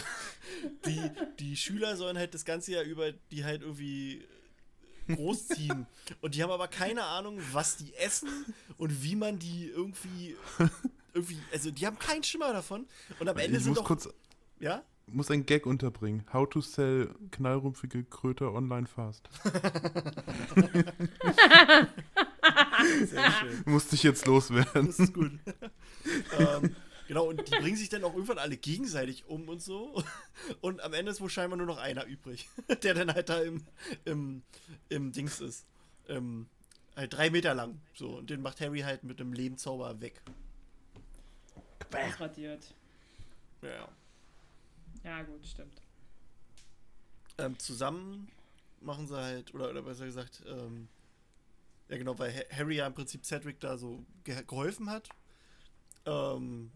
die, 0.86 1.10
die 1.38 1.56
Schüler 1.56 1.96
sollen 1.96 2.18
halt 2.18 2.34
das 2.34 2.44
ganze 2.44 2.72
Jahr 2.72 2.84
über 2.84 3.12
die 3.30 3.44
halt 3.44 3.62
irgendwie 3.62 4.24
großziehen. 5.08 5.86
Und 6.20 6.34
die 6.34 6.42
haben 6.42 6.50
aber 6.50 6.68
keine 6.68 7.04
Ahnung, 7.04 7.40
was 7.52 7.76
die 7.76 7.94
essen 7.94 8.28
und 8.76 9.02
wie 9.02 9.16
man 9.16 9.38
die 9.38 9.68
irgendwie. 9.68 10.36
irgendwie 11.14 11.38
also, 11.52 11.70
die 11.70 11.86
haben 11.86 11.98
keinen 11.98 12.24
Schimmer 12.24 12.52
davon. 12.52 12.86
Und 13.18 13.28
am 13.28 13.38
Ende 13.38 13.56
ich 13.56 13.64
sind 13.64 13.70
muss 13.70 13.78
doch. 13.78 13.86
kurz 13.86 14.08
ja? 14.58 14.82
muss 15.06 15.30
ein 15.30 15.46
Gag 15.46 15.66
unterbringen. 15.66 16.24
How 16.32 16.48
to 16.48 16.60
sell 16.60 17.14
knallrumpfige 17.30 18.04
Kröter 18.04 18.52
online 18.52 18.86
fast. 18.86 19.28
Sehr 23.06 23.32
schön. 23.32 23.62
Musste 23.66 23.94
ich 23.94 24.02
jetzt 24.02 24.26
loswerden. 24.26 24.86
Das 24.86 24.98
ist 24.98 25.14
gut. 25.14 25.32
ähm, 26.38 26.76
genau, 27.08 27.28
und 27.28 27.46
die 27.48 27.56
bringen 27.56 27.76
sich 27.76 27.88
dann 27.88 28.04
auch 28.04 28.12
irgendwann 28.14 28.38
alle 28.38 28.56
gegenseitig 28.56 29.26
um 29.26 29.48
und 29.48 29.62
so. 29.62 30.02
Und 30.60 30.80
am 30.82 30.92
Ende 30.92 31.12
ist 31.12 31.20
wohl 31.20 31.30
scheinbar 31.30 31.56
nur 31.56 31.66
noch 31.66 31.78
einer 31.78 32.04
übrig, 32.04 32.48
der 32.82 32.94
dann 32.94 33.12
halt 33.12 33.28
da 33.28 33.40
im, 33.40 33.64
im, 34.04 34.42
im 34.88 35.12
Dings 35.12 35.40
ist. 35.40 35.66
Ähm, 36.08 36.46
halt 36.94 37.12
drei 37.12 37.30
Meter 37.30 37.54
lang. 37.54 37.80
So, 37.94 38.18
und 38.18 38.30
den 38.30 38.42
macht 38.42 38.60
Harry 38.60 38.80
halt 38.80 39.04
mit 39.04 39.20
einem 39.20 39.32
Lehmzauber 39.32 40.00
weg. 40.00 40.22
Ausradiert. 41.92 42.74
Ja. 43.62 43.88
Ja, 45.04 45.22
gut, 45.22 45.46
stimmt. 45.46 45.80
Ähm, 47.38 47.58
zusammen 47.58 48.28
machen 48.80 49.06
sie 49.06 49.16
halt, 49.16 49.54
oder, 49.54 49.70
oder 49.70 49.82
besser 49.82 50.06
gesagt, 50.06 50.42
ähm, 50.46 50.88
ja 51.88 51.96
genau, 51.98 52.18
weil 52.18 52.32
Ha- 52.34 52.56
Harry 52.56 52.76
ja 52.76 52.86
im 52.86 52.94
Prinzip 52.94 53.24
Cedric 53.24 53.60
da 53.60 53.78
so 53.78 54.04
ge 54.24 54.42
geholfen 54.46 54.90
hat. 54.90 55.08
Ähm, 56.04 56.70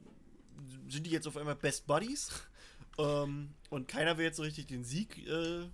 sind 0.88 1.06
die 1.06 1.10
jetzt 1.10 1.26
auf 1.26 1.36
einmal 1.36 1.56
Best 1.56 1.86
Buddies? 1.86 2.30
ähm, 2.98 3.50
und 3.70 3.88
keiner 3.88 4.18
will 4.18 4.24
jetzt 4.24 4.36
so 4.36 4.42
richtig 4.42 4.66
den 4.66 4.84
Sieg 4.84 5.18
äh, 5.26 5.68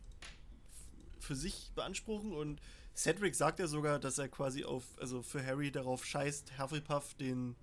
für 1.21 1.35
sich 1.35 1.73
beanspruchen 1.75 2.33
und 2.33 2.61
Cedric 2.95 3.35
sagt 3.35 3.59
ja 3.59 3.67
sogar, 3.67 3.99
dass 3.99 4.17
er 4.19 4.29
quasi 4.29 4.65
auf, 4.65 4.85
also 4.99 5.23
für 5.23 5.45
Harry 5.45 5.71
darauf 5.71 6.05
scheißt, 6.05 6.59
Hufflepuff 6.59 7.15
den 7.15 7.55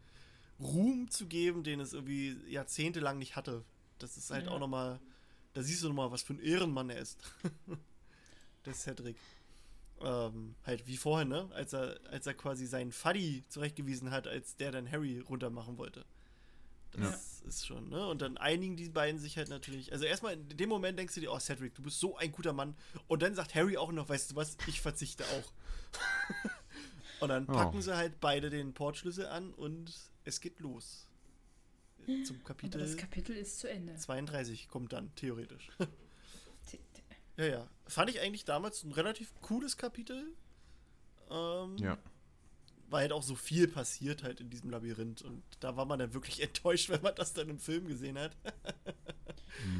Ruhm 0.59 1.09
zu 1.09 1.25
geben, 1.27 1.63
den 1.63 1.79
es 1.79 1.93
irgendwie 1.93 2.37
jahrzehntelang 2.47 3.17
nicht 3.17 3.35
hatte. 3.35 3.63
Das 3.99 4.15
ist 4.17 4.29
halt 4.29 4.45
Ja. 4.45 4.51
auch 4.51 4.59
nochmal, 4.59 4.99
da 5.53 5.63
siehst 5.63 5.81
du 5.83 5.87
nochmal, 5.87 6.11
was 6.11 6.21
für 6.21 6.33
ein 6.33 6.39
Ehrenmann 6.39 6.89
er 6.91 6.99
ist. 6.99 7.19
Der 8.65 8.73
Cedric. 8.73 9.17
Ähm, 10.03 10.55
halt 10.65 10.85
wie 10.87 10.97
vorhin, 10.97 11.29
ne? 11.29 11.49
Als 11.53 11.73
er, 11.73 11.99
als 12.09 12.27
er 12.27 12.33
quasi 12.33 12.65
seinen 12.65 12.91
Fuddy 12.91 13.43
zurechtgewiesen 13.47 14.11
hat, 14.11 14.27
als 14.27 14.55
der 14.57 14.71
dann 14.71 14.91
Harry 14.91 15.19
runtermachen 15.19 15.77
wollte. 15.77 16.05
Das 16.91 17.41
ist 17.41 17.65
schon, 17.65 17.89
ne? 17.89 18.05
Und 18.07 18.21
dann 18.21 18.37
einigen 18.37 18.75
die 18.75 18.89
beiden 18.89 19.19
sich 19.19 19.37
halt 19.37 19.49
natürlich. 19.49 19.91
Also 19.91 20.05
erstmal 20.05 20.33
in 20.33 20.47
dem 20.49 20.69
Moment 20.69 20.99
denkst 20.99 21.15
du 21.15 21.21
dir, 21.21 21.31
oh 21.31 21.39
Cedric, 21.39 21.73
du 21.73 21.81
bist 21.81 21.99
so 21.99 22.15
ein 22.17 22.31
guter 22.31 22.53
Mann. 22.53 22.75
Und 23.07 23.23
dann 23.23 23.33
sagt 23.33 23.55
Harry 23.55 23.77
auch 23.77 23.91
noch, 23.91 24.09
weißt 24.09 24.31
du 24.31 24.35
was, 24.35 24.57
ich 24.67 24.79
verzichte 24.79 25.23
auch. 25.25 25.51
und 27.21 27.29
dann 27.29 27.45
Oh. 27.49 27.53
packen 27.53 27.81
sie 27.81 27.95
halt 27.95 28.19
beide 28.19 28.49
den 28.51 28.73
Portschlüssel 28.75 29.25
an 29.25 29.53
und 29.53 29.91
es 30.23 30.39
geht 30.39 30.59
los. 30.59 31.07
Zum 32.05 32.13
Aber 32.13 32.19
das 32.25 32.43
Kapitel 32.43 32.95
Kapitel 32.97 33.35
ist 33.37 33.59
zu 33.59 33.69
Ende. 33.69 33.95
32 33.95 34.67
kommt 34.67 34.93
dann, 34.93 35.15
theoretisch. 35.15 35.69
Ja, 37.37 37.45
ja. 37.45 37.67
Fand 37.87 38.09
ich 38.09 38.19
eigentlich 38.21 38.45
damals 38.45 38.83
ein 38.83 38.91
relativ 38.91 39.33
cooles 39.41 39.77
Kapitel. 39.77 40.33
Ähm, 41.29 41.77
Ja. 41.77 41.97
Weil 42.89 43.01
halt 43.03 43.11
auch 43.13 43.23
so 43.23 43.35
viel 43.35 43.67
passiert 43.67 44.21
halt 44.23 44.39
in 44.39 44.49
diesem 44.51 44.69
Labyrinth. 44.69 45.23
Und 45.23 45.41
da 45.61 45.75
war 45.75 45.85
man 45.85 45.97
dann 45.99 46.13
wirklich 46.13 46.41
enttäuscht, 46.43 46.89
wenn 46.89 47.01
man 47.01 47.15
das 47.15 47.33
dann 47.33 47.49
im 47.49 47.59
Film 47.59 47.87
gesehen 47.87 48.19
hat. 48.19 48.35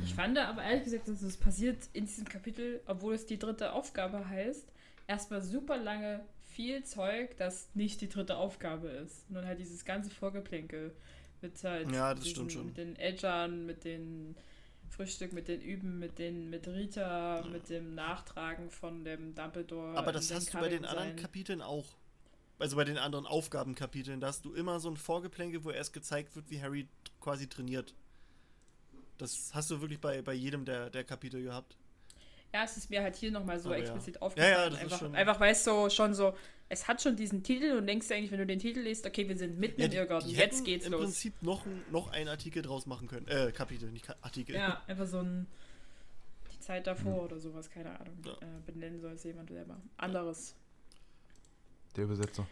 Ich 0.03 0.13
fand 0.15 0.37
aber 0.37 0.63
ehrlich 0.63 0.83
gesagt, 0.83 1.07
dass 1.07 1.21
es 1.21 1.37
passiert 1.37 1.89
in 1.93 2.05
diesem 2.05 2.25
Kapitel, 2.27 2.81
obwohl 2.85 3.13
es 3.15 3.25
die 3.25 3.39
dritte 3.39 3.73
Aufgabe 3.73 4.27
heißt, 4.27 4.67
erstmal 5.07 5.41
super 5.41 5.77
lange 5.77 6.23
viel 6.45 6.83
Zeug, 6.83 7.35
das 7.37 7.69
nicht 7.73 8.01
die 8.01 8.09
dritte 8.09 8.37
Aufgabe 8.37 8.87
ist. 8.89 9.29
Nur 9.29 9.43
halt 9.45 9.59
dieses 9.59 9.85
ganze 9.85 10.09
Vorgeplänkel 10.11 10.95
mit 11.41 11.63
halt 11.63 11.91
Ja, 11.91 12.13
das 12.13 12.29
stimmt 12.29 12.51
schon. 12.53 12.67
mit 12.67 12.77
den 12.77 12.95
Eltern, 12.95 13.65
mit 13.65 13.83
den 13.83 14.35
Frühstück, 14.95 15.33
mit 15.33 15.47
den 15.47 15.61
Üben, 15.61 15.99
mit 15.99 16.19
den 16.19 16.49
mit 16.49 16.67
Rita, 16.67 17.43
mit 17.51 17.69
dem 17.69 17.95
Nachtragen 17.95 18.69
von 18.69 19.03
dem 19.03 19.33
Dumbledore. 19.33 19.97
Aber 19.97 20.11
das 20.11 20.31
hast 20.31 20.53
du 20.53 20.59
bei 20.59 20.69
den 20.69 20.85
anderen. 20.85 21.15
Kapiteln 21.15 21.61
auch. 21.61 21.95
Also 22.59 22.75
bei 22.75 22.83
den 22.83 22.97
anderen 22.97 23.25
Aufgabenkapiteln, 23.25 24.19
da 24.19 24.27
hast 24.27 24.45
du 24.45 24.53
immer 24.53 24.79
so 24.79 24.89
ein 24.89 24.97
Vorgeplänkel, 24.97 25.63
wo 25.63 25.71
erst 25.71 25.93
gezeigt 25.93 26.35
wird, 26.35 26.49
wie 26.49 26.61
Harry 26.61 26.87
quasi 27.19 27.47
trainiert. 27.47 27.95
Das 29.17 29.51
hast 29.53 29.71
du 29.71 29.81
wirklich 29.81 29.99
bei, 29.99 30.21
bei 30.21 30.33
jedem 30.33 30.63
der, 30.63 30.89
der 30.89 31.03
Kapitel 31.03 31.41
gehabt. 31.41 31.75
Ja, 32.53 32.63
es 32.63 32.77
ist 32.77 32.89
mir 32.89 33.01
halt 33.01 33.15
hier 33.15 33.31
nochmal 33.31 33.59
so 33.59 33.69
Aber 33.69 33.77
ja. 33.77 33.83
explizit 33.83 34.15
Ja, 34.15 34.21
aufgefallen. 34.21 34.53
ja, 34.53 34.65
das 34.69 34.73
ist 34.75 34.83
einfach, 34.83 34.99
schon- 34.99 35.15
einfach 35.15 35.39
weil 35.39 35.51
es 35.53 35.63
so 35.63 35.89
schon 35.89 36.13
so, 36.13 36.35
es 36.69 36.87
hat 36.87 37.01
schon 37.01 37.15
diesen 37.15 37.41
Titel 37.43 37.77
und 37.77 37.87
denkst 37.87 38.07
du 38.07 38.13
eigentlich, 38.15 38.31
wenn 38.31 38.37
du 38.39 38.45
den 38.45 38.59
Titel 38.59 38.79
liest, 38.81 39.05
okay, 39.07 39.27
wir 39.27 39.35
sind 39.37 39.59
mitten 39.59 39.81
im 39.81 39.91
Irrgarten, 39.91 40.29
die 40.29 40.35
jetzt 40.35 40.63
geht's 40.63 40.85
im 40.85 40.91
los. 40.91 41.01
Prinzip 41.01 41.33
noch, 41.41 41.65
ein- 41.65 41.81
noch 41.91 42.11
einen 42.11 42.29
Artikel 42.29 42.61
draus 42.61 42.85
machen 42.85 43.07
können. 43.07 43.27
Äh, 43.27 43.51
Kapitel, 43.51 43.89
nicht 43.91 44.05
Ka 44.05 44.15
Artikel. 44.21 44.55
Ja, 44.55 44.81
einfach 44.87 45.07
so 45.07 45.19
ein 45.19 45.47
die 46.53 46.59
Zeit 46.59 46.85
davor 46.87 47.23
oder 47.23 47.39
sowas, 47.39 47.69
keine 47.71 47.99
Ahnung. 47.99 48.17
Ja. 48.23 48.33
Äh, 48.33 48.45
benennen 48.65 49.01
soll 49.01 49.13
es 49.13 49.23
jemand 49.23 49.49
selber. 49.49 49.81
Anderes. 49.97 50.55
Der 51.95 52.03
Übersetzer. 52.05 52.47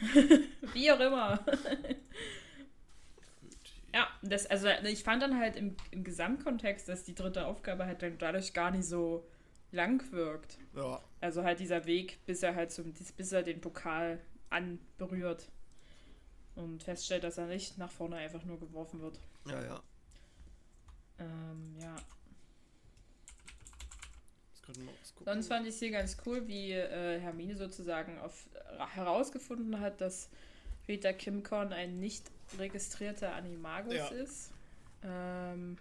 Wie 0.74 0.90
auch 0.92 1.00
immer. 1.00 1.44
ja, 3.94 4.08
das, 4.22 4.46
also 4.46 4.68
ich 4.84 5.02
fand 5.02 5.22
dann 5.22 5.38
halt 5.38 5.56
im, 5.56 5.76
im 5.90 6.04
Gesamtkontext, 6.04 6.88
dass 6.88 7.04
die 7.04 7.14
dritte 7.14 7.46
Aufgabe 7.46 7.84
halt 7.84 8.02
dann 8.02 8.18
dadurch 8.18 8.54
gar 8.54 8.70
nicht 8.70 8.86
so 8.86 9.26
lang 9.70 10.02
wirkt. 10.12 10.58
Ja, 10.74 11.02
Also 11.20 11.42
halt 11.42 11.60
dieser 11.60 11.84
Weg, 11.86 12.24
bis 12.26 12.42
er 12.42 12.54
halt 12.54 12.70
zum, 12.70 12.92
bis 13.16 13.32
er 13.32 13.42
den 13.42 13.60
Pokal 13.60 14.20
anberührt 14.50 15.50
und 16.54 16.82
feststellt, 16.82 17.24
dass 17.24 17.38
er 17.38 17.46
nicht 17.46 17.78
nach 17.78 17.90
vorne 17.90 18.16
einfach 18.16 18.44
nur 18.44 18.58
geworfen 18.58 19.00
wird. 19.00 19.18
ja, 19.46 19.62
ja. 19.62 19.82
Ähm, 21.18 21.76
ja. 21.80 21.96
Sonst 25.24 25.48
fand 25.48 25.66
ich 25.66 25.74
es 25.74 25.80
hier 25.80 25.90
ganz 25.90 26.16
cool, 26.24 26.46
wie 26.46 26.72
äh, 26.72 27.20
Hermine 27.20 27.56
sozusagen 27.56 28.18
auf, 28.18 28.48
herausgefunden 28.94 29.80
hat, 29.80 30.00
dass 30.00 30.30
Rita 30.88 31.12
Kimcorn 31.12 31.72
ein 31.72 32.00
nicht 32.00 32.30
registrierter 32.58 33.34
Animagus 33.34 33.94
Ja. 33.94 34.08
ist. 34.08 34.52
Ähm, 35.02 35.78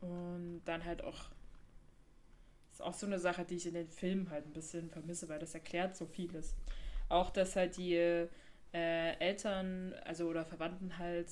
und 0.00 0.62
dann 0.64 0.84
halt 0.84 1.02
auch 1.02 1.30
ist 2.74 2.82
auch 2.82 2.94
so 2.94 3.06
eine 3.06 3.20
Sache, 3.20 3.44
die 3.44 3.54
ich 3.54 3.66
in 3.66 3.74
den 3.74 3.88
Filmen 3.88 4.30
halt 4.30 4.46
ein 4.46 4.52
bisschen 4.52 4.90
vermisse, 4.90 5.28
weil 5.28 5.38
das 5.38 5.54
erklärt 5.54 5.96
so 5.96 6.06
vieles. 6.06 6.56
Auch, 7.08 7.30
dass 7.30 7.54
halt 7.54 7.76
die 7.76 7.94
äh, 7.94 8.28
Eltern, 9.20 9.94
also 10.04 10.26
oder 10.26 10.44
Verwandten 10.44 10.98
halt 10.98 11.28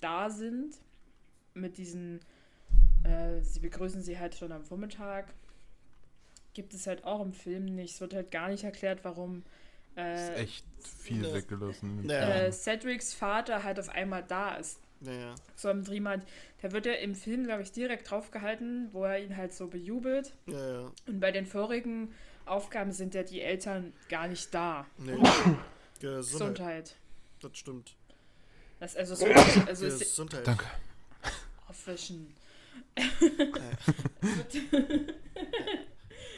da 0.00 0.30
sind 0.30 0.74
mit 1.52 1.76
diesen, 1.76 2.20
äh, 3.04 3.42
sie 3.42 3.60
begrüßen 3.60 4.00
sie 4.00 4.18
halt 4.18 4.34
schon 4.34 4.50
am 4.50 4.64
Vormittag. 4.64 5.34
Gibt 6.54 6.72
es 6.72 6.86
halt 6.86 7.04
auch 7.04 7.20
im 7.20 7.34
Film 7.34 7.66
nicht. 7.66 7.94
Es 7.94 8.00
wird 8.00 8.14
halt 8.14 8.30
gar 8.30 8.48
nicht 8.48 8.64
erklärt, 8.64 9.00
warum 9.04 9.44
äh, 9.98 10.34
echt 10.34 10.64
viel 11.02 11.22
ne. 11.22 11.34
weggelassen. 11.34 12.04
im 12.04 12.10
Ja. 12.10 12.28
äh. 12.28 12.52
Cedrics 12.52 13.12
Vater 13.12 13.64
halt 13.64 13.78
auf 13.78 13.88
einmal 13.88 14.22
da 14.22 14.56
ist. 14.56 14.80
Ja, 15.00 15.12
ja. 15.12 15.34
So 15.54 15.68
am 15.68 15.84
Dreamland. 15.84 16.24
Der 16.62 16.72
wird 16.72 16.86
ja 16.86 16.92
im 16.94 17.14
Film, 17.14 17.44
glaube 17.44 17.62
ich, 17.62 17.72
direkt 17.72 18.10
draufgehalten, 18.10 18.88
wo 18.92 19.04
er 19.04 19.20
ihn 19.20 19.36
halt 19.36 19.52
so 19.52 19.68
bejubelt. 19.68 20.32
Ja, 20.46 20.72
ja. 20.72 20.92
Und 21.06 21.20
bei 21.20 21.30
den 21.30 21.46
vorigen 21.46 22.12
Aufgaben 22.46 22.92
sind 22.92 23.14
ja 23.14 23.22
die 23.22 23.40
Eltern 23.40 23.92
gar 24.08 24.28
nicht 24.28 24.52
da. 24.52 24.86
Nee. 24.98 25.12
Gesundheit. 26.00 26.00
Gesundheit. 26.00 26.96
Das 27.40 27.56
stimmt. 27.56 27.94
Das, 28.80 28.96
also 28.96 29.18
wird, 29.26 29.68
also 29.68 29.86
es, 29.86 29.98
Gesundheit. 29.98 30.46
Danke. 30.46 30.64
aufwischen. 31.68 32.34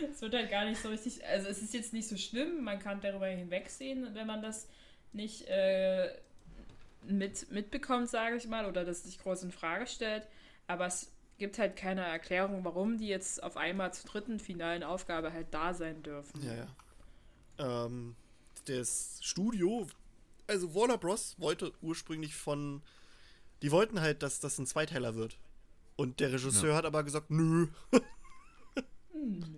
Es, 0.01 0.03
wird, 0.03 0.11
es 0.15 0.21
wird 0.23 0.35
halt 0.35 0.51
gar 0.51 0.65
nicht 0.65 0.81
so 0.81 0.89
richtig. 0.89 1.25
Also 1.27 1.49
es 1.49 1.63
ist 1.63 1.75
jetzt 1.75 1.93
nicht 1.93 2.09
so 2.09 2.17
schlimm, 2.17 2.63
man 2.65 2.79
kann 2.79 3.01
darüber 3.01 3.27
hinwegsehen, 3.27 4.15
wenn 4.15 4.27
man 4.27 4.43
das 4.43 4.69
nicht 5.13 5.47
äh, 5.49 6.13
mit, 7.03 7.51
mitbekommt, 7.51 8.09
sage 8.09 8.37
ich 8.37 8.47
mal, 8.47 8.67
oder 8.67 8.85
das 8.85 9.05
sich 9.05 9.19
groß 9.19 9.43
in 9.45 9.53
Frage 9.53 9.87
stellt. 9.87 10.27
Aber 10.67 10.87
es 10.87 11.11
gibt 11.39 11.59
halt 11.59 11.75
keine 11.77 12.03
Erklärung, 12.03 12.65
warum 12.65 12.99
die 12.99 13.09
jetzt 13.09 13.43
auf 13.43 13.57
einmal 13.57 13.93
zur 13.95 14.11
dritten 14.11 14.39
finalen 14.39 14.83
Aufgabe 14.83 15.33
halt 15.33 15.49
da 15.53 15.75
sein 15.75 16.03
dürfen. 16.03 16.43
Ja, 16.43 16.55
ja. 16.55 17.87
Ähm, 17.87 18.15
das 18.67 19.19
Studio, 19.23 19.87
also 20.47 20.75
Warner 20.75 20.99
Bros. 20.99 21.35
wollte 21.39 21.73
ursprünglich 21.81 22.35
von. 22.37 22.83
Die 23.63 23.73
wollten 23.73 24.01
halt, 24.01 24.23
dass 24.23 24.41
das 24.41 24.59
ein 24.59 24.67
Zweiteiler 24.67 25.15
wird. 25.15 25.39
Und 25.97 26.21
der 26.21 26.33
Regisseur 26.33 26.71
Ja. 26.71 26.77
hat 26.77 26.85
aber 26.87 27.03
gesagt, 27.05 27.31
nö. 27.31 27.69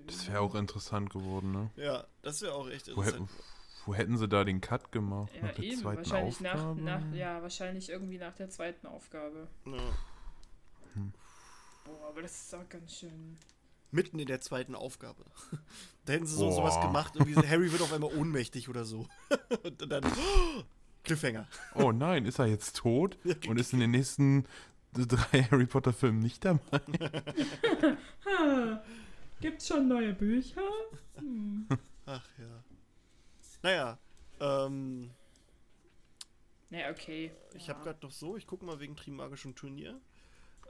Das 0.07 0.29
wäre 0.29 0.41
auch 0.41 0.55
interessant 0.55 1.11
geworden, 1.11 1.53
ne? 1.53 1.71
Ja, 1.77 2.05
das 2.23 2.43
wäre 2.43 2.55
auch 2.55 2.69
echt 2.69 2.89
Wo, 2.97 3.03
hätten- 3.05 3.19
interessant. 3.23 3.31
wo 3.87 3.95
hätten 3.95 4.17
sie 4.19 4.29
da 4.29 4.45
den 4.45 4.61
Cut 4.61 4.93
gemacht? 4.93 5.31
Ja, 5.37 5.43
nach 5.43 5.55
der 5.55 5.65
eben. 5.65 5.81
zweiten 5.81 5.97
Wahrscheinlich 5.99 6.41
nach, 6.41 6.55
Aufgabe? 6.55 6.81
nach, 6.83 7.13
ja, 7.15 7.43
wahrscheinlich 7.43 7.89
irgendwie 7.91 8.19
nach 8.19 8.35
der 8.35 8.51
zweiten 8.51 8.87
Aufgabe. 8.87 9.49
Ja. 9.67 9.73
Boah, 11.85 12.09
aber 12.09 12.23
das 12.23 12.33
ist 12.43 12.55
auch 12.55 12.69
ganz 12.69 12.93
schön. 12.95 13.37
Mitten 13.91 14.19
in 14.19 14.27
der 14.27 14.41
zweiten 14.41 14.75
Aufgabe. 14.75 15.25
Da 16.05 16.15
hätten 16.15 16.27
sie 16.27 16.35
so 16.35 16.47
Boah. 16.47 16.55
sowas 16.55 16.81
gemacht, 16.81 17.15
irgendwie 17.15 17.35
so, 17.35 17.47
Harry 17.49 17.71
wird 17.71 17.81
auf 17.81 17.93
einmal 17.93 18.13
ohnmächtig 18.13 18.69
oder 18.69 18.85
so. 18.85 19.07
Und 19.63 19.89
dann 19.93 20.03
Cliffhanger. 21.05 21.47
Oh 21.77 21.93
nein, 21.93 22.27
ist 22.27 22.41
er 22.41 22.47
jetzt 22.47 22.77
tot 22.77 23.17
und 23.49 23.61
ist 23.61 23.73
in 23.73 23.79
den 23.79 23.93
nächsten 23.93 24.45
drei 24.93 25.45
Harry 25.45 25.67
Potter 25.67 25.93
Filmen 25.93 26.19
nicht 26.19 26.45
dabei? 26.45 26.81
Gibt's 29.43 29.67
schon 29.67 29.89
neue 29.89 30.15
Bücher? 30.15 30.63
Hm. 31.17 31.67
Ach 32.07 32.25
ja. 32.39 32.63
Naja, 33.63 33.99
ähm, 34.41 35.11
Na, 36.71 36.89
okay. 36.91 37.33
ich 37.55 37.67
ja. 37.67 37.75
habe 37.75 37.85
gerade 37.85 37.99
noch 38.07 38.13
so, 38.13 38.37
ich 38.37 38.47
gucke 38.47 38.65
mal 38.65 38.79
wegen 38.79 38.95
Trimagischen 38.97 39.55
Turnier, 39.57 40.01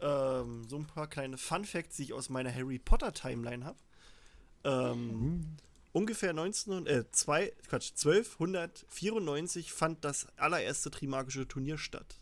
ähm, 0.00 0.64
so 0.68 0.76
ein 0.76 0.86
paar 0.86 1.06
kleine 1.06 1.36
Fun 1.36 1.64
Facts, 1.66 1.96
die 1.96 2.04
ich 2.04 2.12
aus 2.14 2.30
meiner 2.30 2.52
Harry 2.52 2.78
Potter 2.78 3.12
Timeline 3.12 3.64
habe. 3.66 3.78
Ähm, 4.64 5.10
Hm. 5.10 5.56
ungefähr 5.92 6.32
19, 6.32 6.86
äh, 6.86 7.04
zwei, 7.12 7.52
Quatsch, 7.68 7.92
1294 7.94 9.70
fand 9.72 10.02
das 10.04 10.26
allererste 10.38 10.90
Trimagische 10.90 11.46
Turnier 11.46 11.76
statt. 11.76 12.21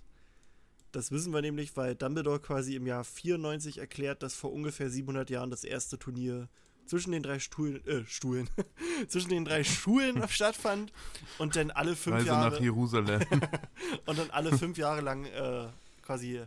Das 0.92 1.10
wissen 1.12 1.32
wir 1.32 1.40
nämlich, 1.40 1.76
weil 1.76 1.94
Dumbledore 1.94 2.40
quasi 2.40 2.74
im 2.74 2.86
Jahr 2.86 3.04
94 3.04 3.78
erklärt, 3.78 4.22
dass 4.22 4.34
vor 4.34 4.52
ungefähr 4.52 4.90
700 4.90 5.30
Jahren 5.30 5.50
das 5.50 5.62
erste 5.64 5.98
Turnier 5.98 6.48
zwischen 6.86 7.12
den 7.12 7.22
drei 7.22 7.38
Stuhlen, 7.38 7.86
äh, 7.86 8.04
Stuhlen, 8.06 8.48
zwischen 9.08 9.28
den 9.30 9.44
drei 9.44 9.62
Schulen 9.62 10.26
stattfand 10.28 10.92
und 11.38 11.54
dann 11.54 11.70
alle 11.70 11.94
fünf 11.94 12.16
Reise 12.16 12.26
Jahre 12.26 12.50
nach 12.50 12.60
Jerusalem. 12.60 13.22
und 14.06 14.18
dann 14.18 14.30
alle 14.30 14.56
fünf 14.58 14.76
Jahre 14.78 15.00
lang 15.00 15.24
äh, 15.26 15.68
quasi 16.02 16.42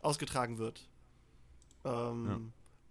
ausgetragen 0.00 0.58
wird. 0.58 0.86
Ähm, 1.84 2.26
Ja. 2.26 2.40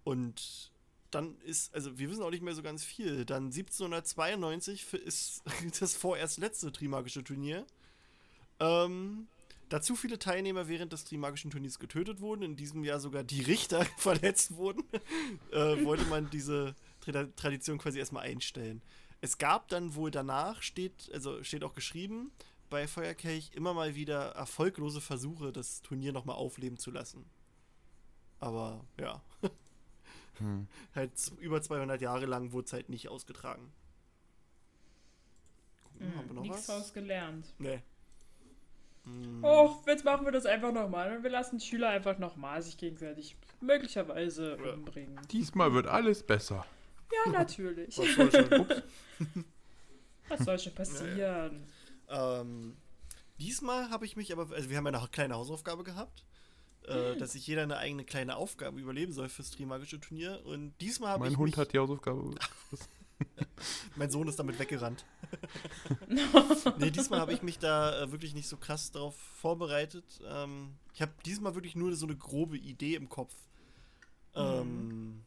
Und 0.02 0.72
dann 1.12 1.36
ist, 1.42 1.72
also 1.72 1.96
wir 1.96 2.10
wissen 2.10 2.22
auch 2.24 2.30
nicht 2.30 2.42
mehr 2.42 2.54
so 2.54 2.62
ganz 2.62 2.82
viel. 2.84 3.24
Dann 3.24 3.44
1792 3.44 4.82
f- 4.82 4.94
ist 4.94 5.42
das 5.80 5.94
vorerst 5.94 6.38
letzte 6.38 6.72
Trimagische 6.72 7.22
Turnier. 7.22 7.64
Ähm, 8.58 9.28
da 9.68 9.80
zu 9.80 9.96
viele 9.96 10.18
Teilnehmer 10.18 10.68
während 10.68 10.92
des 10.92 11.04
Trimagischen 11.04 11.50
Turniers 11.50 11.78
getötet 11.78 12.20
wurden, 12.20 12.42
in 12.42 12.56
diesem 12.56 12.84
Jahr 12.84 13.00
sogar 13.00 13.24
die 13.24 13.42
Richter 13.42 13.84
verletzt 13.98 14.56
wurden, 14.56 14.82
äh, 15.52 15.84
wollte 15.84 16.04
man 16.06 16.30
diese 16.30 16.74
Tra 17.00 17.24
Tradition 17.36 17.78
quasi 17.78 17.98
erstmal 17.98 18.24
einstellen. 18.24 18.82
Es 19.20 19.38
gab 19.38 19.68
dann 19.68 19.94
wohl 19.94 20.10
danach, 20.10 20.62
steht, 20.62 21.10
also 21.12 21.42
steht 21.42 21.64
auch 21.64 21.74
geschrieben, 21.74 22.30
bei 22.70 22.86
Feuerkelch 22.86 23.52
immer 23.54 23.72
mal 23.74 23.94
wieder 23.94 24.30
erfolglose 24.32 25.00
Versuche, 25.00 25.52
das 25.52 25.82
Turnier 25.82 26.12
nochmal 26.12 26.36
aufleben 26.36 26.78
zu 26.78 26.90
lassen. 26.90 27.24
Aber 28.40 28.84
ja, 29.00 29.22
Hm. 30.38 30.66
halt 30.94 31.12
über 31.38 31.62
200 31.62 32.00
Jahre 32.00 32.26
lang 32.26 32.52
wurde 32.52 32.66
es 32.66 32.72
halt 32.72 32.88
nicht 32.88 33.08
ausgetragen. 33.08 33.72
Gucken, 35.82 36.14
haben 36.16 36.28
wir 36.28 36.28
Hm, 36.30 36.34
noch 36.34 36.42
Nichts 36.42 36.68
was? 36.68 36.92
gelernt. 36.92 37.54
Nee. 37.58 37.82
Hm, 39.04 39.44
Och, 39.44 39.86
jetzt 39.86 40.04
machen 40.04 40.24
wir 40.24 40.32
das 40.32 40.46
einfach 40.46 40.72
nochmal 40.72 41.16
und 41.16 41.22
wir 41.22 41.30
lassen 41.30 41.60
Schüler 41.60 41.90
einfach 41.90 42.18
nochmal 42.18 42.62
sich 42.62 42.76
gegenseitig 42.78 43.36
möglicherweise 43.60 44.56
Ja. 44.64 44.72
umbringen. 44.74 45.18
Diesmal 45.30 45.72
wird 45.74 45.86
alles 45.86 46.22
besser. 46.22 46.64
Ja, 47.26 47.32
natürlich. 47.32 47.96
was 47.98 48.14
soll 48.14 48.30
schon? 48.32 48.66
Was 50.28 50.40
soll 50.40 50.58
schon 50.58 50.74
passieren? 50.74 51.66
Ähm, 52.08 52.76
diesmal 53.38 53.90
habe 53.90 54.06
ich 54.06 54.16
mich 54.16 54.32
aber, 54.32 54.54
also 54.54 54.70
wir 54.70 54.76
haben 54.78 54.86
ja 54.86 54.92
eine 54.98 55.08
kleine 55.08 55.34
Hausaufgabe 55.34 55.84
gehabt, 55.84 56.24
äh, 56.86 57.14
dass 57.16 57.32
sich 57.32 57.46
jeder 57.46 57.62
eine 57.64 57.76
eigene 57.76 58.04
kleine 58.06 58.36
Aufgabe 58.36 58.80
überleben 58.80 59.12
soll 59.12 59.28
fürs 59.28 59.50
Trimagische 59.50 60.00
Turnier. 60.00 60.40
Und 60.46 60.74
diesmal 60.80 61.10
habe 61.10 61.24
Mein 61.24 61.32
ich 61.32 61.36
Hund 61.38 61.50
mich, 61.50 61.58
hat 61.58 61.74
die 61.74 61.78
Hausaufgabe. 61.78 62.30
mein 63.96 64.10
Sohn 64.10 64.28
ist 64.28 64.38
damit 64.38 64.58
weggerannt. 64.58 65.04
nee, 66.78 66.90
diesmal 66.90 67.20
habe 67.20 67.32
ich 67.32 67.42
mich 67.42 67.58
da 67.58 68.02
äh, 68.02 68.12
wirklich 68.12 68.34
nicht 68.34 68.48
so 68.48 68.56
krass 68.56 68.90
drauf 68.90 69.16
vorbereitet. 69.16 70.04
Ähm, 70.26 70.74
ich 70.92 71.02
habe 71.02 71.12
diesmal 71.24 71.54
wirklich 71.54 71.76
nur 71.76 71.94
so 71.94 72.06
eine 72.06 72.16
grobe 72.16 72.56
Idee 72.56 72.94
im 72.94 73.08
Kopf. 73.08 73.34
Ähm, 74.34 75.24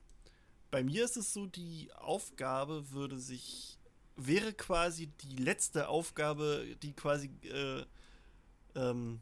bei 0.71 0.83
mir 0.83 1.05
ist 1.05 1.17
es 1.17 1.33
so, 1.33 1.45
die 1.45 1.89
Aufgabe 1.95 2.91
würde 2.91 3.19
sich, 3.19 3.79
wäre 4.15 4.53
quasi 4.53 5.07
die 5.07 5.37
letzte 5.37 5.87
Aufgabe, 5.87 6.75
die 6.81 6.93
quasi 6.93 7.29
äh, 7.43 7.85
ähm, 8.75 9.21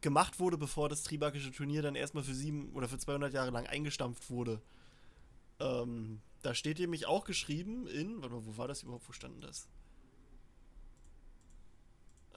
gemacht 0.00 0.38
wurde, 0.38 0.58
bevor 0.58 0.88
das 0.88 1.02
Trimagische 1.02 1.50
Turnier 1.52 1.82
dann 1.82 1.94
erstmal 1.94 2.24
für 2.24 2.34
sieben 2.34 2.72
oder 2.72 2.88
für 2.88 2.98
200 2.98 3.32
Jahre 3.32 3.50
lang 3.50 3.66
eingestampft 3.66 4.30
wurde. 4.30 4.60
Ähm, 5.58 6.20
da 6.42 6.54
steht 6.54 6.78
nämlich 6.78 7.06
auch 7.06 7.24
geschrieben 7.24 7.86
in, 7.86 8.20
warte 8.22 8.34
mal, 8.34 8.46
wo 8.46 8.56
war 8.56 8.68
das 8.68 8.82
überhaupt, 8.82 9.08
wo 9.08 9.12
stand 9.12 9.34
denn 9.34 9.40
das? 9.42 9.68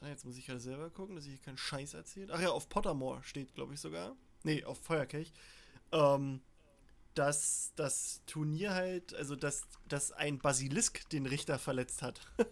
Ah, 0.02 0.08
jetzt 0.10 0.26
muss 0.26 0.38
ich 0.38 0.46
gerade 0.46 0.60
selber 0.60 0.90
gucken, 0.90 1.16
dass 1.16 1.26
ich 1.26 1.32
hier 1.32 1.42
keinen 1.42 1.58
Scheiß 1.58 1.94
erzählt. 1.94 2.30
Ach 2.32 2.42
ja, 2.42 2.50
auf 2.50 2.68
Pottermore 2.68 3.24
steht, 3.24 3.54
glaube 3.56 3.74
ich 3.74 3.80
sogar. 3.80 4.16
Nee, 4.44 4.64
auf 4.66 4.78
Feuerkelch. 4.80 5.32
Ähm, 5.94 6.42
dass 7.14 7.72
das 7.76 8.22
Turnier 8.26 8.74
halt, 8.74 9.14
also 9.14 9.36
dass, 9.36 9.62
dass 9.88 10.12
ein 10.12 10.40
Basilisk 10.40 11.08
den 11.12 11.26
Richter 11.26 11.58
verletzt 11.58 12.02
hat. 12.02 12.20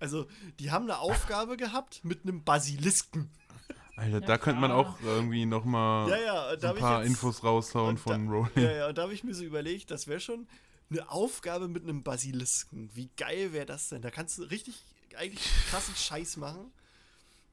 also, 0.00 0.26
die 0.60 0.70
haben 0.70 0.84
eine 0.84 0.98
Aufgabe 0.98 1.56
gehabt 1.56 2.04
mit 2.04 2.22
einem 2.22 2.44
Basilisken. 2.44 3.30
Alter, 3.96 4.20
Ja, 4.20 4.26
da 4.26 4.38
könnte 4.38 4.60
man 4.60 4.70
auch 4.70 5.00
irgendwie 5.00 5.46
nochmal 5.46 6.08
Ja, 6.10 6.18
ja, 6.18 6.60
so 6.60 6.68
ein 6.68 6.76
paar 6.76 7.00
jetzt- 7.00 7.08
Infos 7.08 7.42
raushauen 7.42 7.96
von 7.96 8.26
da- 8.26 8.32
Rowling. 8.32 8.62
Ja, 8.64 8.72
ja, 8.72 8.88
und 8.88 8.98
da 8.98 9.02
habe 9.02 9.14
ich 9.14 9.24
mir 9.24 9.34
so 9.34 9.42
überlegt, 9.42 9.90
das 9.90 10.06
wäre 10.06 10.20
schon 10.20 10.46
eine 10.90 11.10
Aufgabe 11.10 11.68
mit 11.68 11.82
einem 11.82 12.02
Basilisken. 12.02 12.90
Wie 12.94 13.10
geil 13.16 13.52
wäre 13.52 13.66
das 13.66 13.88
denn? 13.88 14.02
Da 14.02 14.10
kannst 14.10 14.38
du 14.38 14.42
richtig 14.44 14.84
eigentlich 15.16 15.44
krassen 15.70 15.94
Scheiß 15.96 16.36
machen. 16.36 16.70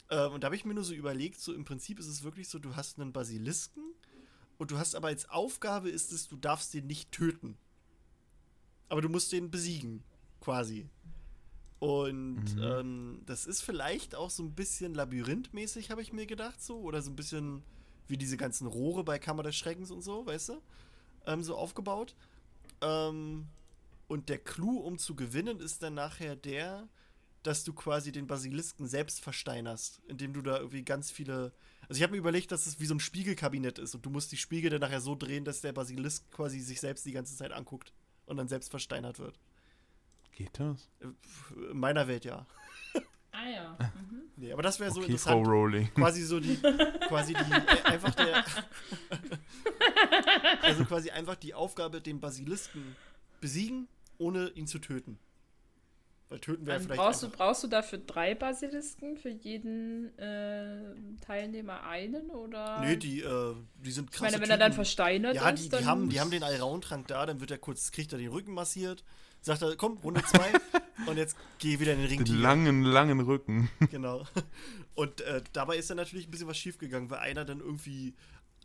Ähm, 0.09 0.33
und 0.33 0.41
da 0.41 0.45
habe 0.45 0.55
ich 0.55 0.65
mir 0.65 0.73
nur 0.73 0.83
so 0.83 0.93
überlegt, 0.93 1.39
so 1.39 1.53
im 1.53 1.65
Prinzip 1.65 1.99
ist 1.99 2.07
es 2.07 2.23
wirklich 2.23 2.49
so, 2.49 2.59
du 2.59 2.75
hast 2.75 2.99
einen 2.99 3.13
Basilisken 3.13 3.83
und 4.57 4.71
du 4.71 4.77
hast 4.77 4.95
aber 4.95 5.07
als 5.07 5.29
Aufgabe 5.29 5.89
ist 5.89 6.11
es, 6.11 6.27
du 6.27 6.35
darfst 6.37 6.73
den 6.73 6.87
nicht 6.87 7.11
töten. 7.11 7.57
Aber 8.89 9.01
du 9.01 9.09
musst 9.09 9.31
den 9.31 9.49
besiegen, 9.49 10.03
quasi. 10.41 10.87
Und 11.79 12.55
Mhm. 12.55 12.61
ähm, 12.61 13.21
das 13.25 13.45
ist 13.45 13.61
vielleicht 13.61 14.13
auch 14.15 14.29
so 14.29 14.43
ein 14.43 14.53
bisschen 14.53 14.93
labyrinthmäßig, 14.93 15.89
habe 15.89 16.01
ich 16.01 16.13
mir 16.13 16.25
gedacht, 16.25 16.61
so. 16.61 16.79
Oder 16.79 17.01
so 17.01 17.09
ein 17.09 17.15
bisschen 17.15 17.63
wie 18.07 18.17
diese 18.17 18.37
ganzen 18.37 18.67
Rohre 18.67 19.03
bei 19.03 19.19
Kammer 19.19 19.43
des 19.43 19.55
Schreckens 19.55 19.89
und 19.91 20.01
so, 20.01 20.25
weißt 20.25 20.49
du? 20.49 20.61
Ähm, 21.25 21.43
so 21.43 21.55
aufgebaut. 21.57 22.15
Ähm, 22.83 23.47
und 24.07 24.29
der 24.29 24.37
Clou, 24.37 24.77
um 24.79 24.97
zu 24.99 25.15
gewinnen, 25.15 25.59
ist 25.59 25.81
dann 25.81 25.95
nachher 25.95 26.35
der, 26.35 26.87
dass 27.41 27.63
du 27.63 27.73
quasi 27.73 28.11
den 28.11 28.27
Basilisken 28.27 28.87
selbst 28.87 29.21
versteinerst, 29.21 30.01
indem 30.07 30.33
du 30.33 30.41
da 30.41 30.57
irgendwie 30.57 30.83
ganz 30.83 31.09
viele. 31.09 31.53
Also 31.89 31.97
ich 31.97 32.03
habe 32.03 32.11
mir 32.11 32.17
überlegt, 32.19 32.51
dass 32.51 32.67
es 32.67 32.79
wie 32.79 32.85
so 32.85 32.95
ein 32.95 32.99
Spiegelkabinett 32.99 33.79
ist 33.79 33.95
und 33.95 34.05
du 34.05 34.09
musst 34.09 34.31
die 34.31 34.37
Spiegel 34.37 34.69
dann 34.69 34.81
nachher 34.81 35.01
so 35.01 35.15
drehen, 35.15 35.43
dass 35.45 35.61
der 35.61 35.73
Basilisk 35.73 36.29
quasi 36.31 36.59
sich 36.59 36.79
selbst 36.79 37.05
die 37.05 37.11
ganze 37.11 37.35
Zeit 37.35 37.51
anguckt 37.51 37.91
und 38.25 38.37
dann 38.37 38.47
selbst 38.47 38.69
versteinert 38.69 39.19
wird. 39.19 39.37
Geht 40.35 40.59
das? 40.59 40.89
Äh, 41.01 41.07
In 41.71 41.77
meiner 41.79 42.07
Welt 42.07 42.25
ja. 42.25 42.45
Ah 43.31 43.49
ja. 43.49 43.77
Mhm. 44.09 44.21
Nee, 44.35 44.51
aber 44.51 44.63
das 44.63 44.79
wäre 44.79 44.91
so 44.91 45.01
okay, 45.01 45.15
Frau 45.17 45.39
interessant. 45.39 45.47
Rowling. 45.47 45.93
Quasi 45.93 46.23
so 46.23 46.39
die, 46.39 46.55
quasi 47.07 47.33
die, 47.33 47.39
äh, 47.51 47.83
einfach 47.83 48.15
der, 48.15 48.43
also 50.61 50.85
quasi 50.85 51.11
einfach 51.11 51.35
die 51.35 51.53
Aufgabe, 51.53 52.01
den 52.01 52.19
Basilisken 52.19 52.95
besiegen, 53.41 53.87
ohne 54.17 54.49
ihn 54.49 54.67
zu 54.67 54.79
töten. 54.79 55.19
Weil 56.33 56.39
töten 56.39 56.65
wäre 56.65 56.77
Dann 56.77 56.87
vielleicht 56.87 56.99
brauchst, 56.99 57.21
du, 57.21 57.29
brauchst 57.29 57.63
du 57.63 57.67
dafür 57.67 57.99
drei 57.99 58.33
Basilisken 58.33 59.17
für 59.17 59.29
jeden 59.29 60.17
äh, 60.17 60.95
Teilnehmer 61.21 61.83
einen? 61.83 62.31
Oder? 62.31 62.79
Nee, 62.79 62.95
die, 62.95 63.19
äh, 63.19 63.55
die 63.75 63.91
sind 63.91 64.09
ich 64.09 64.17
krasse 64.17 64.31
meine, 64.31 64.41
wenn 64.41 64.49
er 64.49 64.57
dann 64.57 64.71
Typen. 64.71 64.75
versteinert 64.77 65.35
Ja, 65.35 65.49
ist, 65.49 65.65
die, 65.65 65.69
dann. 65.69 65.81
die, 65.81 65.85
haben, 65.85 66.09
die 66.09 66.19
haben 66.19 66.31
den 66.31 66.41
Allround-Trank 66.41 67.07
da, 67.07 67.27
dann 67.27 67.39
wird 67.39 67.51
er 67.51 67.59
kurz, 67.59 67.91
kriegt 67.91 68.13
er 68.13 68.17
den 68.17 68.29
Rücken 68.29 68.51
massiert, 68.51 69.03
sagt 69.41 69.61
er, 69.61 69.75
komm, 69.75 69.97
Runde 69.97 70.23
2 70.23 70.39
und 71.05 71.17
jetzt 71.17 71.37
geh 71.59 71.79
wieder 71.79 71.93
in 71.93 71.99
den 71.99 72.07
Ring. 72.07 72.25
Den 72.25 72.41
langen, 72.41 72.81
langen 72.81 73.19
Rücken. 73.19 73.69
Genau. 73.91 74.25
Und 74.95 75.21
äh, 75.21 75.43
dabei 75.53 75.77
ist 75.77 75.91
dann 75.91 75.97
natürlich 75.97 76.27
ein 76.27 76.31
bisschen 76.31 76.47
was 76.47 76.57
schiefgegangen, 76.57 77.11
weil 77.11 77.19
einer 77.19 77.45
dann 77.45 77.59
irgendwie, 77.59 78.15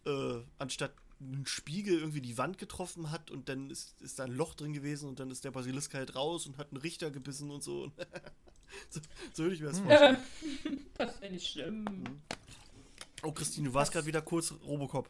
äh, 0.06 0.40
anstatt 0.58 0.92
ein 1.20 1.46
Spiegel 1.46 1.98
irgendwie 1.98 2.20
die 2.20 2.38
Wand 2.38 2.58
getroffen 2.58 3.10
hat 3.10 3.30
und 3.30 3.48
dann 3.48 3.70
ist, 3.70 4.00
ist 4.00 4.18
da 4.18 4.24
ein 4.24 4.32
Loch 4.32 4.54
drin 4.54 4.72
gewesen 4.72 5.08
und 5.08 5.18
dann 5.18 5.30
ist 5.30 5.44
der 5.44 5.50
Basilisk 5.50 5.94
halt 5.94 6.14
raus 6.14 6.46
und 6.46 6.58
hat 6.58 6.70
einen 6.70 6.80
Richter 6.80 7.10
gebissen 7.10 7.50
und 7.50 7.62
so. 7.62 7.90
so, 8.90 9.00
so 9.32 9.42
würde 9.42 9.54
ich 9.54 9.60
mir 9.60 9.68
das 9.68 9.80
vorstellen. 9.80 10.18
das 10.94 11.20
wäre 11.20 11.32
nicht 11.32 11.46
schlimm. 11.46 11.84
Oh, 13.22 13.32
Christine, 13.32 13.68
du 13.68 13.74
warst 13.74 13.92
gerade 13.92 14.06
wieder 14.06 14.22
kurz 14.22 14.54
Robocop. 14.64 15.08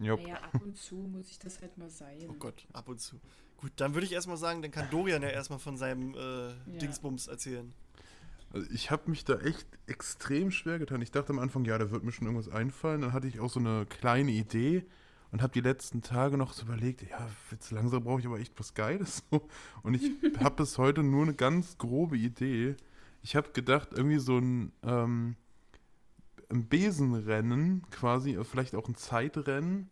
Jupp. 0.00 0.20
Naja, 0.20 0.36
ab 0.36 0.60
und 0.60 0.76
zu 0.76 0.96
muss 0.96 1.30
ich 1.30 1.38
das 1.38 1.60
halt 1.60 1.78
mal 1.78 1.90
sein. 1.90 2.26
Oh 2.28 2.34
Gott, 2.34 2.66
ab 2.72 2.88
und 2.88 3.00
zu. 3.00 3.20
Gut, 3.58 3.70
dann 3.76 3.94
würde 3.94 4.06
ich 4.06 4.12
erstmal 4.12 4.36
sagen, 4.36 4.62
dann 4.62 4.72
kann 4.72 4.90
Dorian 4.90 5.22
ja 5.22 5.28
erstmal 5.28 5.60
von 5.60 5.76
seinem 5.76 6.14
äh, 6.14 6.78
Dingsbums 6.80 7.28
erzählen. 7.28 7.72
Also 8.52 8.68
ich 8.72 8.90
habe 8.90 9.08
mich 9.10 9.24
da 9.24 9.38
echt 9.40 9.66
extrem 9.86 10.50
schwer 10.50 10.80
getan. 10.80 11.00
Ich 11.02 11.12
dachte 11.12 11.30
am 11.30 11.38
Anfang, 11.38 11.64
ja, 11.64 11.78
da 11.78 11.90
wird 11.90 12.02
mir 12.02 12.12
schon 12.12 12.26
irgendwas 12.26 12.52
einfallen. 12.52 13.02
Dann 13.02 13.12
hatte 13.12 13.28
ich 13.28 13.38
auch 13.38 13.50
so 13.50 13.60
eine 13.60 13.86
kleine 13.86 14.32
Idee 14.32 14.84
und 15.34 15.42
habe 15.42 15.52
die 15.52 15.62
letzten 15.62 16.00
Tage 16.00 16.38
noch 16.38 16.52
so 16.52 16.64
überlegt, 16.64 17.02
ja, 17.02 17.28
jetzt 17.50 17.72
langsam 17.72 18.04
brauche 18.04 18.20
ich 18.20 18.26
aber 18.26 18.38
echt 18.38 18.56
was 18.56 18.72
Geiles. 18.72 19.24
So. 19.32 19.48
Und 19.82 19.94
ich 19.94 20.12
habe 20.38 20.54
bis 20.54 20.78
heute 20.78 21.02
nur 21.02 21.24
eine 21.24 21.34
ganz 21.34 21.76
grobe 21.76 22.16
Idee. 22.16 22.76
Ich 23.20 23.34
habe 23.34 23.50
gedacht, 23.50 23.88
irgendwie 23.90 24.20
so 24.20 24.38
ein, 24.38 24.70
ähm, 24.84 25.34
ein 26.50 26.68
Besenrennen 26.68 27.82
quasi, 27.90 28.36
äh, 28.36 28.44
vielleicht 28.44 28.76
auch 28.76 28.86
ein 28.86 28.94
Zeitrennen 28.94 29.90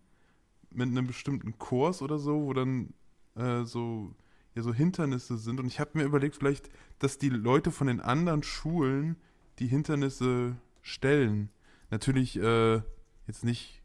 mit 0.71 0.87
einem 0.87 1.09
bestimmten 1.09 1.59
Kurs 1.59 2.03
oder 2.03 2.21
so, 2.21 2.45
wo 2.45 2.53
dann 2.53 2.95
äh, 3.35 3.65
so, 3.65 4.15
ja, 4.55 4.63
so 4.63 4.73
Hindernisse 4.73 5.39
sind. 5.39 5.59
Und 5.59 5.67
ich 5.67 5.81
habe 5.81 5.99
mir 5.99 6.05
überlegt, 6.05 6.37
vielleicht, 6.37 6.71
dass 7.01 7.19
die 7.19 7.31
Leute 7.31 7.73
von 7.73 7.89
den 7.89 8.01
anderen 8.01 8.45
Schulen 8.45 9.17
die 9.59 9.67
Hindernisse 9.67 10.55
stellen. 10.83 11.49
Natürlich 11.91 12.39
äh, 12.39 12.81
jetzt 13.27 13.43
nicht 13.43 13.83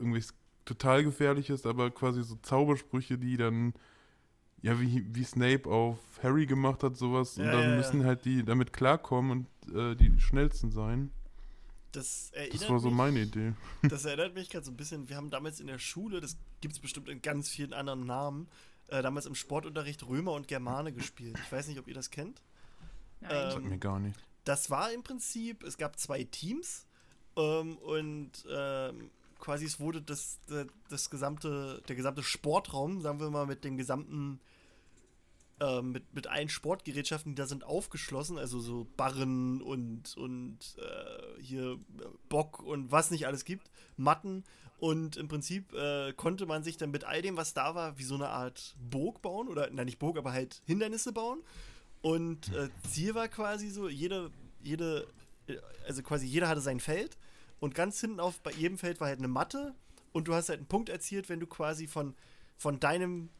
irgendwie 0.00 0.22
total 0.68 1.02
gefährliches, 1.02 1.64
aber 1.66 1.90
quasi 1.90 2.22
so 2.22 2.36
Zaubersprüche, 2.36 3.18
die 3.18 3.36
dann 3.36 3.74
ja, 4.60 4.80
wie, 4.80 5.06
wie 5.14 5.24
Snape 5.24 5.68
auf 5.68 5.98
Harry 6.22 6.46
gemacht 6.46 6.82
hat, 6.82 6.96
sowas. 6.96 7.36
Ja, 7.36 7.44
und 7.44 7.52
dann 7.52 7.62
ja, 7.62 7.70
ja. 7.70 7.76
müssen 7.76 8.04
halt 8.04 8.24
die 8.24 8.44
damit 8.44 8.72
klarkommen 8.72 9.46
und 9.66 9.74
äh, 9.74 9.94
die 9.94 10.20
schnellsten 10.20 10.70
sein. 10.70 11.12
Das 11.92 12.30
erinnert, 12.32 12.62
Das 12.62 12.70
war 12.70 12.80
so 12.80 12.88
mich, 12.88 12.96
meine 12.96 13.20
Idee. 13.22 13.52
das 13.82 14.04
erinnert 14.04 14.34
mich 14.34 14.50
gerade 14.50 14.64
so 14.64 14.72
ein 14.72 14.76
bisschen. 14.76 15.08
Wir 15.08 15.16
haben 15.16 15.30
damals 15.30 15.60
in 15.60 15.68
der 15.68 15.78
Schule, 15.78 16.20
das 16.20 16.36
gibt 16.60 16.74
es 16.74 16.80
bestimmt 16.80 17.08
in 17.08 17.22
ganz 17.22 17.48
vielen 17.48 17.72
anderen 17.72 18.04
Namen, 18.04 18.48
äh, 18.88 19.00
damals 19.00 19.26
im 19.26 19.34
Sportunterricht 19.34 20.06
Römer 20.06 20.32
und 20.32 20.48
Germane 20.48 20.92
gespielt. 20.92 21.38
Ich 21.42 21.52
weiß 21.52 21.68
nicht, 21.68 21.78
ob 21.78 21.86
ihr 21.88 21.94
das 21.94 22.10
kennt. 22.10 22.42
Nein. 23.20 23.30
Ähm, 23.32 23.50
Sagt 23.52 23.64
mir 23.64 23.78
gar 23.78 24.00
nicht. 24.00 24.18
Das 24.44 24.70
war 24.70 24.92
im 24.92 25.02
Prinzip, 25.02 25.62
es 25.62 25.78
gab 25.78 25.98
zwei 25.98 26.24
Teams 26.24 26.86
ähm, 27.36 27.76
und 27.78 28.32
ähm, 28.50 29.10
quasi 29.38 29.64
es 29.64 29.80
wurde 29.80 30.02
das, 30.02 30.38
das, 30.48 30.66
das 30.88 31.10
gesamte, 31.10 31.82
der 31.88 31.96
gesamte 31.96 32.22
Sportraum, 32.22 33.00
sagen 33.00 33.20
wir 33.20 33.30
mal, 33.30 33.46
mit 33.46 33.64
dem 33.64 33.76
gesamten, 33.76 34.40
ähm, 35.60 35.92
mit, 35.92 36.14
mit 36.14 36.26
allen 36.26 36.48
Sportgerätschaften, 36.48 37.32
die 37.32 37.40
da 37.40 37.46
sind, 37.46 37.64
aufgeschlossen, 37.64 38.38
also 38.38 38.60
so 38.60 38.86
Barren 38.96 39.62
und, 39.62 40.16
und 40.16 40.58
äh, 40.78 41.42
hier 41.42 41.72
äh, 41.72 41.78
Bock 42.28 42.60
und 42.62 42.92
was 42.92 43.10
nicht 43.10 43.26
alles 43.26 43.44
gibt, 43.44 43.70
Matten. 43.96 44.44
Und 44.78 45.16
im 45.16 45.26
Prinzip 45.26 45.72
äh, 45.72 46.12
konnte 46.12 46.46
man 46.46 46.62
sich 46.62 46.76
dann 46.76 46.92
mit 46.92 47.02
all 47.02 47.20
dem, 47.20 47.36
was 47.36 47.52
da 47.52 47.74
war, 47.74 47.98
wie 47.98 48.04
so 48.04 48.14
eine 48.14 48.28
Art 48.28 48.76
Burg 48.78 49.22
bauen 49.22 49.48
oder, 49.48 49.68
nein, 49.70 49.86
nicht 49.86 49.98
Burg, 49.98 50.16
aber 50.16 50.32
halt 50.32 50.62
Hindernisse 50.66 51.12
bauen. 51.12 51.40
Und 52.00 52.52
äh, 52.54 52.68
Ziel 52.88 53.16
war 53.16 53.26
quasi 53.26 53.70
so, 53.70 53.88
jede, 53.88 54.30
jede, 54.62 55.08
äh, 55.48 55.56
also 55.86 56.02
quasi 56.02 56.26
jeder 56.26 56.48
hatte 56.48 56.60
sein 56.60 56.78
Feld 56.78 57.18
und 57.60 57.74
ganz 57.74 58.00
hinten 58.00 58.20
auf 58.20 58.40
bei 58.40 58.52
jedem 58.52 58.78
Feld 58.78 59.00
war 59.00 59.08
halt 59.08 59.18
eine 59.18 59.28
Matte 59.28 59.74
und 60.12 60.28
du 60.28 60.34
hast 60.34 60.48
halt 60.48 60.60
einen 60.60 60.68
Punkt 60.68 60.88
erzielt, 60.88 61.28
wenn 61.28 61.40
du 61.40 61.46
quasi 61.46 61.86
von, 61.86 62.14
von 62.56 62.80
deinem 62.80 63.30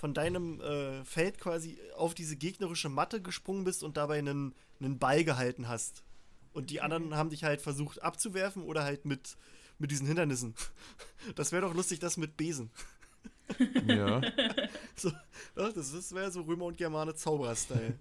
von 0.00 0.14
deinem 0.14 0.60
äh, 0.62 1.04
Feld 1.04 1.38
quasi 1.38 1.78
auf 1.94 2.14
diese 2.14 2.34
gegnerische 2.34 2.88
Matte 2.88 3.20
gesprungen 3.20 3.64
bist 3.64 3.82
und 3.82 3.98
dabei 3.98 4.18
einen, 4.18 4.54
einen 4.80 4.98
Ball 4.98 5.24
gehalten 5.24 5.68
hast. 5.68 6.02
Und 6.54 6.70
die 6.70 6.80
anderen 6.80 7.14
haben 7.16 7.28
dich 7.28 7.44
halt 7.44 7.60
versucht 7.60 8.02
abzuwerfen 8.02 8.62
oder 8.62 8.82
halt 8.82 9.04
mit, 9.04 9.36
mit 9.78 9.90
diesen 9.90 10.06
Hindernissen. 10.06 10.54
Das 11.34 11.52
wäre 11.52 11.60
doch 11.60 11.74
lustig, 11.74 11.98
das 11.98 12.16
mit 12.16 12.38
Besen. 12.38 12.70
Ja. 13.86 14.22
So, 14.96 15.10
ja, 15.56 15.70
das 15.70 16.14
wäre 16.14 16.30
so 16.30 16.42
Römer 16.42 16.66
und 16.66 16.76
Germane 16.76 17.14
Zauberer-Style. 17.14 17.98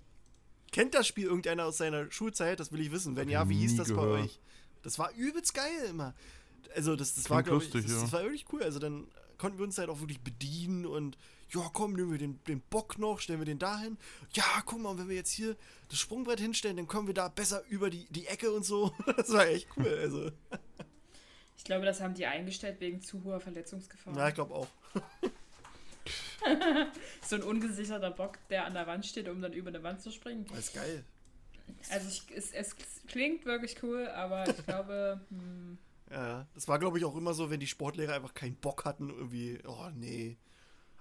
Kennt 0.71 0.93
das 0.93 1.07
Spiel 1.07 1.25
irgendeiner 1.25 1.65
aus 1.65 1.77
seiner 1.77 2.11
Schulzeit? 2.11 2.59
Das 2.59 2.71
will 2.71 2.81
ich 2.81 2.91
wissen. 2.91 3.15
Wenn 3.15 3.29
ja, 3.29 3.47
wie 3.49 3.57
hieß 3.57 3.77
das 3.77 3.89
bei 3.89 3.95
gehört. 3.95 4.25
euch? 4.25 4.39
Das 4.83 4.99
war 4.99 5.11
übelst 5.13 5.53
geil 5.53 5.85
immer. 5.89 6.13
Also, 6.75 6.95
das, 6.95 7.15
das 7.15 7.29
war, 7.29 7.43
glaube 7.43 7.63
ich, 7.63 7.73
lustig, 7.73 7.83
das, 7.89 7.95
ja. 7.95 8.01
das 8.01 8.13
war 8.13 8.23
wirklich 8.23 8.45
cool. 8.53 8.63
Also, 8.63 8.79
dann 8.79 9.07
konnten 9.37 9.57
wir 9.57 9.65
uns 9.65 9.77
halt 9.77 9.89
auch 9.89 9.99
wirklich 9.99 10.21
bedienen 10.21 10.85
und 10.85 11.17
ja, 11.51 11.61
komm, 11.73 11.93
nehmen 11.93 12.11
wir 12.11 12.19
den, 12.19 12.43
den 12.43 12.61
Bock 12.61 12.99
noch, 12.99 13.19
stellen 13.19 13.39
wir 13.39 13.45
den 13.45 13.57
dahin. 13.57 13.97
Ja, 14.33 14.43
guck 14.65 14.79
mal, 14.81 14.97
wenn 14.99 15.09
wir 15.09 15.15
jetzt 15.15 15.31
hier 15.31 15.55
das 15.89 15.99
Sprungbrett 15.99 16.39
hinstellen, 16.39 16.77
dann 16.77 16.87
kommen 16.87 17.07
wir 17.07 17.13
da 17.15 17.27
besser 17.27 17.63
über 17.69 17.89
die, 17.89 18.05
die 18.11 18.27
Ecke 18.27 18.51
und 18.51 18.63
so. 18.63 18.93
Das 19.17 19.31
war 19.31 19.47
echt 19.47 19.67
cool. 19.77 19.87
Also, 19.99 20.31
Ich 21.57 21.63
glaube, 21.63 21.85
das 21.85 22.01
haben 22.01 22.13
die 22.13 22.25
eingestellt 22.25 22.79
wegen 22.79 23.01
zu 23.01 23.23
hoher 23.23 23.39
Verletzungsgefahr. 23.39 24.15
ja, 24.15 24.27
ich 24.27 24.35
glaube 24.35 24.53
auch. 24.53 24.67
So 27.21 27.35
ein 27.35 27.43
ungesicherter 27.43 28.11
Bock, 28.11 28.39
der 28.49 28.65
an 28.65 28.73
der 28.73 28.87
Wand 28.87 29.05
steht, 29.05 29.27
um 29.27 29.41
dann 29.41 29.51
über 29.53 29.67
eine 29.69 29.83
Wand 29.83 30.01
zu 30.01 30.09
springen. 30.11 30.45
Das 30.49 30.59
ist 30.59 30.73
geil. 30.73 31.03
Also 31.91 32.07
ich, 32.09 32.23
es, 32.35 32.51
es 32.51 32.75
klingt 33.07 33.45
wirklich 33.45 33.81
cool, 33.83 34.07
aber 34.07 34.47
ich 34.47 34.65
glaube, 34.65 35.21
hm, 35.29 35.77
Ja, 36.09 36.27
ja. 36.27 36.47
das 36.53 36.67
war, 36.67 36.79
glaube 36.79 36.97
ich, 36.97 37.05
auch 37.05 37.15
immer 37.15 37.33
so, 37.33 37.49
wenn 37.49 37.59
die 37.59 37.67
Sportlehrer 37.67 38.13
einfach 38.13 38.33
keinen 38.33 38.55
Bock 38.55 38.85
hatten, 38.85 39.09
irgendwie, 39.09 39.59
oh 39.65 39.89
nee. 39.95 40.37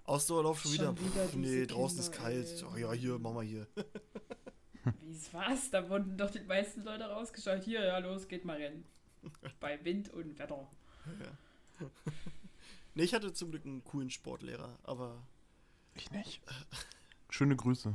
Ausdauerlauf 0.05 0.61
schon 0.63 0.73
wieder. 0.73 0.87
Schon 0.97 0.99
wieder 1.05 1.27
Pff, 1.29 1.35
nee, 1.35 1.67
draußen 1.67 1.99
ist 1.99 2.13
Kinder, 2.13 2.29
kalt. 2.29 2.47
ey. 2.47 2.65
Oh 2.65 2.77
ja, 2.77 2.93
hier, 2.93 3.19
mach 3.19 3.33
mal 3.35 3.45
hier. 3.45 3.67
wie 5.03 5.13
es 5.13 5.33
war's? 5.35 5.71
Da 5.71 5.89
wurden 5.91 6.17
doch 6.17 6.31
die 6.31 6.41
meisten 6.41 6.83
Leute 6.83 7.05
rausgeschaut. 7.05 7.63
Hier, 7.63 7.85
ja, 7.85 7.99
los, 7.99 8.27
geht 8.27 8.45
mal 8.47 8.57
rennen. 8.57 8.87
Bei 9.61 9.83
Wind 9.85 10.09
und 10.11 10.39
Wetter. 10.39 10.67
Nee, 12.95 13.03
ich 13.05 13.15
hatte 13.15 13.33
zum 13.33 13.51
Glück 13.51 13.65
einen 13.67 13.85
coolen 13.85 14.11
Sportlehrer, 14.11 14.79
aber 14.83 15.23
Ich 15.95 16.11
nicht. 16.11 16.41
Schöne 17.31 17.55
Grüße. 17.57 17.95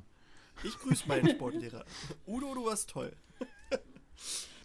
Ich 0.64 0.78
grüße 0.80 1.08
meinen 1.08 1.30
Sportlehrer. 1.30 1.86
Udo, 2.28 2.54
du 2.54 2.66
warst 2.66 2.90
toll. 2.90 3.16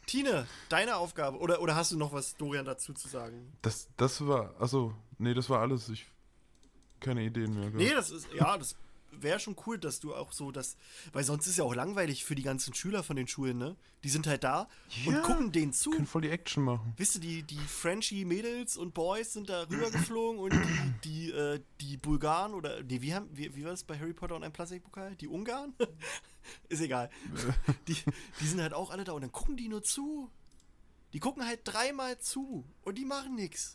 Tine, 0.06 0.47
deine 0.69 0.97
Aufgabe. 0.97 1.39
Oder, 1.39 1.60
oder 1.60 1.77
hast 1.77 1.93
du 1.93 1.98
noch 1.98 2.12
was, 2.12 2.36
Dorian, 2.36 2.65
dazu 2.65 2.94
zu 2.94 3.09
sagen? 3.09 3.52
Das, 3.62 3.89
das 3.97 4.27
war, 4.27 4.55
also, 4.59 4.94
nee, 5.19 5.35
das 5.35 5.51
war 5.51 5.60
alles. 5.60 5.89
Ich, 5.90 6.06
keine 6.98 7.23
Ideen 7.23 7.55
mehr. 7.55 7.70
Nee, 7.70 7.85
gehabt. 7.85 7.98
das 7.98 8.10
ist, 8.10 8.28
ja, 8.32 8.56
das 8.56 8.74
wäre 9.23 9.39
schon 9.40 9.57
cool, 9.66 9.78
dass 9.78 10.01
du 10.01 10.15
auch 10.15 10.32
so 10.32 10.51
das, 10.51 10.77
weil 11.12 11.24
sonst 11.24 11.47
ist 11.47 11.59
ja 11.59 11.65
auch 11.65 11.74
langweilig 11.74 12.24
für 12.24 12.35
die 12.35 12.43
ganzen 12.43 12.74
Schüler 12.74 13.03
von 13.03 13.16
den 13.16 13.28
Schulen, 13.28 13.59
ne? 13.59 13.77
Die 14.05 14.09
sind 14.11 14.27
halt 14.28 14.45
da 14.45 14.69
und 15.07 15.15
Ja. 15.15 15.20
gucken 15.23 15.51
denen 15.51 15.73
zu. 15.73 15.90
können 15.90 16.07
voll 16.07 16.23
die 16.23 16.31
Action 16.31 16.62
machen. 16.65 16.93
Wisst 16.97 17.16
ihr, 17.16 17.20
die, 17.20 17.43
die 17.43 17.59
Frenchie 17.59 18.24
Mädels 18.24 18.77
und 18.77 18.95
Boys 18.95 19.32
sind 19.32 19.49
da 19.49 19.62
rübergeflogen 19.69 20.39
und 20.40 20.53
die, 20.53 20.93
die, 21.05 21.31
äh, 21.32 21.61
die 21.81 21.97
Bulgaren 21.97 22.55
oder, 22.55 22.82
nee, 22.85 23.01
wie, 23.03 23.12
haben, 23.15 23.28
wie, 23.32 23.55
wie 23.57 23.65
war 23.65 23.73
das 23.73 23.82
bei 23.85 23.99
Harry 23.99 24.12
Potter 24.15 24.36
und 24.36 24.45
ein 24.45 24.53
Plastikpokal? 24.53 25.16
Die 25.16 25.27
Ungarn? 25.28 25.74
Ist 26.69 26.81
egal. 26.81 27.11
Die, 27.89 27.97
die 28.40 28.47
sind 28.47 28.61
halt 28.62 28.73
auch 28.73 28.90
alle 28.90 29.05
da 29.05 29.12
und 29.12 29.20
dann 29.23 29.32
gucken 29.32 29.57
die 29.57 29.69
nur 29.69 29.82
zu. 29.82 30.31
Die 31.12 31.20
gucken 31.20 31.45
halt 31.45 31.61
dreimal 31.65 32.19
zu 32.19 32.65
und 32.82 32.97
die 32.99 33.05
machen 33.05 33.35
nichts. 33.35 33.74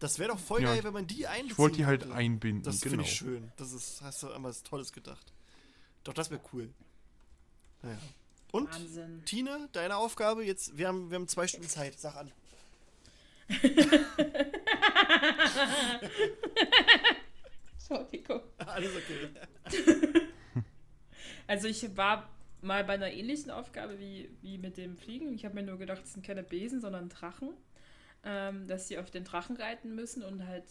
Das 0.00 0.18
wäre 0.18 0.30
doch 0.30 0.38
voll 0.38 0.62
Ja, 0.62 0.74
geil, 0.74 0.82
wenn 0.84 0.92
man 0.94 1.06
die 1.06 1.26
einbeziehen 1.26 1.52
Ich 1.52 1.58
wollte 1.58 1.76
die 1.76 1.86
halt 1.86 2.00
könnte. 2.02 2.16
einbinden, 2.16 2.62
Das 2.64 2.80
genau. 2.80 2.90
finde 2.92 3.04
ich 3.04 3.12
schön. 3.14 3.52
Das 3.56 3.72
ist, 3.72 4.00
hast 4.02 4.22
du 4.22 4.32
an 4.32 4.42
was 4.42 4.62
Tolles 4.62 4.92
gedacht. 4.92 5.32
Doch, 6.04 6.14
das 6.14 6.30
wäre 6.30 6.40
cool. 6.52 6.70
Naja. 7.82 7.98
Und, 8.52 8.72
Wahnsinn. 8.72 9.22
Tine, 9.26 9.68
deine 9.72 9.96
Aufgabe 9.96 10.44
jetzt, 10.44 10.76
wir 10.76 10.88
haben, 10.88 11.10
wir 11.10 11.16
haben 11.16 11.28
zwei 11.28 11.46
Stunden 11.46 11.68
Zeit, 11.68 12.00
sag 12.00 12.16
an. 12.16 12.32
Entschuldigung. 17.78 18.40
Alles 18.58 18.90
okay. 18.96 20.22
Also 21.46 21.66
ich 21.66 21.96
war 21.96 22.28
mal 22.60 22.84
bei 22.84 22.92
einer 22.94 23.10
ähnlichen 23.10 23.50
Aufgabe 23.50 23.98
wie, 23.98 24.30
wie 24.40 24.56
mit 24.56 24.76
dem 24.76 24.96
Fliegen. 24.96 25.34
Ich 25.34 25.44
habe 25.44 25.56
mir 25.56 25.64
nur 25.64 25.78
gedacht, 25.78 26.00
es 26.04 26.12
sind 26.12 26.24
keine 26.24 26.44
Besen, 26.44 26.80
sondern 26.80 27.08
Drachen. 27.08 27.48
Ähm, 28.22 28.66
dass 28.66 28.88
sie 28.88 28.98
auf 28.98 29.10
den 29.10 29.24
Drachen 29.24 29.56
reiten 29.56 29.94
müssen 29.94 30.22
und 30.22 30.46
halt 30.46 30.64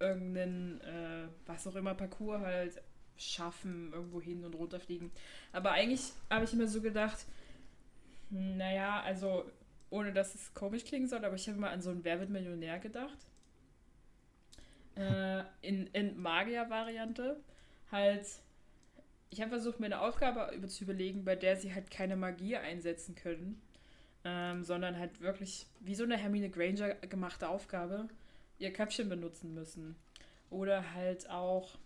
irgendeinen, 0.00 0.80
äh, 0.80 1.28
was 1.46 1.66
auch 1.66 1.74
immer, 1.74 1.94
Parcours 1.94 2.40
halt 2.40 2.82
schaffen, 3.16 3.92
irgendwo 3.92 4.20
hin 4.20 4.44
und 4.44 4.54
runter 4.54 4.80
fliegen. 4.80 5.10
Aber 5.52 5.72
eigentlich 5.72 6.12
habe 6.30 6.44
ich 6.44 6.52
mir 6.52 6.68
so 6.68 6.80
gedacht, 6.80 7.26
hm, 8.30 8.56
naja, 8.56 9.00
also 9.02 9.44
ohne 9.90 10.12
dass 10.12 10.34
es 10.34 10.54
komisch 10.54 10.84
klingen 10.84 11.08
soll, 11.08 11.24
aber 11.24 11.34
ich 11.34 11.48
habe 11.48 11.58
mal 11.58 11.70
an 11.70 11.80
so 11.80 11.90
einen 11.90 12.04
Wer 12.04 12.20
wird 12.20 12.30
Millionär 12.30 12.78
gedacht. 12.78 13.18
Äh, 14.96 15.44
in 15.62 15.86
in 15.92 16.20
Magier-Variante. 16.20 17.36
Halt, 17.92 18.26
ich 19.30 19.40
habe 19.40 19.50
versucht, 19.50 19.78
mir 19.78 19.86
eine 19.86 20.00
Aufgabe 20.00 20.52
über 20.56 20.66
zu 20.66 20.82
überlegen, 20.82 21.24
bei 21.24 21.36
der 21.36 21.56
sie 21.56 21.72
halt 21.72 21.88
keine 21.88 22.16
Magie 22.16 22.56
einsetzen 22.56 23.14
können, 23.14 23.62
ähm, 24.28 24.62
sondern 24.62 24.98
halt 24.98 25.20
wirklich 25.20 25.66
wie 25.80 25.94
so 25.94 26.04
eine 26.04 26.18
Hermine 26.18 26.50
Granger 26.50 26.94
gemachte 26.96 27.48
Aufgabe, 27.48 28.08
ihr 28.58 28.72
Köpfchen 28.72 29.08
benutzen 29.08 29.54
müssen. 29.54 29.96
Oder 30.50 30.94
halt 30.94 31.30
auch, 31.30 31.78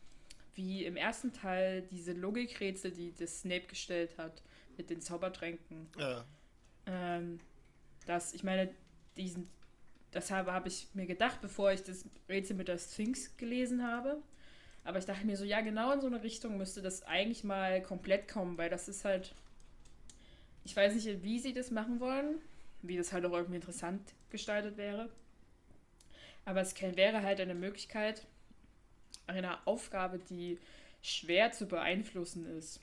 wie 0.55 0.85
im 0.85 0.97
ersten 0.97 1.33
Teil, 1.33 1.83
diese 1.83 2.13
Logikrätsel, 2.13 2.91
die 2.91 3.15
das 3.15 3.41
Snape 3.41 3.67
gestellt 3.67 4.19
hat, 4.19 4.43
mit 4.77 4.91
den 4.91 5.01
Zaubertränken. 5.01 5.89
Ja. 5.97 6.25
Ähm, 6.87 7.39
das, 8.07 8.35
ich 8.35 8.43
meine, 8.43 8.75
diesen, 9.17 9.49
das 10.11 10.31
habe, 10.31 10.53
habe 10.53 10.69
ich 10.69 10.89
mir 10.95 11.07
gedacht, 11.07 11.41
bevor 11.41 11.73
ich 11.73 11.83
das 11.85 12.05
Rätsel 12.29 12.57
mit 12.57 12.67
der 12.69 12.79
Sphinx 12.79 13.37
gelesen 13.37 13.87
habe. 13.87 14.21
Aber 14.85 14.99
ich 14.99 15.05
dachte 15.05 15.27
mir 15.27 15.37
so, 15.37 15.45
ja, 15.45 15.61
genau 15.61 15.93
in 15.93 16.01
so 16.01 16.09
eine 16.09 16.25
Richtung 16.25 16.59
müsste 16.59 16.83
das 16.83 17.05
eigentlich 17.05 17.45
mal 17.45 17.81
komplett 17.83 18.27
kommen, 18.27 18.59
weil 18.59 18.69
das 18.69 18.89
ist 18.89 19.05
halt. 19.05 19.33
Ich 20.65 20.77
weiß 20.77 20.95
nicht, 20.95 21.23
wie 21.23 21.39
sie 21.39 21.53
das 21.53 21.71
machen 21.71 22.01
wollen, 22.01 22.41
wie 22.83 22.97
das 22.97 23.13
halt 23.13 23.25
auch 23.25 23.33
irgendwie 23.33 23.57
interessant 23.57 24.01
gestaltet 24.31 24.77
wäre. 24.77 25.11
Aber 26.45 26.61
es 26.61 26.81
wäre 26.81 27.23
halt 27.23 27.41
eine 27.41 27.55
Möglichkeit, 27.55 28.27
eine 29.27 29.67
Aufgabe, 29.67 30.19
die 30.19 30.59
schwer 31.03 31.53
zu 31.53 31.67
beeinflussen 31.67 32.47
ist 32.59 32.81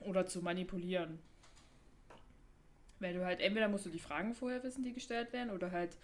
oder 0.00 0.26
zu 0.26 0.42
manipulieren. 0.42 1.18
Weil 3.00 3.14
du 3.14 3.24
halt, 3.24 3.40
entweder 3.40 3.68
musst 3.68 3.86
du 3.86 3.90
die 3.90 3.98
Fragen 3.98 4.34
vorher 4.34 4.62
wissen, 4.62 4.84
die 4.84 4.92
gestellt 4.92 5.32
werden, 5.32 5.50
oder 5.50 5.70
halt 5.70 5.96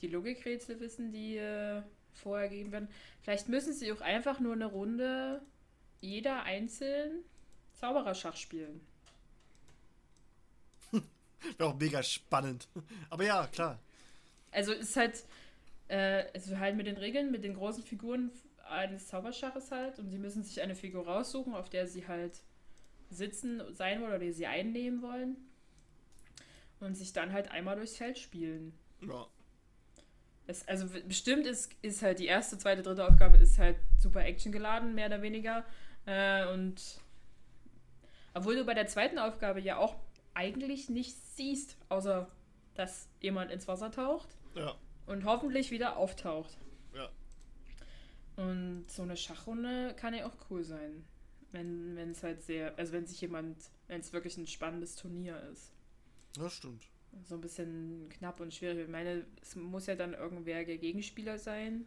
die 0.00 0.08
Logikrätsel 0.08 0.80
wissen, 0.80 1.12
die 1.12 1.36
äh, 1.36 1.82
vorher 2.12 2.48
gegeben 2.48 2.72
werden. 2.72 2.88
Vielleicht 3.22 3.48
müssen 3.48 3.72
sie 3.72 3.92
auch 3.92 4.00
einfach 4.00 4.40
nur 4.40 4.52
eine 4.52 4.66
Runde 4.66 5.40
jeder 6.00 6.42
einzeln 6.42 7.24
Zaubererschach 7.74 8.36
spielen. 8.36 8.80
Wäre 11.58 11.70
auch 11.70 11.78
mega 11.78 12.02
spannend. 12.02 12.68
Aber 13.10 13.24
ja, 13.24 13.46
klar. 13.46 13.78
Also 14.50 14.72
ist 14.72 14.96
halt, 14.96 15.24
äh, 15.88 16.24
also 16.34 16.58
halt 16.58 16.76
mit 16.76 16.86
den 16.86 16.96
Regeln, 16.96 17.30
mit 17.30 17.44
den 17.44 17.54
großen 17.54 17.82
Figuren 17.82 18.30
eines 18.68 19.08
Zauberschaches 19.08 19.70
halt 19.70 19.98
und 19.98 20.10
sie 20.10 20.18
müssen 20.18 20.42
sich 20.42 20.60
eine 20.60 20.74
Figur 20.74 21.06
raussuchen, 21.06 21.54
auf 21.54 21.68
der 21.68 21.86
sie 21.86 22.06
halt 22.06 22.40
sitzen 23.10 23.62
sein 23.74 24.00
wollen 24.00 24.10
oder 24.10 24.18
die 24.18 24.32
sie 24.32 24.46
einnehmen 24.46 25.02
wollen 25.02 25.36
und 26.80 26.96
sich 26.96 27.12
dann 27.12 27.32
halt 27.32 27.50
einmal 27.50 27.76
durchs 27.76 27.96
Feld 27.96 28.18
spielen. 28.18 28.72
Ja. 29.00 29.26
Es, 30.46 30.66
also 30.66 30.86
bestimmt 31.06 31.46
ist, 31.46 31.72
ist 31.82 32.02
halt 32.02 32.18
die 32.18 32.26
erste, 32.26 32.58
zweite, 32.58 32.82
dritte 32.82 33.06
Aufgabe 33.06 33.36
ist 33.36 33.58
halt 33.58 33.76
super 33.98 34.24
Action 34.24 34.50
geladen, 34.50 34.94
mehr 34.94 35.06
oder 35.06 35.22
weniger. 35.22 35.64
Äh, 36.04 36.46
und 36.48 37.00
obwohl 38.34 38.56
du 38.56 38.64
bei 38.64 38.74
der 38.74 38.86
zweiten 38.88 39.18
Aufgabe 39.18 39.60
ja 39.60 39.76
auch 39.76 39.94
eigentlich 40.34 40.88
nichts 40.88 41.31
siehst, 41.36 41.76
außer 41.88 42.28
dass 42.74 43.08
jemand 43.20 43.50
ins 43.50 43.68
Wasser 43.68 43.90
taucht 43.90 44.28
Ja. 44.54 44.74
und 45.06 45.24
hoffentlich 45.24 45.70
wieder 45.70 45.96
auftaucht. 45.96 46.56
Ja. 46.94 47.08
Und 48.36 48.84
so 48.90 49.02
eine 49.02 49.16
Schachrunde 49.16 49.94
kann 49.94 50.14
ja 50.14 50.26
auch 50.26 50.36
cool 50.50 50.64
sein. 50.64 51.04
Wenn 51.50 51.96
wenn 51.96 52.12
es 52.12 52.22
halt 52.22 52.42
sehr, 52.42 52.76
also 52.78 52.92
wenn 52.92 53.06
sich 53.06 53.20
jemand, 53.20 53.56
wenn 53.88 54.00
es 54.00 54.12
wirklich 54.12 54.36
ein 54.38 54.46
spannendes 54.46 54.96
Turnier 54.96 55.38
ist. 55.52 55.70
Das 56.38 56.54
stimmt. 56.54 56.82
So 57.24 57.34
ein 57.34 57.42
bisschen 57.42 58.08
knapp 58.08 58.40
und 58.40 58.54
schwierig. 58.54 58.78
Ich 58.84 58.88
meine, 58.88 59.26
es 59.42 59.54
muss 59.54 59.84
ja 59.86 59.94
dann 59.94 60.14
irgendwer 60.14 60.64
der 60.64 60.78
Gegenspieler 60.78 61.38
sein. 61.38 61.84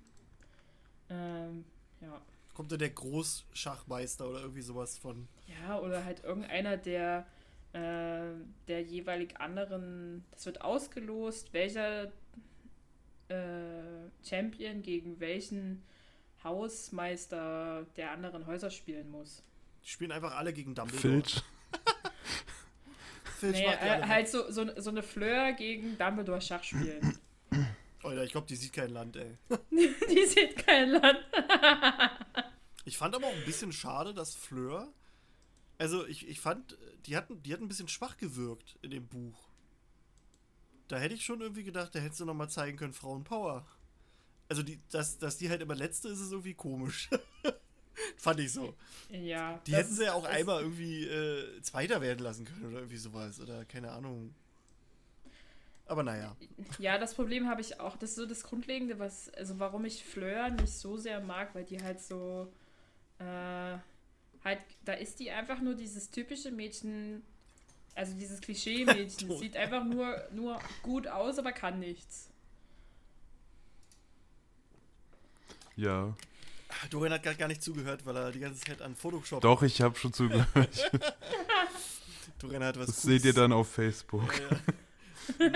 Ähm, 1.09 1.65
ja. 1.99 2.21
Kommt 2.53 2.71
da 2.71 2.77
der 2.77 2.91
Großschachmeister 2.91 4.29
oder 4.29 4.41
irgendwie 4.41 4.61
sowas 4.61 4.97
von. 4.99 5.27
Ja, 5.47 5.79
oder 5.79 6.05
halt 6.05 6.23
irgendeiner 6.23 6.77
der, 6.77 7.25
äh, 7.75 8.31
der 8.69 8.83
jeweilig 8.83 9.37
anderen. 9.37 10.23
Das 10.31 10.45
wird 10.45 10.61
ausgelost, 10.61 11.51
welcher 11.51 12.05
äh, 13.27 14.09
Champion 14.23 14.81
gegen 14.81 15.19
welchen 15.19 15.83
Hausmeister 16.41 17.85
der 17.97 18.11
anderen 18.11 18.47
Häuser 18.47 18.69
spielen 18.69 19.11
muss. 19.11 19.43
Die 19.83 19.89
spielen 19.89 20.13
einfach 20.13 20.35
alle 20.35 20.53
gegen 20.53 20.73
Dumbledore. 20.73 21.01
Filch. 21.01 21.43
Filch 23.39 23.57
Nee, 23.57 23.65
äh, 23.65 23.75
alle 23.75 24.07
halt 24.07 24.29
so, 24.29 24.49
so, 24.49 24.65
so 24.79 24.89
eine 24.89 25.03
Fleur 25.03 25.51
gegen 25.51 25.97
Dumbledore 25.97 26.39
Schach 26.39 26.63
spielen. 26.63 27.19
Alter, 28.03 28.23
ich 28.23 28.31
glaube, 28.31 28.47
die 28.47 28.55
sieht 28.55 28.71
kein 28.71 28.91
Land, 28.91 29.17
ey. 29.17 29.37
Die 29.71 30.25
sieht 30.27 30.55
kein 30.65 30.91
Land. 30.91 31.19
Ich 32.85 32.97
fand 32.97 33.15
aber 33.15 33.25
auch 33.25 33.33
ein 33.33 33.45
bisschen 33.45 33.73
schade, 33.73 34.13
dass 34.13 34.35
Fleur. 34.35 34.93
Also, 35.77 36.05
ich, 36.05 36.27
ich 36.27 36.39
fand, 36.39 36.77
die 37.05 37.15
hatten, 37.17 37.41
die 37.43 37.53
hatten 37.53 37.65
ein 37.65 37.69
bisschen 37.69 37.87
schwach 37.87 38.17
gewirkt 38.17 38.77
in 38.81 38.91
dem 38.91 39.07
Buch. 39.07 39.49
Da 40.87 40.97
hätte 40.97 41.15
ich 41.15 41.25
schon 41.25 41.41
irgendwie 41.41 41.63
gedacht, 41.63 41.95
da 41.95 41.99
hättest 41.99 42.19
du 42.19 42.25
nochmal 42.25 42.49
zeigen 42.49 42.77
können, 42.77 42.93
Frauenpower. 42.93 43.65
Also, 44.47 44.63
die, 44.63 44.79
dass, 44.91 45.17
dass 45.17 45.37
die 45.37 45.49
halt 45.49 45.61
immer 45.61 45.75
letzte 45.75 46.07
ist, 46.09 46.19
ist 46.19 46.31
irgendwie 46.31 46.53
komisch. 46.53 47.09
fand 48.17 48.39
ich 48.39 48.51
so. 48.51 48.73
Ja. 49.09 49.59
Die 49.65 49.75
hätten 49.75 49.93
sie 49.93 50.05
ja 50.05 50.13
auch 50.13 50.25
einmal 50.25 50.61
irgendwie 50.61 51.05
äh, 51.05 51.61
Zweiter 51.61 52.01
werden 52.01 52.19
lassen 52.19 52.45
können 52.45 52.65
oder 52.65 52.77
irgendwie 52.79 52.97
sowas. 52.97 53.39
Oder 53.39 53.65
keine 53.65 53.91
Ahnung. 53.91 54.33
Aber 55.87 56.03
naja. 56.03 56.35
Ja, 56.79 56.97
das 56.97 57.13
Problem 57.13 57.47
habe 57.47 57.61
ich 57.61 57.79
auch. 57.79 57.95
Das 57.97 58.11
ist 58.11 58.15
so 58.15 58.25
das 58.25 58.43
Grundlegende, 58.43 58.97
was, 58.97 59.29
also 59.35 59.59
warum 59.59 59.85
ich 59.85 60.03
Fleur 60.03 60.49
nicht 60.49 60.73
so 60.73 60.97
sehr 60.97 61.21
mag, 61.21 61.53
weil 61.53 61.63
die 61.63 61.81
halt 61.81 62.01
so, 62.01 62.51
äh, 63.19 63.77
halt, 64.45 64.59
da 64.85 64.93
ist 64.93 65.19
die 65.19 65.31
einfach 65.31 65.59
nur 65.59 65.75
dieses 65.75 66.11
typische 66.11 66.51
Mädchen, 66.51 67.23
also 67.95 68.13
dieses 68.13 68.39
Klischee-Mädchen. 68.39 69.37
Sieht 69.39 69.57
einfach 69.57 69.83
nur, 69.83 70.23
nur 70.31 70.59
gut 70.83 71.07
aus, 71.07 71.37
aber 71.39 71.51
kann 71.51 71.79
nichts. 71.79 72.29
Ja. 75.75 76.15
Dorian 76.89 77.13
hat 77.13 77.23
gar, 77.23 77.33
gar 77.33 77.47
nicht 77.47 77.63
zugehört, 77.63 78.05
weil 78.05 78.15
er 78.15 78.31
die 78.31 78.39
ganze 78.39 78.61
Zeit 78.61 78.81
an 78.81 78.95
Photoshop. 78.95 79.41
Doch, 79.41 79.63
ich 79.63 79.81
habe 79.81 79.97
schon 79.97 80.13
zugehört. 80.13 80.91
Dorian 82.39 82.63
hat 82.63 82.77
was 82.77 82.87
Das 82.87 83.01
seht 83.01 83.25
ihr 83.25 83.33
dann 83.33 83.51
auf 83.51 83.69
Facebook. 83.69 84.31
Ja. 84.39 85.49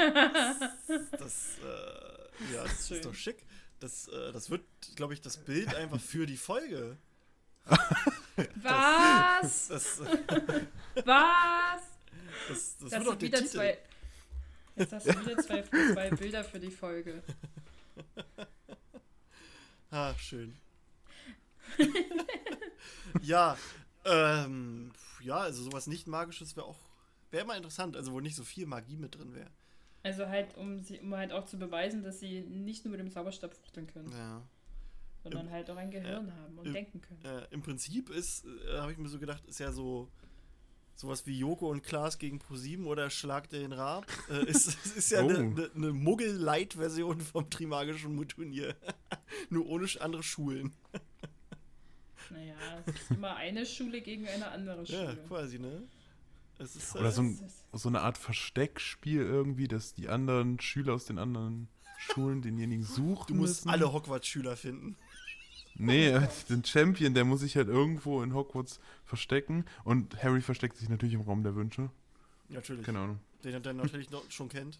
das, 1.11 1.57
äh, 1.59 2.53
ja, 2.53 2.63
das 2.63 2.89
ist 2.89 3.05
doch 3.05 3.13
schick. 3.13 3.45
Das, 3.79 4.07
äh, 4.07 4.31
das 4.31 4.49
wird, 4.49 4.63
glaube 4.95 5.13
ich, 5.13 5.21
das 5.21 5.37
Bild 5.37 5.75
einfach 5.75 5.99
für 5.99 6.25
die 6.25 6.37
Folge. 6.37 6.97
Was? 8.63 9.67
Das, 9.67 9.99
äh, 9.99 10.05
Was? 11.05 11.81
das, 12.47 12.77
das, 12.77 12.77
Das 12.77 12.89
sind 12.91 13.05
der 13.05 13.21
wieder 13.21 13.37
Titel. 13.39 13.49
zwei. 13.49 13.77
Jetzt 14.75 14.93
hast 14.93 15.07
du 15.07 15.21
wieder 15.25 15.37
zwei, 15.43 15.61
zwei 15.63 16.09
Bilder 16.11 16.43
für 16.43 16.59
die 16.59 16.71
Folge. 16.71 17.21
Ah, 19.91 20.13
schön. 20.19 20.55
ja, 23.23 23.57
ähm, 24.05 24.91
ja, 25.21 25.37
also 25.37 25.63
sowas 25.63 25.87
nicht 25.87 26.05
magisches 26.05 26.55
wäre 26.55 26.67
auch, 26.67 26.77
wäre 27.31 27.43
immer 27.43 27.57
interessant, 27.57 27.97
also 27.97 28.11
wo 28.13 28.19
nicht 28.19 28.35
so 28.35 28.43
viel 28.43 28.67
Magie 28.67 28.97
mit 28.97 29.15
drin 29.15 29.33
wäre. 29.33 29.49
Also 30.03 30.27
halt, 30.27 30.55
um, 30.57 30.79
sie, 30.79 30.99
um 30.99 31.15
halt 31.15 31.31
auch 31.31 31.45
zu 31.45 31.57
beweisen, 31.57 32.03
dass 32.03 32.19
sie 32.19 32.41
nicht 32.41 32.85
nur 32.85 32.91
mit 32.91 32.99
dem 32.99 33.09
Zauberstab 33.09 33.53
fuchteln 33.55 33.87
können, 33.87 34.11
Ja. 34.11 34.43
Sondern 35.23 35.49
halt 35.49 35.69
auch 35.69 35.77
ein 35.77 35.91
Gehirn 35.91 36.33
haben 36.35 36.57
und 36.57 36.65
im- 36.67 36.73
denken 36.73 37.01
können. 37.01 37.23
Äh, 37.25 37.47
Im 37.51 37.61
Prinzip 37.61 38.09
ist, 38.09 38.45
äh, 38.45 38.77
habe 38.79 38.91
ich 38.91 38.97
mir 38.97 39.09
so 39.09 39.19
gedacht, 39.19 39.45
ist 39.45 39.59
ja 39.59 39.71
so 39.71 40.09
sowas 40.95 41.25
wie 41.25 41.37
Joko 41.37 41.69
und 41.69 41.81
Klaas 41.81 42.17
gegen 42.17 42.39
ProSieben 42.39 42.85
oder 42.85 43.09
Schlag 43.09 43.49
den 43.49 43.71
Raab. 43.71 44.05
Äh, 44.29 44.45
ist, 44.49 44.67
ist, 44.85 44.97
ist 44.97 45.11
ja 45.11 45.21
Oh. 45.23 45.29
eine 45.29 45.43
ne, 45.49 45.71
ne 45.73 45.93
Muggel-Light-Version 45.93 47.21
vom 47.21 47.49
Trimagischen 47.49 48.27
Turnier. 48.27 48.75
Nur 49.49 49.65
ohne 49.67 49.87
andere 50.01 50.23
Schulen. 50.23 50.73
Naja, 52.31 52.53
es 52.85 52.95
ist 52.95 53.11
immer 53.11 53.35
eine 53.37 53.65
Schule 53.65 54.01
gegen 54.01 54.27
eine 54.27 54.49
andere 54.51 54.83
Ja, 54.83 55.11
Schule. 55.11 55.23
quasi, 55.27 55.57
ne? 55.57 55.81
Es 56.59 56.75
ist, 56.75 56.95
Oder 56.95 57.05
äh, 57.07 57.11
so 57.11 57.21
ein- 57.23 57.31
ist- 57.33 57.65
So 57.73 57.89
eine 57.89 58.01
Art 58.01 58.17
Versteckspiel 58.19 59.21
irgendwie, 59.21 59.67
dass 59.67 59.93
die 59.93 60.09
anderen 60.09 60.59
Schüler 60.59 60.93
aus 60.93 61.05
den 61.05 61.17
anderen 61.17 61.69
Schulen 61.97 62.41
denjenigen 62.41 62.83
suchen 62.83 63.25
du 63.29 63.33
musst 63.35 63.65
müssen. 63.65 63.69
alle 63.69 63.91
Hogwarts-Schüler 63.91 64.55
finden. 64.57 64.95
Nee, 65.79 66.19
den 66.49 66.63
Champion, 66.63 67.13
der 67.13 67.23
muss 67.25 67.39
sich 67.39 67.55
halt 67.55 67.67
irgendwo 67.69 68.21
in 68.21 68.33
Hogwarts 68.33 68.79
verstecken. 69.05 69.65
Und 69.83 70.21
Harry 70.23 70.41
versteckt 70.41 70.77
sich 70.77 70.89
natürlich 70.89 71.15
im 71.15 71.21
Raum 71.21 71.41
der 71.43 71.55
Wünsche. 71.55 71.89
Natürlich. 72.49 72.85
Keine 72.85 72.99
Ahnung. 72.99 73.19
Den 73.43 73.53
er 73.53 73.59
dann 73.61 73.77
natürlich 73.77 74.09
noch 74.11 74.29
schon 74.29 74.49
kennt. 74.49 74.79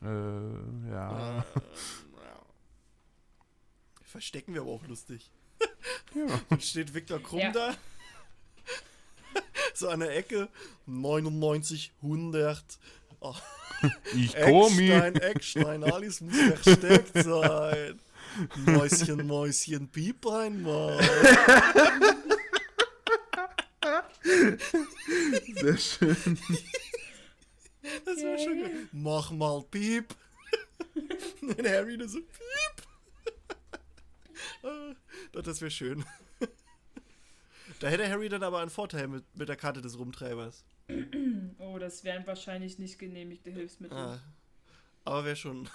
Äh, 0.00 0.06
ja. 0.06 1.38
Äh, 1.40 1.42
ja. 1.42 1.44
Verstecken 4.04 4.54
wir 4.54 4.62
aber 4.62 4.70
auch 4.70 4.86
lustig. 4.86 5.30
ja. 6.14 6.26
Dann 6.48 6.60
steht 6.60 6.94
Viktor 6.94 7.20
Krumm 7.20 7.40
Ja. 7.40 7.52
da. 7.52 7.74
so 9.74 9.88
an 9.88 10.00
der 10.00 10.16
Ecke. 10.16 10.48
99, 10.86 11.92
100. 12.02 12.62
Oh, 13.20 13.34
Ich 14.14 14.34
komme. 14.34 14.82
Eckstein, 14.82 15.14
Eckstein, 15.16 15.84
alles 15.84 16.20
muss 16.20 16.36
versteckt 16.36 17.12
sein. 17.24 17.98
Mäuschen, 18.66 19.26
Mäuschen, 19.26 19.88
Pieplein, 19.88 20.62
Mann. 20.62 20.98
Sehr 25.54 25.76
schön. 25.78 26.38
Das 28.04 28.18
war 28.18 28.38
schon 28.38 28.62
gut. 28.62 28.70
Mach 28.92 29.30
mal 29.32 29.62
Piep. 29.70 30.14
Und 31.40 31.68
Harry 31.68 31.96
nur 31.96 32.08
so 32.08 32.20
Piep. 32.20 32.86
Doch, 35.32 35.42
das 35.42 35.60
wäre 35.60 35.70
schön. 35.70 36.04
Da 37.80 37.88
hätte 37.88 38.08
Harry 38.08 38.28
dann 38.28 38.44
aber 38.44 38.60
einen 38.60 38.70
Vorteil 38.70 39.08
mit, 39.08 39.24
mit 39.36 39.48
der 39.48 39.56
Karte 39.56 39.82
des 39.82 39.98
Rumtreibers. 39.98 40.64
Oh, 41.58 41.78
das 41.78 42.04
wären 42.04 42.26
wahrscheinlich 42.26 42.78
nicht 42.78 42.98
genehmigte 42.98 43.50
Hilfsmittel. 43.50 43.96
Ah, 43.96 44.20
aber 45.04 45.24
wäre 45.24 45.36
schon. 45.36 45.68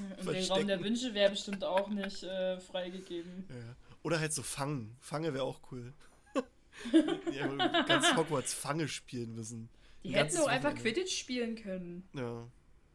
Und 0.00 0.10
den 0.18 0.24
verstecken. 0.24 0.52
Raum 0.52 0.66
der 0.68 0.80
Wünsche 0.82 1.14
wäre 1.14 1.30
bestimmt 1.30 1.64
auch 1.64 1.88
nicht 1.88 2.22
äh, 2.22 2.58
freigegeben. 2.60 3.46
Ja. 3.48 3.76
Oder 4.02 4.20
halt 4.20 4.32
so 4.32 4.42
Fangen. 4.42 4.96
Fange 5.00 5.32
wäre 5.34 5.44
auch 5.44 5.60
cool. 5.72 5.92
ja, 7.32 7.46
ganz 7.84 8.14
Hogwarts 8.14 8.52
Fange 8.54 8.88
spielen 8.88 9.34
müssen. 9.34 9.68
Die 10.04 10.10
Ein 10.16 10.26
hätten 10.26 10.38
auch 10.38 10.46
einfach 10.46 10.70
Wochenende. 10.70 10.92
Quidditch 10.92 11.18
spielen 11.18 11.56
können. 11.56 12.08
Ja. 12.14 12.46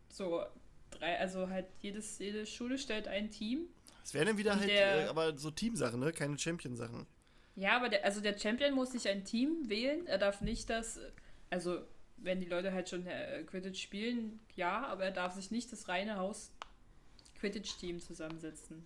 So, 0.10 0.44
drei, 0.91 1.19
also 1.19 1.49
halt 1.49 1.65
jedes, 1.82 2.19
jede 2.19 2.45
Schule 2.45 2.78
stellt 2.78 3.07
ein 3.07 3.32
Team. 3.32 3.65
Es 4.03 4.14
wären 4.14 4.28
dann 4.28 4.38
wieder 4.38 4.57
halt, 4.60 4.69
der- 4.69 5.06
äh, 5.06 5.07
aber 5.07 5.38
so 5.38 5.52
Teamsachen, 5.52 5.99
ne? 5.99 6.11
Keine 6.14 6.38
Champion-Sachen. 6.38 7.06
Ja, 7.56 7.76
aber 7.76 7.90
der, 7.90 8.06
also 8.06 8.22
der 8.22 8.38
Champion 8.38 8.73
muss 8.73 8.91
sich 8.94 9.07
ein 9.10 9.26
Team 9.26 9.68
wählen. 9.69 10.06
Er 10.07 10.18
darf 10.18 10.41
nicht 10.41 10.69
das, 10.69 10.99
also 11.49 11.82
wenn 12.18 12.40
die 12.40 12.48
Leute 12.48 12.72
halt 12.72 12.88
schon 12.88 13.06
äh, 13.06 13.44
Quidditch 13.44 13.82
spielen, 13.82 14.40
ja, 14.56 14.86
aber 14.88 15.06
er 15.06 15.11
darf 15.11 15.34
sich 15.36 15.52
nicht 15.52 15.72
das 15.72 15.88
reine 15.88 16.18
Haus 16.18 16.52
Quidditch-Team 17.41 17.99
zusammensetzen. 17.99 18.85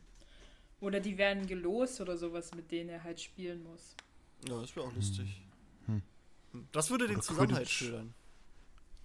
Oder 0.79 0.99
die 0.99 1.17
werden 1.17 1.45
gelost 1.45 2.01
oder 2.01 2.17
sowas, 2.17 2.53
mit 2.55 2.71
denen 2.71 2.89
er 2.89 3.03
halt 3.03 3.19
spielen 3.19 3.63
muss. 3.63 3.95
Ja, 4.47 4.59
das 4.59 4.75
wäre 4.75 4.85
auch 4.87 4.93
lustig. 4.93 5.41
Hm. 5.85 6.01
Das 6.71 6.89
würde 6.89 7.07
den 7.07 7.17
Oder 7.17 7.23
Zusammenhalt 7.23 7.67
Quidditch. 7.67 7.77
schildern. 7.77 8.13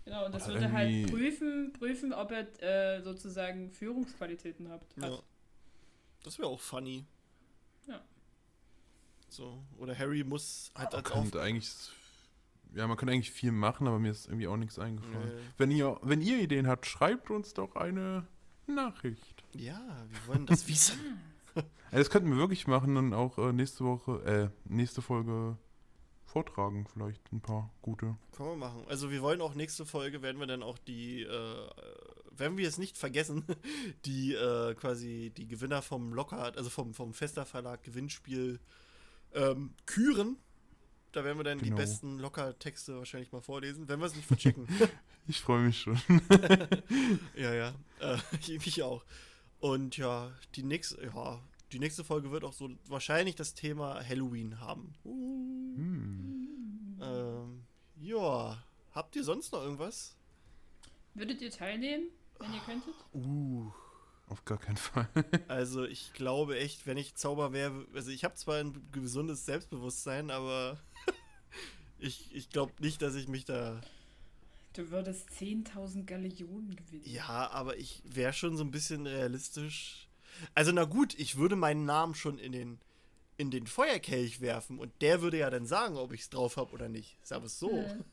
Genau, 0.04 0.26
und 0.26 0.34
das 0.34 0.44
Aber 0.44 0.54
würde 0.54 0.72
halt 0.72 1.10
prüfen, 1.10 1.72
prüfen, 1.72 2.12
ob 2.12 2.32
er 2.32 2.62
äh, 2.62 3.02
sozusagen 3.02 3.70
Führungsqualitäten 3.70 4.68
hat. 4.68 4.82
hat. 5.00 5.10
Ja. 5.10 5.18
Das 6.22 6.38
wäre 6.38 6.48
auch 6.48 6.60
funny. 6.60 7.04
Ja. 7.86 8.00
So. 9.28 9.62
Oder 9.78 9.96
Harry 9.98 10.24
muss 10.24 10.70
halt 10.74 10.94
als 10.94 11.10
könnte 11.10 11.40
eigentlich, 11.40 11.70
ja, 12.74 12.86
man 12.86 12.96
könnte 12.96 13.12
eigentlich 13.12 13.30
viel 13.30 13.52
machen, 13.52 13.86
aber 13.86 13.98
mir 13.98 14.10
ist 14.10 14.26
irgendwie 14.26 14.48
auch 14.48 14.56
nichts 14.56 14.78
eingefallen. 14.78 15.28
Nee. 15.28 15.42
Wenn, 15.58 15.70
ihr, 15.70 15.98
wenn 16.02 16.20
ihr 16.20 16.38
Ideen 16.40 16.66
habt, 16.66 16.86
schreibt 16.86 17.30
uns 17.30 17.54
doch 17.54 17.76
eine 17.76 18.26
Nachricht. 18.66 19.39
Ja, 19.54 20.06
wir 20.08 20.26
wollen 20.26 20.46
das 20.46 20.66
wissen. 20.68 20.98
Das 21.90 22.10
könnten 22.10 22.30
wir 22.30 22.36
wirklich 22.38 22.66
machen 22.66 22.96
und 22.96 23.12
auch 23.14 23.36
äh, 23.38 23.52
nächste 23.52 23.84
Woche, 23.84 24.22
äh, 24.24 24.72
nächste 24.72 25.02
Folge 25.02 25.56
vortragen. 26.24 26.86
Vielleicht 26.92 27.32
ein 27.32 27.40
paar 27.40 27.72
gute. 27.82 28.16
Können 28.36 28.50
wir 28.50 28.56
machen. 28.56 28.84
Also 28.88 29.10
wir 29.10 29.20
wollen 29.22 29.40
auch 29.40 29.54
nächste 29.54 29.84
Folge, 29.84 30.22
werden 30.22 30.38
wir 30.38 30.46
dann 30.46 30.62
auch 30.62 30.78
die, 30.78 31.22
äh, 31.22 31.70
werden 32.30 32.56
wir 32.56 32.68
es 32.68 32.78
nicht 32.78 32.96
vergessen, 32.96 33.44
die 34.04 34.34
äh, 34.34 34.74
quasi 34.76 35.32
die 35.36 35.48
Gewinner 35.48 35.82
vom 35.82 36.12
Lockhart, 36.14 36.56
also 36.56 36.70
vom, 36.70 36.94
vom 36.94 37.12
Fester 37.14 37.44
Verlag 37.44 37.82
Gewinnspiel 37.82 38.60
ähm, 39.34 39.74
küren. 39.86 40.36
Da 41.10 41.24
werden 41.24 41.38
wir 41.38 41.44
dann 41.44 41.58
die 41.58 41.64
Genau. 41.64 41.76
besten 41.76 42.20
Locker-Texte 42.20 42.96
wahrscheinlich 42.98 43.32
mal 43.32 43.40
vorlesen, 43.40 43.88
wenn 43.88 43.98
wir 43.98 44.06
es 44.06 44.14
nicht 44.14 44.26
verchecken. 44.28 44.68
Ich 45.28 45.40
freue 45.42 45.60
mich 45.60 45.78
schon. 45.78 46.00
ja, 47.36 47.52
ja. 47.54 47.74
Äh, 48.00 48.16
ich 48.40 48.64
mich 48.64 48.82
auch. 48.82 49.04
Und 49.60 49.96
ja, 49.96 50.32
die 50.54 50.62
nächste, 50.62 51.04
ja, 51.04 51.40
die 51.72 51.78
nächste 51.78 52.02
Folge 52.04 52.30
wird 52.30 52.44
auch 52.44 52.52
so 52.52 52.70
wahrscheinlich 52.86 53.36
das 53.36 53.54
Thema 53.54 54.02
Halloween 54.06 54.60
haben. 54.60 54.94
Hm. 55.04 56.98
Ähm, 57.00 57.64
ja. 58.00 58.62
Habt 58.92 59.14
ihr 59.14 59.22
sonst 59.22 59.52
noch 59.52 59.62
irgendwas? 59.62 60.16
Würdet 61.14 61.40
ihr 61.40 61.50
teilnehmen, 61.50 62.08
wenn 62.38 62.52
ihr 62.52 62.60
könntet? 62.60 62.94
Uh. 63.14 63.70
Auf 64.30 64.44
gar 64.44 64.58
keinen 64.58 64.76
Fall. 64.76 65.08
Also 65.48 65.84
ich 65.84 66.12
glaube 66.12 66.56
echt, 66.56 66.86
wenn 66.86 66.96
ich 66.96 67.16
Zauber 67.16 67.52
wäre, 67.52 67.84
also 67.94 68.12
ich 68.12 68.22
habe 68.22 68.36
zwar 68.36 68.58
ein 68.58 68.88
gesundes 68.92 69.44
Selbstbewusstsein, 69.44 70.30
aber 70.30 70.78
ich, 71.98 72.32
ich 72.32 72.48
glaube 72.48 72.72
nicht, 72.78 73.02
dass 73.02 73.16
ich 73.16 73.26
mich 73.26 73.44
da. 73.44 73.80
Du 74.74 74.90
würdest 74.90 75.28
10.000 75.30 76.04
Galeonen 76.04 76.76
gewinnen. 76.76 77.02
Ja, 77.04 77.50
aber 77.50 77.76
ich 77.76 78.02
wäre 78.04 78.32
schon 78.32 78.56
so 78.56 78.62
ein 78.64 78.70
bisschen 78.70 79.06
realistisch. 79.06 80.08
Also 80.54 80.70
na 80.72 80.84
gut, 80.84 81.14
ich 81.18 81.36
würde 81.36 81.56
meinen 81.56 81.84
Namen 81.84 82.14
schon 82.14 82.38
in 82.38 82.52
den 82.52 82.78
in 83.36 83.50
den 83.50 83.66
Feuerkelch 83.66 84.42
werfen 84.42 84.78
und 84.78 84.92
der 85.00 85.22
würde 85.22 85.38
ja 85.38 85.48
dann 85.48 85.64
sagen, 85.66 85.96
ob 85.96 86.12
ich 86.12 86.20
es 86.20 86.28
drauf 86.30 86.56
habe 86.58 86.72
oder 86.72 86.88
nicht. 86.90 87.16
Sag 87.22 87.42
es 87.44 87.58
so. 87.58 87.70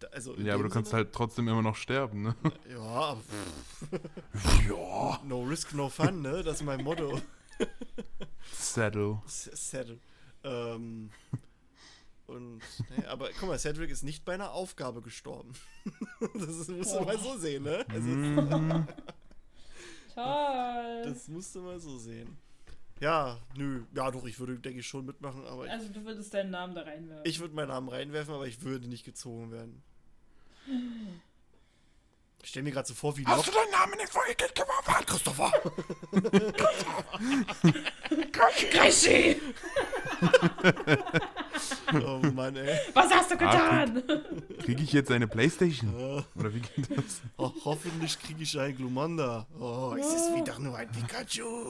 Da- 0.00 0.08
Also 0.08 0.34
Ja, 0.36 0.54
aber 0.54 0.64
du 0.64 0.68
kannst 0.68 0.90
Sinne- 0.90 1.04
halt 1.04 1.12
trotzdem 1.12 1.46
immer 1.48 1.62
noch 1.62 1.76
sterben, 1.76 2.22
ne? 2.22 2.34
Ja, 2.70 2.78
aber 2.80 3.22
Ja. 4.68 5.20
no 5.24 5.42
risk, 5.44 5.74
no 5.74 5.88
fun, 5.88 6.22
ne? 6.22 6.42
Das 6.42 6.56
ist 6.56 6.62
mein 6.64 6.82
Motto. 6.82 7.20
Saddle. 8.52 9.20
S- 9.26 9.50
Cedric. 9.54 10.00
Ähm, 10.44 11.10
und, 12.30 12.58
ne, 12.96 13.08
aber 13.08 13.30
guck 13.38 13.48
mal, 13.48 13.58
Cedric 13.58 13.90
ist 13.90 14.02
nicht 14.02 14.24
bei 14.24 14.34
einer 14.34 14.52
Aufgabe 14.52 15.02
gestorben. 15.02 15.52
das 16.34 16.68
musst 16.68 16.94
du 16.94 17.00
mal 17.04 17.18
so 17.18 17.36
sehen, 17.36 17.64
ne? 17.64 17.84
Also. 17.88 18.08
Toll. 20.14 21.02
das 21.04 21.28
musst 21.28 21.54
du 21.54 21.62
mal 21.62 21.78
so 21.78 21.98
sehen. 21.98 22.36
Ja, 23.00 23.38
nö. 23.56 23.84
Ja, 23.94 24.10
doch, 24.10 24.26
ich 24.26 24.38
würde, 24.38 24.58
denke 24.58 24.80
ich, 24.80 24.86
schon 24.86 25.06
mitmachen, 25.06 25.46
aber 25.46 25.70
also 25.70 25.88
du 25.88 26.04
würdest 26.04 26.34
deinen 26.34 26.50
Namen 26.50 26.74
da 26.74 26.82
reinwerfen. 26.82 27.24
ich 27.24 27.40
würde 27.40 27.54
meinen 27.54 27.68
Namen 27.68 27.88
reinwerfen, 27.88 28.34
aber 28.34 28.46
ich 28.46 28.62
würde 28.62 28.88
nicht 28.88 29.04
gezogen 29.04 29.50
werden. 29.50 29.82
Ich 32.42 32.48
stell 32.50 32.62
mir 32.62 32.72
gerade 32.72 32.88
so 32.88 32.94
vor, 32.94 33.16
wie 33.16 33.26
Hast 33.26 33.46
du 33.46 33.50
deinen 33.52 33.70
Namen 33.70 33.92
in 33.94 33.98
den 34.00 34.08
Feuerkelch 34.08 34.54
geworfen? 34.54 35.06
Christopher! 35.06 35.52
Crazy! 38.72 39.40
Oh 41.92 42.20
Mann, 42.34 42.56
ey. 42.56 42.78
Was 42.94 43.10
hast 43.12 43.30
du 43.30 43.34
Ah, 43.40 43.84
getan? 43.84 44.02
Kriege 44.64 44.82
ich 44.82 44.92
jetzt 44.92 45.10
eine 45.10 45.26
Playstation? 45.28 45.92
Ja. 45.98 46.24
Oder 46.36 46.54
wie 46.54 46.60
geht 46.60 46.96
das? 46.96 47.20
Oh, 47.36 47.52
hoffentlich 47.64 48.18
kriege 48.18 48.42
ich 48.42 48.58
einen 48.58 48.76
Glumanda. 48.76 49.46
Oh, 49.58 49.94
es 49.98 50.06
ist 50.06 50.34
wieder 50.34 50.58
nur 50.58 50.76
ein 50.76 50.90
Pikachu. 50.90 51.68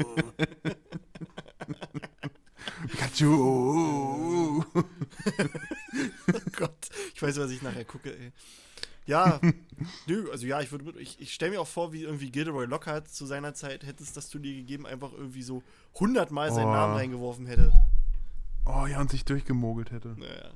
Pikachu! 2.89 4.65
Oh 6.33 6.41
Gott, 6.57 6.89
ich 7.15 7.21
weiß, 7.21 7.39
was 7.41 7.51
ich 7.51 7.61
nachher 7.63 7.85
gucke, 7.85 8.11
ey. 8.17 8.33
Ja, 9.11 9.41
nö, 10.07 10.31
also 10.31 10.47
ja, 10.47 10.61
ich 10.61 10.71
würde 10.71 11.01
ich, 11.01 11.21
ich 11.21 11.35
stelle 11.35 11.51
mir 11.51 11.61
auch 11.61 11.67
vor, 11.67 11.93
wie 11.93 12.03
irgendwie 12.03 12.31
Gilderoy 12.31 12.67
Lockhart 12.67 13.09
zu 13.09 13.27
seiner 13.27 13.55
Zeit 13.55 13.85
hätte 13.85 14.05
es 14.05 14.13
das 14.13 14.29
Turnier 14.29 14.55
gegeben, 14.55 14.87
einfach 14.87 15.13
irgendwie 15.13 15.43
so 15.43 15.65
hundertmal 15.99 16.53
seinen 16.53 16.69
Oh. 16.69 16.73
Namen 16.73 16.95
reingeworfen 16.95 17.47
hätte. 17.47 17.73
Oh 18.65 18.87
ja, 18.87 19.01
und 19.01 19.11
sich 19.11 19.25
durchgemogelt 19.25 19.91
hätte. 19.91 20.15
Naja. 20.17 20.53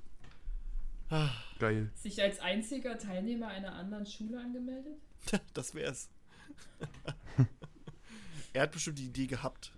Ah, 1.10 1.31
Geil. 1.59 1.90
Sich 1.97 2.22
als 2.22 2.39
einziger 2.39 2.97
Teilnehmer 2.97 3.48
einer 3.48 3.74
anderen 3.74 4.06
Schule 4.06 4.39
angemeldet? 4.39 4.98
das 5.55 5.74
wär's. 5.74 6.09
er 8.52 8.62
hat 8.62 8.70
bestimmt 8.70 8.98
die 9.01 9.06
Idee 9.06 9.26
gehabt. 9.26 9.72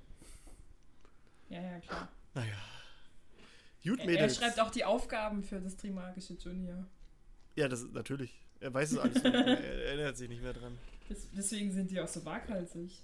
Ja, 1.48 1.62
ja, 1.62 1.78
klar. 1.80 2.08
Naja. 2.34 2.56
Gut, 3.82 4.00
Er, 4.00 4.18
er 4.18 4.28
schreibt 4.28 4.60
auch 4.60 4.70
die 4.70 4.84
Aufgaben 4.84 5.42
für 5.42 5.60
das 5.60 5.76
Trimagische 5.78 6.34
Junior. 6.34 6.84
Ja, 7.54 7.68
das 7.68 7.80
ist 7.80 7.94
natürlich. 7.94 8.45
Er 8.60 8.72
weiß 8.72 8.92
es 8.92 8.98
alles. 8.98 9.14
nicht 9.22 9.24
mehr. 9.32 9.46
er 9.46 9.84
erinnert 9.86 10.16
sich 10.16 10.28
nicht 10.28 10.42
mehr 10.42 10.52
dran. 10.52 10.76
Des, 11.08 11.28
deswegen 11.36 11.72
sind 11.72 11.90
die 11.90 12.00
auch 12.00 12.08
so 12.08 12.24
waghalsig. 12.24 13.02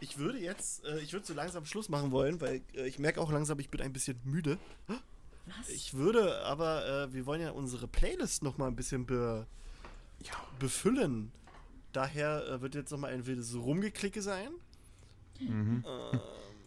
Ich 0.00 0.18
würde 0.18 0.38
jetzt, 0.38 0.84
äh, 0.84 1.00
ich 1.00 1.12
würde 1.12 1.26
so 1.26 1.32
langsam 1.34 1.64
Schluss 1.64 1.88
machen 1.88 2.10
wollen, 2.10 2.40
weil 2.40 2.60
äh, 2.74 2.86
ich 2.86 2.98
merke 2.98 3.20
auch 3.20 3.32
langsam, 3.32 3.58
ich 3.58 3.70
bin 3.70 3.80
ein 3.80 3.92
bisschen 3.92 4.20
müde. 4.24 4.58
Was? 4.86 5.68
Ich 5.68 5.94
würde 5.94 6.38
aber, 6.44 6.86
äh, 7.08 7.12
wir 7.14 7.24
wollen 7.24 7.40
ja 7.40 7.50
unsere 7.52 7.88
Playlist 7.88 8.42
noch 8.42 8.58
mal 8.58 8.66
ein 8.66 8.76
bisschen 8.76 9.06
be, 9.06 9.46
Ja. 10.20 10.34
befüllen. 10.58 11.32
Daher 11.92 12.60
wird 12.60 12.74
jetzt 12.74 12.90
noch 12.90 12.98
mal 12.98 13.10
ein 13.12 13.26
wildes 13.26 13.54
Rumgeklicke 13.54 14.20
sein. 14.20 14.50
Mhm. 15.40 15.82
Ähm, 15.86 16.20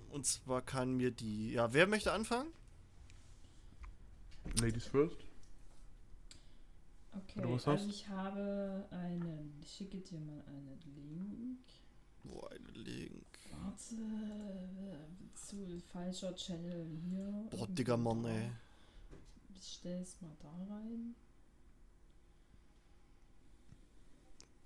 und 0.10 0.26
zwar 0.26 0.61
kann 0.64 0.95
mir 0.98 1.11
die, 1.11 1.52
ja, 1.52 1.72
wer 1.73 1.86
möchte 1.86 2.11
anfangen? 2.11 2.49
Ladies 4.60 4.86
first. 4.86 5.18
Okay, 7.11 7.40
Oder 7.40 7.53
was 7.53 7.68
also 7.68 7.84
hast? 7.84 7.94
ich 7.94 8.07
habe 8.07 8.88
einen. 8.91 9.57
Ich 9.61 9.72
schicke 9.72 9.99
dir 9.99 10.19
mal 10.19 10.44
einen 10.48 10.80
Link. 10.95 11.60
Wo 12.23 12.41
ein 12.48 12.65
Link. 12.73 13.26
Warte. 13.52 13.95
Zu 15.34 15.81
falscher 15.91 16.36
Channel 16.36 16.86
hier. 17.10 17.48
Boah, 17.49 17.68
Digga, 17.68 17.98
Mann, 17.98 18.26
ey. 18.26 18.52
Ich 19.56 19.73
stell's 19.73 20.22
mal 20.22 20.36
da 20.40 20.49
rein. 20.73 21.15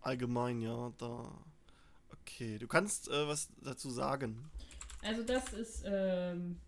Allgemein, 0.02 0.62
ja, 0.62 0.92
da. 0.98 1.32
Okay, 2.12 2.58
du 2.58 2.68
kannst 2.68 3.08
äh, 3.08 3.28
was 3.28 3.50
dazu 3.62 3.90
sagen. 3.90 4.52
Also 5.02 5.24
das 5.24 5.54
ist, 5.54 5.84
ähm, 5.86 6.60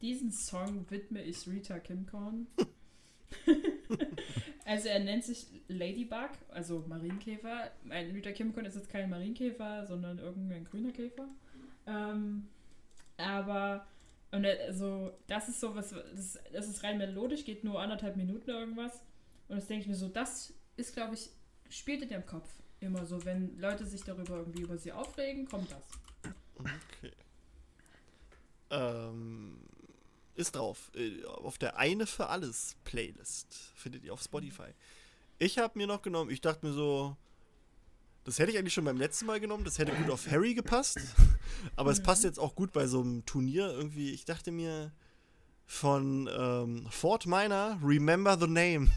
diesen 0.00 0.32
Song 0.32 0.90
widme 0.90 1.22
ich 1.22 1.46
Rita 1.46 1.78
Kimcorn. 1.78 2.48
also 4.64 4.88
er 4.88 5.00
nennt 5.00 5.24
sich 5.24 5.46
Ladybug, 5.68 6.30
also 6.50 6.84
Marienkäfer. 6.88 7.70
Ein 7.88 8.10
Rita 8.12 8.32
Kimcorn 8.32 8.66
ist 8.66 8.76
jetzt 8.76 8.90
kein 8.90 9.10
Marienkäfer, 9.10 9.86
sondern 9.86 10.18
irgendein 10.18 10.64
grüner 10.64 10.92
Käfer. 10.92 11.28
Ähm, 11.86 12.48
aber 13.16 13.86
Und 14.32 14.46
also, 14.46 15.12
das 15.26 15.48
ist 15.48 15.60
so 15.60 15.74
was, 15.74 15.90
das, 15.90 16.38
das 16.52 16.68
ist 16.68 16.82
rein 16.82 16.96
melodisch, 16.98 17.44
geht 17.44 17.64
nur 17.64 17.80
anderthalb 17.80 18.16
Minuten 18.16 18.50
irgendwas. 18.50 19.02
Und 19.48 19.56
das 19.56 19.66
denke 19.66 19.82
ich 19.82 19.88
mir 19.88 19.94
so, 19.94 20.08
das 20.08 20.54
ist, 20.76 20.94
glaube 20.94 21.14
ich, 21.14 21.28
spielt 21.68 22.02
in 22.02 22.10
ihrem 22.10 22.24
Kopf 22.24 22.48
immer 22.80 23.04
so. 23.04 23.22
Wenn 23.26 23.58
Leute 23.58 23.84
sich 23.84 24.02
darüber 24.02 24.38
irgendwie 24.38 24.62
über 24.62 24.78
sie 24.78 24.92
aufregen, 24.92 25.46
kommt 25.46 25.70
das. 25.70 25.84
Okay. 26.58 27.12
Ähm, 28.70 29.58
ist 30.34 30.56
drauf. 30.56 30.90
Äh, 30.94 31.24
Auf 31.24 31.58
der 31.58 31.76
Eine 31.76 32.06
für 32.06 32.28
alles 32.28 32.76
Playlist. 32.84 33.72
Findet 33.74 34.04
ihr 34.04 34.12
auf 34.12 34.22
Spotify. 34.22 34.74
Ich 35.38 35.58
habe 35.58 35.78
mir 35.78 35.86
noch 35.86 36.02
genommen, 36.02 36.30
ich 36.30 36.40
dachte 36.40 36.66
mir 36.66 36.72
so, 36.72 37.16
das 38.24 38.38
hätte 38.38 38.52
ich 38.52 38.58
eigentlich 38.58 38.74
schon 38.74 38.84
beim 38.84 38.98
letzten 38.98 39.26
Mal 39.26 39.40
genommen, 39.40 39.64
das 39.64 39.78
hätte 39.78 39.92
gut 39.92 40.10
auf 40.10 40.30
Harry 40.30 40.54
gepasst. 40.54 40.98
Aber 41.76 41.90
es 41.90 42.02
passt 42.02 42.24
jetzt 42.24 42.38
auch 42.38 42.54
gut 42.54 42.72
bei 42.72 42.86
so 42.86 43.00
einem 43.00 43.24
Turnier 43.26 43.72
irgendwie. 43.72 44.12
Ich 44.12 44.24
dachte 44.24 44.52
mir 44.52 44.92
von 45.66 46.28
ähm, 46.32 46.86
Fort 46.90 47.26
Minor, 47.26 47.78
Remember 47.82 48.38
the 48.38 48.46
Name. 48.46 48.90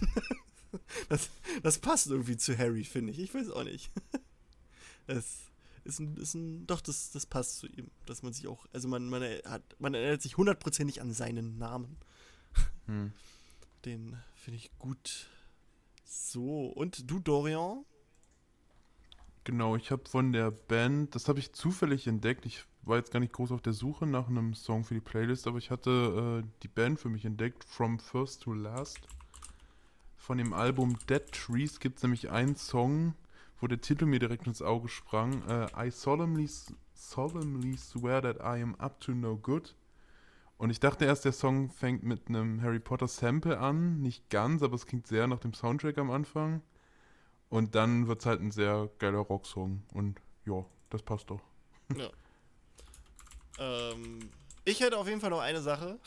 das, 1.10 1.30
das 1.64 1.80
passt 1.80 2.08
irgendwie 2.08 2.38
zu 2.38 2.58
Harry, 2.58 2.84
finde 2.84 3.12
ich. 3.12 3.20
Ich 3.20 3.34
weiß 3.34 3.50
auch 3.50 3.64
nicht. 3.64 3.92
Das 5.08 5.42
ist 5.86 6.00
ein, 6.00 6.18
ist 6.18 6.34
ein 6.34 6.68
doch, 6.68 6.82
das, 6.82 7.12
das 7.12 7.26
passt 7.26 7.60
zu 7.60 7.68
ihm. 7.68 7.90
Dass 8.06 8.24
man 8.24 8.34
sich 8.34 8.48
auch, 8.48 8.66
also 8.74 8.88
man, 8.88 9.08
man, 9.08 9.24
hat, 9.46 9.64
man 9.80 9.94
erinnert 9.94 10.22
sich 10.22 10.38
hundertprozentig 10.38 11.02
an 11.02 11.14
seinen 11.14 11.58
Namen. 11.58 11.98
Hm. 12.88 13.14
Den 13.86 14.18
finde 14.36 14.58
ich 14.58 14.72
gut. 14.78 15.28
So, 16.04 16.68
und 16.68 17.10
du, 17.10 17.20
Dorian? 17.20 17.86
Genau, 19.44 19.76
ich 19.76 19.92
habe 19.92 20.10
von 20.10 20.34
der 20.34 20.50
Band, 20.50 21.14
das 21.14 21.28
habe 21.28 21.38
ich 21.38 21.54
zufällig 21.54 22.08
entdeckt. 22.08 22.48
Ich 22.48 22.66
war 22.82 22.98
jetzt 22.98 23.12
gar 23.12 23.20
nicht 23.20 23.34
groß 23.34 23.52
auf 23.52 23.62
der 23.62 23.74
Suche 23.74 24.08
nach 24.08 24.28
einem 24.28 24.56
Song 24.56 24.84
für 24.84 24.96
die 24.96 25.02
Playlist, 25.02 25.46
aber 25.46 25.60
ich 25.60 25.70
hatte 25.70 26.44
äh, 26.44 26.48
die 26.64 26.68
Band 26.68 27.00
für 27.00 27.10
mich 27.10 27.26
entdeckt, 27.26 27.64
From 27.64 28.00
First 28.00 28.44
to 28.44 28.54
Last. 28.54 29.02
Von 30.18 30.40
dem 30.40 30.54
Album 30.54 30.98
Dead 31.08 31.32
Trees 31.32 31.80
gibt 31.80 31.98
es 31.98 32.04
nämlich 32.04 32.32
einen 32.32 32.56
Song, 32.56 33.14
wo 33.60 33.68
der 33.68 33.82
Titel 33.82 34.06
mir 34.06 34.20
direkt 34.20 34.48
ins 34.48 34.62
Auge 34.62 34.90
sprang. 34.90 35.42
Äh, 35.48 35.88
I 35.88 35.92
solemnly, 35.92 36.50
solemnly 36.94 37.78
swear 37.78 38.22
that 38.22 38.38
I 38.38 38.62
am 38.62 38.76
up 38.76 39.00
to 39.02 39.14
no 39.14 39.38
good. 39.38 39.76
Und 40.58 40.70
ich 40.70 40.80
dachte 40.80 41.06
erst, 41.06 41.26
der 41.26 41.34
Song 41.34 41.70
fängt 41.70 42.04
mit 42.04 42.30
einem 42.30 42.62
Harry 42.62 42.80
Potter 42.80 43.08
Sample 43.08 43.60
an. 43.60 44.02
Nicht 44.02 44.30
ganz, 44.30 44.64
aber 44.64 44.76
es 44.76 44.86
klingt 44.86 45.08
sehr 45.08 45.28
nach 45.28 45.40
dem 45.40 45.54
Soundtrack 45.54 45.98
am 45.98 46.12
Anfang. 46.12 46.62
Und 47.50 47.76
dann 47.76 48.08
wird 48.08 48.22
es 48.22 48.26
halt 48.26 48.42
ein 48.42 48.52
sehr 48.52 48.90
geiler 49.00 49.20
Rocksong. 49.20 49.84
Und 49.94 50.22
ja, 50.46 50.66
das 50.90 51.02
passt 51.02 51.30
doch. 51.30 51.42
Ähm, 53.58 54.30
ich 54.66 54.82
hätte 54.82 54.98
auf 54.98 55.08
jeden 55.08 55.22
Fall 55.22 55.30
noch 55.30 55.40
eine 55.40 55.62
Sache, 55.62 56.00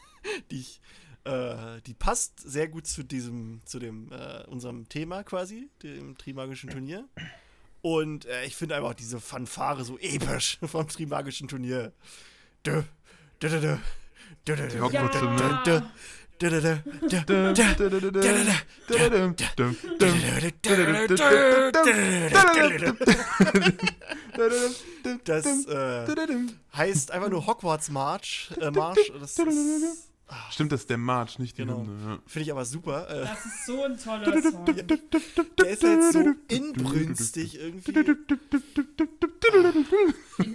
die 0.50 0.58
ich, 0.58 0.80
äh, 1.26 1.80
die 1.82 1.94
passt 1.94 2.40
sehr 2.40 2.68
gut 2.68 2.86
zu 2.86 3.02
diesem, 3.02 3.60
zu 3.64 3.78
dem, 3.78 4.12
äh, 4.12 4.44
unserem 4.46 4.88
Thema 4.88 5.24
quasi, 5.24 5.68
dem 5.82 6.16
Trimagischen 6.16 6.70
Turnier. 6.70 7.08
Und 7.82 8.26
äh, 8.26 8.44
ich 8.44 8.56
finde 8.56 8.76
einfach 8.76 8.94
diese 8.94 9.20
Fanfare 9.20 9.84
so 9.84 9.98
episch 9.98 10.58
vom 10.62 10.88
Trimagischen 10.88 11.48
Turnier. 11.48 11.92
Dö, 12.64 12.82
dö, 13.42 13.48
dö, 13.48 13.58
dö, 13.60 13.76
dö, 14.44 14.56
dö, 14.56 14.78
dö, 14.78 14.80
dö, 15.64 15.66
dö, 15.66 15.80
Das 25.24 25.46
äh, 25.66 26.06
heißt 26.74 27.10
einfach 27.10 27.30
nur 27.30 27.46
Hogwarts 27.46 27.90
March. 27.90 28.50
Äh, 28.60 28.70
Marsch. 28.70 29.12
Das 29.20 29.38
ist, 29.38 30.08
Stimmt, 30.50 30.72
das 30.72 30.80
ist 30.80 30.90
der 30.90 30.98
March, 30.98 31.38
nicht 31.38 31.56
die 31.56 31.62
Genau. 31.62 31.82
Hymne. 31.82 32.18
finde 32.26 32.42
ich 32.44 32.50
aber 32.50 32.64
super. 32.64 33.08
Äh, 33.08 33.20
Das 33.26 33.46
ist 33.46 33.66
so 33.66 33.84
ein 33.84 33.96
toller 33.96 34.42
Song. 34.42 34.64
der 34.66 35.68
ist 35.70 35.84
halt 35.84 36.12
so 36.12 36.34
inbrünstig 36.48 37.58
irgendwie. 37.60 37.92
Den, 37.92 38.06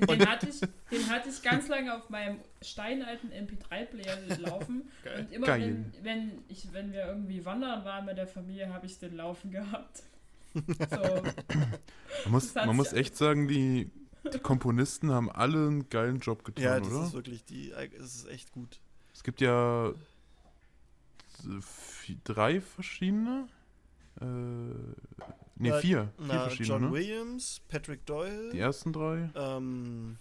den, 0.07 0.27
hatte 0.27 0.47
ich, 0.49 0.59
den 0.59 1.09
hatte 1.09 1.29
ich 1.29 1.41
ganz 1.41 1.67
lange 1.67 1.95
auf 1.95 2.09
meinem 2.09 2.39
steinalten 2.61 3.29
MP3-Player 3.31 4.37
laufen. 4.39 4.83
Und 5.17 5.31
immer 5.31 5.47
Geil. 5.47 5.85
wenn, 6.01 6.03
wenn, 6.03 6.31
ich, 6.49 6.67
wenn 6.73 6.91
wir 6.91 7.05
irgendwie 7.05 7.43
wandern 7.45 7.83
waren 7.85 8.05
mit 8.05 8.17
der 8.17 8.27
Familie, 8.27 8.71
habe 8.73 8.85
ich 8.85 8.99
den 8.99 9.15
laufen 9.15 9.51
gehabt. 9.51 10.03
So, 10.53 10.61
Man 12.25 12.31
muss, 12.31 12.53
man 12.55 12.75
muss 12.75 12.91
echt 12.93 13.15
sagen, 13.15 13.47
die, 13.47 13.89
die 14.33 14.39
Komponisten 14.39 15.11
haben 15.11 15.31
alle 15.31 15.65
einen 15.67 15.89
geilen 15.89 16.19
Job 16.19 16.43
getan, 16.43 16.63
Ja, 16.63 16.79
das 16.79 16.89
oder? 16.89 17.05
ist 17.05 17.13
wirklich 17.13 17.45
die. 17.45 17.71
Es 17.71 18.15
ist 18.15 18.27
echt 18.29 18.51
gut. 18.51 18.79
Es 19.21 19.23
gibt 19.23 19.39
ja 19.39 19.93
drei 22.23 22.59
verschiedene. 22.59 23.47
Äh, 24.19 24.25
ne, 24.25 24.95
Na, 25.57 25.77
vier. 25.77 25.79
Vier 25.79 26.11
Na, 26.17 26.39
verschiedene, 26.45 26.67
John 26.67 26.81
ne? 26.85 26.91
Williams, 26.91 27.61
Patrick 27.67 28.03
Doyle. 28.07 28.49
Die 28.51 28.57
ersten 28.57 28.91
drei. 28.91 29.29
Ähm, 29.35 30.17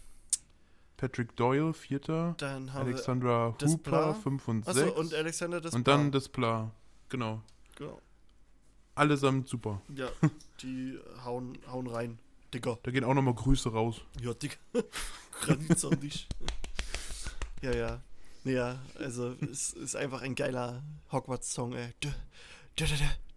Patrick 0.99 1.35
Doyle, 1.35 1.73
vierter. 1.73 2.35
dann 2.37 2.75
haben 2.75 2.89
Alexandra 2.89 3.57
Desplat. 3.59 4.09
Hooper, 4.09 4.15
fünf 4.17 4.47
und 4.49 4.67
wir. 4.67 4.75
sechs. 4.75 4.91
Achso, 4.91 5.01
und 5.01 5.15
Alexander 5.15 5.61
Desplat. 5.63 5.79
und 5.79 5.89
dann 5.89 6.13
Desplat. 6.13 6.71
Genau. 7.09 7.43
Genau. 7.77 8.03
Allesamt 8.97 9.49
super. 9.49 9.81
Ja, 9.97 10.11
die 10.63 10.99
hauen, 11.25 11.57
hauen 11.73 11.87
rein. 11.87 12.19
Dicker. 12.53 12.79
Da 12.83 12.91
gehen 12.91 13.05
auch 13.05 13.15
nochmal 13.15 13.33
Grüße 13.33 13.73
raus. 13.73 14.03
Ja, 14.21 14.35
dick. 14.35 14.59
Granit 15.41 15.83
an 15.87 16.01
dich. 16.01 16.29
Ja, 17.63 17.75
ja. 17.75 18.03
Ja, 18.45 18.79
also 18.99 19.35
es 19.51 19.73
ist 19.75 19.97
einfach 19.97 20.23
ein 20.23 20.35
geiler 20.35 20.83
Hogwarts-Song, 21.13 21.73
dö, 22.03 22.09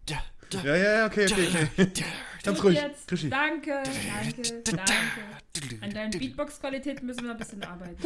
Ja, 0.10 0.24
ja, 0.64 0.76
ja, 0.76 1.06
okay, 1.08 1.26
okay, 1.26 1.48
okay. 1.78 2.06
Ganz 2.44 2.64
ruhig. 2.64 2.76
Jetzt, 2.76 3.08
Krischi. 3.08 3.30
danke, 3.30 3.82
danke, 3.84 4.62
danke. 4.64 5.82
An 5.82 5.94
deinen 5.94 6.12
Beatbox-Qualitäten 6.12 7.06
müssen 7.06 7.24
wir 7.24 7.32
ein 7.32 7.38
bisschen 7.38 7.64
arbeiten. 7.64 7.98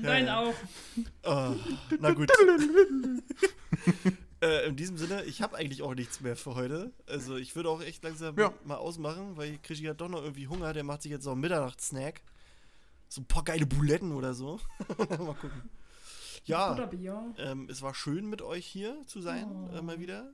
Nein, 0.00 0.26
ja. 0.26 0.40
auch. 0.40 0.54
Ah, 1.24 1.54
na 1.98 2.12
gut. 2.12 2.30
äh, 4.40 4.68
in 4.68 4.76
diesem 4.76 4.96
Sinne, 4.96 5.24
ich 5.24 5.42
habe 5.42 5.56
eigentlich 5.56 5.82
auch 5.82 5.94
nichts 5.94 6.20
mehr 6.20 6.36
für 6.36 6.54
heute. 6.54 6.92
Also 7.06 7.36
ich 7.36 7.54
würde 7.56 7.68
auch 7.68 7.82
echt 7.82 8.02
langsam 8.04 8.38
Ja. 8.38 8.52
mal 8.64 8.76
ausmachen, 8.76 9.36
weil 9.36 9.58
Krischi 9.58 9.84
hat 9.84 10.00
doch 10.00 10.08
noch 10.08 10.22
irgendwie 10.22 10.46
Hunger. 10.46 10.72
Der 10.72 10.84
macht 10.84 11.02
sich 11.02 11.10
jetzt 11.12 11.24
noch 11.24 11.32
einen 11.32 11.40
Mitternachtssnack. 11.40 12.22
So 13.10 13.20
ein 13.22 13.26
paar 13.26 13.42
geile 13.44 13.66
Buletten 13.66 14.12
oder 14.12 14.34
so. 14.34 14.60
mal 14.98 15.34
gucken. 15.34 15.68
Ja, 16.44 16.88
ähm, 17.38 17.68
es 17.68 17.82
war 17.82 17.92
schön 17.92 18.30
mit 18.30 18.40
euch 18.40 18.64
hier 18.64 18.96
zu 19.06 19.20
sein, 19.20 19.46
Oh. 19.72 19.76
äh, 19.76 19.82
mal 19.82 19.98
wieder. 19.98 20.32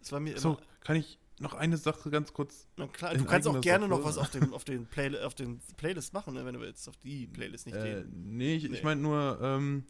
Es 0.00 0.10
war 0.10 0.20
mir 0.20 0.38
So, 0.38 0.54
immer. 0.54 0.60
kann 0.80 0.96
ich 0.96 1.18
noch 1.38 1.52
eine 1.54 1.76
Sache 1.76 2.10
ganz 2.10 2.32
kurz. 2.32 2.66
Na 2.76 2.86
klar, 2.88 3.14
du 3.14 3.24
kannst 3.24 3.46
auch 3.46 3.60
gerne 3.60 3.86
Sache. 3.88 3.98
noch 4.00 4.04
was 4.06 4.16
auf 4.18 4.30
den, 4.30 4.52
auf 4.54 4.64
den, 4.64 4.86
Play, 4.86 5.16
auf 5.20 5.34
den 5.34 5.60
Playlist 5.76 6.14
machen, 6.14 6.34
ne, 6.34 6.44
wenn 6.46 6.54
du 6.54 6.60
willst. 6.60 6.88
Auf 6.88 6.96
die 7.04 7.26
Playlist 7.26 7.66
nicht 7.66 7.76
Äh, 7.76 8.02
den. 8.04 8.36
nee, 8.36 8.56
ich, 8.56 8.68
Nee. 8.68 8.76
ich 8.76 8.82
meine 8.82 9.00
nur, 9.02 9.38
ähm, 9.42 9.84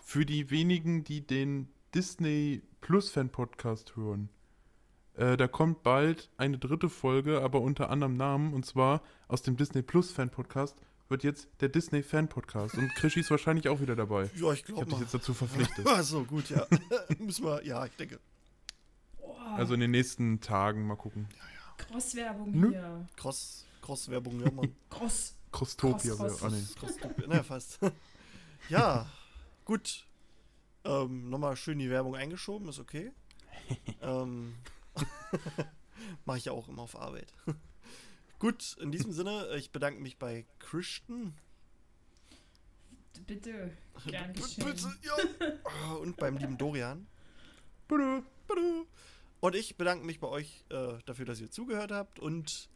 für 0.00 0.24
die 0.24 0.50
wenigen, 0.50 1.02
die 1.04 1.26
den 1.26 1.68
Disney 1.94 2.62
Plus 2.80 3.10
Fan 3.10 3.28
Podcast 3.28 3.96
hören. 3.96 4.28
Äh, 5.14 5.36
da 5.36 5.46
kommt 5.48 5.82
bald 5.82 6.30
eine 6.38 6.58
dritte 6.58 6.88
Folge, 6.88 7.42
aber 7.42 7.60
unter 7.60 7.90
anderem 7.90 8.14
Namen. 8.16 8.54
Und 8.54 8.64
zwar 8.66 9.02
aus 9.28 9.42
dem 9.42 9.56
Disney 9.56 9.82
Plus 9.82 10.10
Fan 10.12 10.30
Podcast 10.30 10.76
wird 11.12 11.22
jetzt 11.22 11.46
der 11.60 11.68
Disney 11.68 12.02
Fan 12.02 12.26
Podcast. 12.28 12.74
Und 12.76 12.92
Krischi 12.96 13.20
ist 13.20 13.30
wahrscheinlich 13.30 13.68
auch 13.68 13.80
wieder 13.80 13.94
dabei. 13.94 14.30
Ja, 14.34 14.52
ich 14.52 14.60
Ich 14.60 14.64
glaube 14.64 14.80
habe 14.80 14.90
dich 14.90 15.00
jetzt 15.00 15.14
dazu 15.14 15.34
verpflichtet. 15.34 15.86
Ach 15.88 16.02
so, 16.02 16.24
gut, 16.24 16.50
ja. 16.50 16.66
Müssen 17.18 17.44
wir, 17.44 17.64
ja, 17.64 17.84
ich 17.86 17.94
denke. 17.96 18.18
Also 19.54 19.74
in 19.74 19.80
den 19.80 19.90
nächsten 19.92 20.40
Tagen 20.40 20.86
mal 20.86 20.96
gucken. 20.96 21.28
Cross-Werbung 21.76 22.50
Nö. 22.52 22.70
hier. 22.70 23.06
Cross, 23.16 23.66
Cross-Werbung, 23.82 24.40
ja, 24.40 24.50
Mann. 24.50 24.74
Cross. 24.90 25.34
Crostopia. 25.52 26.14
Cross, 26.14 26.42
Ah, 26.42 26.48
nee. 26.48 26.62
Cross, 26.78 26.96
na, 27.28 27.42
fast. 27.42 27.78
ja, 28.68 29.06
gut. 29.64 30.06
Ähm, 30.84 31.28
nochmal 31.30 31.54
schön 31.56 31.78
die 31.78 31.90
Werbung 31.90 32.16
eingeschoben, 32.16 32.68
ist 32.68 32.78
okay. 32.80 33.12
ähm, 34.00 34.54
Mache 36.24 36.38
ich 36.38 36.46
ja 36.46 36.52
auch 36.52 36.68
immer 36.68 36.82
auf 36.82 36.98
Arbeit. 36.98 37.32
Gut, 38.42 38.76
in 38.80 38.90
diesem 38.90 39.12
Sinne, 39.12 39.54
ich 39.56 39.70
bedanke 39.70 40.00
mich 40.00 40.18
bei 40.18 40.44
Christian. 40.58 41.32
Bitte. 43.24 43.70
Gern 44.04 44.32
geschehen. 44.32 44.64
Bitte, 44.64 44.92
ja. 45.02 45.52
Ah, 45.62 45.92
Und 45.92 46.16
beim 46.16 46.36
lieben 46.38 46.58
Dorian. 46.58 47.06
Bitte. 47.86 48.24
Bitte. 48.48 48.84
Und 49.38 49.54
ich 49.54 49.76
bedanke 49.76 50.04
mich 50.04 50.18
bei 50.18 50.26
euch 50.26 50.64
äh, 50.70 50.98
dafür, 51.06 51.24
dass 51.24 51.40
ihr 51.40 51.52
zugehört 51.52 51.92
habt. 51.92 52.18
Und 52.18 52.68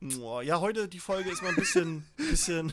ja, 0.00 0.60
heute 0.60 0.88
die 0.88 1.00
Folge 1.00 1.28
ist 1.28 1.42
mal 1.42 1.50
ein 1.50 1.56
bisschen, 1.56 2.06
bisschen, 2.16 2.72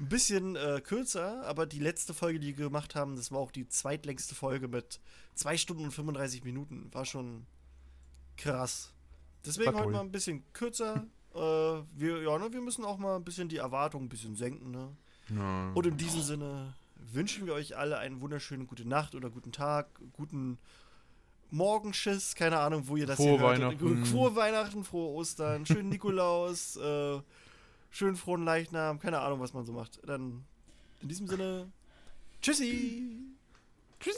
ein 0.00 0.08
bisschen 0.08 0.56
äh, 0.56 0.80
kürzer, 0.82 1.44
aber 1.44 1.66
die 1.66 1.80
letzte 1.80 2.14
Folge, 2.14 2.40
die 2.40 2.56
wir 2.56 2.64
gemacht 2.64 2.94
haben, 2.94 3.16
das 3.16 3.30
war 3.30 3.40
auch 3.40 3.52
die 3.52 3.68
zweitlängste 3.68 4.34
Folge 4.34 4.68
mit 4.68 5.00
2 5.34 5.58
Stunden 5.58 5.84
und 5.84 5.90
35 5.92 6.44
Minuten. 6.44 6.88
War 6.94 7.04
schon 7.04 7.44
krass. 8.38 8.94
Deswegen 9.44 9.66
War 9.66 9.74
heute 9.74 9.82
toll. 9.84 9.92
mal 9.92 10.00
ein 10.00 10.12
bisschen 10.12 10.50
kürzer. 10.54 11.06
Äh, 11.34 11.38
wir, 11.38 12.22
ja, 12.22 12.38
ne, 12.38 12.52
wir 12.52 12.60
müssen 12.60 12.84
auch 12.84 12.98
mal 12.98 13.16
ein 13.16 13.24
bisschen 13.24 13.48
die 13.48 13.56
Erwartungen 13.56 14.06
ein 14.06 14.08
bisschen 14.08 14.36
senken, 14.36 14.70
ne? 14.70 14.88
Ja. 15.34 15.70
Und 15.74 15.86
in 15.86 15.96
diesem 15.96 16.20
Sinne 16.20 16.74
wünschen 16.96 17.46
wir 17.46 17.54
euch 17.54 17.76
alle 17.76 17.98
einen 17.98 18.20
wunderschönen 18.20 18.66
gute 18.66 18.86
Nacht 18.86 19.14
oder 19.14 19.30
guten 19.30 19.52
Tag, 19.52 19.88
guten 20.12 20.58
Morgenschiss, 21.50 22.34
keine 22.34 22.58
Ahnung, 22.58 22.88
wo 22.88 22.96
ihr 22.96 23.06
das 23.06 23.16
Frohe 23.16 23.30
hier 23.30 23.40
hört. 23.40 23.60
Weihnachten. 23.60 24.04
Frohe 24.06 24.34
Weihnachten, 24.34 24.84
frohe 24.84 25.14
Ostern, 25.14 25.66
schönen 25.66 25.88
Nikolaus, 25.90 26.76
äh, 26.78 27.20
schönen 27.90 28.16
frohen 28.16 28.44
Leichnam, 28.44 28.98
keine 28.98 29.20
Ahnung, 29.20 29.40
was 29.40 29.52
man 29.52 29.64
so 29.64 29.72
macht. 29.72 30.00
Dann 30.06 30.44
in 31.00 31.08
diesem 31.08 31.26
Sinne, 31.26 31.70
tschüssi! 32.40 33.02
Tschüss. 34.00 34.16